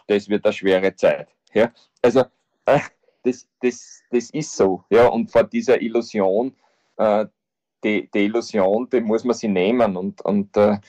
das 0.07 0.27
wird 0.27 0.43
eine 0.43 0.53
schwere 0.53 0.95
Zeit. 0.95 1.27
Ja? 1.53 1.71
Also 2.01 2.21
äh, 2.65 2.79
das, 3.23 3.47
das, 3.61 4.01
das 4.09 4.31
ist 4.31 4.55
so. 4.55 4.84
Ja? 4.89 5.07
Und 5.07 5.31
vor 5.31 5.43
dieser 5.43 5.79
Illusion, 5.79 6.55
äh, 6.97 7.27
die, 7.84 8.09
die 8.11 8.25
Illusion, 8.25 8.89
die 8.89 9.01
muss 9.01 9.23
man 9.23 9.36
sich 9.36 9.49
nehmen 9.49 9.95
und, 9.95 10.21
und 10.21 10.57
äh, 10.57 10.79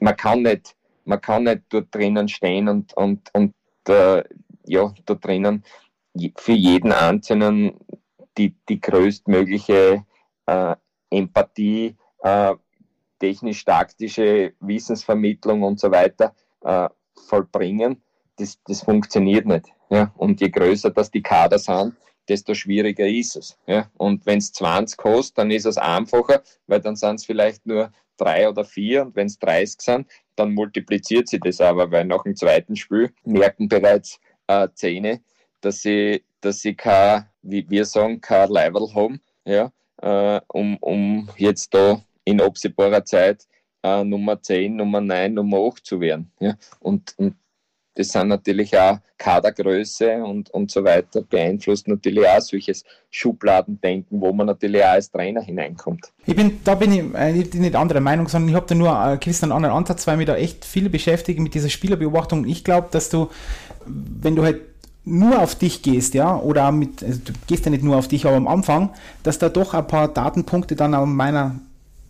man 0.00 0.16
kann 0.16 0.42
nicht, 0.42 0.76
man 1.04 1.20
kann 1.20 1.44
nicht 1.44 1.62
dort 1.70 1.94
drinnen 1.94 2.28
stehen 2.28 2.68
und, 2.68 2.94
und, 2.94 3.30
und 3.32 3.54
äh, 3.88 4.22
ja, 4.66 4.92
da 5.06 5.14
drinnen 5.14 5.64
für 6.36 6.52
jeden 6.52 6.92
Einzelnen 6.92 7.78
die, 8.36 8.54
die 8.68 8.80
größtmögliche 8.80 10.04
äh, 10.44 10.76
Empathie, 11.10 11.96
äh, 12.18 12.54
technisch-taktische 13.18 14.52
Wissensvermittlung 14.60 15.62
und 15.62 15.80
so 15.80 15.90
weiter 15.90 16.34
äh, 16.64 16.88
vollbringen, 17.28 18.02
das, 18.36 18.58
das 18.66 18.82
funktioniert 18.82 19.46
nicht. 19.46 19.66
Ja? 19.90 20.12
Und 20.16 20.40
je 20.40 20.48
größer 20.48 20.90
das 20.90 21.10
die 21.10 21.22
Kader 21.22 21.58
sind, 21.58 21.94
desto 22.28 22.54
schwieriger 22.54 23.06
ist 23.06 23.36
es. 23.36 23.58
Ja? 23.66 23.90
Und 23.96 24.26
wenn 24.26 24.38
es 24.38 24.52
20 24.52 24.96
kostet, 24.96 25.38
dann 25.38 25.50
ist 25.50 25.66
es 25.66 25.78
einfacher, 25.78 26.42
weil 26.66 26.80
dann 26.80 26.96
sind 26.96 27.16
es 27.16 27.24
vielleicht 27.24 27.66
nur 27.66 27.92
drei 28.16 28.48
oder 28.48 28.64
vier 28.64 29.02
und 29.02 29.16
wenn 29.16 29.26
es 29.26 29.38
30 29.38 29.80
sind, 29.80 30.06
dann 30.36 30.52
multipliziert 30.52 31.28
sich 31.28 31.40
das 31.40 31.60
aber, 31.60 31.90
weil 31.90 32.04
nach 32.04 32.22
dem 32.22 32.36
zweiten 32.36 32.76
Spiel 32.76 33.12
merken 33.24 33.68
bereits 33.68 34.20
äh, 34.46 34.68
Zähne, 34.74 35.22
dass 35.60 35.82
sie, 35.82 36.24
dass 36.40 36.60
sie 36.60 36.74
kein, 36.74 37.26
wie 37.42 37.68
wir 37.68 37.84
sagen, 37.84 38.20
kein 38.20 38.50
Level 38.50 38.94
haben, 38.94 39.20
ja, 39.44 39.72
äh, 40.00 40.40
um, 40.48 40.76
um 40.78 41.28
jetzt 41.36 41.74
da 41.74 42.02
in 42.24 42.40
absehbarer 42.40 43.04
Zeit 43.04 43.46
äh, 43.82 44.04
Nummer 44.04 44.40
10, 44.40 44.76
Nummer 44.76 45.00
9, 45.00 45.34
Nummer 45.34 45.58
8 45.58 45.84
zu 45.84 46.00
werden. 46.00 46.30
Ja? 46.40 46.56
Und, 46.80 47.14
und 47.18 47.34
das 47.94 48.08
sind 48.08 48.28
natürlich 48.28 48.76
auch 48.78 48.98
Kadergröße 49.18 50.24
und, 50.24 50.48
und 50.50 50.70
so 50.70 50.82
weiter, 50.82 51.22
beeinflusst 51.22 51.88
natürlich 51.88 52.26
auch 52.26 52.40
solches 52.40 52.84
Schubladendenken, 53.10 54.20
wo 54.20 54.32
man 54.32 54.46
natürlich 54.46 54.82
auch 54.82 54.88
als 54.88 55.10
Trainer 55.10 55.42
hineinkommt. 55.42 56.10
Ich 56.24 56.34
bin, 56.34 56.60
da 56.64 56.74
bin 56.74 56.92
ich 56.92 57.14
äh, 57.14 57.32
nicht, 57.32 57.54
nicht 57.54 57.76
anderer 57.76 58.00
Meinung, 58.00 58.28
sondern 58.28 58.48
ich 58.48 58.54
habe 58.54 58.66
da 58.66 58.74
nur 58.74 58.88
äh, 58.88 59.18
einen 59.42 59.52
anderen 59.52 59.76
Ansatz, 59.76 60.06
weil 60.06 60.16
mich 60.16 60.26
da 60.26 60.36
echt 60.36 60.64
viel 60.64 60.88
beschäftige 60.88 61.42
mit 61.42 61.54
dieser 61.54 61.68
Spielerbeobachtung. 61.68 62.46
Ich 62.46 62.64
glaube, 62.64 62.88
dass 62.90 63.10
du, 63.10 63.28
wenn 63.86 64.36
du 64.36 64.42
halt 64.42 64.62
nur 65.04 65.40
auf 65.40 65.54
dich 65.56 65.82
gehst, 65.82 66.14
ja, 66.14 66.36
oder 66.36 66.72
mit, 66.72 67.02
also 67.02 67.20
du 67.24 67.32
gehst 67.46 67.64
ja 67.64 67.70
nicht 67.70 67.84
nur 67.84 67.96
auf 67.96 68.08
dich, 68.08 68.24
aber 68.24 68.36
am 68.36 68.48
Anfang, 68.48 68.90
dass 69.22 69.38
da 69.38 69.48
doch 69.48 69.74
ein 69.74 69.86
paar 69.86 70.08
Datenpunkte 70.08 70.76
dann 70.76 70.94
an 70.94 71.14
meiner 71.14 71.56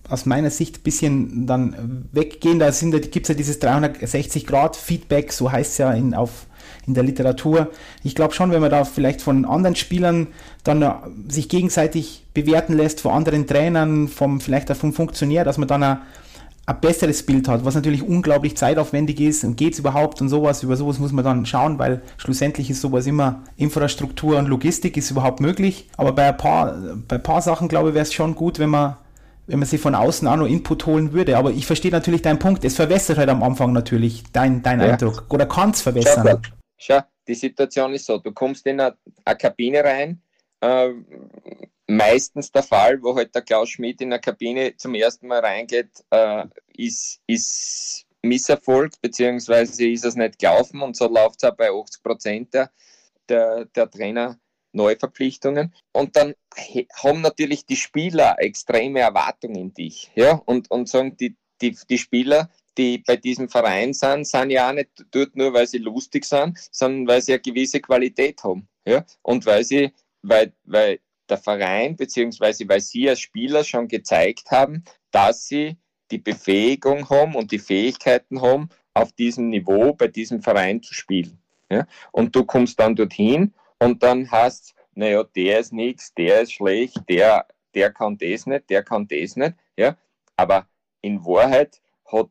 aus 0.08 0.26
meiner 0.26 0.50
Sicht 0.50 0.78
ein 0.78 0.82
bisschen 0.82 1.46
dann 1.46 2.08
weggehen. 2.12 2.58
Da, 2.58 2.70
da 2.70 2.98
gibt 2.98 3.24
es 3.24 3.28
ja 3.28 3.34
dieses 3.34 3.60
360-Grad-Feedback, 3.60 5.32
so 5.32 5.50
heißt 5.50 5.72
es 5.72 5.78
ja 5.78 5.92
in, 5.92 6.14
auf, 6.14 6.46
in 6.86 6.94
der 6.94 7.04
Literatur. 7.04 7.70
Ich 8.02 8.14
glaube 8.14 8.34
schon, 8.34 8.50
wenn 8.50 8.60
man 8.60 8.70
da 8.70 8.84
vielleicht 8.84 9.22
von 9.22 9.44
anderen 9.44 9.76
Spielern 9.76 10.28
dann 10.64 10.82
uh, 10.82 10.94
sich 11.28 11.48
gegenseitig 11.48 12.24
bewerten 12.34 12.74
lässt, 12.74 13.00
von 13.00 13.12
anderen 13.12 13.46
Trainern, 13.46 14.08
vom, 14.08 14.40
vielleicht 14.40 14.70
auch 14.70 14.76
vom 14.76 14.92
Funktionär, 14.92 15.44
dass 15.44 15.58
man 15.58 15.68
dann 15.68 15.82
ein, 15.82 15.98
ein 16.66 16.80
besseres 16.80 17.24
Bild 17.24 17.48
hat, 17.48 17.64
was 17.64 17.74
natürlich 17.74 18.02
unglaublich 18.02 18.56
zeitaufwendig 18.56 19.20
ist 19.20 19.44
und 19.44 19.56
geht 19.56 19.72
es 19.72 19.78
überhaupt 19.78 20.20
und 20.20 20.28
sowas, 20.28 20.62
über 20.62 20.76
sowas 20.76 20.98
muss 20.98 21.12
man 21.12 21.24
dann 21.24 21.46
schauen, 21.46 21.78
weil 21.78 22.02
schlussendlich 22.18 22.70
ist 22.70 22.80
sowas 22.80 23.06
immer 23.06 23.42
Infrastruktur 23.56 24.38
und 24.38 24.46
Logistik 24.46 24.96
ist 24.96 25.10
überhaupt 25.10 25.40
möglich, 25.40 25.88
aber 25.96 26.12
bei 26.12 26.28
ein 26.28 26.36
paar, 26.36 26.76
bei 27.08 27.16
ein 27.16 27.22
paar 27.22 27.42
Sachen 27.42 27.68
glaube 27.68 27.90
ich 27.90 27.94
wäre 27.94 28.04
es 28.04 28.12
schon 28.12 28.34
gut, 28.36 28.58
wenn 28.58 28.70
man 28.70 28.96
wenn 29.46 29.58
man 29.58 29.68
sich 29.68 29.80
von 29.80 29.94
außen 29.94 30.26
auch 30.28 30.36
noch 30.36 30.46
Input 30.46 30.86
holen 30.86 31.12
würde. 31.12 31.36
Aber 31.36 31.50
ich 31.50 31.66
verstehe 31.66 31.90
natürlich 31.90 32.22
deinen 32.22 32.38
Punkt. 32.38 32.64
Es 32.64 32.76
verwässert 32.76 33.18
halt 33.18 33.28
am 33.28 33.42
Anfang 33.42 33.72
natürlich 33.72 34.24
dein, 34.32 34.62
dein 34.62 34.80
ja. 34.80 34.92
Eindruck. 34.92 35.26
Oder 35.30 35.46
kann 35.46 35.70
es 35.70 35.82
verwässern? 35.82 36.40
Schau, 36.78 36.98
schau, 36.98 37.00
die 37.26 37.34
Situation 37.34 37.94
ist 37.94 38.06
so, 38.06 38.18
du 38.18 38.32
kommst 38.32 38.66
in 38.66 38.80
eine, 38.80 38.96
eine 39.24 39.36
Kabine 39.36 39.84
rein, 39.84 40.22
äh, 40.60 40.90
meistens 41.86 42.50
der 42.50 42.62
Fall, 42.62 43.02
wo 43.02 43.14
halt 43.14 43.34
der 43.34 43.42
Klaus 43.42 43.70
Schmidt 43.70 44.00
in 44.00 44.10
der 44.10 44.18
Kabine 44.18 44.76
zum 44.76 44.94
ersten 44.94 45.26
Mal 45.26 45.40
reingeht, 45.40 45.90
äh, 46.10 46.44
ist, 46.76 47.20
ist 47.26 48.06
Misserfolg, 48.22 48.92
beziehungsweise 49.00 49.86
ist 49.86 50.04
es 50.04 50.14
nicht 50.14 50.38
gelaufen 50.38 50.80
und 50.80 50.96
so 50.96 51.08
läuft 51.08 51.42
es 51.42 51.50
auch 51.50 51.56
bei 51.56 51.70
80 51.70 52.02
Prozent 52.02 52.54
der, 52.54 52.70
der, 53.28 53.64
der 53.66 53.90
Trainer 53.90 54.38
Neuverpflichtungen. 54.72 55.74
Und 55.92 56.16
dann 56.16 56.34
haben 57.02 57.20
natürlich 57.20 57.66
die 57.66 57.76
Spieler 57.76 58.36
extreme 58.38 59.00
Erwartungen 59.00 59.56
in 59.56 59.74
dich. 59.74 60.10
Ja? 60.14 60.40
Und, 60.44 60.70
und 60.70 60.88
sagen, 60.88 61.16
die, 61.16 61.36
die, 61.60 61.76
die 61.88 61.98
Spieler, 61.98 62.50
die 62.78 62.98
bei 62.98 63.16
diesem 63.16 63.48
Verein 63.48 63.92
sind, 63.92 64.26
sind 64.26 64.50
ja 64.50 64.70
auch 64.70 64.74
nicht 64.74 64.90
dort 65.10 65.36
nur, 65.36 65.52
weil 65.52 65.66
sie 65.66 65.78
lustig 65.78 66.24
sind, 66.24 66.58
sondern 66.70 67.06
weil 67.06 67.22
sie 67.22 67.32
eine 67.32 67.42
gewisse 67.42 67.80
Qualität 67.80 68.42
haben. 68.44 68.68
Ja? 68.84 69.04
Und 69.22 69.46
weil 69.46 69.64
sie, 69.64 69.92
weil, 70.22 70.52
weil 70.64 71.00
der 71.28 71.38
Verein, 71.38 71.96
beziehungsweise 71.96 72.68
weil 72.68 72.80
sie 72.80 73.08
als 73.08 73.20
Spieler 73.20 73.64
schon 73.64 73.88
gezeigt 73.88 74.50
haben, 74.50 74.84
dass 75.10 75.46
sie 75.46 75.76
die 76.10 76.18
Befähigung 76.18 77.08
haben 77.08 77.34
und 77.34 77.52
die 77.52 77.58
Fähigkeiten 77.58 78.42
haben, 78.42 78.68
auf 78.94 79.12
diesem 79.12 79.48
Niveau 79.48 79.94
bei 79.94 80.08
diesem 80.08 80.42
Verein 80.42 80.82
zu 80.82 80.92
spielen. 80.94 81.38
Ja? 81.70 81.86
Und 82.10 82.36
du 82.36 82.44
kommst 82.44 82.78
dann 82.78 82.94
dorthin 82.94 83.54
und 83.84 84.02
dann 84.02 84.30
heißt 84.30 84.74
naja, 84.94 85.24
der 85.24 85.60
ist 85.60 85.72
nichts, 85.72 86.12
der 86.14 86.42
ist 86.42 86.52
schlecht, 86.52 86.96
der, 87.08 87.46
der 87.74 87.92
kann 87.92 88.18
das 88.18 88.46
nicht, 88.46 88.68
der 88.70 88.82
kann 88.82 89.06
das 89.08 89.36
nicht. 89.36 89.54
Ja? 89.76 89.96
Aber 90.36 90.66
in 91.00 91.24
Wahrheit 91.24 91.80
hat 92.10 92.30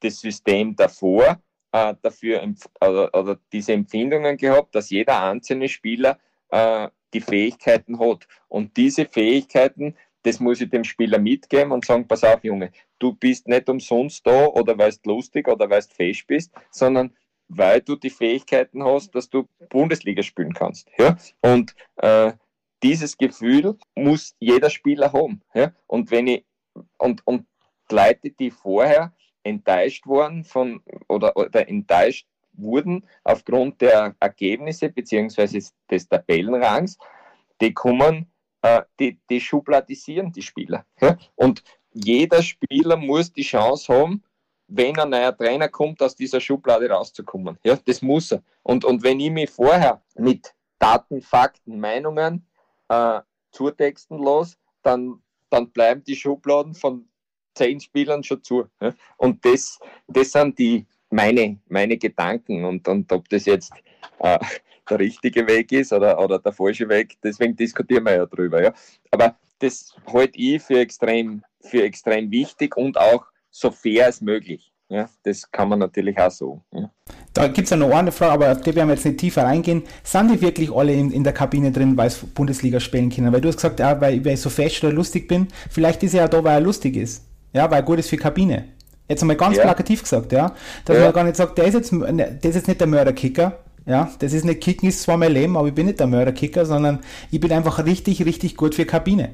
das 0.00 0.20
System 0.20 0.74
davor 0.74 1.40
äh, 1.72 1.94
dafür 2.02 2.42
oder, 2.80 3.14
oder, 3.14 3.38
diese 3.52 3.72
Empfindungen 3.72 4.36
gehabt, 4.36 4.74
dass 4.74 4.90
jeder 4.90 5.22
einzelne 5.22 5.68
Spieler 5.68 6.18
äh, 6.48 6.88
die 7.14 7.20
Fähigkeiten 7.20 7.98
hat. 8.00 8.26
Und 8.48 8.76
diese 8.76 9.06
Fähigkeiten, 9.06 9.96
das 10.22 10.40
muss 10.40 10.60
ich 10.60 10.70
dem 10.70 10.84
Spieler 10.84 11.18
mitgeben 11.18 11.72
und 11.72 11.84
sagen, 11.84 12.08
pass 12.08 12.24
auf, 12.24 12.42
Junge, 12.42 12.72
du 12.98 13.14
bist 13.14 13.46
nicht 13.46 13.68
umsonst 13.68 14.26
da 14.26 14.46
oder 14.46 14.76
weil 14.76 14.92
du 14.92 15.10
lustig 15.10 15.46
oder 15.48 15.70
weil 15.70 15.82
du 15.82 15.94
fest 15.94 16.26
bist, 16.26 16.52
sondern 16.70 17.14
weil 17.50 17.80
du 17.80 17.96
die 17.96 18.10
Fähigkeiten 18.10 18.84
hast, 18.84 19.14
dass 19.14 19.28
du 19.28 19.48
Bundesliga 19.68 20.22
spielen 20.22 20.54
kannst. 20.54 20.88
Ja? 20.96 21.16
Und 21.40 21.74
äh, 21.96 22.32
dieses 22.82 23.18
Gefühl 23.18 23.76
muss 23.94 24.34
jeder 24.38 24.70
Spieler 24.70 25.12
haben. 25.12 25.42
Ja? 25.52 25.72
Und 25.86 26.10
wenn 26.10 26.28
ich 26.28 26.44
und, 26.98 27.26
und 27.26 27.46
Leute, 27.90 28.30
die 28.30 28.50
vorher 28.50 29.12
enttäuscht 29.42 30.06
waren 30.06 30.44
von 30.44 30.80
oder, 31.08 31.36
oder 31.36 31.68
enttäuscht 31.68 32.26
wurden 32.52 33.06
aufgrund 33.24 33.80
der 33.80 34.14
Ergebnisse 34.20 34.88
beziehungsweise 34.88 35.58
des 35.90 36.08
Tabellenrangs, 36.08 36.98
die 37.60 37.74
kommen, 37.74 38.30
äh, 38.62 38.82
die, 39.00 39.18
die 39.28 39.40
schubladisieren 39.40 40.30
die 40.30 40.42
Spieler. 40.42 40.86
Ja? 41.00 41.18
Und 41.34 41.64
jeder 41.92 42.42
Spieler 42.42 42.96
muss 42.96 43.32
die 43.32 43.42
Chance 43.42 43.92
haben, 43.92 44.22
wenn 44.70 44.98
ein 44.98 45.10
neuer 45.10 45.36
Trainer 45.36 45.68
kommt, 45.68 46.02
aus 46.02 46.14
dieser 46.14 46.40
Schublade 46.40 46.88
rauszukommen. 46.88 47.58
Ja, 47.64 47.76
das 47.84 48.02
muss 48.02 48.32
er. 48.32 48.42
Und, 48.62 48.84
und 48.84 49.02
wenn 49.02 49.20
ich 49.20 49.30
mich 49.30 49.50
vorher 49.50 50.00
mit 50.14 50.54
Daten, 50.78 51.20
Fakten, 51.20 51.80
Meinungen 51.80 52.46
äh, 52.88 53.20
zutexten 53.50 54.18
lasse, 54.18 54.56
dann, 54.82 55.20
dann 55.50 55.70
bleiben 55.70 56.04
die 56.04 56.16
Schubladen 56.16 56.74
von 56.74 57.08
zehn 57.54 57.80
Spielern 57.80 58.22
schon 58.22 58.42
zu. 58.42 58.66
Ja? 58.80 58.94
Und 59.16 59.44
das, 59.44 59.78
das 60.06 60.32
sind 60.32 60.58
die 60.58 60.86
meine, 61.10 61.58
meine 61.68 61.98
Gedanken. 61.98 62.64
Und, 62.64 62.86
und 62.88 63.12
ob 63.12 63.28
das 63.28 63.46
jetzt 63.46 63.72
äh, 64.20 64.38
der 64.88 64.98
richtige 64.98 65.46
Weg 65.46 65.72
ist 65.72 65.92
oder, 65.92 66.18
oder 66.18 66.38
der 66.38 66.52
falsche 66.52 66.88
Weg, 66.88 67.16
deswegen 67.22 67.56
diskutieren 67.56 68.04
wir 68.04 68.14
ja 68.14 68.26
drüber. 68.26 68.62
Ja? 68.62 68.72
Aber 69.10 69.36
das 69.58 69.94
halte 70.06 70.38
ich 70.38 70.62
für 70.62 70.78
extrem, 70.78 71.42
für 71.60 71.82
extrem 71.82 72.30
wichtig 72.30 72.76
und 72.76 72.96
auch 72.96 73.26
so 73.50 73.70
fair 73.70 74.06
als 74.06 74.20
möglich. 74.20 74.72
Ja, 74.88 75.08
das 75.22 75.48
kann 75.50 75.68
man 75.68 75.78
natürlich 75.78 76.18
auch 76.18 76.32
so. 76.32 76.62
Ja. 76.74 76.90
Da 77.32 77.46
gibt 77.46 77.66
es 77.66 77.70
ja 77.70 77.76
noch 77.76 77.90
eine 77.90 78.10
Frage, 78.10 78.32
aber 78.32 78.52
auf 78.52 78.60
die 78.60 78.74
werden 78.74 78.88
wir 78.88 78.94
jetzt 78.94 79.04
nicht 79.04 79.18
tiefer 79.18 79.44
reingehen. 79.44 79.84
Sind 80.02 80.32
die 80.32 80.40
wirklich 80.40 80.72
alle 80.72 80.92
in, 80.92 81.12
in 81.12 81.22
der 81.22 81.32
Kabine 81.32 81.70
drin, 81.70 81.96
weil 81.96 82.08
es 82.08 82.18
Bundesliga 82.18 82.80
spielen 82.80 83.08
können? 83.08 83.32
Weil 83.32 83.40
du 83.40 83.48
hast 83.48 83.56
gesagt, 83.56 83.78
ja, 83.78 84.00
weil, 84.00 84.24
weil 84.24 84.34
ich 84.34 84.40
so 84.40 84.50
fest 84.50 84.82
oder 84.82 84.92
lustig 84.92 85.28
bin. 85.28 85.46
Vielleicht 85.70 86.02
ist 86.02 86.14
er 86.14 86.22
ja 86.22 86.28
da, 86.28 86.42
weil 86.42 86.54
er 86.54 86.60
lustig 86.60 86.96
ist. 86.96 87.24
Ja, 87.52 87.70
weil 87.70 87.78
er 87.78 87.82
gut 87.84 88.00
ist 88.00 88.10
für 88.10 88.16
Kabine. 88.16 88.64
Jetzt 89.08 89.22
einmal 89.22 89.36
ganz 89.36 89.56
ja. 89.56 89.62
plakativ 89.62 90.02
gesagt, 90.02 90.32
ja. 90.32 90.54
Dass 90.84 90.96
ja. 90.96 91.04
man 91.04 91.12
gar 91.12 91.24
nicht 91.24 91.36
sagt, 91.36 91.56
der 91.56 91.66
ist 91.66 91.74
jetzt, 91.74 91.92
der 91.92 92.44
ist 92.44 92.54
jetzt 92.56 92.68
nicht 92.68 92.80
der 92.80 92.88
Mörderkicker. 92.88 93.58
Ja, 93.86 94.10
das 94.18 94.32
ist 94.32 94.44
nicht 94.44 94.60
Kicken, 94.60 94.88
ist 94.88 95.02
zwar 95.02 95.16
mein 95.16 95.32
Leben, 95.32 95.56
aber 95.56 95.68
ich 95.68 95.74
bin 95.74 95.86
nicht 95.86 96.00
der 96.00 96.06
Mörderkicker, 96.06 96.66
sondern 96.66 97.00
ich 97.30 97.40
bin 97.40 97.50
einfach 97.52 97.84
richtig, 97.84 98.24
richtig 98.24 98.56
gut 98.56 98.74
für 98.74 98.84
Kabine. 98.84 99.30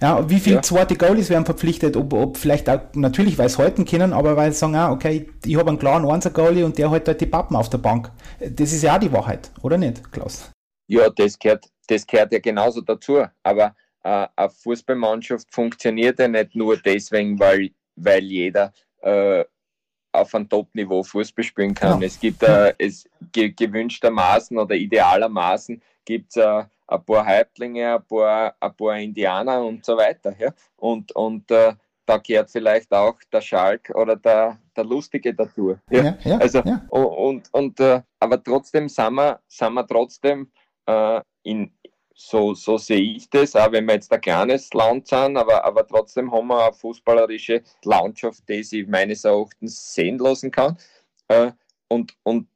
Ja, 0.00 0.28
wie 0.28 0.40
viele 0.40 0.56
ja. 0.56 0.62
zweite 0.62 0.96
Goalies 0.96 1.30
werden 1.30 1.44
verpflichtet, 1.44 1.96
ob, 1.96 2.12
ob 2.12 2.36
vielleicht 2.36 2.68
auch, 2.68 2.80
natürlich, 2.94 3.38
weil 3.38 3.48
sie 3.48 3.58
halten 3.58 3.84
können, 3.84 4.12
aber 4.12 4.36
weil 4.36 4.52
sie 4.52 4.58
sagen, 4.58 4.74
ah, 4.74 4.90
okay, 4.90 5.28
ich 5.44 5.56
habe 5.56 5.68
einen 5.68 5.78
klaren 5.78 6.08
Einser-Goalie 6.08 6.64
und 6.64 6.78
der 6.78 6.90
hält 6.90 7.08
halt 7.08 7.20
die 7.20 7.26
Pappen 7.26 7.56
auf 7.56 7.70
der 7.70 7.78
Bank. 7.78 8.10
Das 8.40 8.72
ist 8.72 8.82
ja 8.82 8.96
auch 8.96 9.00
die 9.00 9.12
Wahrheit, 9.12 9.50
oder 9.62 9.78
nicht, 9.78 10.10
Klaus? 10.12 10.50
Ja, 10.88 11.08
das 11.10 11.38
gehört, 11.38 11.66
das 11.86 12.06
gehört 12.06 12.32
ja 12.32 12.38
genauso 12.38 12.80
dazu. 12.80 13.24
Aber 13.42 13.74
äh, 14.02 14.26
eine 14.36 14.50
Fußballmannschaft 14.50 15.52
funktioniert 15.52 16.18
ja 16.18 16.28
nicht 16.28 16.54
nur 16.54 16.76
deswegen, 16.76 17.38
weil, 17.38 17.70
weil 17.96 18.24
jeder 18.24 18.72
äh, 19.00 19.44
auf 20.12 20.34
einem 20.34 20.48
Top-Niveau 20.48 21.02
Fußball 21.02 21.44
spielen 21.44 21.74
kann. 21.74 22.00
Ja. 22.00 22.06
Es 22.06 22.20
gibt 22.20 22.42
äh, 22.42 22.74
es 22.78 23.08
ge 23.32 23.50
gewünschtermaßen 23.50 24.58
oder 24.58 24.74
idealermaßen 24.74 25.82
gibt 26.04 26.36
es 26.36 26.42
äh, 26.42 26.64
ein 26.86 27.04
paar 27.04 27.26
Häuptlinge, 27.26 27.94
ein 27.94 28.06
paar, 28.06 28.54
ein 28.58 28.76
paar 28.76 28.96
Indianer 28.98 29.64
und 29.64 29.84
so 29.84 29.96
weiter. 29.96 30.34
Ja? 30.38 30.52
Und, 30.76 31.12
und 31.12 31.50
äh, 31.50 31.74
da 32.06 32.18
gehört 32.18 32.50
vielleicht 32.50 32.92
auch 32.92 33.16
der 33.32 33.40
Schalk 33.40 33.90
oder 33.94 34.16
der, 34.16 34.58
der 34.76 34.84
Lustige 34.84 35.34
dazu. 35.34 35.76
Ja? 35.90 36.02
ja, 36.02 36.18
ja 36.24 36.38
also, 36.38 36.58
ja. 36.60 36.86
Und, 36.90 37.48
und, 37.52 37.80
äh, 37.80 38.02
aber 38.18 38.42
trotzdem 38.42 38.88
sind 38.88 39.14
wir, 39.14 39.40
sind 39.48 39.74
wir 39.74 39.86
trotzdem 39.86 40.50
äh, 40.86 41.20
in, 41.42 41.72
so, 42.14 42.54
so 42.54 42.78
sehe 42.78 43.16
ich 43.16 43.28
das, 43.30 43.56
auch 43.56 43.72
wenn 43.72 43.86
wir 43.86 43.94
jetzt 43.94 44.12
ein 44.12 44.20
kleines 44.20 44.72
Land 44.74 45.08
sind, 45.08 45.36
aber, 45.36 45.64
aber 45.64 45.86
trotzdem 45.86 46.30
haben 46.30 46.48
wir 46.48 46.66
eine 46.66 46.72
fußballerische 46.72 47.62
Landschaft, 47.84 48.48
die 48.48 48.62
sich 48.62 48.86
meines 48.86 49.24
Erachtens 49.24 49.94
sehen 49.94 50.18
lassen 50.18 50.50
kann. 50.50 50.76
Äh, 51.28 51.52
und, 51.88 52.14
und 52.22 52.48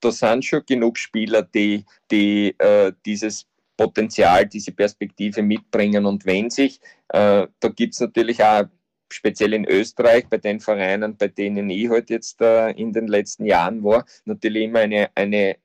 da 0.00 0.10
sind 0.10 0.44
schon 0.44 0.64
genug 0.66 0.98
Spieler, 0.98 1.42
die, 1.42 1.84
die 2.10 2.54
äh, 2.58 2.92
dieses 3.06 3.46
Potenzial, 3.82 4.46
diese 4.46 4.72
Perspektive 4.72 5.42
mitbringen. 5.42 6.06
Und 6.06 6.24
wenn 6.26 6.50
sich, 6.50 6.80
äh, 7.08 7.46
da 7.60 7.68
gibt 7.74 7.94
es 7.94 8.00
natürlich 8.00 8.42
auch 8.42 8.64
speziell 9.10 9.52
in 9.52 9.66
Österreich 9.66 10.26
bei 10.28 10.38
den 10.38 10.60
Vereinen, 10.60 11.16
bei 11.16 11.28
denen 11.28 11.68
ich 11.70 11.88
halt 11.88 12.10
jetzt 12.10 12.40
äh, 12.40 12.70
in 12.70 12.92
den 12.92 13.08
letzten 13.08 13.44
Jahren 13.44 13.82
war, 13.82 14.04
natürlich 14.24 14.64
immer 14.64 14.80
eine, 14.80 15.10
eine 15.14 15.56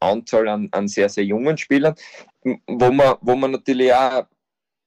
Anzahl 0.00 0.48
an, 0.48 0.68
an 0.72 0.88
sehr, 0.88 1.08
sehr 1.08 1.24
jungen 1.24 1.56
Spielern, 1.56 1.94
wo 2.66 2.90
man, 2.90 3.16
wo 3.20 3.36
man 3.36 3.52
natürlich 3.52 3.92
auch 3.92 4.26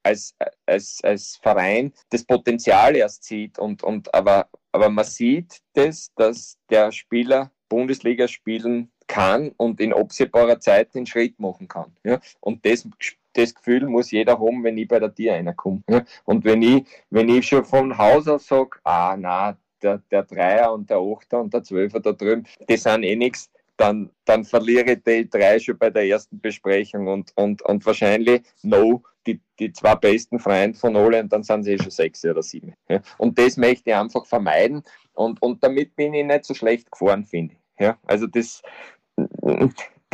als, 0.04 0.36
als, 0.66 1.00
als 1.04 1.36
Verein 1.38 1.94
das 2.10 2.24
Potenzial 2.24 2.96
erst 2.96 3.24
sieht 3.24 3.60
und, 3.60 3.84
und 3.84 4.14
aber, 4.14 4.50
aber 4.72 4.90
man 4.90 5.06
sieht 5.06 5.60
das, 5.74 6.12
dass 6.16 6.58
der 6.70 6.92
Spieler 6.92 7.52
Bundesliga 7.70 8.28
spielen 8.28 8.92
kann 9.10 9.52
und 9.58 9.82
in 9.82 9.92
absehbarer 9.92 10.62
Zeit 10.62 10.96
den 10.96 11.06
Schritt 11.06 11.38
machen 11.40 11.68
kann. 11.68 11.92
Ja? 12.06 12.22
Und 12.40 12.66
das, 12.66 12.88
das 13.34 13.54
Gefühl 13.54 13.88
muss 13.88 14.12
jeder 14.12 14.40
haben, 14.40 14.64
wenn 14.64 14.78
ich 14.78 14.88
bei 14.88 15.00
der 15.00 15.14
Tier 15.14 15.34
reinkomme. 15.34 15.82
Ja? 15.90 16.06
Und 16.24 16.46
wenn 16.46 16.62
ich, 16.62 16.86
wenn 17.10 17.28
ich 17.28 17.46
schon 17.46 17.66
von 17.66 17.98
Haus 17.98 18.28
aus 18.30 18.48
sage, 18.48 18.78
ah, 18.86 19.18
na, 19.20 19.58
der, 19.82 20.02
der 20.12 20.24
Dreier 20.24 20.72
und 20.72 20.90
der 20.90 20.98
Achter 20.98 21.42
und 21.42 21.54
der 21.54 21.64
Zwölfer 21.64 22.00
da 22.00 22.14
drüben, 22.14 22.46
die 22.70 22.78
sind 22.78 23.04
eh 23.04 23.16
nichts, 23.16 23.50
dann, 23.78 24.10
dann 24.26 24.44
verliere 24.44 24.94
ich 24.94 25.04
die 25.04 25.30
drei 25.30 25.58
schon 25.58 25.78
bei 25.78 25.90
der 25.90 26.06
ersten 26.06 26.40
Besprechung 26.40 27.08
und, 27.08 27.32
und, 27.36 27.62
und 27.62 27.86
wahrscheinlich 27.86 28.42
no, 28.62 29.02
die, 29.26 29.40
die 29.58 29.72
zwei 29.72 29.96
besten 29.96 30.38
Freunde 30.38 30.78
von 30.78 30.96
alle 30.96 31.22
und 31.22 31.32
dann 31.32 31.44
sind 31.44 31.64
sie 31.64 31.74
eh 31.74 31.78
schon 31.78 31.92
sechs 31.92 32.24
oder 32.26 32.44
sieben. 32.44 32.74
Ja. 32.90 33.02
Und 33.18 33.40
das 33.40 33.58
möchte 33.58 33.90
ich 33.90 33.96
einfach 33.96 34.26
vermeiden 34.26 34.84
und, 35.14 35.42
und 35.42 35.64
damit 35.64 35.96
bin 35.96 36.14
ich 36.14 36.26
nicht 36.26 36.46
so 36.46 36.54
schlecht 36.54 36.92
gefahren, 36.92 37.26
finde 37.26 37.56
ich. 37.56 37.86
Ja. 37.86 37.98
Also 38.06 38.28
das, 38.28 38.62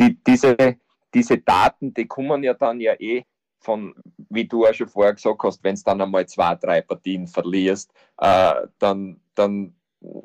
die, 0.00 0.18
diese, 0.24 0.56
diese 1.12 1.38
Daten, 1.38 1.94
die 1.94 2.06
kommen 2.06 2.42
ja 2.42 2.54
dann 2.54 2.80
ja 2.80 2.94
eh 2.98 3.24
von, 3.60 3.94
wie 4.28 4.46
du 4.46 4.66
auch 4.66 4.74
schon 4.74 4.88
vorher 4.88 5.14
gesagt 5.14 5.42
hast, 5.42 5.64
wenn 5.64 5.74
es 5.74 5.82
dann 5.82 6.00
einmal 6.00 6.26
zwei, 6.26 6.54
drei 6.54 6.82
Partien 6.82 7.26
verlierst, 7.26 7.92
äh, 8.18 8.54
dann, 8.78 9.20
dann 9.34 9.74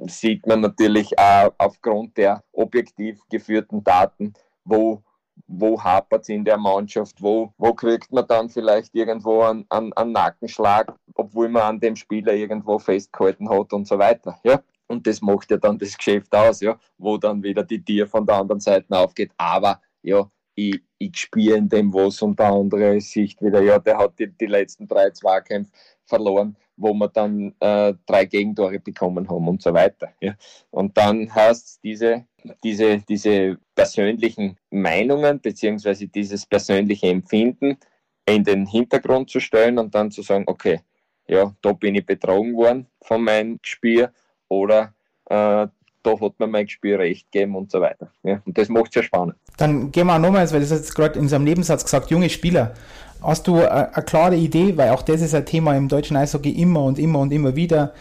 sieht 0.07 0.45
man 0.45 0.62
natürlich 0.62 1.18
auch 1.18 1.53
aufgrund 1.57 2.18
der 2.18 2.43
objektiv 2.51 3.20
geführten 3.30 3.84
Daten, 3.84 4.34
wo, 4.64 5.01
wo 5.47 5.82
hapert 5.82 6.24
es 6.24 6.30
in 6.30 6.45
der 6.45 6.57
Mannschaft, 6.57 7.22
wo, 7.22 7.53
wo 7.57 7.74
kriegt 7.74 8.12
man 8.12 8.28
dann 8.28 8.49
vielleicht 8.49 8.93
irgendwo 8.93 9.41
einen, 9.41 9.66
einen, 9.70 9.93
einen 9.93 10.12
Nackenschlag, 10.12 10.93
obwohl 11.16 11.49
man 11.49 11.64
an 11.64 11.80
dem 11.80 11.95
Spieler 11.95 12.34
irgendwo 12.34 12.78
festgehalten 12.78 13.49
hat 13.49 13.74
und 13.74 13.88
so 13.88 13.97
weiter. 13.97 14.39
Ja? 14.43 14.62
Und 14.91 15.07
das 15.07 15.21
macht 15.21 15.51
ja 15.51 15.57
dann 15.57 15.77
das 15.77 15.97
Geschäft 15.97 16.33
aus, 16.35 16.61
ja, 16.61 16.77
wo 16.97 17.17
dann 17.17 17.41
wieder 17.41 17.63
die 17.63 17.83
Tier 17.83 18.07
von 18.07 18.25
der 18.25 18.35
anderen 18.35 18.59
Seite 18.59 18.87
aufgeht. 18.89 19.31
Aber 19.37 19.81
ja, 20.01 20.29
ich, 20.55 20.81
ich 20.97 21.17
spiele 21.17 21.55
in 21.55 21.69
dem 21.69 21.93
was 21.93 22.21
und 22.21 22.37
der 22.37 22.47
andere 22.47 22.99
Sicht 23.01 23.41
wieder, 23.41 23.61
ja, 23.61 23.79
der 23.79 23.97
hat 23.97 24.19
die, 24.19 24.27
die 24.27 24.47
letzten 24.47 24.87
drei 24.87 25.09
Zweikämpfe 25.11 25.71
verloren 26.05 26.57
wo 26.81 26.93
wir 26.93 27.07
dann 27.09 27.53
äh, 27.59 27.93
drei 28.05 28.25
Gegentore 28.25 28.79
bekommen 28.79 29.29
haben 29.29 29.47
und 29.47 29.61
so 29.61 29.73
weiter. 29.73 30.13
Ja. 30.19 30.35
Und 30.71 30.97
dann 30.97 31.33
heißt 31.33 31.83
diese, 31.83 32.25
diese, 32.63 32.97
diese 32.99 33.57
persönlichen 33.75 34.57
Meinungen 34.69 35.39
beziehungsweise 35.39 36.07
dieses 36.07 36.45
persönliche 36.45 37.07
Empfinden 37.07 37.77
in 38.25 38.43
den 38.43 38.65
Hintergrund 38.65 39.29
zu 39.29 39.39
stellen 39.39 39.77
und 39.77 39.93
dann 39.93 40.11
zu 40.11 40.21
sagen, 40.21 40.45
okay, 40.47 40.79
ja, 41.27 41.53
da 41.61 41.73
bin 41.73 41.95
ich 41.95 42.05
betrogen 42.05 42.55
worden 42.55 42.87
von 43.01 43.23
meinem 43.23 43.59
Spiel 43.61 44.09
oder 44.52 44.93
äh, 45.30 45.68
da 46.04 46.20
hat 46.20 46.39
mir 46.39 46.47
mein 46.47 46.68
Spiel 46.68 46.95
recht 46.95 47.32
gegeben 47.32 47.56
und 47.56 47.72
so 47.72 47.80
weiter. 47.80 48.12
Ja, 48.24 48.41
und 48.45 48.58
das 48.58 48.68
macht 48.68 48.89
es 48.89 48.95
ja 48.95 49.04
spannend. 49.04 49.36
Dann 49.58 49.91
gehen 49.91 50.08
wir 50.08 50.20
nochmals, 50.20 50.52
weil 50.52 50.60
das 50.60 50.72
jetzt 50.72 50.93
gerade 50.93 51.18
in 51.18 51.30
seinem 51.30 51.45
Nebensatz 51.45 51.84
gesagt, 51.84 52.12
junge 52.12 52.30
Spieler. 52.30 52.74
Hast 53.22 53.47
du 53.47 53.58
eine, 53.60 53.95
eine 53.95 54.06
klare 54.06 54.36
Idee, 54.36 54.76
weil 54.76 54.89
auch 54.89 55.04
das 55.04 55.22
ist 55.22 55.34
ein 55.34 55.45
Thema 55.45 55.76
im 55.78 55.88
deutschen 55.88 56.18
Eishockey 56.18 56.49
immer 56.49 56.84
und 56.84 56.99
immer 56.99 57.20
und 57.20 57.32
immer 57.32 57.56
wieder, 57.56 57.93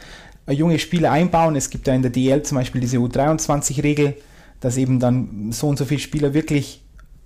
junge 0.49 0.79
Spieler 0.79 1.13
einbauen. 1.13 1.55
Es 1.55 1.71
gibt 1.71 1.87
ja 1.87 1.95
in 1.95 2.03
der 2.03 2.11
DL 2.11 2.43
zum 2.43 2.59
Beispiel 2.59 2.81
diese 2.81 2.97
U23-Regel, 2.97 4.17
dass 4.61 4.77
eben 4.77 4.99
dann 4.99 5.53
so 5.53 5.69
und 5.69 5.79
so 5.79 5.85
viele 5.85 6.01
Spieler 6.01 6.35
wirklich 6.35 6.83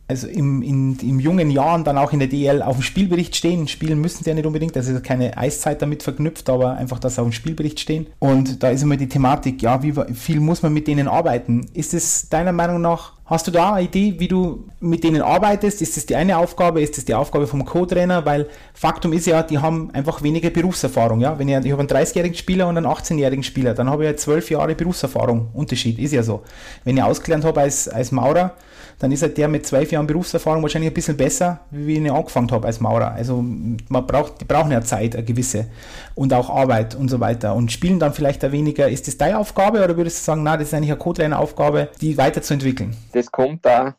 also 0.06 0.26
im, 0.26 0.62
in, 0.62 0.98
im 0.98 1.18
jungen 1.18 1.50
Jahren 1.50 1.82
dann 1.82 1.96
auch 1.96 2.12
in 2.12 2.18
der 2.18 2.28
DL 2.28 2.62
auf 2.62 2.76
dem 2.76 2.82
Spielbericht 2.82 3.34
stehen. 3.36 3.68
Spielen 3.68 4.00
müssen 4.00 4.22
sie 4.22 4.30
ja 4.30 4.34
nicht 4.34 4.46
unbedingt, 4.46 4.76
das 4.76 4.86
ist 4.86 5.02
keine 5.02 5.36
Eiszeit 5.38 5.80
damit 5.80 6.02
verknüpft, 6.02 6.50
aber 6.50 6.76
einfach, 6.76 6.98
dass 6.98 7.14
sie 7.14 7.22
auf 7.22 7.28
dem 7.28 7.32
Spielbericht 7.32 7.80
stehen. 7.80 8.06
Und 8.18 8.62
da 8.62 8.68
ist 8.68 8.82
immer 8.82 8.98
die 8.98 9.08
Thematik, 9.08 9.62
ja, 9.62 9.82
wie 9.82 9.94
viel 10.14 10.40
muss 10.40 10.62
man 10.62 10.74
mit 10.74 10.88
denen 10.88 11.08
arbeiten? 11.08 11.66
Ist 11.72 11.94
es 11.94 12.28
deiner 12.28 12.52
Meinung 12.52 12.82
nach, 12.82 13.14
hast 13.24 13.46
du 13.46 13.50
da 13.50 13.74
eine 13.74 13.86
Idee, 13.86 14.16
wie 14.18 14.28
du 14.28 14.68
mit 14.80 15.04
denen 15.04 15.22
arbeitest? 15.22 15.80
Ist 15.80 15.96
das 15.96 16.04
die 16.04 16.16
eine 16.16 16.36
Aufgabe? 16.36 16.82
Ist 16.82 16.98
das 16.98 17.06
die 17.06 17.14
Aufgabe 17.14 17.46
vom 17.46 17.64
Co-Trainer? 17.64 18.26
Weil 18.26 18.48
Faktum 18.74 19.14
ist 19.14 19.26
ja, 19.26 19.42
die 19.42 19.58
haben 19.58 19.90
einfach 19.94 20.22
weniger 20.22 20.50
Berufserfahrung. 20.50 21.20
Ja? 21.20 21.38
Wenn 21.38 21.48
ich, 21.48 21.64
ich 21.64 21.72
habe 21.72 21.80
einen 21.80 21.88
30-jährigen 21.88 22.36
Spieler 22.36 22.68
und 22.68 22.76
einen 22.76 22.86
18-jährigen 22.86 23.42
Spieler, 23.42 23.72
dann 23.72 23.88
habe 23.88 24.04
ich 24.04 24.10
ja 24.10 24.16
12 24.16 24.50
Jahre 24.50 24.74
Berufserfahrung. 24.74 25.48
Unterschied, 25.54 25.98
ist 25.98 26.12
ja 26.12 26.22
so. 26.22 26.42
Wenn 26.84 26.98
ich 26.98 27.02
ausgelernt 27.02 27.46
habe 27.46 27.62
als, 27.62 27.88
als 27.88 28.12
Maurer, 28.12 28.54
dann 28.98 29.12
ist 29.12 29.22
halt 29.22 29.36
der 29.36 29.48
mit 29.48 29.66
zwölf 29.66 29.90
Jahren 29.92 30.06
Berufserfahrung 30.06 30.62
wahrscheinlich 30.62 30.90
ein 30.90 30.94
bisschen 30.94 31.16
besser, 31.16 31.60
wie 31.70 31.98
ich 31.98 32.10
angefangen 32.10 32.50
habe 32.50 32.66
als 32.66 32.80
Maurer. 32.80 33.12
Also 33.12 33.42
man 33.42 34.06
braucht, 34.06 34.40
die 34.40 34.44
brauchen 34.44 34.70
ja 34.70 34.80
Zeit, 34.82 35.14
eine 35.14 35.24
gewisse 35.24 35.66
und 36.14 36.32
auch 36.32 36.50
Arbeit 36.50 36.94
und 36.94 37.08
so 37.08 37.20
weiter 37.20 37.54
und 37.54 37.72
spielen 37.72 37.98
dann 37.98 38.12
vielleicht 38.12 38.42
da 38.42 38.52
weniger. 38.52 38.88
Ist 38.88 39.06
das 39.06 39.16
deine 39.16 39.38
Aufgabe 39.38 39.82
oder 39.82 39.96
würdest 39.96 40.20
du 40.20 40.24
sagen, 40.24 40.42
na, 40.42 40.56
das 40.56 40.68
ist 40.68 40.74
eigentlich 40.74 40.90
eine 40.90 40.98
Co-Trainer-Aufgabe, 40.98 41.88
die 42.00 42.16
weiterzuentwickeln? 42.16 42.96
Das 43.12 43.30
kommt 43.30 43.64
da, 43.64 43.96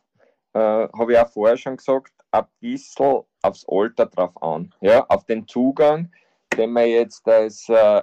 äh, 0.52 0.58
habe 0.58 1.12
ich 1.12 1.18
auch 1.18 1.28
vorher 1.28 1.56
schon 1.56 1.76
gesagt, 1.76 2.12
ein 2.30 2.44
bisschen 2.60 3.22
aufs 3.42 3.64
Alter 3.68 4.06
drauf 4.06 4.42
an, 4.42 4.74
ja, 4.80 5.04
auf 5.08 5.24
den 5.24 5.46
Zugang, 5.46 6.10
den 6.56 6.70
man 6.70 6.88
jetzt 6.88 7.26
als 7.28 7.68
äh, 7.68 8.02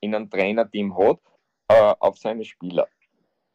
in 0.00 0.14
einem 0.14 0.28
Trainerteam 0.28 0.96
hat, 0.96 1.18
äh, 1.68 1.94
auf 1.98 2.18
seine 2.18 2.44
Spieler. 2.44 2.86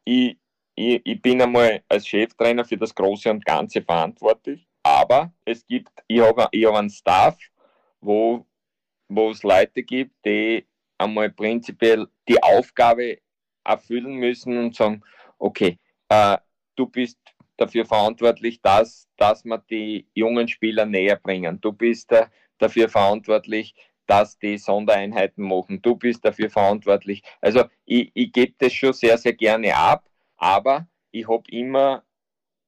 Ich, 0.03 0.37
ich, 0.77 1.01
ich 1.03 1.21
bin 1.21 1.41
einmal 1.41 1.83
als 1.89 2.07
Cheftrainer 2.07 2.63
für 2.63 2.77
das 2.77 2.93
Große 2.93 3.29
und 3.31 3.43
Ganze 3.43 3.81
verantwortlich, 3.81 4.67
aber 4.83 5.33
es 5.43 5.65
gibt, 5.65 5.91
ich 6.07 6.21
habe 6.21 6.47
ich 6.51 6.65
hab 6.65 6.75
einen 6.75 6.89
Staff, 6.89 7.37
wo, 7.99 8.45
wo 9.09 9.31
es 9.31 9.41
Leute 9.41 9.81
gibt, 9.83 10.13
die 10.23 10.65
einmal 10.99 11.31
prinzipiell 11.31 12.07
die 12.27 12.41
Aufgabe 12.41 13.17
erfüllen 13.63 14.15
müssen 14.15 14.57
und 14.57 14.75
sagen, 14.75 15.01
okay, 15.39 15.79
äh, 16.09 16.37
du 16.75 16.85
bist 16.85 17.17
dafür 17.57 17.85
verantwortlich, 17.85 18.61
dass, 18.61 19.07
dass 19.17 19.43
wir 19.45 19.57
die 19.57 20.07
jungen 20.13 20.47
Spieler 20.47 20.85
näher 20.85 21.15
bringen. 21.15 21.59
Du 21.59 21.73
bist 21.73 22.11
äh, 22.11 22.27
dafür 22.59 22.87
verantwortlich, 22.87 23.73
dass 24.05 24.37
die 24.37 24.59
Sondereinheiten 24.59 25.43
machen. 25.43 25.81
Du 25.81 25.95
bist 25.95 26.23
dafür 26.23 26.51
verantwortlich. 26.51 27.23
Also 27.41 27.65
ich, 27.85 28.11
ich 28.13 28.31
gebe 28.31 28.53
das 28.59 28.73
schon 28.73 28.93
sehr, 28.93 29.17
sehr 29.17 29.33
gerne 29.33 29.75
ab, 29.75 30.07
aber 30.37 30.87
ich 31.11 31.27
habe 31.27 31.43
immer 31.49 32.03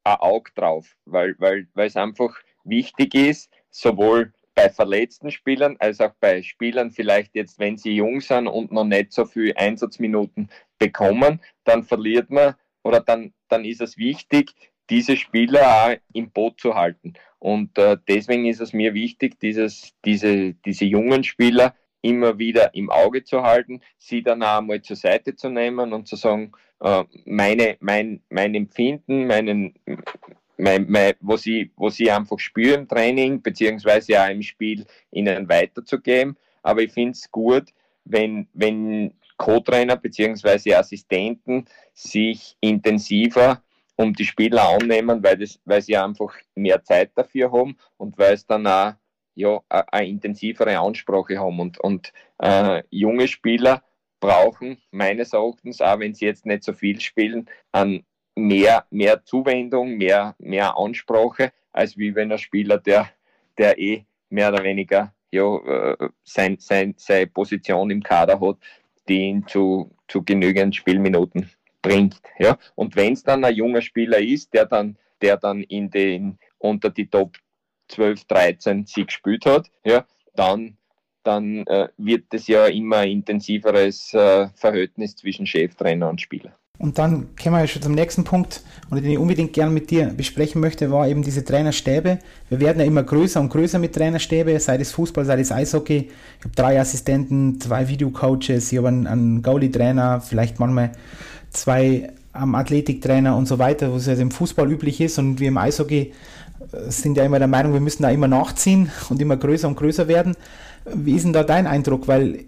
ein 0.04 0.16
Auge 0.16 0.52
drauf, 0.56 0.96
weil, 1.06 1.36
weil, 1.40 1.68
weil 1.74 1.88
es 1.88 1.96
einfach 1.96 2.36
wichtig 2.64 3.16
ist, 3.16 3.52
sowohl 3.70 4.34
bei 4.56 4.70
verletzten 4.70 5.32
Spielern 5.32 5.78
als 5.80 6.02
auch 6.02 6.14
bei 6.20 6.42
Spielern 6.42 6.92
vielleicht 6.92 7.36
jetzt, 7.36 7.60
wenn 7.60 7.78
sie 7.78 7.96
jung 7.96 8.20
sind 8.20 8.48
und 8.48 8.72
noch 8.72 8.84
nicht 8.84 9.14
so 9.14 9.26
viel 9.26 9.54
Einsatzminuten 9.56 10.50
bekommen, 10.78 11.42
dann 11.64 11.84
verliert 11.84 12.30
man 12.30 12.56
oder 12.84 13.00
dann, 13.00 13.34
dann 13.48 13.64
ist 13.64 13.82
es 13.82 13.98
wichtig, 13.98 14.54
diese 14.90 15.16
Spieler 15.16 15.62
auch 15.62 15.96
im 16.14 16.32
Boot 16.32 16.60
zu 16.60 16.76
halten. 16.76 17.14
Und 17.38 17.78
äh, 17.78 17.98
deswegen 18.08 18.46
ist 18.46 18.60
es 18.60 18.74
mir 18.74 18.94
wichtig, 18.94 19.40
dieses, 19.40 19.94
diese, 20.04 20.56
diese 20.56 20.86
jungen 20.86 21.24
Spieler 21.24 21.76
immer 22.02 22.38
wieder 22.38 22.74
im 22.74 22.90
Auge 22.90 23.24
zu 23.24 23.44
halten, 23.44 23.82
sie 23.98 24.24
dann 24.24 24.44
auch 24.44 24.62
mal 24.62 24.82
zur 24.82 24.96
Seite 24.96 25.36
zu 25.36 25.50
nehmen 25.50 25.94
und 25.94 26.08
zu 26.08 26.16
sagen, 26.16 26.52
äh, 26.82 27.04
meine, 27.26 27.78
mein, 27.80 28.22
mein 28.30 28.56
Empfinden, 28.56 29.28
meinen, 29.28 29.74
mein, 30.58 30.86
mein, 30.90 31.14
was, 31.20 31.46
ich, 31.46 31.72
was 31.76 32.00
ich 32.00 32.12
einfach 32.12 32.40
spüre 32.40 32.76
im 32.76 32.88
Training, 32.88 33.42
beziehungsweise 33.42 34.22
auch 34.22 34.30
im 34.30 34.42
Spiel, 34.42 34.86
ihnen 35.12 35.50
weiterzugeben. 35.50 36.38
Aber 36.64 36.82
ich 36.82 36.92
finde 36.92 37.12
es 37.12 37.30
gut, 37.32 37.70
wenn, 38.06 38.48
wenn 38.54 39.14
Co-Trainer 39.38 39.96
beziehungsweise 39.96 40.78
Assistenten 40.78 41.66
sich 41.94 42.58
intensiver 42.60 43.62
um 43.96 44.14
die 44.14 44.26
Spieler 44.26 44.70
annehmen, 44.70 45.22
weil, 45.24 45.38
das, 45.38 45.60
weil 45.66 45.82
sie 45.82 45.98
einfach 45.98 46.34
mehr 46.56 46.82
Zeit 46.84 47.12
dafür 47.16 47.52
haben 47.52 47.78
und 47.98 48.18
weil 48.18 48.34
es 48.34 48.46
dann 48.46 48.66
auch 48.66 48.94
ja, 49.40 49.62
eine 49.70 50.08
intensivere 50.08 50.78
Ansprache 50.78 51.40
haben. 51.40 51.60
Und, 51.60 51.80
und 51.80 52.12
äh, 52.40 52.84
junge 52.90 53.28
Spieler 53.28 53.82
brauchen 54.20 54.78
meines 54.92 55.34
Erachtens, 55.34 55.82
auch 55.82 56.00
wenn 56.00 56.14
sie 56.14 56.26
jetzt 56.26 56.46
nicht 56.46 56.64
so 56.64 56.74
viel 56.74 57.00
spielen, 57.00 57.50
an 57.72 58.04
mehr, 58.36 58.86
mehr 58.90 59.24
Zuwendung, 59.24 59.98
mehr, 59.98 60.36
mehr 60.40 60.78
Ansprache, 60.78 61.54
als 61.72 61.98
wie 61.98 62.14
wenn 62.16 62.32
ein 62.32 62.38
Spieler, 62.38 62.78
der, 62.78 63.10
der 63.58 63.80
eh 63.80 64.06
mehr 64.30 64.50
oder 64.50 64.64
weniger 64.64 65.14
ja, 65.32 65.58
äh, 65.58 66.10
sein, 66.24 66.58
sein, 66.60 66.96
seine 66.98 67.28
Position 67.28 67.92
im 67.92 68.04
Kader 68.04 68.42
hat, 68.42 68.58
die 69.08 69.22
ihn 69.22 69.48
zu, 69.48 69.96
zu 70.10 70.22
genügend 70.24 70.76
Spielminuten 70.76 71.50
bringt. 71.82 72.22
Ja? 72.40 72.58
Und 72.76 72.98
wenn 72.98 73.14
es 73.14 73.24
dann 73.24 73.46
ein 73.46 73.56
junger 73.56 73.82
Spieler 73.82 74.20
ist, 74.20 74.54
der 74.54 74.66
dann, 74.66 74.98
der 75.22 75.38
dann 75.38 75.64
in 75.64 75.90
den, 75.90 76.40
unter 76.58 76.90
die 76.90 77.08
Top 77.08 77.38
12, 77.90 78.26
13 78.26 78.86
sie 78.86 79.06
gespielt 79.06 79.46
hat, 79.46 79.70
ja, 79.84 80.06
dann, 80.36 80.78
dann 81.24 81.66
äh, 81.68 81.90
wird 81.98 82.26
es 82.34 82.48
ja 82.48 82.68
immer 82.68 83.04
intensiveres 83.06 84.14
äh, 84.14 84.48
Verhältnis 84.56 85.16
zwischen 85.16 85.46
Cheftrainer 85.46 86.10
und 86.10 86.22
Spieler. 86.22 86.54
Und 86.80 86.98
dann 86.98 87.36
kommen 87.36 87.60
wir 87.60 87.68
schon 87.68 87.82
zum 87.82 87.94
nächsten 87.94 88.24
Punkt, 88.24 88.62
den 88.90 89.04
ich 89.04 89.18
unbedingt 89.18 89.52
gerne 89.52 89.70
mit 89.70 89.92
dir 89.92 90.14
besprechen 90.16 90.62
möchte, 90.62 90.90
war 90.90 91.10
eben 91.10 91.24
diese 91.24 91.44
Trainerstäbe. 91.44 92.20
Wir 92.48 92.60
werden 92.62 92.80
ja 92.80 92.86
immer 92.86 93.04
größer 93.04 93.42
und 93.42 93.50
größer 93.50 93.80
mit 93.80 93.94
Trainerstäbe, 93.94 94.58
sei 94.62 94.78
es 94.78 94.94
Fußball, 94.94 95.26
sei 95.26 95.42
es 95.42 95.52
Eishockey. 95.52 96.10
Ich 96.40 96.46
habe 96.46 96.56
drei 96.56 96.80
Assistenten, 96.80 97.60
zwei 97.60 97.90
Videocoaches, 97.90 98.72
ich 98.72 98.78
habe 98.78 98.88
einen, 98.88 99.08
einen 99.08 99.42
Goalie-Trainer, 99.42 100.22
vielleicht 100.22 100.62
manchmal 100.62 100.94
zwei 101.50 102.14
ähm, 102.34 102.56
Athletiktrainer 102.56 103.36
und 103.36 103.46
so 103.46 103.60
weiter, 103.60 103.94
was 103.94 104.06
ja 104.06 104.14
im 104.14 104.32
Fußball 104.32 104.72
üblich 104.72 105.02
ist. 105.02 105.20
Und 105.20 105.42
wir 105.42 105.50
im 105.50 105.58
Eishockey 105.58 106.14
sind 106.88 107.18
ja 107.18 107.24
immer 107.24 107.40
der 107.40 107.48
Meinung, 107.48 107.74
wir 107.74 107.80
müssen 107.80 108.04
da 108.04 108.10
immer 108.10 108.28
nachziehen 108.28 108.92
und 109.10 109.22
immer 109.22 109.38
größer 109.38 109.68
und 109.68 109.76
größer 109.76 110.08
werden. 110.08 110.36
Wie 110.94 111.14
ist 111.16 111.24
denn 111.24 111.34
da 111.34 111.44
dein 111.44 111.68
Eindruck? 111.68 112.08
Weil 112.08 112.46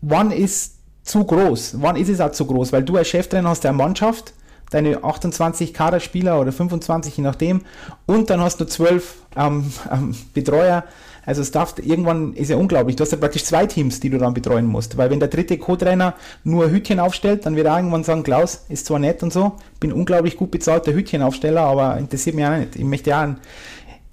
wann 0.00 0.30
ist 0.30 0.76
zu 1.02 1.24
groß? 1.24 1.76
Wann 1.80 1.96
ist 1.96 2.08
es 2.08 2.20
auch 2.20 2.32
zu 2.32 2.46
groß? 2.46 2.72
Weil 2.72 2.82
du 2.82 2.96
als 2.96 3.08
Cheftrainer 3.08 3.48
hast 3.48 3.64
ja 3.64 3.70
eine 3.70 3.78
Mannschaft, 3.78 4.34
deine 4.70 5.02
28 5.02 5.72
Kaderspieler 5.72 6.40
oder 6.40 6.52
25, 6.52 7.16
je 7.16 7.22
nachdem, 7.22 7.62
und 8.06 8.30
dann 8.30 8.40
hast 8.40 8.60
du 8.60 8.66
12 8.66 9.14
ähm, 9.36 9.72
ähm, 9.90 10.14
Betreuer. 10.34 10.84
Also 11.28 11.42
es 11.42 11.50
darf 11.50 11.74
irgendwann 11.78 12.32
ist 12.32 12.48
ja 12.48 12.56
unglaublich. 12.56 12.96
Du 12.96 13.02
hast 13.02 13.12
ja 13.12 13.18
praktisch 13.18 13.44
zwei 13.44 13.66
Teams, 13.66 14.00
die 14.00 14.08
du 14.08 14.16
dann 14.16 14.32
betreuen 14.32 14.64
musst. 14.64 14.96
Weil 14.96 15.10
wenn 15.10 15.20
der 15.20 15.28
dritte 15.28 15.58
Co-Trainer 15.58 16.14
nur 16.42 16.70
Hütchen 16.70 16.98
aufstellt, 16.98 17.44
dann 17.44 17.54
wird 17.54 17.66
er 17.66 17.76
irgendwann 17.76 18.02
sagen, 18.02 18.22
Klaus, 18.22 18.64
ist 18.70 18.86
zwar 18.86 18.98
nett 18.98 19.22
und 19.22 19.30
so, 19.30 19.58
bin 19.78 19.92
unglaublich 19.92 20.38
gut 20.38 20.50
bezahlter 20.50 20.94
Hütchenaufsteller, 20.94 21.60
aber 21.60 21.98
interessiert 21.98 22.34
mich 22.34 22.46
auch 22.46 22.56
nicht. 22.56 22.76
Ich 22.76 22.82
möchte 22.82 23.10
ja 23.10 23.36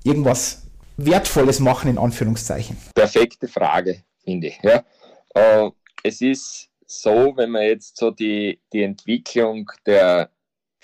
irgendwas 0.04 0.68
Wertvolles 0.98 1.62
machen, 1.62 1.90
in 1.90 1.98
Anführungszeichen. 1.98 2.76
Perfekte 2.94 3.48
Frage, 3.48 4.04
finde 4.26 4.48
ich. 4.48 4.60
Ja. 4.62 4.84
Äh, 5.36 5.72
es 6.04 6.20
ist 6.20 6.68
so, 6.86 7.32
wenn 7.38 7.52
man 7.52 7.62
jetzt 7.62 7.96
so 7.96 8.12
die, 8.12 8.60
die 8.74 8.84
Entwicklung 8.84 9.72
der, 9.86 10.32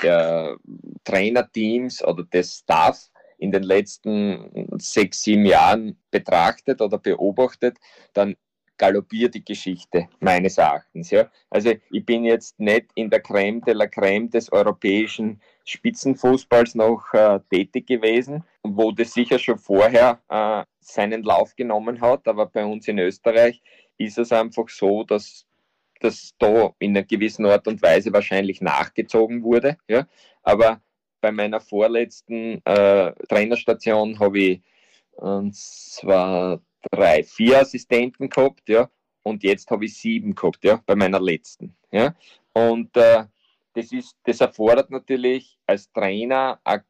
der 0.01 0.55
Trainerteams 1.03 2.01
oder 2.05 2.23
des 2.23 2.59
Staff 2.59 3.10
in 3.41 3.51
den 3.51 3.63
letzten 3.63 4.69
sechs, 4.77 5.23
sieben 5.23 5.45
Jahren 5.45 5.97
betrachtet 6.11 6.79
oder 6.79 6.99
beobachtet, 6.99 7.77
dann 8.13 8.35
galoppiert 8.77 9.33
die 9.33 9.43
Geschichte 9.43 10.07
meines 10.19 10.57
Erachtens. 10.57 11.09
Ja. 11.11 11.29
Also 11.49 11.73
ich 11.91 12.05
bin 12.05 12.23
jetzt 12.23 12.59
nicht 12.59 12.87
in 12.95 13.09
der 13.09 13.19
Creme 13.19 13.61
de 13.61 13.73
la 13.73 13.87
Creme 13.87 14.29
des 14.29 14.51
europäischen 14.51 15.41
Spitzenfußballs 15.65 16.75
noch 16.75 17.13
äh, 17.13 17.39
tätig 17.51 17.87
gewesen, 17.87 18.43
wo 18.63 18.91
das 18.91 19.13
sicher 19.13 19.39
schon 19.39 19.57
vorher 19.57 20.19
äh, 20.29 20.63
seinen 20.79 21.23
Lauf 21.23 21.55
genommen 21.55 21.99
hat, 22.01 22.27
aber 22.27 22.45
bei 22.45 22.63
uns 22.63 22.87
in 22.87 22.99
Österreich 22.99 23.61
ist 23.97 24.17
es 24.17 24.31
einfach 24.31 24.69
so, 24.69 25.03
dass 25.03 25.45
dass 25.99 26.33
da 26.39 26.73
in 26.79 26.97
einer 26.97 27.05
gewissen 27.05 27.45
Art 27.45 27.67
und 27.67 27.83
Weise 27.83 28.11
wahrscheinlich 28.11 28.59
nachgezogen 28.59 29.43
wurde. 29.43 29.77
Ja. 29.87 30.07
Aber 30.41 30.81
bei 31.21 31.31
meiner 31.31 31.61
vorletzten 31.61 32.61
äh, 32.65 33.13
Trainerstation 33.27 34.19
habe 34.19 34.39
ich 34.39 34.61
und 35.13 35.55
zwar 35.55 36.61
drei, 36.91 37.23
vier 37.23 37.59
Assistenten 37.59 38.29
gehabt, 38.29 38.67
ja, 38.67 38.89
und 39.23 39.43
jetzt 39.43 39.69
habe 39.69 39.85
ich 39.85 39.97
sieben 39.97 40.33
gehabt, 40.33 40.63
ja, 40.63 40.81
bei 40.85 40.95
meiner 40.95 41.19
letzten, 41.19 41.75
ja. 41.91 42.15
Und 42.53 42.95
äh, 42.97 43.25
das 43.73 43.91
ist, 43.91 44.17
das 44.23 44.41
erfordert 44.41 44.89
natürlich 44.89 45.57
als 45.67 45.91
Trainer 45.91 46.59
ein, 46.63 46.81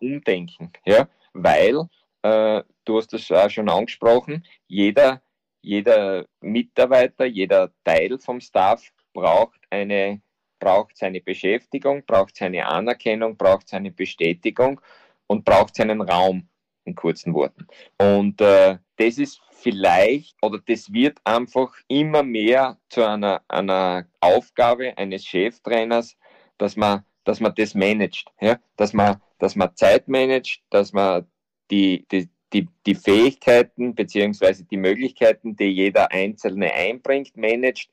Umdenken, 0.00 0.72
ja, 0.84 1.08
weil 1.32 1.88
äh, 2.22 2.62
du 2.84 2.96
hast 2.96 3.12
das 3.12 3.30
auch 3.30 3.50
schon 3.50 3.68
angesprochen, 3.68 4.44
jeder 4.66 5.22
jeder 5.66 6.26
Mitarbeiter, 6.40 7.24
jeder 7.24 7.72
Teil 7.82 8.18
vom 8.20 8.40
Staff 8.40 8.92
braucht 9.12 9.60
eine 9.68 10.20
braucht 10.58 10.96
seine 10.96 11.20
Beschäftigung, 11.20 12.04
braucht 12.06 12.36
seine 12.36 12.66
Anerkennung, 12.66 13.36
braucht 13.36 13.68
seine 13.68 13.90
Bestätigung 13.90 14.80
und 15.26 15.44
braucht 15.44 15.76
seinen 15.76 16.00
Raum 16.00 16.48
in 16.84 16.94
kurzen 16.94 17.34
Worten. 17.34 17.66
Und 17.98 18.40
äh, 18.40 18.78
das 18.96 19.18
ist 19.18 19.40
vielleicht 19.50 20.36
oder 20.42 20.60
das 20.66 20.92
wird 20.92 21.18
einfach 21.24 21.74
immer 21.88 22.22
mehr 22.22 22.78
zu 22.88 23.04
einer, 23.04 23.42
einer 23.48 24.06
Aufgabe 24.20 24.96
eines 24.96 25.24
Cheftrainers, 25.26 26.16
dass 26.58 26.76
man, 26.76 27.04
dass 27.24 27.40
man 27.40 27.54
das 27.54 27.74
managt, 27.74 28.30
ja? 28.40 28.58
dass, 28.76 28.92
man, 28.92 29.20
dass 29.38 29.56
man 29.56 29.74
Zeit 29.74 30.08
managt, 30.08 30.62
dass 30.70 30.92
man 30.92 31.26
die, 31.70 32.06
die, 32.10 32.28
die, 32.52 32.68
die 32.86 32.94
Fähigkeiten 32.94 33.94
beziehungsweise 33.94 34.64
die 34.64 34.76
Möglichkeiten, 34.76 35.56
die 35.56 35.64
jeder 35.64 36.12
Einzelne 36.12 36.72
einbringt, 36.72 37.36
managt, 37.36 37.90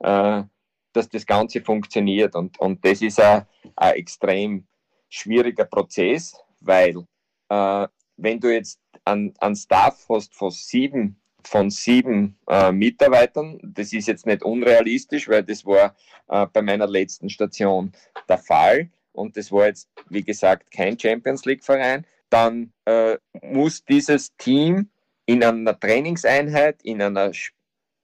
äh, 0.00 0.42
dass 0.92 1.08
das 1.08 1.26
Ganze 1.26 1.60
funktioniert. 1.60 2.34
Und, 2.34 2.58
und 2.58 2.84
das 2.84 3.02
ist 3.02 3.20
ein, 3.20 3.46
ein 3.76 3.94
extrem 3.94 4.66
schwieriger 5.08 5.64
Prozess, 5.64 6.36
weil 6.60 7.04
äh, 7.48 7.88
wenn 8.16 8.40
du 8.40 8.52
jetzt 8.52 8.80
einen, 9.04 9.34
Staff 9.54 10.06
hast 10.08 10.34
von 10.34 10.50
sieben, 10.50 11.20
von 11.44 11.70
sieben 11.70 12.38
äh, 12.48 12.72
Mitarbeitern, 12.72 13.58
das 13.62 13.92
ist 13.92 14.08
jetzt 14.08 14.26
nicht 14.26 14.42
unrealistisch, 14.42 15.28
weil 15.28 15.44
das 15.44 15.64
war 15.64 15.94
äh, 16.28 16.46
bei 16.52 16.62
meiner 16.62 16.86
letzten 16.86 17.30
Station 17.30 17.92
der 18.28 18.38
Fall. 18.38 18.90
Und 19.12 19.36
das 19.36 19.50
war 19.50 19.66
jetzt, 19.66 19.88
wie 20.08 20.22
gesagt, 20.22 20.70
kein 20.70 20.98
Champions 20.98 21.44
League-Verein 21.44 22.04
dann 22.30 22.72
äh, 22.84 23.16
muss 23.42 23.84
dieses 23.84 24.36
Team 24.36 24.90
in 25.26 25.42
einer 25.42 25.78
Trainingseinheit, 25.78 26.82
in 26.82 27.02
einer 27.02 27.32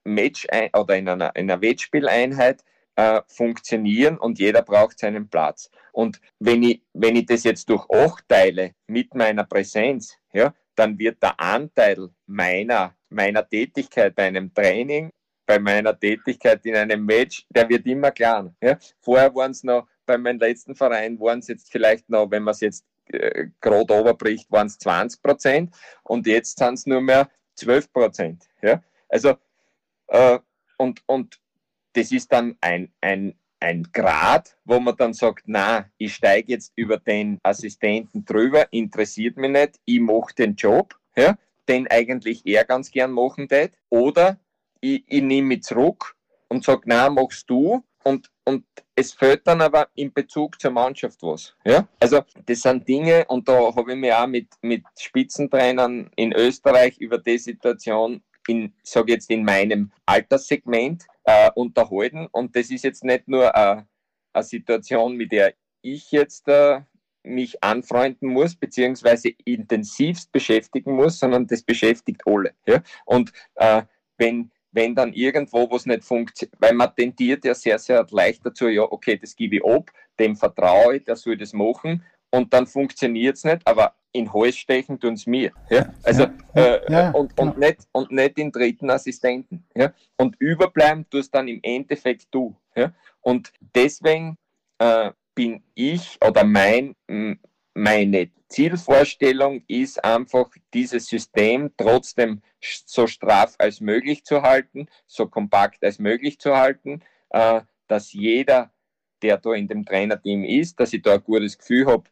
Match 0.05 0.47
oder 0.75 0.97
in 0.97 1.09
einer, 1.09 1.35
in 1.37 1.51
einer 1.51 1.61
Wettspieleinheit 1.63 2.63
äh, 2.97 3.21
funktionieren 3.27 4.19
und 4.19 4.39
jeder 4.39 4.63
braucht 4.63 4.99
seinen 4.99 5.29
Platz. 5.29 5.71
Und 5.93 6.21
wenn 6.39 6.63
ich, 6.63 6.83
wenn 6.93 7.17
ich 7.17 7.27
das 7.27 7.45
jetzt 7.45 7.69
durch 7.69 7.89
acht 7.91 8.29
teile 8.29 8.73
mit 8.87 9.15
meiner 9.15 9.45
Präsenz, 9.45 10.17
ja, 10.33 10.55
dann 10.75 10.99
wird 10.99 11.23
der 11.23 11.39
Anteil 11.39 12.09
meiner, 12.27 12.95
meiner 13.09 13.49
Tätigkeit 13.49 14.15
bei 14.15 14.25
einem 14.25 14.53
Training, 14.53 15.11
bei 15.47 15.59
meiner 15.59 15.99
Tätigkeit 15.99 16.65
in 16.67 16.77
einem 16.77 17.05
Match, 17.05 17.47
der 17.51 17.69
wird 17.69 17.87
immer 17.87 18.11
kleiner. 18.11 18.55
Ja. 18.61 18.79
Vorher 19.01 19.35
waren 19.35 19.51
es 19.53 19.63
noch, 19.63 19.87
bei 20.07 20.19
meinem 20.19 20.39
letzten 20.39 20.75
Verein 20.75 21.19
waren 21.21 21.39
es 21.39 21.49
jetzt 21.49 21.71
vielleicht 21.71 22.09
noch, 22.09 22.31
wenn 22.31 22.43
man 22.43 22.53
es 22.53 22.61
jetzt 22.61 22.85
äh, 23.07 23.47
gerade 23.61 23.95
oberbricht, 23.95 24.51
waren 24.51 24.67
es 24.67 24.79
20 24.79 25.23
Prozent 25.23 25.75
und 26.03 26.27
jetzt 26.27 26.59
sind 26.59 26.75
es 26.75 26.87
nur 26.87 27.01
mehr 27.01 27.29
12 27.57 27.93
Prozent. 27.93 28.49
Ja? 28.63 28.83
Also, 29.09 29.37
äh, 30.09 30.39
und, 30.79 31.03
und 31.07 31.39
das 31.95 32.13
ist 32.13 32.33
dann 32.33 32.57
ein, 32.61 32.93
ein, 33.01 33.35
ein 33.61 33.89
Grad, 33.93 34.57
wo 34.65 34.79
man 34.79 34.97
dann 34.97 35.15
sagt, 35.15 35.45
na, 35.47 35.87
ich 35.97 36.15
steige 36.15 36.53
jetzt 36.53 36.73
über 36.77 36.99
den 36.99 37.39
Assistenten 37.43 38.25
drüber, 38.25 38.67
interessiert 38.73 39.37
mich 39.37 39.51
nicht, 39.51 39.81
ich 39.85 40.01
mache 40.01 40.35
den 40.35 40.55
Job, 40.55 40.95
ja, 41.17 41.39
den 41.69 41.89
eigentlich 41.89 42.45
er 42.45 42.65
ganz 42.65 42.91
gern 42.91 43.13
machen 43.13 43.49
tät, 43.49 43.73
oder 43.89 44.39
ich, 44.81 45.05
ich 45.07 45.23
nehme 45.23 45.49
mich 45.49 45.63
zurück 45.63 46.15
und 46.49 46.65
sage, 46.65 46.83
na, 46.87 47.09
machst 47.09 47.49
du 47.49 47.83
und, 48.03 48.31
und 48.45 48.65
es 48.95 49.13
fehlt 49.13 49.47
dann 49.47 49.63
aber 49.63 49.89
in 49.95 50.13
Bezug 50.13 50.61
zur 50.61 50.71
Mannschaft 50.71 51.23
was. 51.23 51.57
Ja? 51.65 51.89
Also 51.99 52.21
das 52.45 52.61
sind 52.61 52.87
Dinge, 52.87 53.25
und 53.29 53.49
da 53.49 53.75
habe 53.75 53.93
ich 53.93 53.99
mich 53.99 54.13
auch 54.13 54.27
mit, 54.27 54.49
mit 54.61 54.85
Spitzentrainern 54.99 56.11
in 56.17 56.33
Österreich 56.33 56.99
über 56.99 57.19
die 57.19 57.39
Situation 57.39 58.23
in, 58.49 58.75
sage 58.83 59.13
jetzt 59.13 59.31
in 59.31 59.45
meinem 59.45 59.93
Alterssegment 60.07 61.07
äh, 61.25 61.51
unterhalten. 61.55 62.27
Und 62.33 62.55
das 62.57 62.71
ist 62.71 62.85
jetzt 62.85 63.05
nicht 63.05 63.29
nur 63.29 63.55
äh, 63.55 63.83
eine 64.33 64.45
Situation, 64.45 65.17
mit 65.17 65.33
der 65.33 65.55
ich 65.83 66.11
jetzt 66.11 66.49
äh, 66.49 66.81
mich 67.23 67.63
anfreunden 67.63 68.29
muss, 68.29 68.55
beziehungsweise 68.55 69.31
intensivst 69.45 70.31
beschäftigen 70.33 70.93
muss, 70.95 71.19
sondern 71.19 71.47
das 71.47 71.63
beschäftigt 71.63 72.23
alle. 72.27 72.55
Ja? 72.67 72.83
Und 73.07 73.33
äh, 73.57 73.83
wenn 74.19 74.51
wenn 74.75 74.95
dann 74.95 75.13
irgendwo 75.13 75.71
was 75.71 75.87
nicht 75.87 76.05
funktioniert, 76.05 76.61
weil 76.61 76.75
man 76.75 76.95
tendiert 76.95 77.45
ja 77.45 77.55
sehr, 77.55 77.79
sehr 77.79 78.05
leicht 78.11 78.45
dazu, 78.45 78.67
ja, 78.69 78.83
okay, 78.83 79.17
das 79.17 79.37
gebe 79.37 79.57
ich 79.57 79.65
ab, 79.65 79.91
dem 80.19 80.35
vertraue 80.37 80.97
ich, 80.97 81.05
der 81.05 81.15
soll 81.15 81.37
das 81.37 81.53
machen 81.53 82.05
und 82.31 82.53
dann 82.53 82.67
funktioniert 82.67 83.37
es 83.37 83.45
nicht, 83.45 83.65
aber 83.67 83.95
in 84.15 84.33
Hals 84.33 84.57
stechen 84.57 84.99
tun 84.99 85.15
es 85.15 85.27
mir. 85.27 85.53
Ja? 85.69 85.93
Also, 86.03 86.27
ja, 86.55 86.63
äh, 86.63 86.93
ja, 86.93 87.11
und, 87.11 87.39
und, 87.39 87.55
genau. 87.55 87.67
nicht, 87.67 87.81
und 87.93 88.11
nicht 88.13 88.39
den 88.39 88.53
dritten 88.53 88.89
Assistenten. 88.89 89.67
Ja? 89.75 89.93
Und 90.17 90.37
überbleiben 90.39 91.05
tust 91.11 91.35
dann 91.35 91.49
im 91.49 91.61
Endeffekt 91.63 92.29
du. 92.31 92.57
Ja? 92.75 92.93
Und 93.21 93.53
deswegen 93.75 94.39
äh, 94.79 95.11
bin 95.35 95.63
ich 95.75 96.19
oder 96.25 96.45
mein, 96.45 96.95
meine 97.75 98.31
Zielvorstellung 98.49 99.65
ist 99.67 100.05
einfach, 100.05 100.49
dieses 100.73 101.07
System 101.07 101.73
trotzdem 101.77 102.41
so 102.61 103.09
straff 103.09 103.57
als 103.59 103.81
möglich 103.81 104.25
zu 104.25 104.43
halten, 104.43 104.87
so 105.07 105.27
kompakt 105.27 105.83
als 105.85 105.99
möglich 105.99 106.39
zu 106.39 106.57
halten, 106.57 107.03
äh, 107.31 107.63
dass 107.89 108.13
jeder, 108.13 108.71
der 109.23 109.39
da 109.39 109.55
in 109.55 109.67
dem 109.67 109.85
Trainerteam 109.85 110.45
ist, 110.45 110.79
dass 110.79 110.93
ich 110.93 111.03
da 111.03 111.15
ein 111.15 111.25
gutes 111.25 111.59
Gefühl 111.59 111.87
habe, 111.87 112.05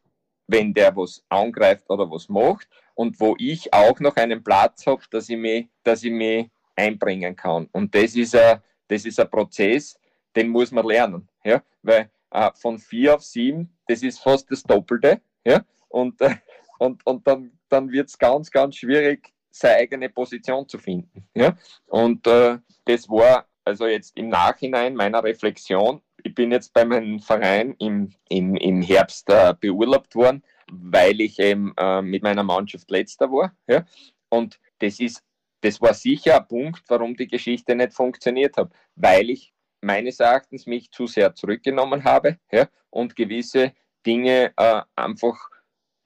wenn 0.53 0.75
der 0.75 0.95
was 0.95 1.25
angreift 1.31 1.89
oder 1.89 2.09
was 2.11 2.29
macht 2.29 2.69
und 2.95 3.19
wo 3.19 3.35
ich 3.39 3.73
auch 3.73 3.99
noch 4.01 4.17
einen 4.17 4.45
Platz 4.45 4.87
habe, 4.87 5.03
dass 5.11 5.29
ich 5.31 5.39
mich, 5.39 5.67
dass 5.83 6.05
ich 6.05 6.13
mich 6.13 6.51
einbringen 6.77 7.35
kann. 7.35 7.69
Und 7.73 7.95
das 7.95 8.15
ist 8.15 8.37
ein, 8.37 8.61
das 8.89 9.07
ist 9.07 9.19
ein 9.19 9.31
Prozess, 9.31 9.99
den 10.37 10.49
muss 10.49 10.71
man 10.71 10.87
lernen. 10.87 11.29
Ja? 11.43 11.63
weil 11.83 12.11
äh, 12.31 12.51
von 12.55 12.79
vier 12.79 13.15
auf 13.15 13.23
sieben, 13.23 13.75
das 13.87 14.03
ist 14.03 14.21
fast 14.21 14.51
das 14.51 14.63
Doppelte. 14.63 15.23
Ja? 15.45 15.65
Und, 15.89 16.21
äh, 16.21 16.37
und, 16.79 17.05
und 17.07 17.27
dann, 17.27 17.59
dann 17.71 17.91
wird 17.91 18.11
es 18.11 18.19
ganz, 18.19 18.51
ganz 18.51 18.77
schwierig, 18.77 19.33
seine 19.51 19.77
eigene 19.77 20.11
Position 20.11 20.69
zu 20.69 20.79
finden. 20.79 21.27
Ja? 21.35 21.57
Und 21.87 22.27
äh, 22.27 22.59
das 22.85 23.09
war 23.09 23.47
also 23.65 23.87
jetzt 23.87 24.17
im 24.17 24.29
Nachhinein 24.29 24.95
meiner 24.95 25.23
Reflexion. 25.23 26.01
Ich 26.23 26.35
bin 26.35 26.53
jetzt 26.53 26.73
bei 26.73 26.85
meinem 26.85 27.21
Verein 27.21 27.75
im, 27.79 28.13
im, 28.29 28.57
im 28.57 28.83
Herbst 28.83 29.29
äh, 29.31 29.55
beurlaubt 29.59 30.15
worden, 30.15 30.43
weil 30.71 31.21
ich 31.21 31.39
eben 31.39 31.73
äh, 31.77 32.03
mit 32.03 32.23
meiner 32.23 32.43
Mannschaft 32.43 32.91
letzter 32.91 33.31
war. 33.31 33.57
Ja? 33.67 33.85
Und 34.29 34.59
das 34.79 35.01
ist 35.01 35.23
das 35.63 35.81
war 35.81 35.95
sicher 35.95 36.37
ein 36.37 36.49
Punkt, 36.49 36.83
warum 36.89 37.17
die 37.17 37.29
Geschichte 37.29 37.75
nicht 37.75 37.95
funktioniert 37.95 38.57
hat, 38.57 38.73
weil 38.97 39.31
ich 39.31 39.55
meines 39.81 40.21
Erachtens 40.21 40.67
mich 40.67 40.91
zu 40.91 41.07
sehr 41.07 41.35
zurückgenommen 41.35 42.05
habe 42.05 42.39
ja, 42.51 42.69
und 42.91 43.17
gewisse 43.17 43.73
Dinge 44.05 44.53
äh, 44.57 44.83
einfach 44.97 45.39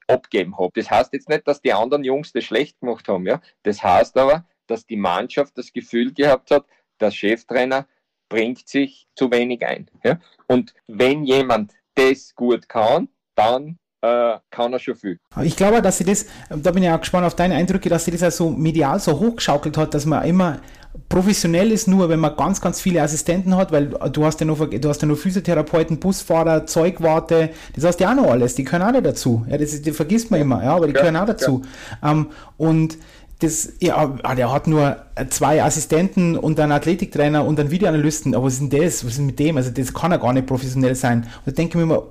abgeben 0.06 0.56
habe. 0.58 0.72
Das 0.74 0.90
heißt 0.90 1.12
jetzt 1.14 1.28
nicht, 1.28 1.48
dass 1.48 1.60
die 1.60 1.72
anderen 1.72 2.04
Jungs 2.04 2.32
das 2.32 2.44
schlecht 2.44 2.78
gemacht 2.80 3.08
haben. 3.08 3.26
Ja? 3.26 3.40
Das 3.62 3.82
heißt 3.82 4.16
aber, 4.18 4.46
dass 4.66 4.86
die 4.86 4.96
Mannschaft 4.96 5.56
das 5.56 5.72
Gefühl 5.72 6.12
gehabt 6.12 6.50
hat, 6.50 6.66
der 7.00 7.10
Cheftrainer 7.10 7.86
bringt 8.28 8.66
sich 8.68 9.06
zu 9.14 9.30
wenig 9.30 9.64
ein. 9.64 9.88
Ja? 10.04 10.18
Und 10.46 10.74
wenn 10.86 11.24
jemand 11.24 11.72
das 11.94 12.34
gut 12.34 12.68
kann, 12.68 13.08
dann 13.34 13.78
äh, 14.02 14.38
kann 14.50 14.72
er 14.72 14.78
schon 14.78 14.96
viel. 14.96 15.18
Ich 15.42 15.56
glaube, 15.56 15.82
dass 15.82 15.98
sie 15.98 16.04
das, 16.04 16.26
da 16.50 16.70
bin 16.70 16.82
ich 16.82 16.90
auch 16.90 17.00
gespannt 17.00 17.26
auf 17.26 17.34
deine 17.34 17.54
Eindrücke, 17.54 17.88
dass 17.88 18.04
sie 18.04 18.10
das 18.10 18.22
also 18.22 18.50
medial 18.50 18.98
so 19.00 19.18
hochgeschaukelt 19.18 19.76
hat, 19.76 19.94
dass 19.94 20.06
man 20.06 20.24
immer 20.24 20.60
professionell 21.08 21.72
ist 21.72 21.88
nur, 21.88 22.08
wenn 22.08 22.20
man 22.20 22.36
ganz, 22.36 22.60
ganz 22.60 22.80
viele 22.80 23.02
Assistenten 23.02 23.56
hat, 23.56 23.70
weil 23.72 23.88
du 23.88 24.24
hast 24.24 24.40
ja 24.40 24.46
nur, 24.46 24.56
du 24.68 24.88
hast 24.88 25.02
ja 25.02 25.08
nur 25.08 25.16
Physiotherapeuten, 25.16 26.00
Busfahrer, 26.00 26.66
Zeugwarte, 26.66 27.50
das 27.74 27.84
hast 27.84 28.00
ja 28.00 28.10
auch 28.10 28.16
noch 28.16 28.30
alles, 28.30 28.54
die 28.54 28.64
können 28.64 28.84
auch 28.84 28.92
nicht 28.92 29.04
dazu. 29.04 29.44
Ja, 29.48 29.58
das, 29.58 29.80
das 29.80 29.96
vergisst 29.96 30.30
man 30.30 30.40
immer, 30.40 30.62
ja, 30.62 30.74
aber 30.74 30.86
die 30.86 30.94
ja, 30.94 31.00
können 31.02 31.16
auch 31.16 31.26
dazu. 31.26 31.62
Ja. 32.02 32.12
Ähm, 32.12 32.30
und 32.56 32.98
das, 33.40 33.74
ja, 33.80 34.16
ah, 34.22 34.34
der 34.34 34.50
hat 34.50 34.66
nur 34.66 34.96
zwei 35.28 35.62
Assistenten 35.62 36.38
und 36.38 36.58
einen 36.58 36.72
Athletiktrainer 36.72 37.44
und 37.44 37.60
einen 37.60 37.70
Videoanalysten, 37.70 38.34
aber 38.34 38.46
was 38.46 38.54
ist 38.54 38.60
denn 38.60 38.70
das? 38.70 39.04
Was 39.04 39.12
ist 39.12 39.20
mit 39.20 39.38
dem? 39.38 39.58
Also 39.58 39.70
das 39.70 39.92
kann 39.92 40.10
ja 40.10 40.16
gar 40.16 40.32
nicht 40.32 40.46
professionell 40.46 40.94
sein. 40.94 41.26
Und 41.44 41.46
da 41.46 41.52
denke 41.52 41.78
ich 41.78 41.84
mir 41.86 41.94
immer, 41.94 42.02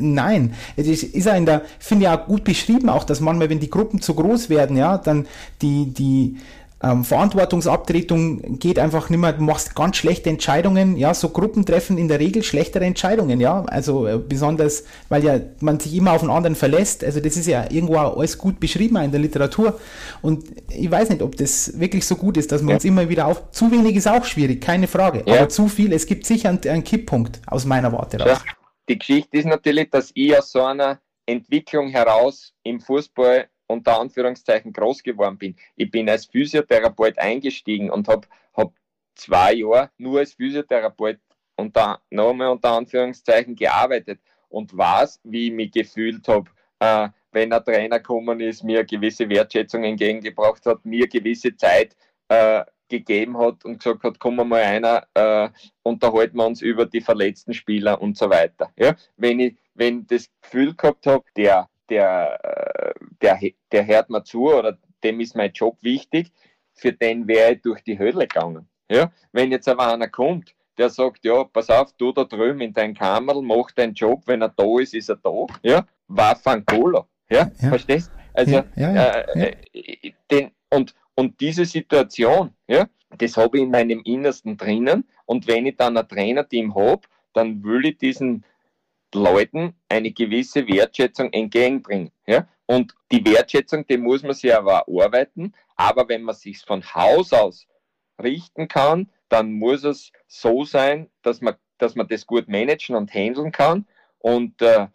nein, 0.00 0.54
das 0.76 0.86
ist 0.86 1.26
ja 1.26 1.34
in 1.34 1.46
der, 1.46 1.62
finde 1.78 2.06
ich 2.06 2.08
auch 2.08 2.26
gut 2.26 2.42
beschrieben, 2.42 2.88
auch 2.88 3.04
dass 3.04 3.20
manchmal, 3.20 3.50
wenn 3.50 3.60
die 3.60 3.70
Gruppen 3.70 4.00
zu 4.00 4.14
groß 4.14 4.50
werden, 4.50 4.76
ja, 4.76 4.98
dann 4.98 5.26
die, 5.62 5.94
die, 5.94 6.38
ähm, 6.84 7.04
Verantwortungsabtretung 7.04 8.58
geht 8.58 8.78
einfach 8.78 9.08
nicht 9.08 9.18
mehr, 9.18 9.32
du 9.32 9.42
machst 9.42 9.74
ganz 9.74 9.96
schlechte 9.96 10.28
Entscheidungen, 10.28 10.96
ja, 10.96 11.14
so 11.14 11.30
Gruppen 11.30 11.64
treffen 11.64 11.96
in 11.98 12.08
der 12.08 12.20
Regel 12.20 12.42
schlechtere 12.42 12.84
Entscheidungen, 12.84 13.40
ja, 13.40 13.64
also 13.64 14.06
äh, 14.06 14.18
besonders, 14.18 14.84
weil 15.08 15.24
ja 15.24 15.40
man 15.60 15.80
sich 15.80 15.94
immer 15.94 16.12
auf 16.12 16.20
den 16.20 16.30
anderen 16.30 16.56
verlässt, 16.56 17.02
also 17.02 17.20
das 17.20 17.36
ist 17.36 17.46
ja 17.46 17.70
irgendwo 17.70 17.96
alles 17.96 18.36
gut 18.36 18.60
beschrieben 18.60 18.96
in 18.96 19.10
der 19.10 19.20
Literatur 19.20 19.80
und 20.20 20.44
ich 20.68 20.90
weiß 20.90 21.08
nicht, 21.10 21.22
ob 21.22 21.36
das 21.36 21.78
wirklich 21.78 22.06
so 22.06 22.16
gut 22.16 22.36
ist, 22.36 22.52
dass 22.52 22.60
man 22.60 22.70
ja. 22.70 22.74
uns 22.76 22.84
immer 22.84 23.08
wieder 23.08 23.26
auf, 23.26 23.50
zu 23.50 23.70
wenig 23.70 23.96
ist 23.96 24.08
auch 24.08 24.24
schwierig, 24.24 24.60
keine 24.60 24.86
Frage, 24.86 25.22
ja. 25.26 25.36
aber 25.36 25.48
zu 25.48 25.68
viel, 25.68 25.92
es 25.92 26.06
gibt 26.06 26.26
sicher 26.26 26.50
einen, 26.50 26.60
einen 26.68 26.84
Kipppunkt 26.84 27.40
aus 27.46 27.64
meiner 27.64 27.92
Warte 27.92 28.18
raus. 28.18 28.40
Ja. 28.44 28.52
Die 28.88 28.98
Geschichte 28.98 29.38
ist 29.38 29.46
natürlich, 29.46 29.90
dass 29.90 30.10
ich 30.12 30.36
aus 30.36 30.52
so 30.52 30.62
einer 30.62 31.00
Entwicklung 31.26 31.88
heraus 31.88 32.52
im 32.64 32.80
Fußball 32.80 33.46
unter 33.66 34.00
Anführungszeichen 34.00 34.72
groß 34.72 35.02
geworden 35.02 35.38
bin. 35.38 35.56
Ich 35.76 35.90
bin 35.90 36.08
als 36.08 36.26
Physiotherapeut 36.26 37.18
eingestiegen 37.18 37.90
und 37.90 38.08
habe 38.08 38.26
hab 38.54 38.72
zwei 39.14 39.54
Jahre 39.54 39.90
nur 39.98 40.20
als 40.20 40.34
Physiotherapeut 40.34 41.18
unter, 41.56 42.00
nochmal 42.10 42.48
unter 42.48 42.72
Anführungszeichen 42.72 43.54
gearbeitet 43.54 44.20
und 44.48 44.76
weiß, 44.76 45.20
wie 45.24 45.48
ich 45.48 45.52
mich 45.52 45.72
gefühlt 45.72 46.26
habe, 46.28 46.50
äh, 46.80 47.08
wenn 47.32 47.52
ein 47.52 47.64
Trainer 47.64 47.98
gekommen 47.98 48.40
ist, 48.40 48.62
mir 48.62 48.84
gewisse 48.84 49.28
Wertschätzung 49.28 49.84
entgegengebracht 49.84 50.64
hat, 50.66 50.84
mir 50.84 51.08
gewisse 51.08 51.56
Zeit 51.56 51.96
äh, 52.28 52.64
gegeben 52.88 53.38
hat 53.38 53.64
und 53.64 53.78
gesagt 53.78 54.04
hat, 54.04 54.18
komm 54.18 54.36
mal 54.36 54.62
einer, 54.62 55.06
äh, 55.14 55.48
unterhalten 55.82 56.36
wir 56.36 56.46
uns 56.46 56.60
über 56.60 56.86
die 56.86 57.00
verletzten 57.00 57.54
Spieler 57.54 58.00
und 58.00 58.16
so 58.16 58.30
weiter. 58.30 58.72
Ja? 58.76 58.94
Wenn 59.16 59.40
ich 59.40 59.56
wenn 59.74 60.06
das 60.06 60.30
Gefühl 60.40 60.74
gehabt 60.74 61.06
habe, 61.06 61.24
der 61.36 61.68
der, 61.90 62.94
der, 63.20 63.38
der 63.72 63.86
hört 63.86 64.10
mir 64.10 64.24
zu 64.24 64.52
oder 64.52 64.78
dem 65.02 65.20
ist 65.20 65.36
mein 65.36 65.52
Job 65.52 65.76
wichtig, 65.82 66.32
für 66.74 66.92
den 66.92 67.28
wäre 67.28 67.54
ich 67.54 67.62
durch 67.62 67.82
die 67.82 67.98
Hölle 67.98 68.26
gegangen. 68.26 68.68
Ja? 68.90 69.12
Wenn 69.32 69.50
jetzt 69.50 69.68
aber 69.68 69.92
einer 69.92 70.08
kommt, 70.08 70.54
der 70.78 70.90
sagt, 70.90 71.24
ja, 71.24 71.44
pass 71.44 71.70
auf, 71.70 71.92
du 71.92 72.12
da 72.12 72.24
drüben 72.24 72.60
in 72.60 72.72
dein 72.72 72.94
Kammerl, 72.94 73.42
mach 73.42 73.70
deinen 73.70 73.94
Job, 73.94 74.22
wenn 74.26 74.42
er 74.42 74.48
da 74.48 74.80
ist, 74.80 74.94
ist 74.94 75.08
er 75.08 75.16
da, 75.16 75.46
ja, 75.62 75.86
war 76.08 76.36
von 76.36 76.64
Cola, 76.66 77.06
ja, 77.30 77.50
ja. 77.60 77.68
verstehst? 77.68 78.10
Also, 78.32 78.64
ja, 78.74 78.92
ja, 78.92 79.10
äh, 79.34 79.54
äh, 79.72 80.12
den, 80.30 80.50
und, 80.70 80.94
und 81.14 81.40
diese 81.40 81.64
Situation, 81.64 82.52
ja, 82.66 82.88
das 83.18 83.36
habe 83.36 83.58
ich 83.58 83.62
in 83.62 83.70
meinem 83.70 84.02
Innersten 84.04 84.56
drinnen 84.56 85.04
und 85.26 85.46
wenn 85.46 85.66
ich 85.66 85.76
dann 85.76 85.96
ein 85.96 86.08
Trainerteam 86.08 86.74
habe, 86.74 87.02
dann 87.32 87.62
will 87.62 87.86
ich 87.86 87.98
diesen 87.98 88.44
Leuten 89.14 89.74
eine 89.88 90.10
gewisse 90.12 90.66
Wertschätzung 90.66 91.32
entgegenbringen. 91.32 92.10
Ja? 92.26 92.48
Und 92.66 92.94
die 93.10 93.24
Wertschätzung, 93.24 93.86
die 93.86 93.98
muss 93.98 94.22
man 94.22 94.34
sich 94.34 94.54
aber 94.54 94.84
erarbeiten. 94.86 95.54
Aber 95.76 96.08
wenn 96.08 96.22
man 96.22 96.34
sich 96.34 96.60
von 96.60 96.82
Haus 96.94 97.32
aus 97.32 97.66
richten 98.22 98.68
kann, 98.68 99.10
dann 99.28 99.52
muss 99.52 99.84
es 99.84 100.12
so 100.26 100.64
sein, 100.64 101.10
dass 101.22 101.40
man, 101.40 101.54
dass 101.78 101.94
man 101.94 102.06
das 102.08 102.26
gut 102.26 102.48
managen 102.48 102.94
und 102.94 103.12
handeln 103.12 103.52
kann. 103.52 103.86
Und 104.18 104.62
äh, 104.62 104.86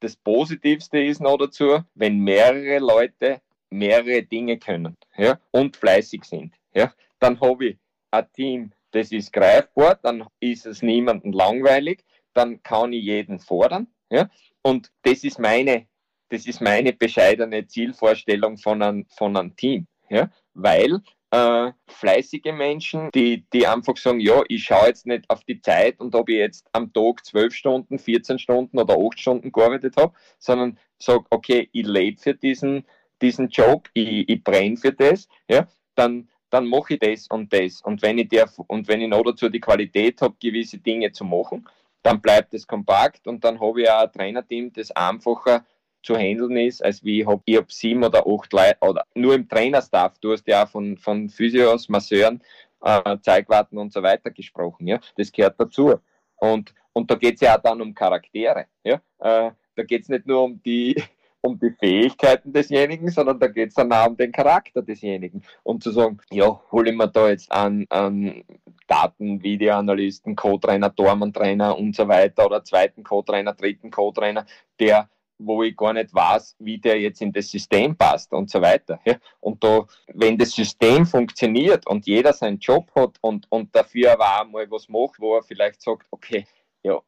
das 0.00 0.16
Positivste 0.16 1.00
ist 1.00 1.20
noch 1.20 1.36
dazu, 1.36 1.80
wenn 1.94 2.20
mehrere 2.20 2.78
Leute 2.78 3.40
mehrere 3.70 4.22
Dinge 4.22 4.58
können 4.58 4.96
ja, 5.16 5.38
und 5.52 5.76
fleißig 5.76 6.24
sind. 6.24 6.54
Ja, 6.74 6.92
dann 7.18 7.40
habe 7.40 7.66
ich 7.66 7.78
ein 8.10 8.26
Team, 8.32 8.72
das 8.90 9.12
ist 9.12 9.32
greifbar, 9.32 9.98
dann 10.02 10.26
ist 10.40 10.66
es 10.66 10.82
niemandem 10.82 11.32
langweilig, 11.32 12.04
dann 12.34 12.62
kann 12.62 12.92
ich 12.92 13.04
jeden 13.04 13.38
fordern. 13.38 13.88
Ja? 14.10 14.28
Und 14.62 14.90
das 15.02 15.24
ist 15.24 15.38
meine, 15.38 15.86
das 16.28 16.46
ist 16.46 16.60
meine 16.60 16.92
bescheidene 16.92 17.66
Zielvorstellung 17.66 18.58
von 18.58 18.82
einem, 18.82 19.06
von 19.16 19.36
einem 19.36 19.56
Team. 19.56 19.86
Ja? 20.08 20.30
Weil 20.54 21.00
äh, 21.30 21.72
fleißige 21.86 22.52
Menschen, 22.52 23.10
die, 23.14 23.46
die 23.52 23.66
einfach 23.66 23.96
sagen, 23.96 24.20
ja, 24.20 24.42
ich 24.48 24.64
schaue 24.64 24.88
jetzt 24.88 25.06
nicht 25.06 25.28
auf 25.30 25.44
die 25.44 25.60
Zeit 25.60 26.00
und 26.00 26.14
ob 26.14 26.28
ich 26.28 26.38
jetzt 26.38 26.66
am 26.72 26.92
Tag 26.92 27.24
12 27.24 27.54
Stunden, 27.54 27.98
14 27.98 28.38
Stunden 28.38 28.78
oder 28.78 28.96
8 28.98 29.18
Stunden 29.18 29.52
gearbeitet 29.52 29.96
habe, 29.96 30.12
sondern 30.38 30.78
sage, 30.98 31.24
okay, 31.30 31.68
ich 31.72 31.86
lebe 31.86 32.20
für 32.20 32.34
diesen, 32.34 32.84
diesen 33.22 33.48
Job, 33.48 33.88
ich, 33.94 34.28
ich 34.28 34.42
brenne 34.42 34.76
für 34.76 34.92
das, 34.92 35.28
ja, 35.48 35.68
dann, 35.94 36.28
dann 36.50 36.66
mache 36.66 36.94
ich 36.94 37.00
das 37.00 37.28
und 37.28 37.52
das. 37.52 37.80
Und 37.80 38.02
wenn 38.02 38.18
ich 38.18 38.28
der, 38.28 38.50
und 38.66 38.88
wenn 38.88 39.00
ich 39.00 39.08
noch 39.08 39.22
dazu 39.22 39.48
die 39.48 39.60
Qualität 39.60 40.20
habe, 40.22 40.34
gewisse 40.40 40.78
Dinge 40.78 41.12
zu 41.12 41.24
machen, 41.24 41.68
dann 42.02 42.20
bleibt 42.20 42.54
es 42.54 42.66
kompakt 42.66 43.26
und 43.26 43.44
dann 43.44 43.60
habe 43.60 43.82
ich 43.82 43.90
auch 43.90 44.02
ein 44.02 44.12
Trainerteam, 44.12 44.72
das 44.72 44.90
einfacher 44.92 45.64
zu 46.02 46.16
handeln 46.16 46.56
ist, 46.56 46.82
als 46.82 47.04
wie 47.04 47.20
ich 47.20 47.26
habe 47.26 47.42
ich 47.44 47.56
hab 47.56 47.70
sieben 47.70 48.02
oder 48.02 48.24
acht 48.26 48.52
Leute 48.52 48.78
oder 48.80 49.04
nur 49.14 49.34
im 49.34 49.48
Trainerstaff, 49.48 50.18
du 50.18 50.32
hast 50.32 50.46
ja 50.46 50.64
auch 50.64 50.68
von, 50.68 50.96
von 50.96 51.28
Physios, 51.28 51.88
Masseuren, 51.88 52.42
äh, 52.82 53.18
Zeigwarten 53.20 53.76
und 53.76 53.92
so 53.92 54.02
weiter 54.02 54.30
gesprochen, 54.30 54.86
ja, 54.86 54.98
das 55.16 55.30
gehört 55.30 55.60
dazu. 55.60 55.94
Und, 56.36 56.74
und 56.94 57.10
da 57.10 57.16
geht 57.16 57.34
es 57.34 57.42
ja 57.42 57.56
auch 57.56 57.62
dann 57.62 57.82
um 57.82 57.94
Charaktere, 57.94 58.66
ja, 58.82 59.02
äh, 59.18 59.50
da 59.74 59.82
geht 59.82 60.02
es 60.02 60.08
nicht 60.08 60.26
nur 60.26 60.42
um 60.42 60.62
die, 60.62 61.02
um 61.42 61.58
die 61.58 61.70
Fähigkeiten 61.70 62.52
desjenigen, 62.52 63.08
sondern 63.10 63.38
da 63.38 63.46
geht 63.46 63.70
es 63.70 63.74
dann 63.74 63.92
auch 63.92 64.08
um 64.08 64.16
den 64.16 64.32
Charakter 64.32 64.82
desjenigen. 64.82 65.42
Und 65.62 65.82
zu 65.82 65.90
sagen, 65.90 66.18
ja, 66.30 66.60
hole 66.70 66.90
ich 66.90 66.96
mir 66.96 67.08
da 67.08 67.28
jetzt 67.28 67.50
an, 67.50 67.86
an 67.88 68.44
Daten, 68.86 69.42
Videoanalysten, 69.42 70.36
Co-Trainer, 70.36 70.94
Tormann-Trainer 70.94 71.78
und 71.78 71.96
so 71.96 72.08
weiter 72.08 72.46
oder 72.46 72.64
zweiten 72.64 73.02
Co-Trainer, 73.02 73.54
dritten 73.54 73.90
Co-Trainer, 73.90 74.46
der 74.78 75.08
wo 75.42 75.62
ich 75.62 75.76
gar 75.76 75.92
nicht 75.92 76.14
weiß, 76.14 76.56
wie 76.58 76.78
der 76.78 77.00
jetzt 77.00 77.22
in 77.22 77.32
das 77.32 77.48
System 77.50 77.96
passt 77.96 78.32
und 78.32 78.50
so 78.50 78.60
weiter. 78.60 79.00
Ja. 79.04 79.16
Und 79.40 79.64
da, 79.64 79.86
wenn 80.12 80.36
das 80.36 80.52
System 80.52 81.06
funktioniert 81.06 81.86
und 81.86 82.06
jeder 82.06 82.32
seinen 82.32 82.58
Job 82.58 82.90
hat 82.94 83.16
und, 83.22 83.46
und 83.50 83.74
dafür 83.74 84.12
aber 84.12 84.42
auch 84.42 84.50
mal 84.50 84.70
was 84.70 84.88
macht, 84.88 85.18
wo 85.18 85.36
er 85.36 85.42
vielleicht 85.42 85.80
sagt, 85.82 86.06
okay, 86.10 86.46
ja, 86.82 87.00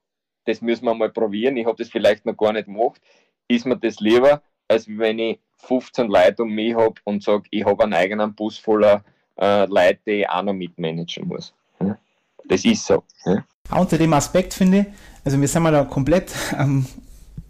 das 0.45 0.61
müssen 0.61 0.87
wir 0.87 0.95
mal 0.95 1.11
probieren, 1.11 1.57
ich 1.57 1.67
habe 1.67 1.77
das 1.77 1.91
vielleicht 1.91 2.27
noch 2.27 2.37
gar 2.37 2.53
nicht 2.53 2.67
gemacht, 2.67 3.01
ist 3.49 3.67
mir 3.67 3.77
das 3.77 4.01
lieber, 4.01 4.43
als 4.69 4.87
wenn 4.89 5.19
ich 5.19 5.39
15 5.59 6.09
Leute 6.09 6.43
um 6.43 6.51
mich 6.51 6.75
habe 6.75 6.95
und 7.05 7.23
sage, 7.23 7.45
ich 7.51 7.65
habe 7.65 7.85
einen 7.85 7.95
eigenen 7.95 8.35
Bus 8.35 8.59
voller 8.59 9.05
äh, 9.41 9.67
Leute, 9.67 9.99
die 10.07 10.11
ich 10.23 10.29
auch 10.29 10.43
noch 10.43 10.53
mitmanagen 10.53 11.29
muss. 11.29 11.55
Ja? 11.81 11.97
Das 12.49 12.65
ist 12.65 12.85
so. 12.85 13.03
Ja? 13.25 13.45
Unter 13.71 13.99
dem 13.99 14.13
Aspekt 14.13 14.55
finde 14.55 14.81
ich, 14.81 14.87
also 15.25 15.41
wir 15.41 15.49
sind 15.49 15.63
mal 15.63 15.73
da 15.73 15.85
komplett, 15.85 16.33
ähm, 16.59 16.87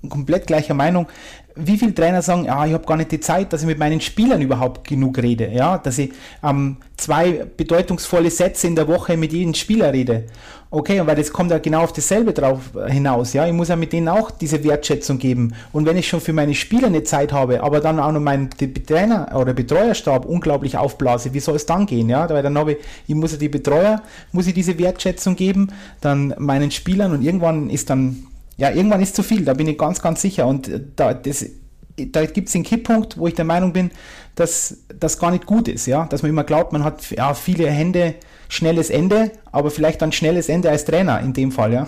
komplett 0.09 0.47
gleicher 0.47 0.75
Meinung, 0.75 1.07
wie 1.55 1.77
viele 1.77 1.95
Trainer 1.95 2.23
sagen, 2.23 2.45
ja, 2.45 2.65
ich 2.65 2.73
habe 2.73 2.87
gar 2.87 2.97
nicht 2.97 3.13
die 3.13 3.21
Zeit, 3.21 3.53
dass 3.53 3.63
ich 3.63 3.67
mit 3.67 3.79
meinen 3.79 4.01
Spielern 4.01 4.41
überhaupt 4.41 4.87
genug 4.87 5.19
rede, 5.19 5.51
ja, 5.51 5.79
dass 5.79 5.99
ich 5.99 6.13
ähm, 6.43 6.79
zwei 6.97 7.45
bedeutungsvolle 7.45 8.31
Sätze 8.31 8.67
in 8.67 8.77
der 8.77 8.89
Woche 8.89 9.17
mit 9.17 9.33
jedem 9.33 9.55
Spieler 9.55 9.93
rede. 9.93 10.27
Okay, 10.75 11.07
weil 11.07 11.17
das 11.17 11.31
kommt 11.31 11.51
ja 11.51 11.59
genau 11.59 11.83
auf 11.83 11.93
dasselbe 11.93 12.33
drauf 12.33 12.71
hinaus, 12.89 13.35
ja. 13.35 13.47
Ich 13.47 13.53
muss 13.53 13.69
ja 13.69 13.77
mit 13.77 13.93
denen 13.93 14.09
auch 14.09 14.31
diese 14.31 14.65
Wertschätzung 14.65 15.19
geben. 15.19 15.55
Und 15.71 15.85
wenn 15.85 15.99
ich 15.99 16.09
schon 16.09 16.23
für 16.23 16.33
meine 16.33 16.55
Spieler 16.55 16.87
eine 16.87 17.03
Zeit 17.03 17.31
habe, 17.31 17.63
aber 17.63 17.81
dann 17.81 18.01
auch 18.01 18.11
noch 18.11 18.21
meinen 18.21 18.49
Trainer 18.49 19.31
oder 19.37 19.53
Betreuerstab 19.53 20.25
unglaublich 20.25 20.79
aufblase, 20.79 21.35
wie 21.35 21.41
soll 21.41 21.57
es 21.57 21.67
dann 21.67 21.85
gehen, 21.85 22.09
ja? 22.09 22.27
Weil 22.31 22.43
dann 22.43 22.57
habe 22.57 22.73
ich, 22.73 22.79
ich 23.07 23.15
muss 23.15 23.33
ja 23.33 23.39
die 23.39 23.51
Betreuer, 23.51 24.01
muss 24.33 24.47
ich 24.47 24.55
diese 24.55 24.79
Wertschätzung 24.79 25.37
geben, 25.37 25.69
dann 26.01 26.35
meinen 26.39 26.71
Spielern 26.71 27.13
und 27.13 27.21
irgendwann 27.21 27.69
ist 27.69 27.91
dann 27.91 28.27
ja, 28.57 28.71
irgendwann 28.71 29.03
ist 29.03 29.15
zu 29.15 29.23
viel, 29.23 29.45
da 29.45 29.53
bin 29.53 29.67
ich 29.67 29.77
ganz, 29.77 30.01
ganz 30.01 30.23
sicher. 30.23 30.47
Und 30.47 30.69
äh, 30.69 30.81
da, 30.97 31.13
da 31.13 32.27
gibt 32.27 32.47
es 32.47 32.53
den 32.53 32.63
Kipppunkt, 32.63 33.19
wo 33.19 33.27
ich 33.27 33.35
der 33.35 33.45
Meinung 33.45 33.75
bin, 33.75 33.91
dass 34.37 34.79
das 34.99 35.19
gar 35.19 35.31
nicht 35.31 35.45
gut 35.45 35.69
ist, 35.69 35.87
ja, 35.87 36.07
dass 36.07 36.23
man 36.23 36.31
immer 36.31 36.45
glaubt, 36.45 36.73
man 36.73 36.85
hat 36.85 37.11
ja, 37.11 37.35
viele 37.35 37.69
Hände, 37.69 38.15
schnelles 38.53 38.91
Ende, 38.91 39.33
aber 39.51 39.71
vielleicht 39.71 40.03
dann 40.03 40.13
schnelles 40.13 40.49
Ende 40.49 40.69
als 40.69 40.85
Trainer 40.85 41.21
in 41.21 41.33
dem 41.33 41.51
Fall, 41.51 41.73
ja. 41.73 41.87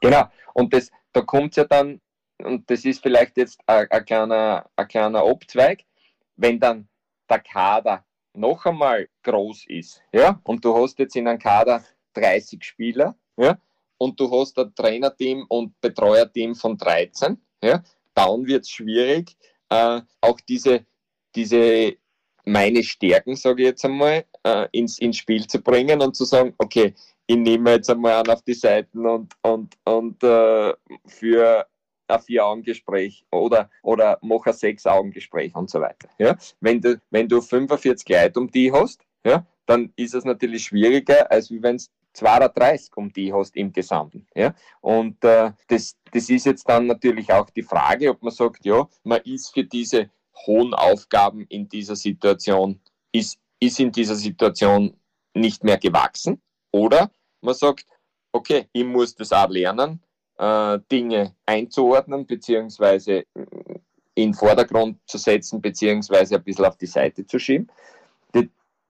Genau, 0.00 0.24
und 0.54 0.72
das, 0.72 0.90
da 1.12 1.20
kommt 1.20 1.50
es 1.50 1.56
ja 1.56 1.64
dann, 1.64 2.00
und 2.42 2.68
das 2.70 2.84
ist 2.84 3.02
vielleicht 3.02 3.36
jetzt 3.36 3.60
ein, 3.66 3.86
ein, 3.90 4.04
kleiner, 4.04 4.66
ein 4.76 4.88
kleiner 4.88 5.20
Abzweig, 5.20 5.82
wenn 6.36 6.58
dann 6.58 6.88
der 7.28 7.40
Kader 7.40 8.04
noch 8.32 8.64
einmal 8.64 9.08
groß 9.24 9.66
ist, 9.68 10.02
ja, 10.12 10.40
und 10.44 10.64
du 10.64 10.74
hast 10.74 10.98
jetzt 10.98 11.16
in 11.16 11.28
einem 11.28 11.38
Kader 11.38 11.84
30 12.14 12.64
Spieler, 12.64 13.14
ja, 13.36 13.58
und 13.98 14.18
du 14.18 14.30
hast 14.30 14.58
ein 14.58 14.74
Trainerteam 14.74 15.44
und 15.48 15.78
Betreuerteam 15.82 16.54
von 16.54 16.78
13, 16.78 17.36
ja, 17.62 17.82
dann 18.14 18.46
wird 18.46 18.62
es 18.62 18.70
schwierig, 18.70 19.36
äh, 19.68 20.00
auch 20.22 20.40
diese, 20.48 20.86
diese 21.34 21.96
meine 22.46 22.82
Stärken, 22.82 23.36
sage 23.36 23.62
ich 23.62 23.68
jetzt 23.68 23.84
einmal, 23.84 24.24
äh, 24.46 24.68
ins, 24.70 24.98
ins 24.98 25.16
Spiel 25.16 25.46
zu 25.46 25.60
bringen 25.60 26.00
und 26.00 26.14
zu 26.14 26.24
sagen, 26.24 26.54
okay, 26.58 26.94
ich 27.26 27.36
nehme 27.36 27.72
jetzt 27.72 27.90
einmal 27.90 28.12
an 28.12 28.28
auf 28.28 28.42
die 28.42 28.54
Seiten 28.54 29.04
und, 29.04 29.34
und, 29.42 29.76
und 29.84 30.22
äh, 30.22 30.72
für 31.06 31.66
ein 32.06 32.20
Vier-Augen-Gespräch 32.20 33.26
oder, 33.32 33.68
oder 33.82 34.18
mache 34.22 34.50
ein 34.50 34.56
Sechs-Augen-Gespräch 34.56 35.56
und 35.56 35.68
so 35.68 35.80
weiter. 35.80 36.08
Ja? 36.18 36.36
Wenn, 36.60 36.80
du, 36.80 37.00
wenn 37.10 37.28
du 37.28 37.40
45 37.40 38.08
Leute 38.08 38.38
um 38.38 38.48
die 38.48 38.70
hast, 38.70 39.02
ja, 39.24 39.44
dann 39.66 39.92
ist 39.96 40.14
es 40.14 40.24
natürlich 40.24 40.66
schwieriger, 40.66 41.28
als 41.32 41.50
wenn 41.50 41.74
es 41.74 41.90
32 42.12 42.96
um 42.96 43.12
die 43.12 43.32
hast 43.32 43.56
im 43.56 43.72
Gesamten. 43.72 44.28
Ja? 44.36 44.54
Und 44.80 45.24
äh, 45.24 45.50
das, 45.66 45.96
das 46.12 46.30
ist 46.30 46.46
jetzt 46.46 46.68
dann 46.68 46.86
natürlich 46.86 47.32
auch 47.32 47.50
die 47.50 47.64
Frage, 47.64 48.10
ob 48.10 48.22
man 48.22 48.32
sagt, 48.32 48.64
ja, 48.64 48.88
man 49.02 49.20
ist 49.24 49.52
für 49.52 49.64
diese 49.64 50.10
hohen 50.46 50.74
Aufgaben 50.74 51.44
in 51.48 51.68
dieser 51.68 51.96
Situation, 51.96 52.80
ist, 53.10 53.40
ist 53.60 53.80
in 53.80 53.92
dieser 53.92 54.14
Situation 54.14 54.96
nicht 55.34 55.64
mehr 55.64 55.78
gewachsen. 55.78 56.40
Oder 56.72 57.10
man 57.40 57.54
sagt, 57.54 57.86
okay, 58.32 58.68
ich 58.72 58.84
muss 58.84 59.14
das 59.14 59.32
auch 59.32 59.48
lernen, 59.48 60.02
äh, 60.38 60.78
Dinge 60.90 61.34
einzuordnen, 61.46 62.26
beziehungsweise 62.26 63.24
in 64.14 64.30
den 64.30 64.34
Vordergrund 64.34 64.98
zu 65.06 65.18
setzen, 65.18 65.60
beziehungsweise 65.60 66.36
ein 66.36 66.44
bisschen 66.44 66.64
auf 66.64 66.76
die 66.76 66.86
Seite 66.86 67.26
zu 67.26 67.38
schieben 67.38 67.70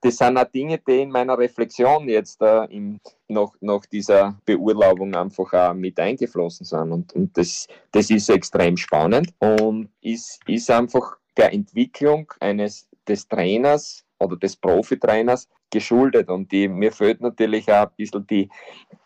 das 0.07 0.19
sind 0.19 0.39
auch 0.39 0.45
Dinge, 0.45 0.79
die 0.79 1.03
in 1.03 1.11
meiner 1.11 1.37
Reflexion 1.37 2.09
jetzt 2.09 2.41
äh, 2.41 2.65
im, 2.67 3.01
nach, 3.29 3.51
nach 3.61 3.85
dieser 3.87 4.39
Beurlaubung 4.45 5.15
einfach 5.15 5.53
auch 5.53 5.75
mit 5.75 5.99
eingeflossen 5.99 6.65
sind. 6.65 6.93
Und, 6.93 7.13
und 7.15 7.37
das, 7.37 7.67
das 7.93 8.11
ist 8.11 8.31
extrem 8.31 8.77
spannend 8.77 9.35
und 9.39 9.89
ist, 10.01 10.41
ist 10.47 10.71
einfach 10.71 11.17
der 11.37 11.53
Entwicklung 11.53 12.33
eines 12.41 12.89
des 13.09 13.27
Trainers 13.27 14.05
oder 14.19 14.37
des 14.37 14.57
Profitrainers 14.57 15.49
geschuldet. 15.71 16.29
Und 16.29 16.51
die, 16.53 16.69
mir 16.69 16.93
fehlt 16.93 17.21
natürlich 17.21 17.71
auch 17.71 17.89
ein 17.89 17.95
bisschen 17.97 18.27
die, 18.27 18.49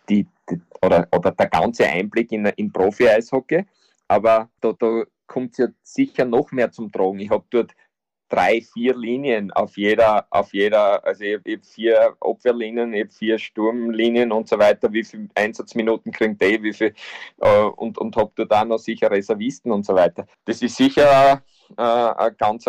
die, 0.08 0.26
die 0.48 0.60
oder, 0.82 1.06
oder 1.12 1.32
der 1.32 1.48
ganze 1.48 1.86
Einblick 1.86 2.32
in, 2.32 2.46
in 2.46 2.72
Profi-Eishockey. 2.72 3.64
Aber 4.08 4.50
da, 4.60 4.72
da 4.72 5.04
kommt 5.26 5.52
es 5.52 5.58
ja 5.58 5.68
sicher 5.82 6.24
noch 6.24 6.50
mehr 6.52 6.70
zum 6.72 6.90
Tragen. 6.90 7.20
Ich 7.20 7.30
habe 7.30 7.44
dort 7.50 7.74
drei, 8.30 8.60
vier 8.60 8.96
Linien 8.96 9.50
auf 9.52 9.76
jeder, 9.76 10.26
auf 10.30 10.54
jeder, 10.54 11.04
also 11.04 11.24
ich 11.24 11.34
habe 11.34 11.60
vier 11.62 12.16
Abwehrlinien, 12.20 12.94
ich 12.94 13.00
habe 13.02 13.10
vier 13.10 13.38
Sturmlinien 13.38 14.32
und 14.32 14.48
so 14.48 14.58
weiter, 14.58 14.92
wie 14.92 15.04
viele 15.04 15.28
Einsatzminuten 15.34 16.12
kriegt 16.12 16.40
der, 16.40 16.62
wie 16.62 16.72
viel, 16.72 16.94
äh, 17.40 17.62
und, 17.64 17.98
und 17.98 18.16
habe 18.16 18.32
dort 18.36 18.52
auch 18.52 18.64
noch 18.64 18.78
sicher 18.78 19.10
Reservisten 19.10 19.72
und 19.72 19.84
so 19.84 19.94
weiter. 19.94 20.26
Das 20.44 20.62
ist 20.62 20.76
sicher 20.76 21.42
äh, 21.76 21.82
ein 21.82 22.36
ganz, 22.38 22.64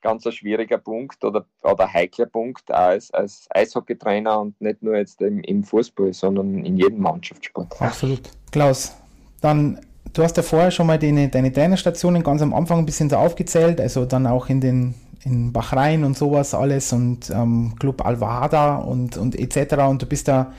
ganz, 0.00 0.24
ganz 0.24 0.36
schwieriger 0.36 0.78
Punkt 0.78 1.24
oder, 1.24 1.44
oder 1.62 1.92
heikler 1.92 2.26
Punkt 2.26 2.70
als, 2.70 3.10
als 3.12 3.46
Eishockeytrainer 3.50 4.40
und 4.40 4.60
nicht 4.60 4.82
nur 4.82 4.96
jetzt 4.96 5.20
im, 5.22 5.40
im 5.40 5.64
Fußball, 5.64 6.12
sondern 6.12 6.64
in 6.64 6.76
jedem 6.76 7.00
Mannschaftssport. 7.00 7.80
Absolut. 7.80 8.30
Klaus, 8.50 8.96
dann 9.40 9.80
du 10.12 10.22
hast 10.22 10.36
ja 10.36 10.42
vorher 10.42 10.70
schon 10.70 10.86
mal 10.86 10.98
deine, 10.98 11.28
deine 11.28 11.52
Trainerstationen 11.52 12.22
ganz 12.22 12.42
am 12.42 12.54
Anfang 12.54 12.80
ein 12.80 12.86
bisschen 12.86 13.10
so 13.10 13.16
aufgezählt, 13.16 13.80
also 13.80 14.04
dann 14.04 14.26
auch 14.26 14.48
in 14.48 14.60
den 14.60 14.94
in 15.24 15.52
Bahrain 15.52 16.04
und 16.04 16.16
sowas 16.16 16.54
alles 16.54 16.92
und 16.92 17.30
ähm, 17.30 17.74
Club 17.78 18.04
Al-Wahda 18.04 18.76
und, 18.76 19.16
und 19.16 19.38
etc. 19.38 19.74
Und 19.88 20.02
du 20.02 20.06
bist 20.06 20.28
da 20.28 20.52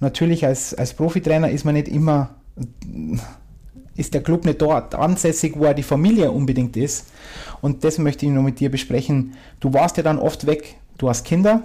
natürlich 0.00 0.46
als, 0.46 0.72
als 0.74 0.94
Profitrainer 0.94 1.50
ist 1.50 1.64
man 1.64 1.74
nicht 1.74 1.88
immer, 1.88 2.30
ist 3.96 4.14
der 4.14 4.22
Club 4.22 4.44
nicht 4.44 4.60
dort 4.60 4.94
ansässig, 4.94 5.54
wo 5.56 5.64
er 5.64 5.74
die 5.74 5.82
Familie 5.82 6.30
unbedingt 6.30 6.76
ist. 6.76 7.06
Und 7.60 7.84
das 7.84 7.98
möchte 7.98 8.26
ich 8.26 8.32
noch 8.32 8.42
mit 8.42 8.60
dir 8.60 8.70
besprechen. 8.70 9.34
Du 9.60 9.72
warst 9.72 9.96
ja 9.96 10.02
dann 10.02 10.18
oft 10.18 10.46
weg. 10.46 10.76
Du 10.98 11.08
hast 11.08 11.24
Kinder, 11.24 11.62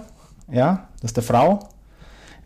ja, 0.50 0.88
du 1.00 1.04
hast 1.04 1.16
eine 1.16 1.26
Frau. 1.26 1.68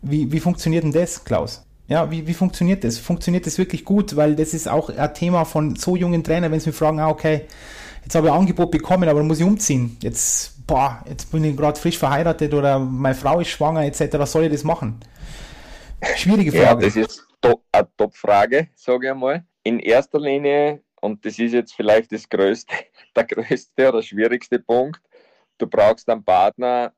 Wie, 0.01 0.31
wie 0.31 0.39
funktioniert 0.39 0.83
denn 0.83 0.91
das, 0.91 1.23
Klaus? 1.23 1.65
Ja, 1.87 2.09
wie, 2.09 2.25
wie 2.25 2.33
funktioniert 2.33 2.83
das? 2.83 2.97
Funktioniert 2.97 3.45
das 3.45 3.57
wirklich 3.57 3.85
gut? 3.85 4.15
Weil 4.15 4.35
das 4.35 4.53
ist 4.53 4.67
auch 4.67 4.89
ein 4.89 5.13
Thema 5.13 5.45
von 5.45 5.75
so 5.75 5.95
jungen 5.95 6.23
Trainern, 6.23 6.51
wenn 6.51 6.59
sie 6.59 6.69
mich 6.69 6.77
fragen, 6.77 6.99
ah, 6.99 7.09
okay, 7.09 7.41
jetzt 8.03 8.15
habe 8.15 8.27
ich 8.27 8.33
ein 8.33 8.39
Angebot 8.39 8.71
bekommen, 8.71 9.07
aber 9.07 9.19
dann 9.19 9.27
muss 9.27 9.39
ich 9.39 9.45
umziehen. 9.45 9.97
Jetzt, 10.01 10.65
boah, 10.65 11.03
jetzt 11.07 11.31
bin 11.31 11.43
ich 11.43 11.55
gerade 11.55 11.79
frisch 11.79 11.97
verheiratet 11.97 12.53
oder 12.53 12.79
meine 12.79 13.15
Frau 13.15 13.39
ist 13.39 13.49
schwanger, 13.49 13.85
etc. 13.85 14.17
Was 14.17 14.31
soll 14.31 14.45
ich 14.45 14.51
das 14.51 14.63
machen? 14.63 14.99
Schwierige 16.15 16.51
Frage. 16.51 16.65
Ja, 16.65 16.75
das 16.75 16.95
ist 16.95 17.25
eine 17.41 17.87
Top-Frage, 17.97 18.69
sage 18.75 19.05
ich 19.05 19.11
einmal. 19.11 19.45
In 19.65 19.79
erster 19.79 20.19
Linie, 20.19 20.83
und 21.01 21.25
das 21.25 21.39
ist 21.39 21.53
jetzt 21.53 21.73
vielleicht 21.73 22.11
das 22.11 22.29
größte, 22.29 22.73
der 23.15 23.25
größte 23.25 23.89
oder 23.89 24.03
schwierigste 24.03 24.59
Punkt, 24.59 25.01
du 25.57 25.65
brauchst 25.67 26.07
einen 26.07 26.23
Partner, 26.23 26.93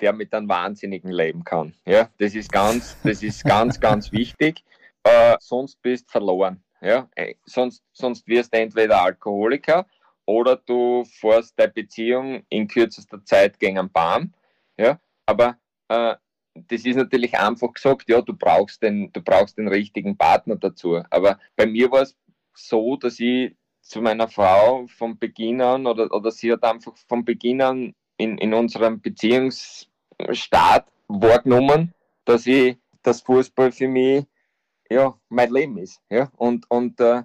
der 0.00 0.12
mit 0.12 0.34
einem 0.34 0.48
Wahnsinnigen 0.48 1.10
leben 1.10 1.44
kann. 1.44 1.74
Ja, 1.86 2.10
das 2.18 2.34
ist 2.34 2.52
ganz, 2.52 2.96
das 3.02 3.22
ist 3.22 3.42
ganz, 3.44 3.80
ganz 3.80 4.12
wichtig. 4.12 4.62
Äh, 5.02 5.36
sonst 5.40 5.80
bist 5.80 6.10
verloren. 6.10 6.62
Ja, 6.82 7.08
äh, 7.14 7.36
sonst, 7.46 7.82
sonst 7.92 8.26
wirst 8.26 8.52
du 8.52 8.58
entweder 8.58 9.00
Alkoholiker 9.00 9.86
oder 10.26 10.56
du 10.56 11.04
fährst 11.04 11.58
deine 11.58 11.72
Beziehung 11.72 12.44
in 12.50 12.68
kürzester 12.68 13.24
Zeit 13.24 13.58
gegen 13.58 13.78
einen 13.78 13.90
Baum. 13.90 14.34
Ja, 14.76 15.00
aber 15.24 15.56
äh, 15.88 16.16
das 16.54 16.84
ist 16.84 16.96
natürlich 16.96 17.36
einfach 17.38 17.72
gesagt, 17.72 18.08
ja, 18.08 18.22
du 18.22 18.34
brauchst 18.34 18.82
den, 18.82 19.12
du 19.12 19.20
brauchst 19.20 19.58
den 19.58 19.68
richtigen 19.68 20.16
Partner 20.16 20.56
dazu. 20.56 21.02
Aber 21.10 21.38
bei 21.56 21.66
mir 21.66 21.90
war 21.90 22.02
es 22.02 22.16
so, 22.54 22.96
dass 22.96 23.18
ich 23.18 23.56
zu 23.80 24.00
meiner 24.00 24.28
Frau 24.28 24.86
von 24.86 25.18
Beginn 25.18 25.60
an 25.60 25.86
oder, 25.86 26.12
oder 26.12 26.30
sie 26.30 26.52
hat 26.52 26.62
einfach 26.62 26.96
von 27.08 27.24
Beginn 27.24 27.60
an 27.60 27.94
in, 28.16 28.38
in 28.38 28.54
unserem 28.54 29.00
Beziehungsstart 29.00 30.86
wahrgenommen, 31.08 31.92
dass 32.24 32.46
ich 32.46 32.76
das 33.02 33.20
Fußball 33.22 33.72
für 33.72 33.88
mich 33.88 34.24
ja, 34.90 35.18
mein 35.28 35.50
Leben 35.50 35.78
ist. 35.78 36.00
Ja? 36.08 36.30
Und, 36.36 36.70
und 36.70 37.00
äh, 37.00 37.22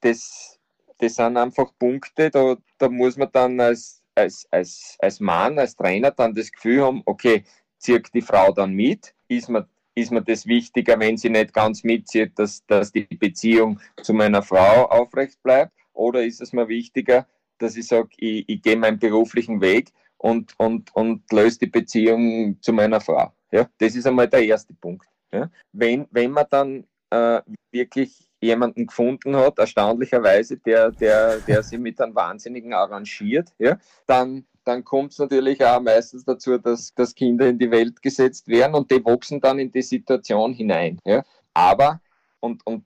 das, 0.00 0.58
das 0.98 1.14
sind 1.14 1.36
einfach 1.36 1.72
Punkte, 1.78 2.30
da, 2.30 2.56
da 2.78 2.88
muss 2.88 3.16
man 3.16 3.30
dann 3.32 3.60
als, 3.60 4.02
als, 4.14 4.46
als, 4.50 4.96
als 4.98 5.20
Mann, 5.20 5.58
als 5.58 5.76
Trainer 5.76 6.10
dann 6.10 6.34
das 6.34 6.50
Gefühl 6.50 6.82
haben, 6.82 7.02
okay, 7.06 7.44
zieht 7.80 8.14
die 8.14 8.22
Frau 8.22 8.52
dann 8.52 8.72
mit? 8.72 9.14
Ist 9.28 9.48
mir, 9.48 9.68
ist 9.94 10.12
mir 10.12 10.22
das 10.22 10.46
wichtiger, 10.46 10.98
wenn 11.00 11.16
sie 11.16 11.30
nicht 11.30 11.52
ganz 11.52 11.82
mitzieht, 11.82 12.38
dass, 12.38 12.64
dass 12.66 12.92
die 12.92 13.06
Beziehung 13.06 13.80
zu 14.02 14.14
meiner 14.14 14.42
Frau 14.42 14.86
aufrecht 14.86 15.42
bleibt? 15.42 15.72
Oder 15.92 16.24
ist 16.24 16.40
es 16.40 16.52
mir 16.52 16.68
wichtiger, 16.68 17.26
dass 17.58 17.76
ich 17.76 17.88
sage, 17.88 18.10
ich, 18.16 18.48
ich 18.48 18.62
gehe 18.62 18.76
meinen 18.76 18.98
beruflichen 18.98 19.60
Weg 19.60 19.92
und, 20.18 20.54
und, 20.58 20.94
und 20.94 21.30
löse 21.32 21.60
die 21.60 21.66
Beziehung 21.66 22.58
zu 22.60 22.72
meiner 22.72 23.00
Frau. 23.00 23.32
Ja? 23.50 23.68
Das 23.78 23.96
ist 23.96 24.06
einmal 24.06 24.28
der 24.28 24.44
erste 24.44 24.74
Punkt. 24.74 25.06
Ja? 25.32 25.50
Wenn, 25.72 26.06
wenn 26.10 26.30
man 26.30 26.46
dann 26.50 26.84
äh, 27.10 27.40
wirklich 27.70 28.30
jemanden 28.40 28.86
gefunden 28.86 29.36
hat, 29.36 29.58
erstaunlicherweise, 29.58 30.56
der, 30.58 30.90
der, 30.92 31.38
der 31.40 31.62
sich 31.62 31.78
mit 31.78 32.00
einem 32.00 32.14
Wahnsinnigen 32.14 32.72
arrangiert, 32.72 33.52
ja, 33.58 33.78
dann, 34.06 34.46
dann 34.64 34.84
kommt 34.84 35.12
es 35.12 35.18
natürlich 35.18 35.64
auch 35.64 35.80
meistens 35.80 36.24
dazu, 36.24 36.58
dass, 36.58 36.94
dass 36.94 37.14
Kinder 37.14 37.48
in 37.48 37.58
die 37.58 37.70
Welt 37.70 38.02
gesetzt 38.02 38.48
werden 38.48 38.74
und 38.74 38.90
die 38.90 39.04
wachsen 39.04 39.40
dann 39.40 39.58
in 39.58 39.72
die 39.72 39.82
Situation 39.82 40.52
hinein. 40.52 40.98
Ja. 41.04 41.24
Aber, 41.54 42.00
und, 42.40 42.64
und 42.66 42.84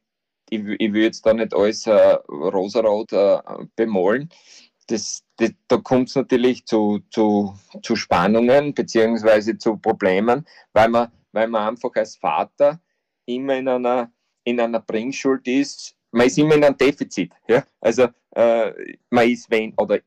ich, 0.50 0.62
ich 0.78 0.92
will 0.92 1.02
jetzt 1.02 1.24
da 1.26 1.34
nicht 1.34 1.54
alles 1.54 1.86
äh, 1.86 2.18
rosarot 2.28 3.12
äh, 3.12 3.38
bemalen. 3.76 4.28
Das, 4.86 5.22
das, 5.36 5.52
da 5.68 5.78
kommt 5.78 6.10
es 6.10 6.14
natürlich 6.14 6.66
zu, 6.66 7.00
zu, 7.10 7.54
zu 7.82 7.96
Spannungen 7.96 8.74
beziehungsweise 8.74 9.56
zu 9.56 9.78
Problemen, 9.78 10.46
weil 10.72 10.88
man, 10.88 11.10
weil 11.32 11.48
man 11.48 11.68
einfach 11.68 11.90
als 11.94 12.16
Vater 12.16 12.80
immer 13.26 13.56
in 13.56 13.68
einer, 13.68 14.12
in 14.44 14.60
einer 14.60 14.80
Bringschuld 14.80 15.48
ist. 15.48 15.96
Man 16.10 16.26
ist 16.26 16.38
immer 16.38 16.54
in 16.54 16.64
einem 16.64 16.76
Defizit. 16.76 17.32
Ja? 17.48 17.64
Also 17.80 18.08
äh, 18.32 18.96
man 19.10 19.28
ist 19.28 19.50
wenn, 19.50 19.72
oder 19.78 20.00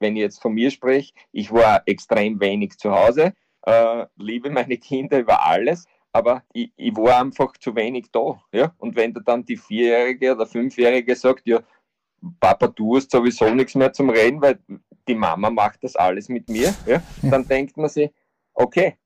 wenn 0.00 0.16
ich 0.16 0.22
jetzt 0.22 0.42
von 0.42 0.54
mir 0.54 0.70
spreche, 0.70 1.12
ich 1.32 1.52
war 1.52 1.82
extrem 1.86 2.40
wenig 2.40 2.78
zu 2.78 2.90
Hause, 2.90 3.34
äh, 3.62 4.06
liebe 4.16 4.50
meine 4.50 4.78
Kinder 4.78 5.18
über 5.18 5.46
alles, 5.46 5.86
aber 6.12 6.42
ich, 6.52 6.72
ich, 6.76 6.96
war 6.96 7.20
einfach 7.20 7.52
zu 7.58 7.76
wenig 7.76 8.10
da. 8.10 8.42
Ja? 8.52 8.74
Und 8.78 8.96
wenn 8.96 9.14
da 9.14 9.20
dann 9.20 9.44
die 9.44 9.56
Vierjährige 9.56 10.34
oder 10.34 10.46
Fünfjährige 10.46 11.14
sagt, 11.14 11.46
ja, 11.46 11.60
Papa, 12.40 12.68
du 12.68 12.96
hast 12.96 13.10
sowieso 13.10 13.54
nichts 13.54 13.74
mehr 13.74 13.92
zum 13.92 14.10
Reden, 14.10 14.42
weil 14.42 14.58
die 15.08 15.14
Mama 15.14 15.50
macht 15.50 15.82
das 15.84 15.96
alles 15.96 16.28
mit 16.28 16.48
mir, 16.48 16.74
ja? 16.86 17.02
dann 17.22 17.46
denkt 17.46 17.76
man 17.76 17.88
sich, 17.88 18.10
okay, 18.54 18.96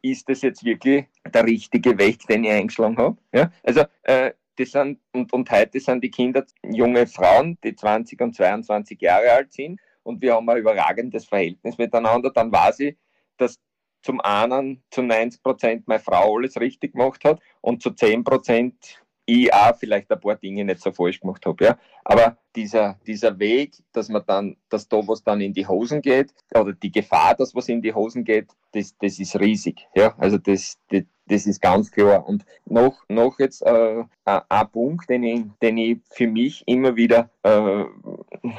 ist 0.00 0.28
das 0.28 0.42
jetzt 0.42 0.64
wirklich 0.64 1.06
der 1.32 1.44
richtige 1.44 1.98
Weg, 1.98 2.26
den 2.28 2.44
ich 2.44 2.50
eingeschlagen 2.50 2.96
habe? 2.96 3.16
Ja? 3.32 3.50
Also, 3.62 3.82
äh, 4.04 4.32
das 4.56 4.70
sind, 4.70 5.00
und, 5.12 5.32
und 5.32 5.50
heute 5.50 5.80
sind 5.80 6.04
die 6.04 6.10
Kinder 6.10 6.44
junge 6.62 7.06
Frauen, 7.06 7.58
die 7.64 7.74
20 7.74 8.20
und 8.20 8.34
22 8.36 9.00
Jahre 9.00 9.32
alt 9.32 9.52
sind, 9.52 9.80
und 10.02 10.22
wir 10.22 10.34
haben 10.34 10.48
ein 10.48 10.58
überragendes 10.58 11.26
Verhältnis 11.26 11.78
miteinander, 11.78 12.30
dann 12.30 12.52
weiß 12.52 12.80
ich, 12.80 12.96
dass 13.36 13.58
zum 14.02 14.20
einen 14.20 14.82
zu 14.90 15.02
90 15.02 15.42
Prozent 15.42 15.88
meine 15.88 16.00
Frau 16.00 16.36
alles 16.36 16.58
richtig 16.58 16.92
gemacht 16.92 17.24
hat 17.24 17.40
und 17.60 17.82
zu 17.82 17.90
10 17.90 18.24
Prozent 18.24 19.01
ich 19.32 19.52
auch 19.52 19.76
vielleicht 19.76 20.10
ein 20.10 20.20
paar 20.20 20.36
Dinge 20.36 20.64
nicht 20.64 20.80
so 20.80 20.92
falsch 20.92 21.20
gemacht 21.20 21.44
habe. 21.46 21.64
Ja. 21.64 21.78
Aber 22.04 22.36
dieser, 22.54 22.98
dieser 23.06 23.38
Weg, 23.38 23.74
dass 23.92 24.08
man 24.08 24.22
dann, 24.26 24.56
dass 24.68 24.88
da 24.88 25.06
was 25.06 25.22
dann 25.22 25.40
in 25.40 25.52
die 25.52 25.66
Hosen 25.66 26.02
geht, 26.02 26.32
oder 26.54 26.72
die 26.72 26.92
Gefahr, 26.92 27.34
dass 27.34 27.54
was 27.54 27.68
in 27.68 27.82
die 27.82 27.94
Hosen 27.94 28.24
geht, 28.24 28.48
das, 28.72 28.96
das 28.98 29.18
ist 29.18 29.38
riesig. 29.38 29.86
Ja. 29.94 30.14
Also 30.18 30.38
das, 30.38 30.78
das, 30.90 31.02
das 31.26 31.46
ist 31.46 31.60
ganz 31.60 31.90
klar. 31.90 32.26
Und 32.26 32.44
noch, 32.64 33.02
noch 33.08 33.38
jetzt 33.38 33.62
äh, 33.62 34.04
ein 34.24 34.70
Punkt, 34.70 35.08
den 35.08 35.22
ich, 35.22 35.44
den 35.60 35.78
ich 35.78 35.98
für 36.10 36.26
mich 36.26 36.62
immer 36.66 36.96
wieder 36.96 37.30
äh, 37.42 37.84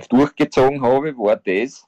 durchgezogen 0.10 0.82
habe, 0.82 1.18
war 1.18 1.36
das, 1.36 1.86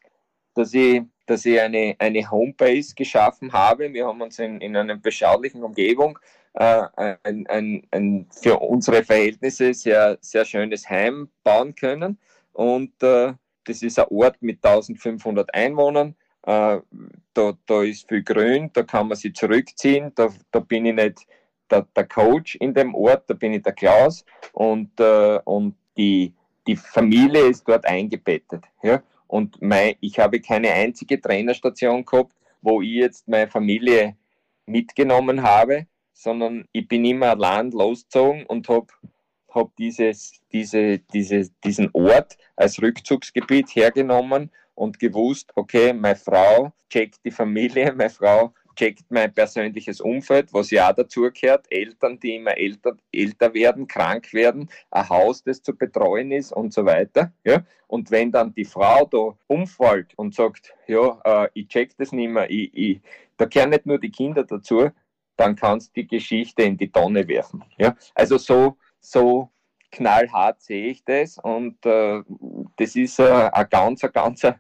dass 0.54 0.74
ich 0.74 1.04
dass 1.26 1.46
ich 1.46 1.60
eine, 1.60 1.96
eine 2.00 2.30
Homebase 2.30 2.94
geschaffen 2.96 3.52
habe. 3.52 3.92
Wir 3.94 4.06
haben 4.06 4.22
uns 4.22 4.40
in, 4.40 4.62
in 4.62 4.76
einer 4.76 4.96
beschaulichen 4.96 5.64
Umgebung 5.64 6.20
äh, 6.56 7.16
ein, 7.24 7.48
ein, 7.48 7.88
ein 7.92 8.28
für 8.32 8.60
unsere 8.60 9.04
Verhältnisse 9.04 9.74
sehr, 9.74 10.18
sehr 10.22 10.46
schönes 10.46 10.90
Heim 10.90 11.30
bauen 11.44 11.76
können. 11.76 12.18
Und 12.54 12.92
äh, 13.04 13.34
das 13.66 13.82
ist 13.82 14.00
ein 14.00 14.06
Ort 14.10 14.42
mit 14.42 14.64
1500 14.66 15.54
Einwohnern. 15.54 16.16
Äh, 16.44 16.80
da, 17.34 17.54
da 17.66 17.84
ist 17.84 18.08
viel 18.08 18.24
Grün, 18.24 18.70
da 18.74 18.84
kann 18.84 19.08
man 19.08 19.18
sich 19.18 19.34
zurückziehen. 19.34 20.12
Da, 20.16 20.30
da 20.52 20.60
bin 20.60 20.86
ich 20.86 20.96
nicht 20.96 21.28
der, 21.70 21.88
der 21.96 22.08
Coach 22.08 22.56
in 22.56 22.74
dem 22.74 22.96
Ort, 22.96 23.30
da 23.30 23.34
bin 23.34 23.54
ich 23.54 23.64
der 23.64 23.74
Klaus. 23.74 24.24
Und, 24.54 24.98
äh, 25.00 25.40
und 25.44 25.76
die, 25.98 26.34
die 26.68 26.76
Familie 26.78 27.48
ist 27.48 27.68
dort 27.68 27.86
eingebettet. 27.86 28.64
Ja? 28.82 29.04
Und 29.28 29.62
mein, 29.62 29.96
ich 30.00 30.20
habe 30.20 30.40
keine 30.40 30.72
einzige 30.72 31.20
Trainerstation 31.20 32.06
gehabt, 32.06 32.34
wo 32.62 32.82
ich 32.82 32.92
jetzt 32.92 33.28
meine 33.28 33.50
Familie 33.50 34.16
mitgenommen 34.66 35.44
habe, 35.44 35.88
sondern 36.16 36.68
ich 36.72 36.88
bin 36.88 37.06
immer 37.06 37.32
allein 37.32 37.72
losgezogen 37.72 38.46
und 38.48 38.68
habe 38.70 38.88
hab 39.50 39.76
dieses, 39.76 40.42
diese, 40.52 41.00
diese, 41.00 41.50
diesen 41.64 41.90
Ort 41.94 42.38
als 42.56 42.82
Rückzugsgebiet 42.82 43.76
hergenommen 43.76 44.50
und 44.74 45.00
gewusst, 45.00 45.52
okay, 45.56 45.94
meine 45.94 46.16
Frau 46.16 46.74
checkt 46.90 47.24
die 47.24 47.32
Familie, 47.32 47.94
meine 47.96 48.10
Frau 48.10 48.54
checkt 48.76 49.06
mein 49.10 49.34
persönliches 49.34 50.02
Umfeld, 50.02 50.54
was 50.54 50.72
ja 50.72 50.90
auch 50.90 50.96
dazu 50.96 51.30
gehört, 51.34 51.66
Eltern, 51.70 52.20
die 52.20 52.36
immer 52.36 52.58
älter, 52.58 52.98
älter 53.14 53.54
werden, 53.54 53.88
krank 53.88 54.34
werden, 54.34 54.70
ein 54.92 55.10
Haus, 55.10 55.44
das 55.44 55.62
zu 55.62 55.76
betreuen 55.76 56.32
ist 56.32 56.52
und 56.52 56.74
so 56.74 56.86
weiter. 56.86 57.32
Ja? 57.46 57.64
Und 57.88 58.12
wenn 58.12 58.32
dann 58.32 58.54
die 58.54 58.66
Frau 58.66 59.06
da 59.06 59.38
umfällt 59.48 60.14
und 60.18 60.36
sagt, 60.36 60.74
ja, 60.88 61.20
äh, 61.24 61.50
ich 61.54 61.68
check 61.70 61.96
das 61.98 62.12
nicht 62.12 62.30
mehr, 62.30 62.50
ich, 62.50 62.72
ich, 62.74 63.02
da 63.38 63.46
gehören 63.46 63.70
nicht 63.70 63.86
nur 63.86 64.00
die 64.00 64.12
Kinder 64.12 64.44
dazu, 64.44 64.90
dann 65.38 65.56
kannst 65.56 65.90
du 65.90 66.02
die 66.02 66.08
Geschichte 66.08 66.64
in 66.64 66.78
die 66.78 66.92
Tonne 66.92 67.28
werfen. 67.28 67.64
Ja? 67.78 67.96
Also 68.14 68.38
so, 68.38 68.78
so 69.00 69.50
knallhart 69.92 70.62
sehe 70.62 70.88
ich 70.88 71.04
das 71.04 71.38
und 71.38 71.86
äh, 71.86 72.22
das 72.78 72.96
ist 72.96 73.20
äh, 73.20 73.50
ein 73.52 73.68
ganz, 73.70 74.04
ein 74.04 74.12
ganz 74.12 74.44
ein 74.44 74.56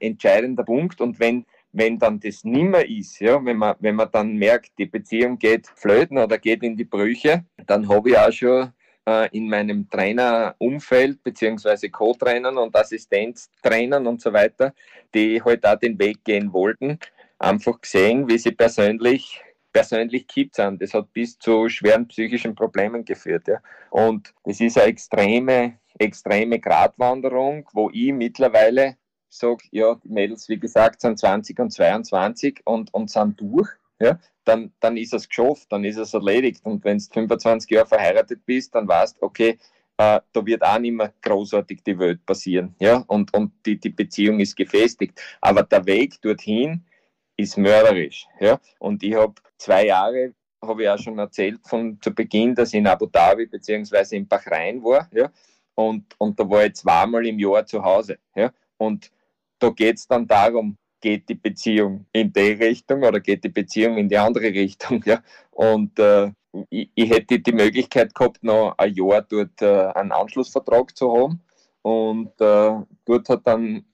entscheidender 0.00 0.64
Punkt 0.64 1.00
und 1.00 1.20
wenn 1.20 1.44
wenn 1.76 1.98
dann 1.98 2.18
das 2.18 2.42
nimmer 2.42 2.86
ist, 2.86 3.20
ja, 3.20 3.44
wenn 3.44 3.58
man, 3.58 3.76
wenn 3.80 3.96
man 3.96 4.08
dann 4.10 4.34
merkt, 4.34 4.70
die 4.78 4.86
Beziehung 4.86 5.38
geht 5.38 5.66
flöten 5.66 6.16
oder 6.16 6.38
geht 6.38 6.62
in 6.62 6.74
die 6.74 6.84
Brüche, 6.84 7.44
dann 7.66 7.86
habe 7.86 8.10
ich 8.10 8.18
auch 8.18 8.32
schon 8.32 8.72
äh, 9.06 9.28
in 9.36 9.48
meinem 9.50 9.88
Trainerumfeld 9.90 11.22
beziehungsweise 11.22 11.90
Co-Trainern 11.90 12.56
und 12.56 12.74
Assistenztrainern 12.74 14.06
und 14.06 14.22
so 14.22 14.32
weiter, 14.32 14.72
die 15.14 15.42
halt 15.42 15.66
auch 15.66 15.78
den 15.78 15.98
Weg 15.98 16.24
gehen 16.24 16.50
wollten, 16.52 16.98
einfach 17.38 17.78
gesehen, 17.78 18.26
wie 18.26 18.38
sie 18.38 18.52
persönlich 18.52 19.42
persönlich 19.76 20.26
kippt 20.26 20.54
sind. 20.54 20.80
Das 20.80 20.94
hat 20.94 21.12
bis 21.12 21.38
zu 21.38 21.68
schweren 21.68 22.08
psychischen 22.08 22.54
Problemen 22.54 23.04
geführt. 23.04 23.46
Ja. 23.46 23.58
Und 23.90 24.32
das 24.44 24.58
ist 24.60 24.78
eine 24.78 24.88
extreme, 24.88 25.78
extreme 25.98 26.58
Gratwanderung, 26.58 27.68
wo 27.74 27.90
ich 27.92 28.10
mittlerweile 28.12 28.96
sage, 29.28 29.64
ja, 29.72 29.94
die 29.96 30.08
Mädels, 30.08 30.48
wie 30.48 30.58
gesagt, 30.58 31.02
sind 31.02 31.18
20 31.18 31.58
und 31.58 31.70
22 31.70 32.62
und, 32.64 32.94
und 32.94 33.10
sind 33.10 33.38
durch, 33.38 33.68
ja, 34.00 34.18
dann, 34.44 34.72
dann 34.80 34.96
ist 34.96 35.12
es 35.12 35.28
geschafft, 35.28 35.66
dann 35.70 35.84
ist 35.84 35.98
es 35.98 36.14
erledigt. 36.14 36.64
Und 36.64 36.82
wenn 36.84 36.96
du 36.96 37.04
25 37.12 37.70
Jahre 37.70 37.86
verheiratet 37.86 38.46
bist, 38.46 38.74
dann 38.74 38.88
weißt 38.88 39.20
okay, 39.20 39.58
äh, 39.98 40.20
da 40.32 40.46
wird 40.46 40.62
auch 40.62 40.78
nicht 40.78 40.92
mehr 40.92 41.12
großartig 41.20 41.82
die 41.82 41.98
Welt 41.98 42.24
passieren. 42.24 42.74
Ja? 42.78 43.04
Und, 43.08 43.34
und 43.34 43.52
die, 43.66 43.78
die 43.78 43.90
Beziehung 43.90 44.40
ist 44.40 44.56
gefestigt. 44.56 45.20
Aber 45.42 45.64
der 45.64 45.84
Weg 45.84 46.20
dorthin 46.22 46.86
ist 47.36 47.58
mörderisch. 47.58 48.26
Ja? 48.40 48.58
Und 48.78 49.02
ich 49.02 49.14
habe 49.14 49.34
zwei 49.58 49.86
Jahre, 49.86 50.34
habe 50.62 50.82
ich 50.82 50.88
auch 50.88 50.98
schon 50.98 51.18
erzählt, 51.18 51.60
von 51.66 51.98
zu 52.00 52.14
Beginn, 52.14 52.54
dass 52.54 52.72
ich 52.72 52.78
in 52.78 52.86
Abu 52.86 53.06
Dhabi 53.06 53.46
bzw. 53.46 54.16
in 54.16 54.26
Bahrain 54.26 54.82
war. 54.82 55.08
Ja? 55.12 55.30
Und, 55.74 56.14
und 56.18 56.38
da 56.38 56.48
war 56.48 56.64
ich 56.64 56.74
zweimal 56.74 57.26
im 57.26 57.38
Jahr 57.38 57.66
zu 57.66 57.82
Hause. 57.82 58.18
Ja? 58.34 58.52
Und 58.78 59.10
da 59.58 59.70
geht 59.70 59.96
es 59.96 60.06
dann 60.06 60.26
darum, 60.26 60.76
geht 61.00 61.28
die 61.28 61.34
Beziehung 61.34 62.06
in 62.12 62.32
die 62.32 62.52
Richtung 62.52 63.02
oder 63.02 63.20
geht 63.20 63.44
die 63.44 63.50
Beziehung 63.50 63.96
in 63.98 64.08
die 64.08 64.18
andere 64.18 64.46
Richtung. 64.46 65.02
Ja? 65.04 65.22
Und 65.50 65.98
äh, 65.98 66.32
ich, 66.70 66.90
ich, 66.94 67.10
hätte 67.10 67.38
die 67.38 67.52
Möglichkeit 67.52 68.14
gehabt, 68.14 68.42
noch 68.42 68.74
ein 68.78 68.94
Jahr 68.94 69.22
dort 69.22 69.60
äh, 69.60 69.86
einen 69.94 70.12
Anschlussvertrag 70.12 70.96
zu 70.96 71.12
haben. 71.12 71.42
Und 71.82 72.40
äh, 72.40 72.80
dort 73.04 73.28
hat 73.28 73.46
dann 73.46 73.84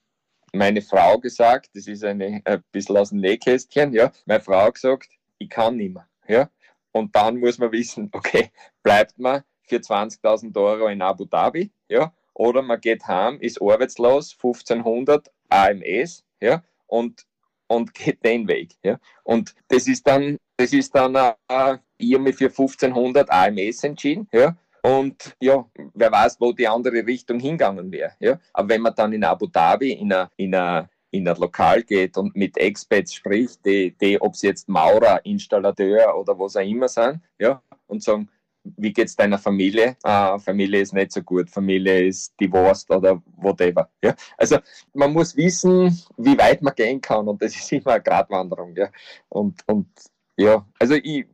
meine 0.53 0.81
Frau 0.81 1.17
gesagt, 1.17 1.71
das 1.73 1.87
ist 1.87 2.03
eine, 2.03 2.41
ein 2.45 2.63
bisschen 2.71 2.97
aus 2.97 3.09
dem 3.09 3.19
Nähkästchen, 3.19 3.93
ja, 3.93 4.11
meine 4.25 4.41
Frau 4.41 4.71
gesagt, 4.71 5.09
ich 5.43 5.49
kann 5.49 5.77
nicht 5.77 5.93
mehr. 5.93 6.07
Ja? 6.27 6.49
Und 6.91 7.15
dann 7.15 7.39
muss 7.39 7.57
man 7.57 7.71
wissen, 7.71 8.09
okay, 8.13 8.51
bleibt 8.83 9.17
man 9.17 9.43
für 9.63 9.77
20.000 9.77 10.55
Euro 10.57 10.87
in 10.87 11.01
Abu 11.01 11.25
Dhabi, 11.25 11.71
ja, 11.89 12.13
oder 12.33 12.61
man 12.61 12.81
geht 12.81 13.07
heim, 13.07 13.39
ist 13.39 13.61
arbeitslos, 13.61 14.33
1500 14.33 15.31
AMS, 15.49 16.23
ja, 16.41 16.63
und, 16.87 17.25
und 17.67 17.93
geht 17.93 18.23
den 18.23 18.47
Weg, 18.47 18.75
ja. 18.83 18.99
Und 19.23 19.55
das 19.69 19.87
ist 19.87 20.05
dann, 20.05 20.37
das 20.57 20.73
ist 20.73 20.93
dann, 20.93 21.15
äh, 21.15 21.77
ich 21.97 22.13
habe 22.13 22.23
mich 22.23 22.35
für 22.35 22.49
1500 22.49 23.29
AMS 23.31 23.83
entschieden, 23.83 24.27
ja, 24.31 24.55
und 24.85 25.33
ja, 25.39 25.65
wer 25.93 26.11
weiß, 26.11 26.41
wo 26.41 26.51
die 26.51 26.67
andere 26.67 27.05
Richtung 27.07 27.39
hingegangen 27.39 27.89
wäre. 27.89 28.11
Ja? 28.19 28.37
Aber 28.51 28.67
wenn 28.67 28.81
man 28.81 28.93
dann 28.93 29.13
in 29.13 29.23
Abu 29.23 29.47
Dhabi 29.47 29.93
in 29.93 30.11
einer 30.11 30.29
in 30.35 30.53
a, 30.53 30.89
in 31.13 31.27
ein 31.27 31.37
Lokal 31.37 31.83
geht 31.83 32.17
und 32.17 32.35
mit 32.35 32.57
Expats 32.57 33.13
spricht, 33.13 33.63
die, 33.65 33.95
die 34.01 34.19
ob 34.19 34.35
sie 34.35 34.47
jetzt 34.47 34.67
Maurer, 34.67 35.23
Installateur 35.25 36.17
oder 36.17 36.37
was 36.37 36.55
auch 36.55 36.61
immer 36.61 36.87
sind, 36.87 37.21
ja, 37.39 37.61
und 37.87 38.01
sagen, 38.01 38.29
wie 38.63 38.93
geht 38.93 39.07
es 39.07 39.15
deiner 39.15 39.37
Familie? 39.37 39.97
Ah, 40.03 40.39
Familie 40.39 40.81
ist 40.81 40.93
nicht 40.93 41.11
so 41.11 41.21
gut, 41.21 41.49
Familie 41.49 42.07
ist 42.07 42.33
divorced 42.39 42.89
oder 42.89 43.21
whatever. 43.37 43.89
Ja? 44.01 44.15
Also 44.37 44.57
man 44.93 45.11
muss 45.11 45.35
wissen, 45.35 45.99
wie 46.17 46.37
weit 46.37 46.61
man 46.61 46.73
gehen 46.73 47.01
kann 47.01 47.27
und 47.27 47.41
das 47.41 47.55
ist 47.55 47.71
immer 47.73 47.93
eine 47.93 48.03
Gratwanderung. 48.03 48.75
Ja? 48.75 48.89
Und, 49.29 49.61
und 49.67 49.87
ja, 50.37 50.65
also 50.79 50.95
ich, 50.95 51.25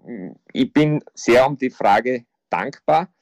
ich 0.51 0.73
bin 0.73 1.03
sehr 1.14 1.47
um 1.47 1.56
die 1.56 1.69
Frage 1.69 2.26
dankbar, 2.49 3.14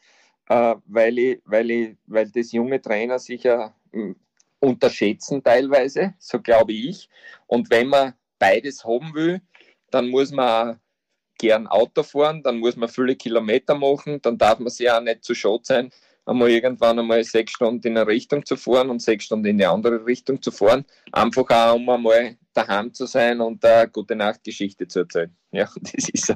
äh, 0.47 0.75
weil, 0.85 1.19
ich, 1.19 1.41
weil, 1.45 1.69
ich, 1.69 1.97
weil 2.07 2.31
das 2.31 2.51
junge 2.53 2.81
Trainer 2.81 3.19
sicher 3.19 3.75
äh, 3.91 4.13
unterschätzen 4.59 5.43
teilweise, 5.43 6.13
so 6.19 6.41
glaube 6.41 6.73
ich. 6.73 7.09
Und 7.45 7.69
wenn 7.69 7.88
man 7.88 8.13
beides 8.39 8.84
haben 8.84 9.13
will, 9.13 9.41
dann 9.91 10.09
muss 10.09 10.31
man 10.31 10.79
gern 11.38 11.67
Auto 11.67 12.03
fahren, 12.03 12.41
dann 12.43 12.59
muss 12.59 12.75
man 12.75 12.89
viele 12.89 13.15
Kilometer 13.15 13.75
machen, 13.75 14.21
dann 14.21 14.38
darf 14.38 14.59
man 14.59 14.69
sich 14.69 14.89
auch 14.89 15.01
nicht 15.01 15.23
zu 15.23 15.35
schade 15.35 15.61
sein, 15.63 15.91
einmal 16.25 16.49
irgendwann 16.49 16.99
einmal 16.99 17.23
sechs 17.23 17.53
Stunden 17.53 17.88
in 17.88 17.97
eine 17.97 18.07
Richtung 18.07 18.45
zu 18.45 18.57
fahren 18.57 18.89
und 18.89 19.01
sechs 19.01 19.25
Stunden 19.25 19.45
in 19.45 19.57
die 19.57 19.65
andere 19.65 20.05
Richtung 20.05 20.41
zu 20.41 20.51
fahren. 20.51 20.85
Einfach 21.11 21.49
auch, 21.49 21.75
um 21.75 21.89
einmal 21.89 22.38
daheim 22.53 22.93
zu 22.93 23.05
sein 23.05 23.39
und 23.39 23.63
eine 23.63 23.88
gute 23.88 24.15
Nachtgeschichte 24.15 24.88
zu 24.88 24.99
erzählen. 24.99 25.35
Ja, 25.51 25.69
das 25.81 26.09
ist 26.09 26.25
so. 26.27 26.35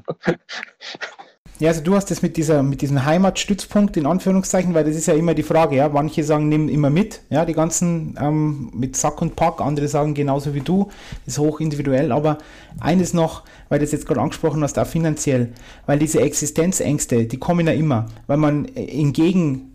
Ja, 1.61 1.69
also 1.69 1.81
du 1.81 1.93
hast 1.93 2.09
das 2.09 2.23
mit 2.23 2.37
dieser, 2.37 2.63
mit 2.63 2.81
diesem 2.81 3.05
Heimatstützpunkt 3.05 3.95
in 3.95 4.07
Anführungszeichen, 4.07 4.73
weil 4.73 4.83
das 4.83 4.95
ist 4.95 5.05
ja 5.05 5.13
immer 5.13 5.35
die 5.35 5.43
Frage, 5.43 5.75
ja. 5.75 5.89
Manche 5.89 6.23
sagen, 6.23 6.49
nimm 6.49 6.67
immer 6.67 6.89
mit, 6.89 7.21
ja, 7.29 7.45
die 7.45 7.53
ganzen 7.53 8.17
ähm, 8.19 8.71
mit 8.73 8.95
Sack 8.95 9.21
und 9.21 9.35
Pack, 9.35 9.61
andere 9.61 9.87
sagen 9.87 10.15
genauso 10.15 10.55
wie 10.55 10.61
du, 10.61 10.89
ist 11.27 11.37
hoch 11.37 11.59
individuell, 11.59 12.11
aber 12.13 12.39
eines 12.79 13.13
noch, 13.13 13.43
weil 13.69 13.77
du 13.77 13.85
das 13.85 13.91
jetzt 13.91 14.07
gerade 14.07 14.21
angesprochen 14.21 14.63
hast, 14.63 14.79
auch 14.79 14.87
finanziell, 14.87 15.53
weil 15.85 15.99
diese 15.99 16.19
Existenzängste, 16.21 17.25
die 17.25 17.37
kommen 17.37 17.67
ja 17.67 17.73
immer, 17.73 18.07
weil 18.25 18.37
man 18.37 18.65
hingegen 18.73 19.67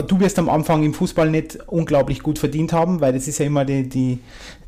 du 0.00 0.20
wirst 0.20 0.38
am 0.38 0.48
Anfang 0.48 0.82
im 0.82 0.94
Fußball 0.94 1.30
nicht 1.30 1.58
unglaublich 1.66 2.22
gut 2.22 2.38
verdient 2.38 2.72
haben, 2.72 3.02
weil 3.02 3.12
das 3.12 3.28
ist 3.28 3.38
ja 3.38 3.44
immer 3.44 3.66
die, 3.66 3.88
die, 3.88 4.20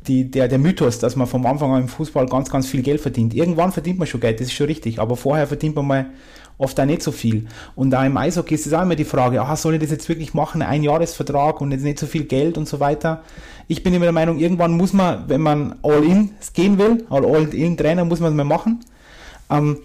die, 0.07 0.29
der, 0.29 0.47
der 0.47 0.59
Mythos, 0.59 0.99
dass 0.99 1.15
man 1.15 1.25
vom 1.25 1.47
Anfang 1.47 1.71
an 1.71 1.81
im 1.83 1.87
Fußball 1.87 2.27
ganz, 2.27 2.51
ganz 2.51 2.67
viel 2.67 2.83
Geld 2.83 3.01
verdient. 3.01 3.33
Irgendwann 3.33 3.71
verdient 3.71 3.97
man 3.97 4.07
schon 4.07 4.19
Geld, 4.19 4.39
das 4.39 4.47
ist 4.47 4.53
schon 4.53 4.67
richtig, 4.67 4.99
aber 4.99 5.15
vorher 5.15 5.47
verdient 5.47 5.75
man 5.75 5.87
mal 5.87 6.05
oft 6.57 6.79
auch 6.79 6.85
nicht 6.85 7.01
so 7.01 7.11
viel. 7.11 7.47
Und 7.75 7.91
da 7.91 8.05
im 8.05 8.17
Eishockey 8.17 8.55
ist 8.55 8.65
es 8.65 8.73
auch 8.73 8.81
immer 8.81 8.95
die 8.95 9.05
Frage, 9.05 9.41
aha, 9.41 9.55
soll 9.55 9.75
ich 9.75 9.81
das 9.81 9.91
jetzt 9.91 10.07
wirklich 10.09 10.33
machen, 10.33 10.61
ein 10.61 10.83
Jahresvertrag 10.83 11.61
und 11.61 11.71
jetzt 11.71 11.83
nicht 11.83 11.99
so 11.99 12.05
viel 12.05 12.23
Geld 12.23 12.57
und 12.57 12.67
so 12.67 12.79
weiter. 12.79 13.23
Ich 13.67 13.83
bin 13.83 13.93
immer 13.93 14.05
der 14.05 14.13
Meinung, 14.13 14.37
irgendwann 14.37 14.71
muss 14.71 14.93
man, 14.93 15.27
wenn 15.27 15.41
man 15.41 15.75
all 15.83 16.03
in 16.03 16.31
gehen 16.53 16.77
will, 16.77 17.05
all 17.09 17.53
in 17.53 17.77
Trainer, 17.77 18.05
muss 18.05 18.19
man 18.19 18.31
es 18.31 18.37
mal 18.37 18.43
machen. 18.43 18.79
Ähm, 19.49 19.77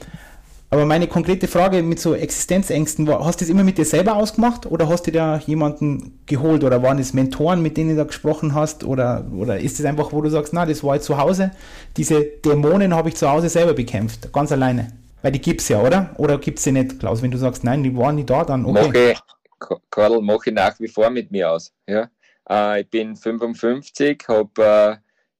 aber 0.72 0.86
meine 0.86 1.08
konkrete 1.08 1.48
Frage 1.48 1.82
mit 1.82 1.98
so 1.98 2.14
Existenzängsten 2.14 3.04
war, 3.08 3.24
hast 3.24 3.40
du 3.40 3.44
das 3.44 3.50
immer 3.50 3.64
mit 3.64 3.76
dir 3.76 3.84
selber 3.84 4.14
ausgemacht 4.14 4.66
oder 4.66 4.88
hast 4.88 5.08
du 5.08 5.10
da 5.10 5.38
jemanden 5.38 6.20
geholt 6.26 6.62
oder 6.62 6.80
waren 6.80 7.00
es 7.00 7.12
Mentoren, 7.12 7.60
mit 7.60 7.76
denen 7.76 7.90
du 7.90 7.96
da 7.96 8.04
gesprochen 8.04 8.54
hast 8.54 8.84
oder, 8.84 9.26
oder 9.36 9.58
ist 9.58 9.80
es 9.80 9.84
einfach, 9.84 10.12
wo 10.12 10.20
du 10.20 10.30
sagst, 10.30 10.52
na, 10.52 10.64
das 10.64 10.84
war 10.84 10.94
jetzt 10.94 11.06
zu 11.06 11.18
Hause, 11.18 11.50
diese 11.96 12.22
Dämonen 12.22 12.94
habe 12.94 13.08
ich 13.08 13.16
zu 13.16 13.28
Hause 13.28 13.48
selber 13.48 13.74
bekämpft, 13.74 14.32
ganz 14.32 14.52
alleine? 14.52 14.99
Weil 15.22 15.32
die 15.32 15.40
gibt 15.40 15.60
es 15.60 15.68
ja, 15.68 15.80
oder? 15.80 16.14
Oder 16.16 16.38
gibt 16.38 16.58
es 16.58 16.64
sie 16.64 16.72
nicht, 16.72 16.98
Klaus? 16.98 17.22
Wenn 17.22 17.30
du 17.30 17.38
sagst, 17.38 17.64
nein, 17.64 17.82
die 17.82 17.96
waren 17.96 18.14
nicht 18.14 18.30
da, 18.30 18.44
dann 18.44 18.64
okay. 18.64 19.14
Mache, 19.60 19.80
Karl, 19.90 20.20
mache 20.22 20.50
ich 20.50 20.54
nach 20.54 20.78
wie 20.80 20.88
vor 20.88 21.10
mit 21.10 21.30
mir 21.30 21.50
aus. 21.50 21.72
Ja? 21.86 22.10
Äh, 22.48 22.82
ich 22.82 22.90
bin 22.90 23.16
55, 23.16 24.24
habe 24.28 24.62
äh, 24.62 24.96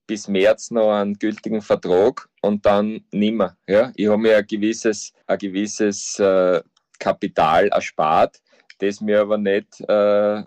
bis 0.07 0.29
März 0.29 0.71
noch 0.71 0.93
einen 0.93 1.15
gültigen 1.15 1.63
Vertrag 1.63 2.29
und 2.43 2.67
dann 2.67 3.05
nimmer. 3.13 3.57
Ja? 3.67 3.93
Ich 3.95 4.09
habe 4.09 4.19
mir 4.19 4.37
ein 4.37 4.47
gewisses, 4.47 5.13
ein 5.27 5.39
gewisses 5.39 6.19
äh, 6.19 6.61
Kapital 6.99 7.69
erspart, 7.69 8.41
das 8.79 9.01
mir 9.01 9.21
aber 9.21 9.39
nicht, 9.39 9.81
äh, 9.81 10.43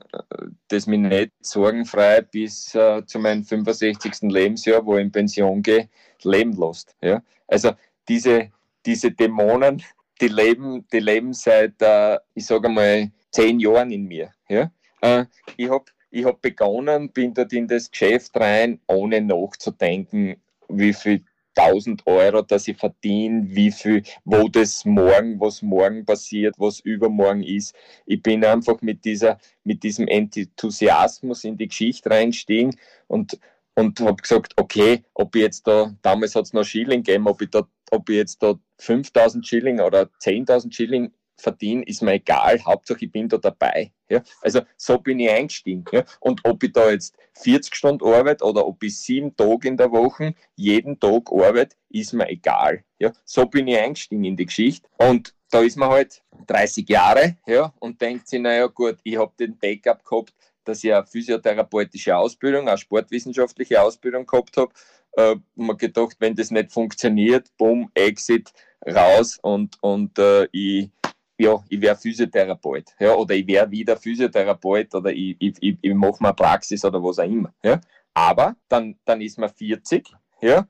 das 0.67 0.87
mich 0.87 0.99
nicht 0.99 1.31
sorgenfrei 1.41 2.21
bis 2.21 2.73
äh, 2.75 3.03
zu 3.05 3.19
meinem 3.19 3.43
65. 3.43 4.21
Lebensjahr, 4.23 4.85
wo 4.85 4.97
ich 4.97 5.03
in 5.03 5.11
Pension 5.11 5.61
gehe, 5.61 5.89
leben 6.23 6.53
lässt. 6.53 6.95
Ja? 7.01 7.23
Also 7.47 7.71
diese, 8.07 8.51
diese 8.85 9.11
Dämonen, 9.11 9.83
die 10.21 10.27
leben, 10.27 10.87
die 10.91 10.99
leben 10.99 11.33
seit, 11.33 11.81
äh, 11.81 12.17
ich 12.33 12.45
sage 12.45 12.69
mal, 12.69 13.11
zehn 13.31 13.59
Jahren 13.59 13.91
in 13.91 14.05
mir. 14.05 14.31
Ja? 14.47 14.71
Äh, 15.01 15.25
ich 15.57 15.69
habe 15.69 15.85
ich 16.11 16.25
hab 16.25 16.41
begonnen, 16.41 17.11
bin 17.11 17.33
dort 17.33 17.53
in 17.53 17.67
das 17.67 17.89
Geschäft 17.89 18.37
rein, 18.39 18.79
ohne 18.87 19.19
nachzudenken, 19.19 20.35
wie 20.69 20.93
viel 20.93 21.23
1000 21.55 22.05
Euro, 22.07 22.41
dass 22.41 22.67
ich 22.67 22.77
verdiene, 22.77 23.47
wie 23.47 23.71
viel, 23.71 24.03
wo 24.23 24.47
das 24.47 24.85
morgen, 24.85 25.39
was 25.39 25.61
morgen 25.61 26.05
passiert, 26.05 26.55
was 26.57 26.79
übermorgen 26.79 27.43
ist. 27.43 27.75
Ich 28.05 28.21
bin 28.21 28.43
einfach 28.43 28.81
mit 28.81 29.05
dieser, 29.05 29.37
mit 29.63 29.83
diesem 29.83 30.07
Enthusiasmus 30.07 31.43
in 31.43 31.57
die 31.57 31.67
Geschichte 31.67 32.09
reinstiegen 32.09 32.75
und, 33.07 33.39
und 33.75 33.99
habe 33.99 34.21
gesagt, 34.21 34.53
okay, 34.57 35.03
ob 35.13 35.35
ich 35.35 35.41
jetzt 35.41 35.67
da, 35.67 35.95
damals 36.01 36.35
hat 36.35 36.45
es 36.45 36.53
noch 36.53 36.63
Schilling 36.63 37.03
gegeben, 37.03 37.27
ob 37.27 37.41
ich 37.41 37.49
da, 37.49 37.67
ob 37.91 38.09
ich 38.09 38.17
jetzt 38.17 38.41
da 38.41 38.55
5000 38.79 39.45
Schilling 39.45 39.79
oder 39.79 40.09
10.000 40.21 40.73
Schilling 40.73 41.11
verdiene, 41.37 41.83
ist 41.83 42.01
mir 42.01 42.13
egal. 42.13 42.63
Hauptsache, 42.63 43.05
ich 43.05 43.11
bin 43.11 43.27
da 43.27 43.37
dabei. 43.37 43.91
Ja? 44.09 44.21
Also 44.41 44.61
so 44.77 44.97
bin 44.99 45.19
ich 45.19 45.29
eingestiegen. 45.29 45.83
Ja? 45.91 46.03
Und 46.19 46.41
ob 46.45 46.63
ich 46.63 46.71
da 46.71 46.89
jetzt 46.89 47.15
40 47.35 47.75
Stunden 47.75 48.05
arbeite 48.05 48.45
oder 48.45 48.65
ob 48.65 48.81
ich 48.83 48.99
sieben 48.99 49.35
Tage 49.35 49.67
in 49.67 49.77
der 49.77 49.91
Woche 49.91 50.35
jeden 50.55 50.99
Tag 50.99 51.31
arbeite, 51.31 51.75
ist 51.89 52.13
mir 52.13 52.29
egal. 52.29 52.83
Ja? 52.99 53.11
So 53.25 53.45
bin 53.45 53.67
ich 53.67 53.77
eingestiegen 53.77 54.23
in 54.23 54.37
die 54.37 54.45
Geschichte. 54.45 54.87
Und 54.97 55.33
da 55.49 55.61
ist 55.61 55.77
man 55.77 55.89
halt 55.89 56.23
30 56.47 56.89
Jahre 56.89 57.37
ja, 57.45 57.73
und 57.79 58.01
denkt 58.01 58.27
sich, 58.27 58.41
naja 58.41 58.65
gut, 58.67 58.97
ich 59.03 59.17
habe 59.17 59.33
den 59.39 59.57
Backup 59.57 60.03
gehabt, 60.03 60.33
dass 60.63 60.83
ich 60.83 60.93
eine 60.93 61.05
physiotherapeutische 61.05 62.15
Ausbildung, 62.15 62.67
eine 62.67 62.77
sportwissenschaftliche 62.77 63.81
Ausbildung 63.81 64.25
gehabt 64.25 64.57
habe. 64.57 64.73
Äh, 65.15 65.35
man 65.55 65.77
gedacht, 65.77 66.15
wenn 66.19 66.35
das 66.35 66.51
nicht 66.51 66.71
funktioniert, 66.71 67.47
bumm, 67.57 67.89
Exit, 67.93 68.51
raus 68.85 69.39
und, 69.41 69.77
und 69.81 70.17
äh, 70.19 70.47
ich 70.51 70.89
ja, 71.37 71.63
ich 71.67 71.81
wäre 71.81 71.95
Physiotherapeut, 71.95 72.91
ja, 72.99 73.15
oder 73.15 73.33
ich 73.35 73.47
wäre 73.47 73.69
wieder 73.69 73.97
Physiotherapeut 73.97 74.93
oder 74.93 75.11
ich, 75.11 75.35
ich, 75.39 75.55
ich, 75.61 75.77
ich 75.81 75.93
mache 75.93 76.21
mal 76.21 76.33
Praxis 76.33 76.85
oder 76.85 77.03
was 77.03 77.19
auch 77.19 77.23
immer. 77.23 77.53
Ja. 77.63 77.81
Aber 78.13 78.55
dann, 78.69 78.99
dann 79.05 79.19
ist 79.21 79.39
man 79.39 79.49
40, 79.49 80.13
ja, 80.41 80.67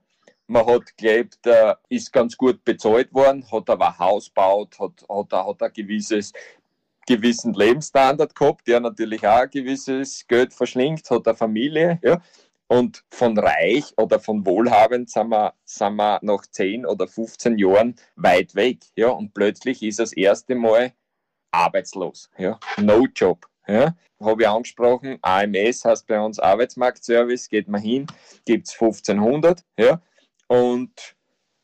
man 0.47 0.65
hat 0.65 0.95
gelebt, 0.97 1.45
äh, 1.45 1.75
ist 1.89 2.13
ganz 2.13 2.37
gut 2.37 2.63
bezahlt 2.63 3.13
worden, 3.13 3.45
hat 3.51 3.69
aber 3.69 3.87
ein 3.89 3.99
Haus 3.99 4.27
gebaut, 4.27 4.79
hat, 4.79 5.05
hat, 5.09 5.33
hat 5.33 5.61
ein 5.61 5.73
gewisses 5.73 6.31
gewissen 7.05 7.53
Lebensstandard 7.53 8.35
gehabt, 8.35 8.67
der 8.67 8.79
natürlich 8.79 9.27
auch 9.27 9.41
ein 9.41 9.49
gewisses 9.49 10.25
Geld 10.27 10.53
verschlingt, 10.53 11.09
hat 11.09 11.27
eine 11.27 11.35
Familie, 11.35 11.99
ja, 12.01 12.21
und 12.73 13.03
von 13.11 13.37
reich 13.37 13.93
oder 13.97 14.19
von 14.19 14.45
wohlhabend 14.45 15.09
sind 15.09 15.29
wir, 15.29 15.53
sind 15.63 15.95
wir 15.95 16.19
nach 16.23 16.41
10 16.47 16.87
oder 16.87 17.07
15 17.07 17.57
Jahren 17.59 17.95
weit 18.15 18.55
weg. 18.55 18.79
Ja? 18.95 19.09
Und 19.09 19.33
plötzlich 19.33 19.83
ist 19.83 19.99
das 19.99 20.13
erste 20.13 20.55
Mal 20.55 20.93
arbeitslos. 21.51 22.31
Ja? 22.37 22.59
No 22.77 23.05
Job. 23.13 23.47
Ja? 23.67 23.95
Habe 24.19 24.41
ich 24.41 24.47
angesprochen, 24.47 25.19
AMS 25.21 25.85
heißt 25.85 26.07
bei 26.07 26.19
uns 26.19 26.39
Arbeitsmarktservice, 26.39 27.49
geht 27.49 27.67
man 27.67 27.81
hin, 27.81 28.07
gibt 28.45 28.67
es 28.67 28.73
1500. 28.73 29.63
Ja? 29.77 30.01
Und 30.47 31.15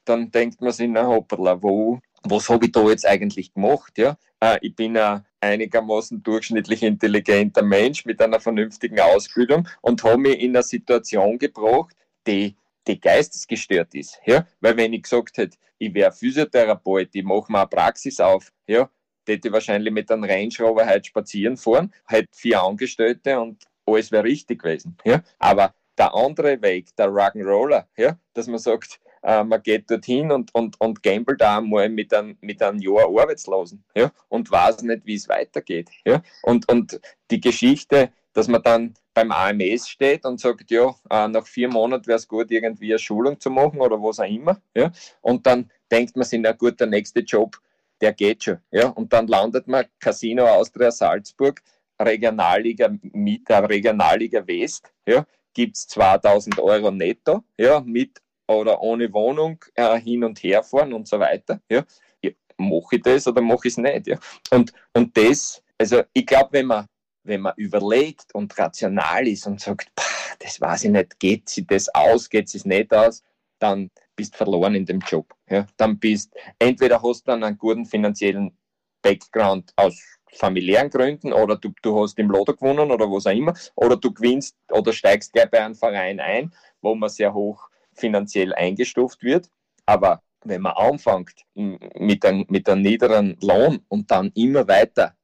dann 0.05 0.29
denkt 0.29 0.61
man 0.61 0.71
sich, 0.71 0.89
na 0.89 1.07
hoppala, 1.07 1.61
wo, 1.63 1.99
was 2.23 2.49
habe 2.49 2.65
ich 2.65 2.71
da 2.71 2.83
jetzt 2.87 3.07
eigentlich 3.07 3.53
gemacht? 3.53 3.97
Ja? 3.97 4.17
Äh, 4.39 4.59
ich 4.61 4.75
bin 4.75 4.95
ein 4.95 5.25
einigermaßen 5.41 6.23
durchschnittlich 6.23 6.83
intelligenter 6.83 7.63
Mensch 7.63 8.05
mit 8.05 8.21
einer 8.21 8.39
vernünftigen 8.39 8.99
Ausbildung 8.99 9.67
und 9.81 10.03
habe 10.03 10.17
mich 10.17 10.39
in 10.39 10.55
eine 10.55 10.63
Situation 10.63 11.37
gebracht, 11.37 11.95
die, 12.27 12.55
die 12.87 12.99
geistesgestört 12.99 13.93
ist. 13.95 14.19
Ja? 14.25 14.45
Weil 14.59 14.77
wenn 14.77 14.93
ich 14.93 15.03
gesagt 15.03 15.37
hätte, 15.37 15.57
ich 15.77 15.93
wäre 15.93 16.11
Physiotherapeut, 16.11 17.09
ich 17.13 17.23
mache 17.23 17.51
mal 17.51 17.61
eine 17.61 17.69
Praxis 17.69 18.19
auf, 18.19 18.51
ja, 18.67 18.89
hätte 19.25 19.47
ich 19.47 19.53
wahrscheinlich 19.53 19.93
mit 19.93 20.11
einem 20.11 20.23
Range 20.23 20.53
Rover 20.59 20.87
heute 20.87 21.05
spazieren 21.05 21.55
fahren, 21.55 21.93
hätte 22.07 22.27
vier 22.33 22.61
Angestellte 22.61 23.39
und 23.39 23.63
alles 23.85 24.11
wäre 24.11 24.23
richtig 24.23 24.61
gewesen. 24.61 24.97
Ja? 25.05 25.23
Aber 25.37 25.73
der 25.97 26.13
andere 26.13 26.61
Weg, 26.61 26.95
der 26.95 27.07
Rock'n'Roller, 27.07 27.85
ja, 27.97 28.17
dass 28.33 28.47
man 28.47 28.57
sagt, 28.59 28.99
äh, 29.23 29.43
man 29.43 29.61
geht 29.61 29.89
dorthin 29.89 30.31
und, 30.31 30.53
und, 30.53 30.79
und 30.79 31.03
gambelt 31.03 31.41
da 31.41 31.61
mal 31.61 31.89
mit 31.89 32.13
einem, 32.13 32.37
mit 32.41 32.61
einem 32.61 32.79
Jahr 32.79 33.07
Arbeitslosen 33.07 33.83
ja, 33.95 34.11
und 34.27 34.49
weiß 34.49 34.83
nicht, 34.83 35.05
wie 35.05 35.15
es 35.15 35.29
weitergeht. 35.29 35.89
Ja. 36.05 36.21
Und, 36.43 36.69
und 36.71 36.99
die 37.31 37.41
Geschichte, 37.41 38.11
dass 38.33 38.47
man 38.47 38.63
dann 38.63 38.93
beim 39.13 39.31
AMS 39.31 39.89
steht 39.89 40.25
und 40.25 40.39
sagt, 40.39 40.71
ja, 40.71 40.95
äh, 41.09 41.27
nach 41.27 41.45
vier 41.45 41.69
Monaten 41.69 42.07
wäre 42.07 42.17
es 42.17 42.27
gut, 42.27 42.51
irgendwie 42.51 42.91
eine 42.91 42.99
Schulung 42.99 43.39
zu 43.39 43.49
machen 43.49 43.81
oder 43.81 43.97
was 43.97 44.19
auch 44.19 44.25
immer. 44.25 44.61
Ja. 44.75 44.91
Und 45.21 45.45
dann 45.45 45.69
denkt 45.91 46.15
man 46.15 46.25
sich, 46.25 46.39
na 46.39 46.51
gut, 46.53 46.79
der 46.79 46.87
nächste 46.87 47.21
Job, 47.21 47.57
der 48.01 48.13
geht 48.13 48.43
schon. 48.43 48.59
Ja. 48.71 48.87
Und 48.89 49.11
dann 49.11 49.27
landet 49.27 49.67
man 49.67 49.85
Casino 49.99 50.45
Austria 50.45 50.91
Salzburg, 50.91 51.61
Regionalliga 52.01 52.89
mit 53.01 53.49
der 53.49 53.67
Regionalliga 53.67 54.45
West, 54.47 54.91
ja, 55.05 55.25
gibt 55.53 55.75
es 55.75 55.87
2000 55.87 56.59
Euro 56.59 56.91
netto, 56.91 57.43
ja, 57.57 57.81
mit 57.81 58.21
oder 58.49 58.81
ohne 58.81 59.13
Wohnung 59.13 59.63
äh, 59.75 59.99
hin 59.99 60.23
und 60.23 60.41
her 60.41 60.63
fahren 60.63 60.93
und 60.93 61.07
so 61.07 61.19
weiter. 61.19 61.61
Ja. 61.69 61.85
ja 62.21 62.31
mache 62.57 62.95
ich 62.95 63.01
das 63.03 63.27
oder 63.27 63.41
mache 63.41 63.67
ich 63.67 63.73
es 63.73 63.77
nicht? 63.77 64.07
Ja. 64.07 64.19
Und, 64.51 64.73
und 64.93 65.15
das, 65.15 65.61
also 65.77 66.01
ich 66.13 66.25
glaube, 66.25 66.49
wenn 66.53 66.65
man, 66.65 66.85
wenn 67.23 67.41
man 67.41 67.53
überlegt 67.57 68.33
und 68.33 68.57
rational 68.57 69.27
ist 69.27 69.45
und 69.45 69.61
sagt, 69.61 69.91
das 70.39 70.59
weiß 70.59 70.85
ich 70.85 70.91
nicht, 70.91 71.19
geht 71.19 71.47
sich 71.47 71.67
das 71.67 71.93
aus, 71.93 72.29
geht 72.29 72.53
es 72.53 72.65
nicht 72.65 72.93
aus, 72.93 73.23
dann 73.59 73.91
bist 74.15 74.35
verloren 74.35 74.75
in 74.75 74.85
dem 74.85 74.99
Job. 74.99 75.33
Ja. 75.49 75.67
Dann 75.77 75.99
bist, 75.99 76.33
entweder 76.57 77.01
hast 77.03 77.27
du 77.27 77.31
einen 77.31 77.57
guten 77.57 77.85
finanziellen 77.85 78.57
Background 79.01 79.71
aus 79.75 80.01
familiären 80.31 80.89
Gründen 80.89 81.33
oder 81.33 81.55
du, 81.55 81.71
du 81.81 82.01
hast 82.01 82.17
im 82.19 82.29
Lotto 82.29 82.53
gewonnen 82.53 82.91
oder 82.91 83.05
was 83.05 83.27
auch 83.27 83.31
immer, 83.31 83.53
oder 83.75 83.95
du 83.95 84.13
gewinnst 84.13 84.55
oder 84.69 84.93
steigst 84.93 85.33
gleich 85.33 85.49
bei 85.49 85.63
einem 85.63 85.75
Verein 85.75 86.19
ein, 86.19 86.53
wo 86.81 86.95
man 86.95 87.09
sehr 87.09 87.33
hoch 87.33 87.68
finanziell 87.99 88.53
eingestuft 88.53 89.23
wird. 89.23 89.49
Aber 89.85 90.21
wenn 90.43 90.61
man 90.61 90.73
anfängt 90.73 91.45
mit 91.53 92.25
einem, 92.25 92.45
mit 92.49 92.69
einem 92.69 92.81
niederen 92.81 93.37
Lohn 93.41 93.81
und 93.87 94.09
dann 94.09 94.31
immer 94.35 94.67
weiter 94.67 95.15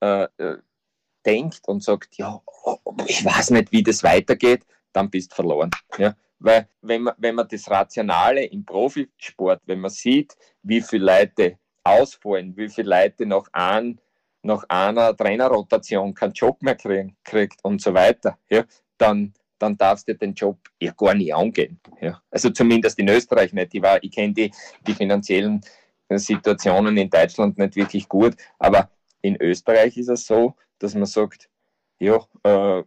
äh, 0.00 0.26
äh 0.38 0.58
denkt 1.24 1.66
und 1.66 1.82
sagt, 1.82 2.16
ja, 2.16 2.42
ich 3.06 3.24
weiß 3.24 3.50
nicht, 3.50 3.72
wie 3.72 3.82
das 3.82 4.02
weitergeht, 4.02 4.66
dann 4.92 5.10
bist 5.10 5.32
du 5.32 5.36
verloren. 5.36 5.70
Ja? 5.98 6.14
Weil 6.38 6.68
wenn 6.82 7.02
man, 7.02 7.14
wenn 7.18 7.34
man 7.34 7.48
das 7.48 7.70
Rationale 7.70 8.44
im 8.44 8.64
Profisport, 8.64 9.62
wenn 9.66 9.80
man 9.80 9.90
sieht, 9.90 10.36
wie 10.62 10.80
viele 10.80 11.06
Leute 11.06 11.58
ausfallen, 11.82 12.56
wie 12.56 12.68
viele 12.68 12.90
Leute 12.90 13.26
nach, 13.26 13.48
ein, 13.52 14.00
nach 14.42 14.64
einer 14.68 15.16
Trainerrotation 15.16 16.14
keinen 16.14 16.32
Job 16.32 16.62
mehr 16.62 16.74
kriegen, 16.74 17.16
kriegt 17.24 17.64
und 17.64 17.80
so 17.80 17.94
weiter, 17.94 18.38
ja, 18.50 18.64
dann, 18.98 19.34
dann 19.58 19.76
darfst 19.76 20.08
du 20.08 20.14
den 20.14 20.34
Job 20.34 20.58
ja 20.80 20.92
gar 20.92 21.14
nicht 21.14 21.34
angehen. 21.34 21.80
Ja. 22.00 22.20
Also 22.30 22.50
zumindest 22.50 22.98
in 22.98 23.08
Österreich 23.08 23.52
nicht. 23.52 23.74
Ich, 23.74 23.82
ich 24.02 24.10
kenne 24.10 24.32
die, 24.32 24.50
die 24.86 24.94
finanziellen 24.94 25.60
Situationen 26.10 26.96
in 26.96 27.10
Deutschland 27.10 27.58
nicht 27.58 27.76
wirklich 27.76 28.08
gut, 28.08 28.36
aber 28.58 28.90
in 29.22 29.40
Österreich 29.40 29.96
ist 29.96 30.08
es 30.08 30.26
so, 30.26 30.54
dass 30.78 30.94
man 30.94 31.06
sagt, 31.06 31.48
ja, 31.98 32.18
äh, 32.42 32.82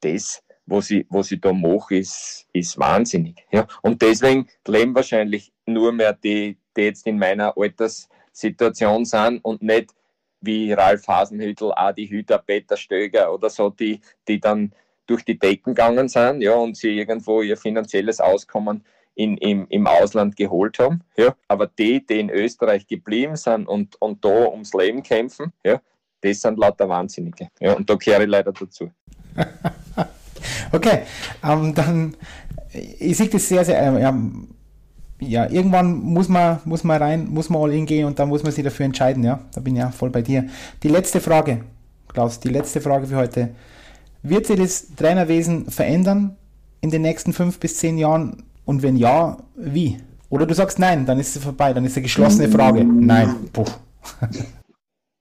das, 0.00 0.42
was 0.66 0.90
ich, 0.90 1.06
was 1.08 1.30
ich 1.30 1.40
da 1.40 1.52
mache, 1.52 1.96
ist, 1.96 2.46
ist 2.52 2.78
wahnsinnig. 2.78 3.46
Ja? 3.52 3.66
Und 3.82 4.02
deswegen 4.02 4.48
leben 4.66 4.94
wahrscheinlich 4.94 5.52
nur 5.66 5.92
mehr 5.92 6.12
die, 6.12 6.58
die 6.76 6.82
jetzt 6.82 7.06
in 7.06 7.18
meiner 7.18 7.56
Alterssituation 7.56 9.04
sind 9.04 9.38
und 9.44 9.62
nicht 9.62 9.94
wie 10.40 10.72
Ralf 10.72 11.06
Hasenhüttel, 11.06 11.72
Adi 11.74 12.06
Hüter, 12.06 12.38
Peter 12.38 12.76
Stöger 12.76 13.32
oder 13.32 13.50
so, 13.50 13.70
die, 13.70 14.00
die 14.26 14.40
dann 14.40 14.72
durch 15.08 15.24
die 15.24 15.38
Decken 15.38 15.74
gegangen 15.74 16.08
sind 16.08 16.42
ja, 16.42 16.54
und 16.54 16.76
sie 16.76 16.98
irgendwo 16.98 17.42
ihr 17.42 17.56
finanzielles 17.56 18.20
Auskommen 18.20 18.84
in, 19.14 19.36
im, 19.38 19.66
im 19.68 19.86
Ausland 19.86 20.36
geholt 20.36 20.78
haben. 20.78 21.02
Ja. 21.16 21.34
Aber 21.48 21.66
die, 21.66 22.06
die 22.06 22.20
in 22.20 22.30
Österreich 22.30 22.86
geblieben 22.86 23.34
sind 23.34 23.66
und, 23.66 24.00
und 24.00 24.24
da 24.24 24.46
ums 24.46 24.72
Leben 24.74 25.02
kämpfen, 25.02 25.52
ja, 25.64 25.80
das 26.20 26.40
sind 26.40 26.58
lauter 26.58 26.88
Wahnsinnige. 26.88 27.48
Ja, 27.58 27.72
und 27.72 27.90
da 27.90 27.96
kehre 27.96 28.22
ich 28.22 28.28
leider 28.28 28.52
dazu. 28.52 28.90
okay, 30.72 31.02
ähm, 31.42 31.74
dann, 31.74 32.16
ich 32.72 33.16
sehe 33.16 33.28
das 33.28 33.48
sehr, 33.48 33.64
sehr, 33.64 33.80
ähm, 33.82 34.48
ja, 35.20 35.50
irgendwann 35.50 35.94
muss 35.94 36.28
man, 36.28 36.60
muss 36.64 36.84
man 36.84 37.02
rein, 37.02 37.28
muss 37.28 37.50
man 37.50 37.62
all 37.62 37.72
in 37.72 37.86
gehen 37.86 38.04
und 38.04 38.18
dann 38.18 38.28
muss 38.28 38.44
man 38.44 38.52
sich 38.52 38.62
dafür 38.62 38.86
entscheiden, 38.86 39.24
ja. 39.24 39.40
Da 39.52 39.60
bin 39.60 39.74
ich 39.74 39.80
ja 39.80 39.90
voll 39.90 40.10
bei 40.10 40.22
dir. 40.22 40.48
Die 40.82 40.88
letzte 40.88 41.20
Frage, 41.20 41.64
Klaus, 42.06 42.38
die 42.38 42.50
letzte 42.50 42.80
Frage 42.80 43.06
für 43.06 43.16
heute. 43.16 43.50
Wird 44.22 44.46
sich 44.46 44.58
das 44.58 44.94
Trainerwesen 44.94 45.70
verändern 45.70 46.36
in 46.80 46.90
den 46.90 47.02
nächsten 47.02 47.32
fünf 47.32 47.58
bis 47.58 47.76
zehn 47.76 47.98
Jahren? 47.98 48.44
Und 48.64 48.82
wenn 48.82 48.96
ja, 48.96 49.38
wie? 49.56 49.98
Oder 50.30 50.46
du 50.46 50.54
sagst 50.54 50.78
nein, 50.78 51.06
dann 51.06 51.18
ist 51.18 51.36
es 51.36 51.42
vorbei, 51.42 51.72
dann 51.72 51.84
ist 51.84 51.92
es 51.92 51.96
eine 51.98 52.02
geschlossene 52.04 52.48
Frage. 52.48 52.84
Nein. 52.84 53.34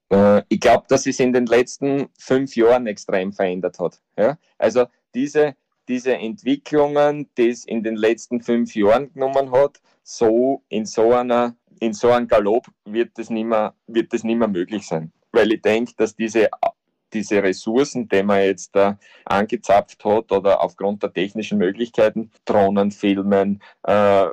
Äh, 0.09 0.43
ich 0.47 0.61
glaube, 0.61 0.85
dass 0.87 1.05
es 1.05 1.19
in 1.19 1.33
den 1.33 1.47
letzten 1.47 2.07
fünf 2.17 2.55
Jahren 2.55 2.87
extrem 2.87 3.33
verändert 3.33 3.77
hat. 3.77 3.99
Ja? 4.17 4.37
Also 4.57 4.85
diese, 5.13 5.53
diese 5.89 6.15
Entwicklungen, 6.15 7.29
die 7.37 7.49
es 7.49 7.65
in 7.65 7.83
den 7.83 7.97
letzten 7.97 8.39
fünf 8.39 8.73
Jahren 8.73 9.11
genommen 9.11 9.51
hat, 9.51 9.81
so 10.03 10.63
in 10.69 10.85
so 10.85 11.11
einer 11.11 11.57
in 11.79 11.93
so 11.93 12.11
einem 12.11 12.27
Galopp 12.27 12.67
wird 12.85 13.11
das 13.17 13.29
nicht 13.29 13.45
mehr, 13.45 13.73
wird 13.87 14.13
das 14.13 14.23
nicht 14.23 14.37
mehr 14.37 14.47
möglich 14.47 14.87
sein. 14.87 15.11
Weil 15.31 15.51
ich 15.51 15.61
denke, 15.61 15.93
dass 15.97 16.15
diese 16.15 16.49
diese 17.13 17.41
Ressourcen, 17.41 18.07
die 18.07 18.23
man 18.23 18.41
jetzt 18.41 18.75
da 18.75 18.97
angezapft 19.25 20.03
hat 20.03 20.31
oder 20.31 20.61
aufgrund 20.61 21.03
der 21.03 21.13
technischen 21.13 21.57
Möglichkeiten, 21.57 22.31
Drohnen 22.45 22.91
filmen, 22.91 23.61
äh, 23.87 24.25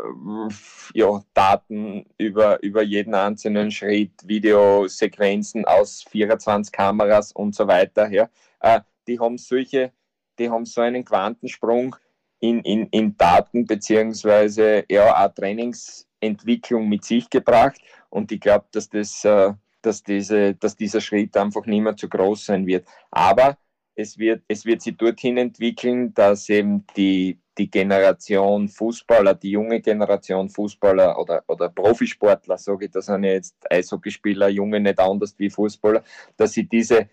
ja, 0.94 1.22
Daten 1.34 2.06
über, 2.18 2.62
über 2.62 2.82
jeden 2.82 3.14
einzelnen 3.14 3.70
Schritt, 3.70 4.12
Videosequenzen 4.24 5.64
aus 5.64 6.05
24 6.10 6.72
Kameras 6.72 7.32
und 7.32 7.55
so 7.55 7.66
weiter, 7.66 8.10
ja, 8.10 8.28
äh, 8.60 8.80
die 9.06 9.20
haben 9.20 9.38
solche, 9.38 9.92
die 10.38 10.51
haben 10.51 10.64
so 10.64 10.80
einen 10.80 11.05
Quantensprung 11.05 11.96
in, 12.40 12.60
in, 12.60 12.86
in 12.88 13.16
Daten 13.16 13.66
beziehungsweise 13.66 14.84
ja 14.90 15.24
auch 15.24 15.34
Trainingsentwicklung 15.34 16.88
mit 16.88 17.05
sich 17.05 17.30
gebracht. 17.30 17.80
Und 18.10 18.30
ich 18.32 18.40
glaube, 18.40 18.66
dass 18.72 18.88
das 18.88 19.24
äh, 19.24 19.52
dass, 19.85 20.02
diese, 20.02 20.55
dass 20.55 20.77
dieser 20.77 21.01
Schritt 21.01 21.36
einfach 21.36 21.66
nicht 21.66 21.82
mehr 21.82 21.97
zu 21.97 22.09
groß 22.09 22.47
sein 22.47 22.66
wird. 22.66 22.86
Aber 23.11 23.59
es 23.94 24.19
wird, 24.19 24.43
es 24.48 24.65
wird 24.65 24.82
sich 24.82 24.97
dorthin 24.97 25.36
entwickeln, 25.36 26.12
dass 26.15 26.48
eben 26.48 26.85
die, 26.97 27.39
die 27.59 27.70
Generation 27.70 28.69
Fußballer, 28.69 29.35
die 29.35 29.51
junge 29.51 29.81
Generation 29.81 30.48
Fußballer 30.48 31.19
oder, 31.19 31.44
oder 31.47 31.69
Profisportler, 31.69 32.59
sage 32.59 32.86
ich, 32.86 32.90
das 32.90 33.06
sind 33.06 33.24
jetzt 33.24 33.56
Eishockeyspieler, 33.70 34.48
Junge 34.48 34.81
nicht 34.81 34.98
anders 34.98 35.35
wie 35.39 35.51
Fußballer, 35.51 36.02
dass 36.36 36.52
sie 36.52 36.69
diese, 36.69 37.09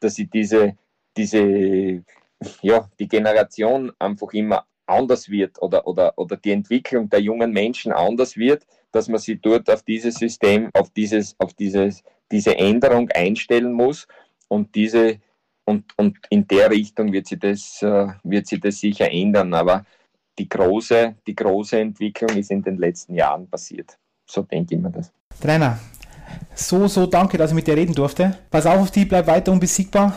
dass 0.00 0.16
sie 0.16 0.26
diese, 0.26 0.76
diese, 1.16 2.04
ja, 2.60 2.90
die 2.98 3.08
Generation 3.08 3.92
einfach 3.98 4.32
immer 4.34 4.66
anders 4.86 5.30
wird 5.30 5.60
oder, 5.60 5.86
oder, 5.86 6.16
oder 6.16 6.36
die 6.36 6.52
Entwicklung 6.52 7.08
der 7.08 7.20
jungen 7.20 7.52
Menschen 7.52 7.92
anders 7.92 8.36
wird, 8.36 8.66
dass 8.92 9.08
man 9.08 9.18
sie 9.18 9.36
dort 9.36 9.68
auf 9.70 9.82
dieses 9.82 10.16
System, 10.16 10.70
auf 10.74 10.90
dieses, 10.90 11.34
auf 11.38 11.54
dieses 11.54 12.04
diese 12.30 12.56
Änderung 12.56 13.08
einstellen 13.10 13.72
muss 13.72 14.06
und 14.48 14.74
diese 14.74 15.18
und, 15.66 15.84
und 15.96 16.16
in 16.30 16.46
der 16.46 16.70
Richtung 16.70 17.12
wird 17.12 17.26
sich 17.26 17.40
das, 17.40 17.82
äh, 17.82 18.06
wird 18.22 18.46
sich 18.46 18.60
das 18.60 18.78
sicher 18.78 19.10
ändern. 19.10 19.52
Aber 19.52 19.84
die 20.38 20.48
große, 20.48 21.16
die 21.26 21.34
große 21.34 21.78
Entwicklung 21.78 22.36
ist 22.36 22.50
in 22.50 22.62
den 22.62 22.76
letzten 22.76 23.14
Jahren 23.14 23.48
passiert. 23.48 23.98
So 24.26 24.42
denke 24.42 24.76
ich 24.76 24.80
mir 24.80 24.90
das. 24.90 25.12
Trainer, 25.40 25.78
so, 26.54 26.86
so 26.86 27.06
danke, 27.06 27.36
dass 27.36 27.50
ich 27.50 27.56
mit 27.56 27.66
dir 27.66 27.76
reden 27.76 27.94
durfte. 27.94 28.38
Pass 28.50 28.66
auf 28.66 28.80
auf 28.80 28.90
die, 28.90 29.04
bleib 29.04 29.26
weiter 29.26 29.52
unbesiegbar. 29.52 30.16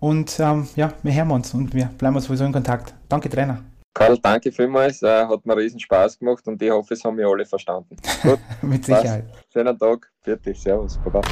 Und 0.00 0.40
ähm, 0.40 0.68
ja, 0.76 0.92
wir 1.02 1.14
hören 1.14 1.30
uns 1.30 1.54
und 1.54 1.72
wir 1.74 1.86
bleiben 1.98 2.18
sowieso 2.20 2.44
in 2.44 2.52
Kontakt. 2.52 2.94
Danke, 3.08 3.28
Trainer. 3.28 3.62
Karl, 3.92 4.18
danke 4.18 4.50
vielmals. 4.50 5.02
Äh, 5.02 5.26
hat 5.26 5.44
mir 5.44 5.56
riesen 5.56 5.78
Spaß 5.78 6.18
gemacht 6.18 6.46
und 6.46 6.60
ich 6.62 6.70
hoffe, 6.70 6.94
es 6.94 7.04
haben 7.04 7.16
wir 7.18 7.28
alle 7.28 7.44
verstanden. 7.44 7.96
Gut, 8.22 8.38
mit 8.62 8.84
Sicherheit. 8.84 9.24
Schönen 9.52 9.78
Tag. 9.78 10.09
Fertig. 10.22 10.58
Servus. 10.58 10.98
Baba. 10.98 11.22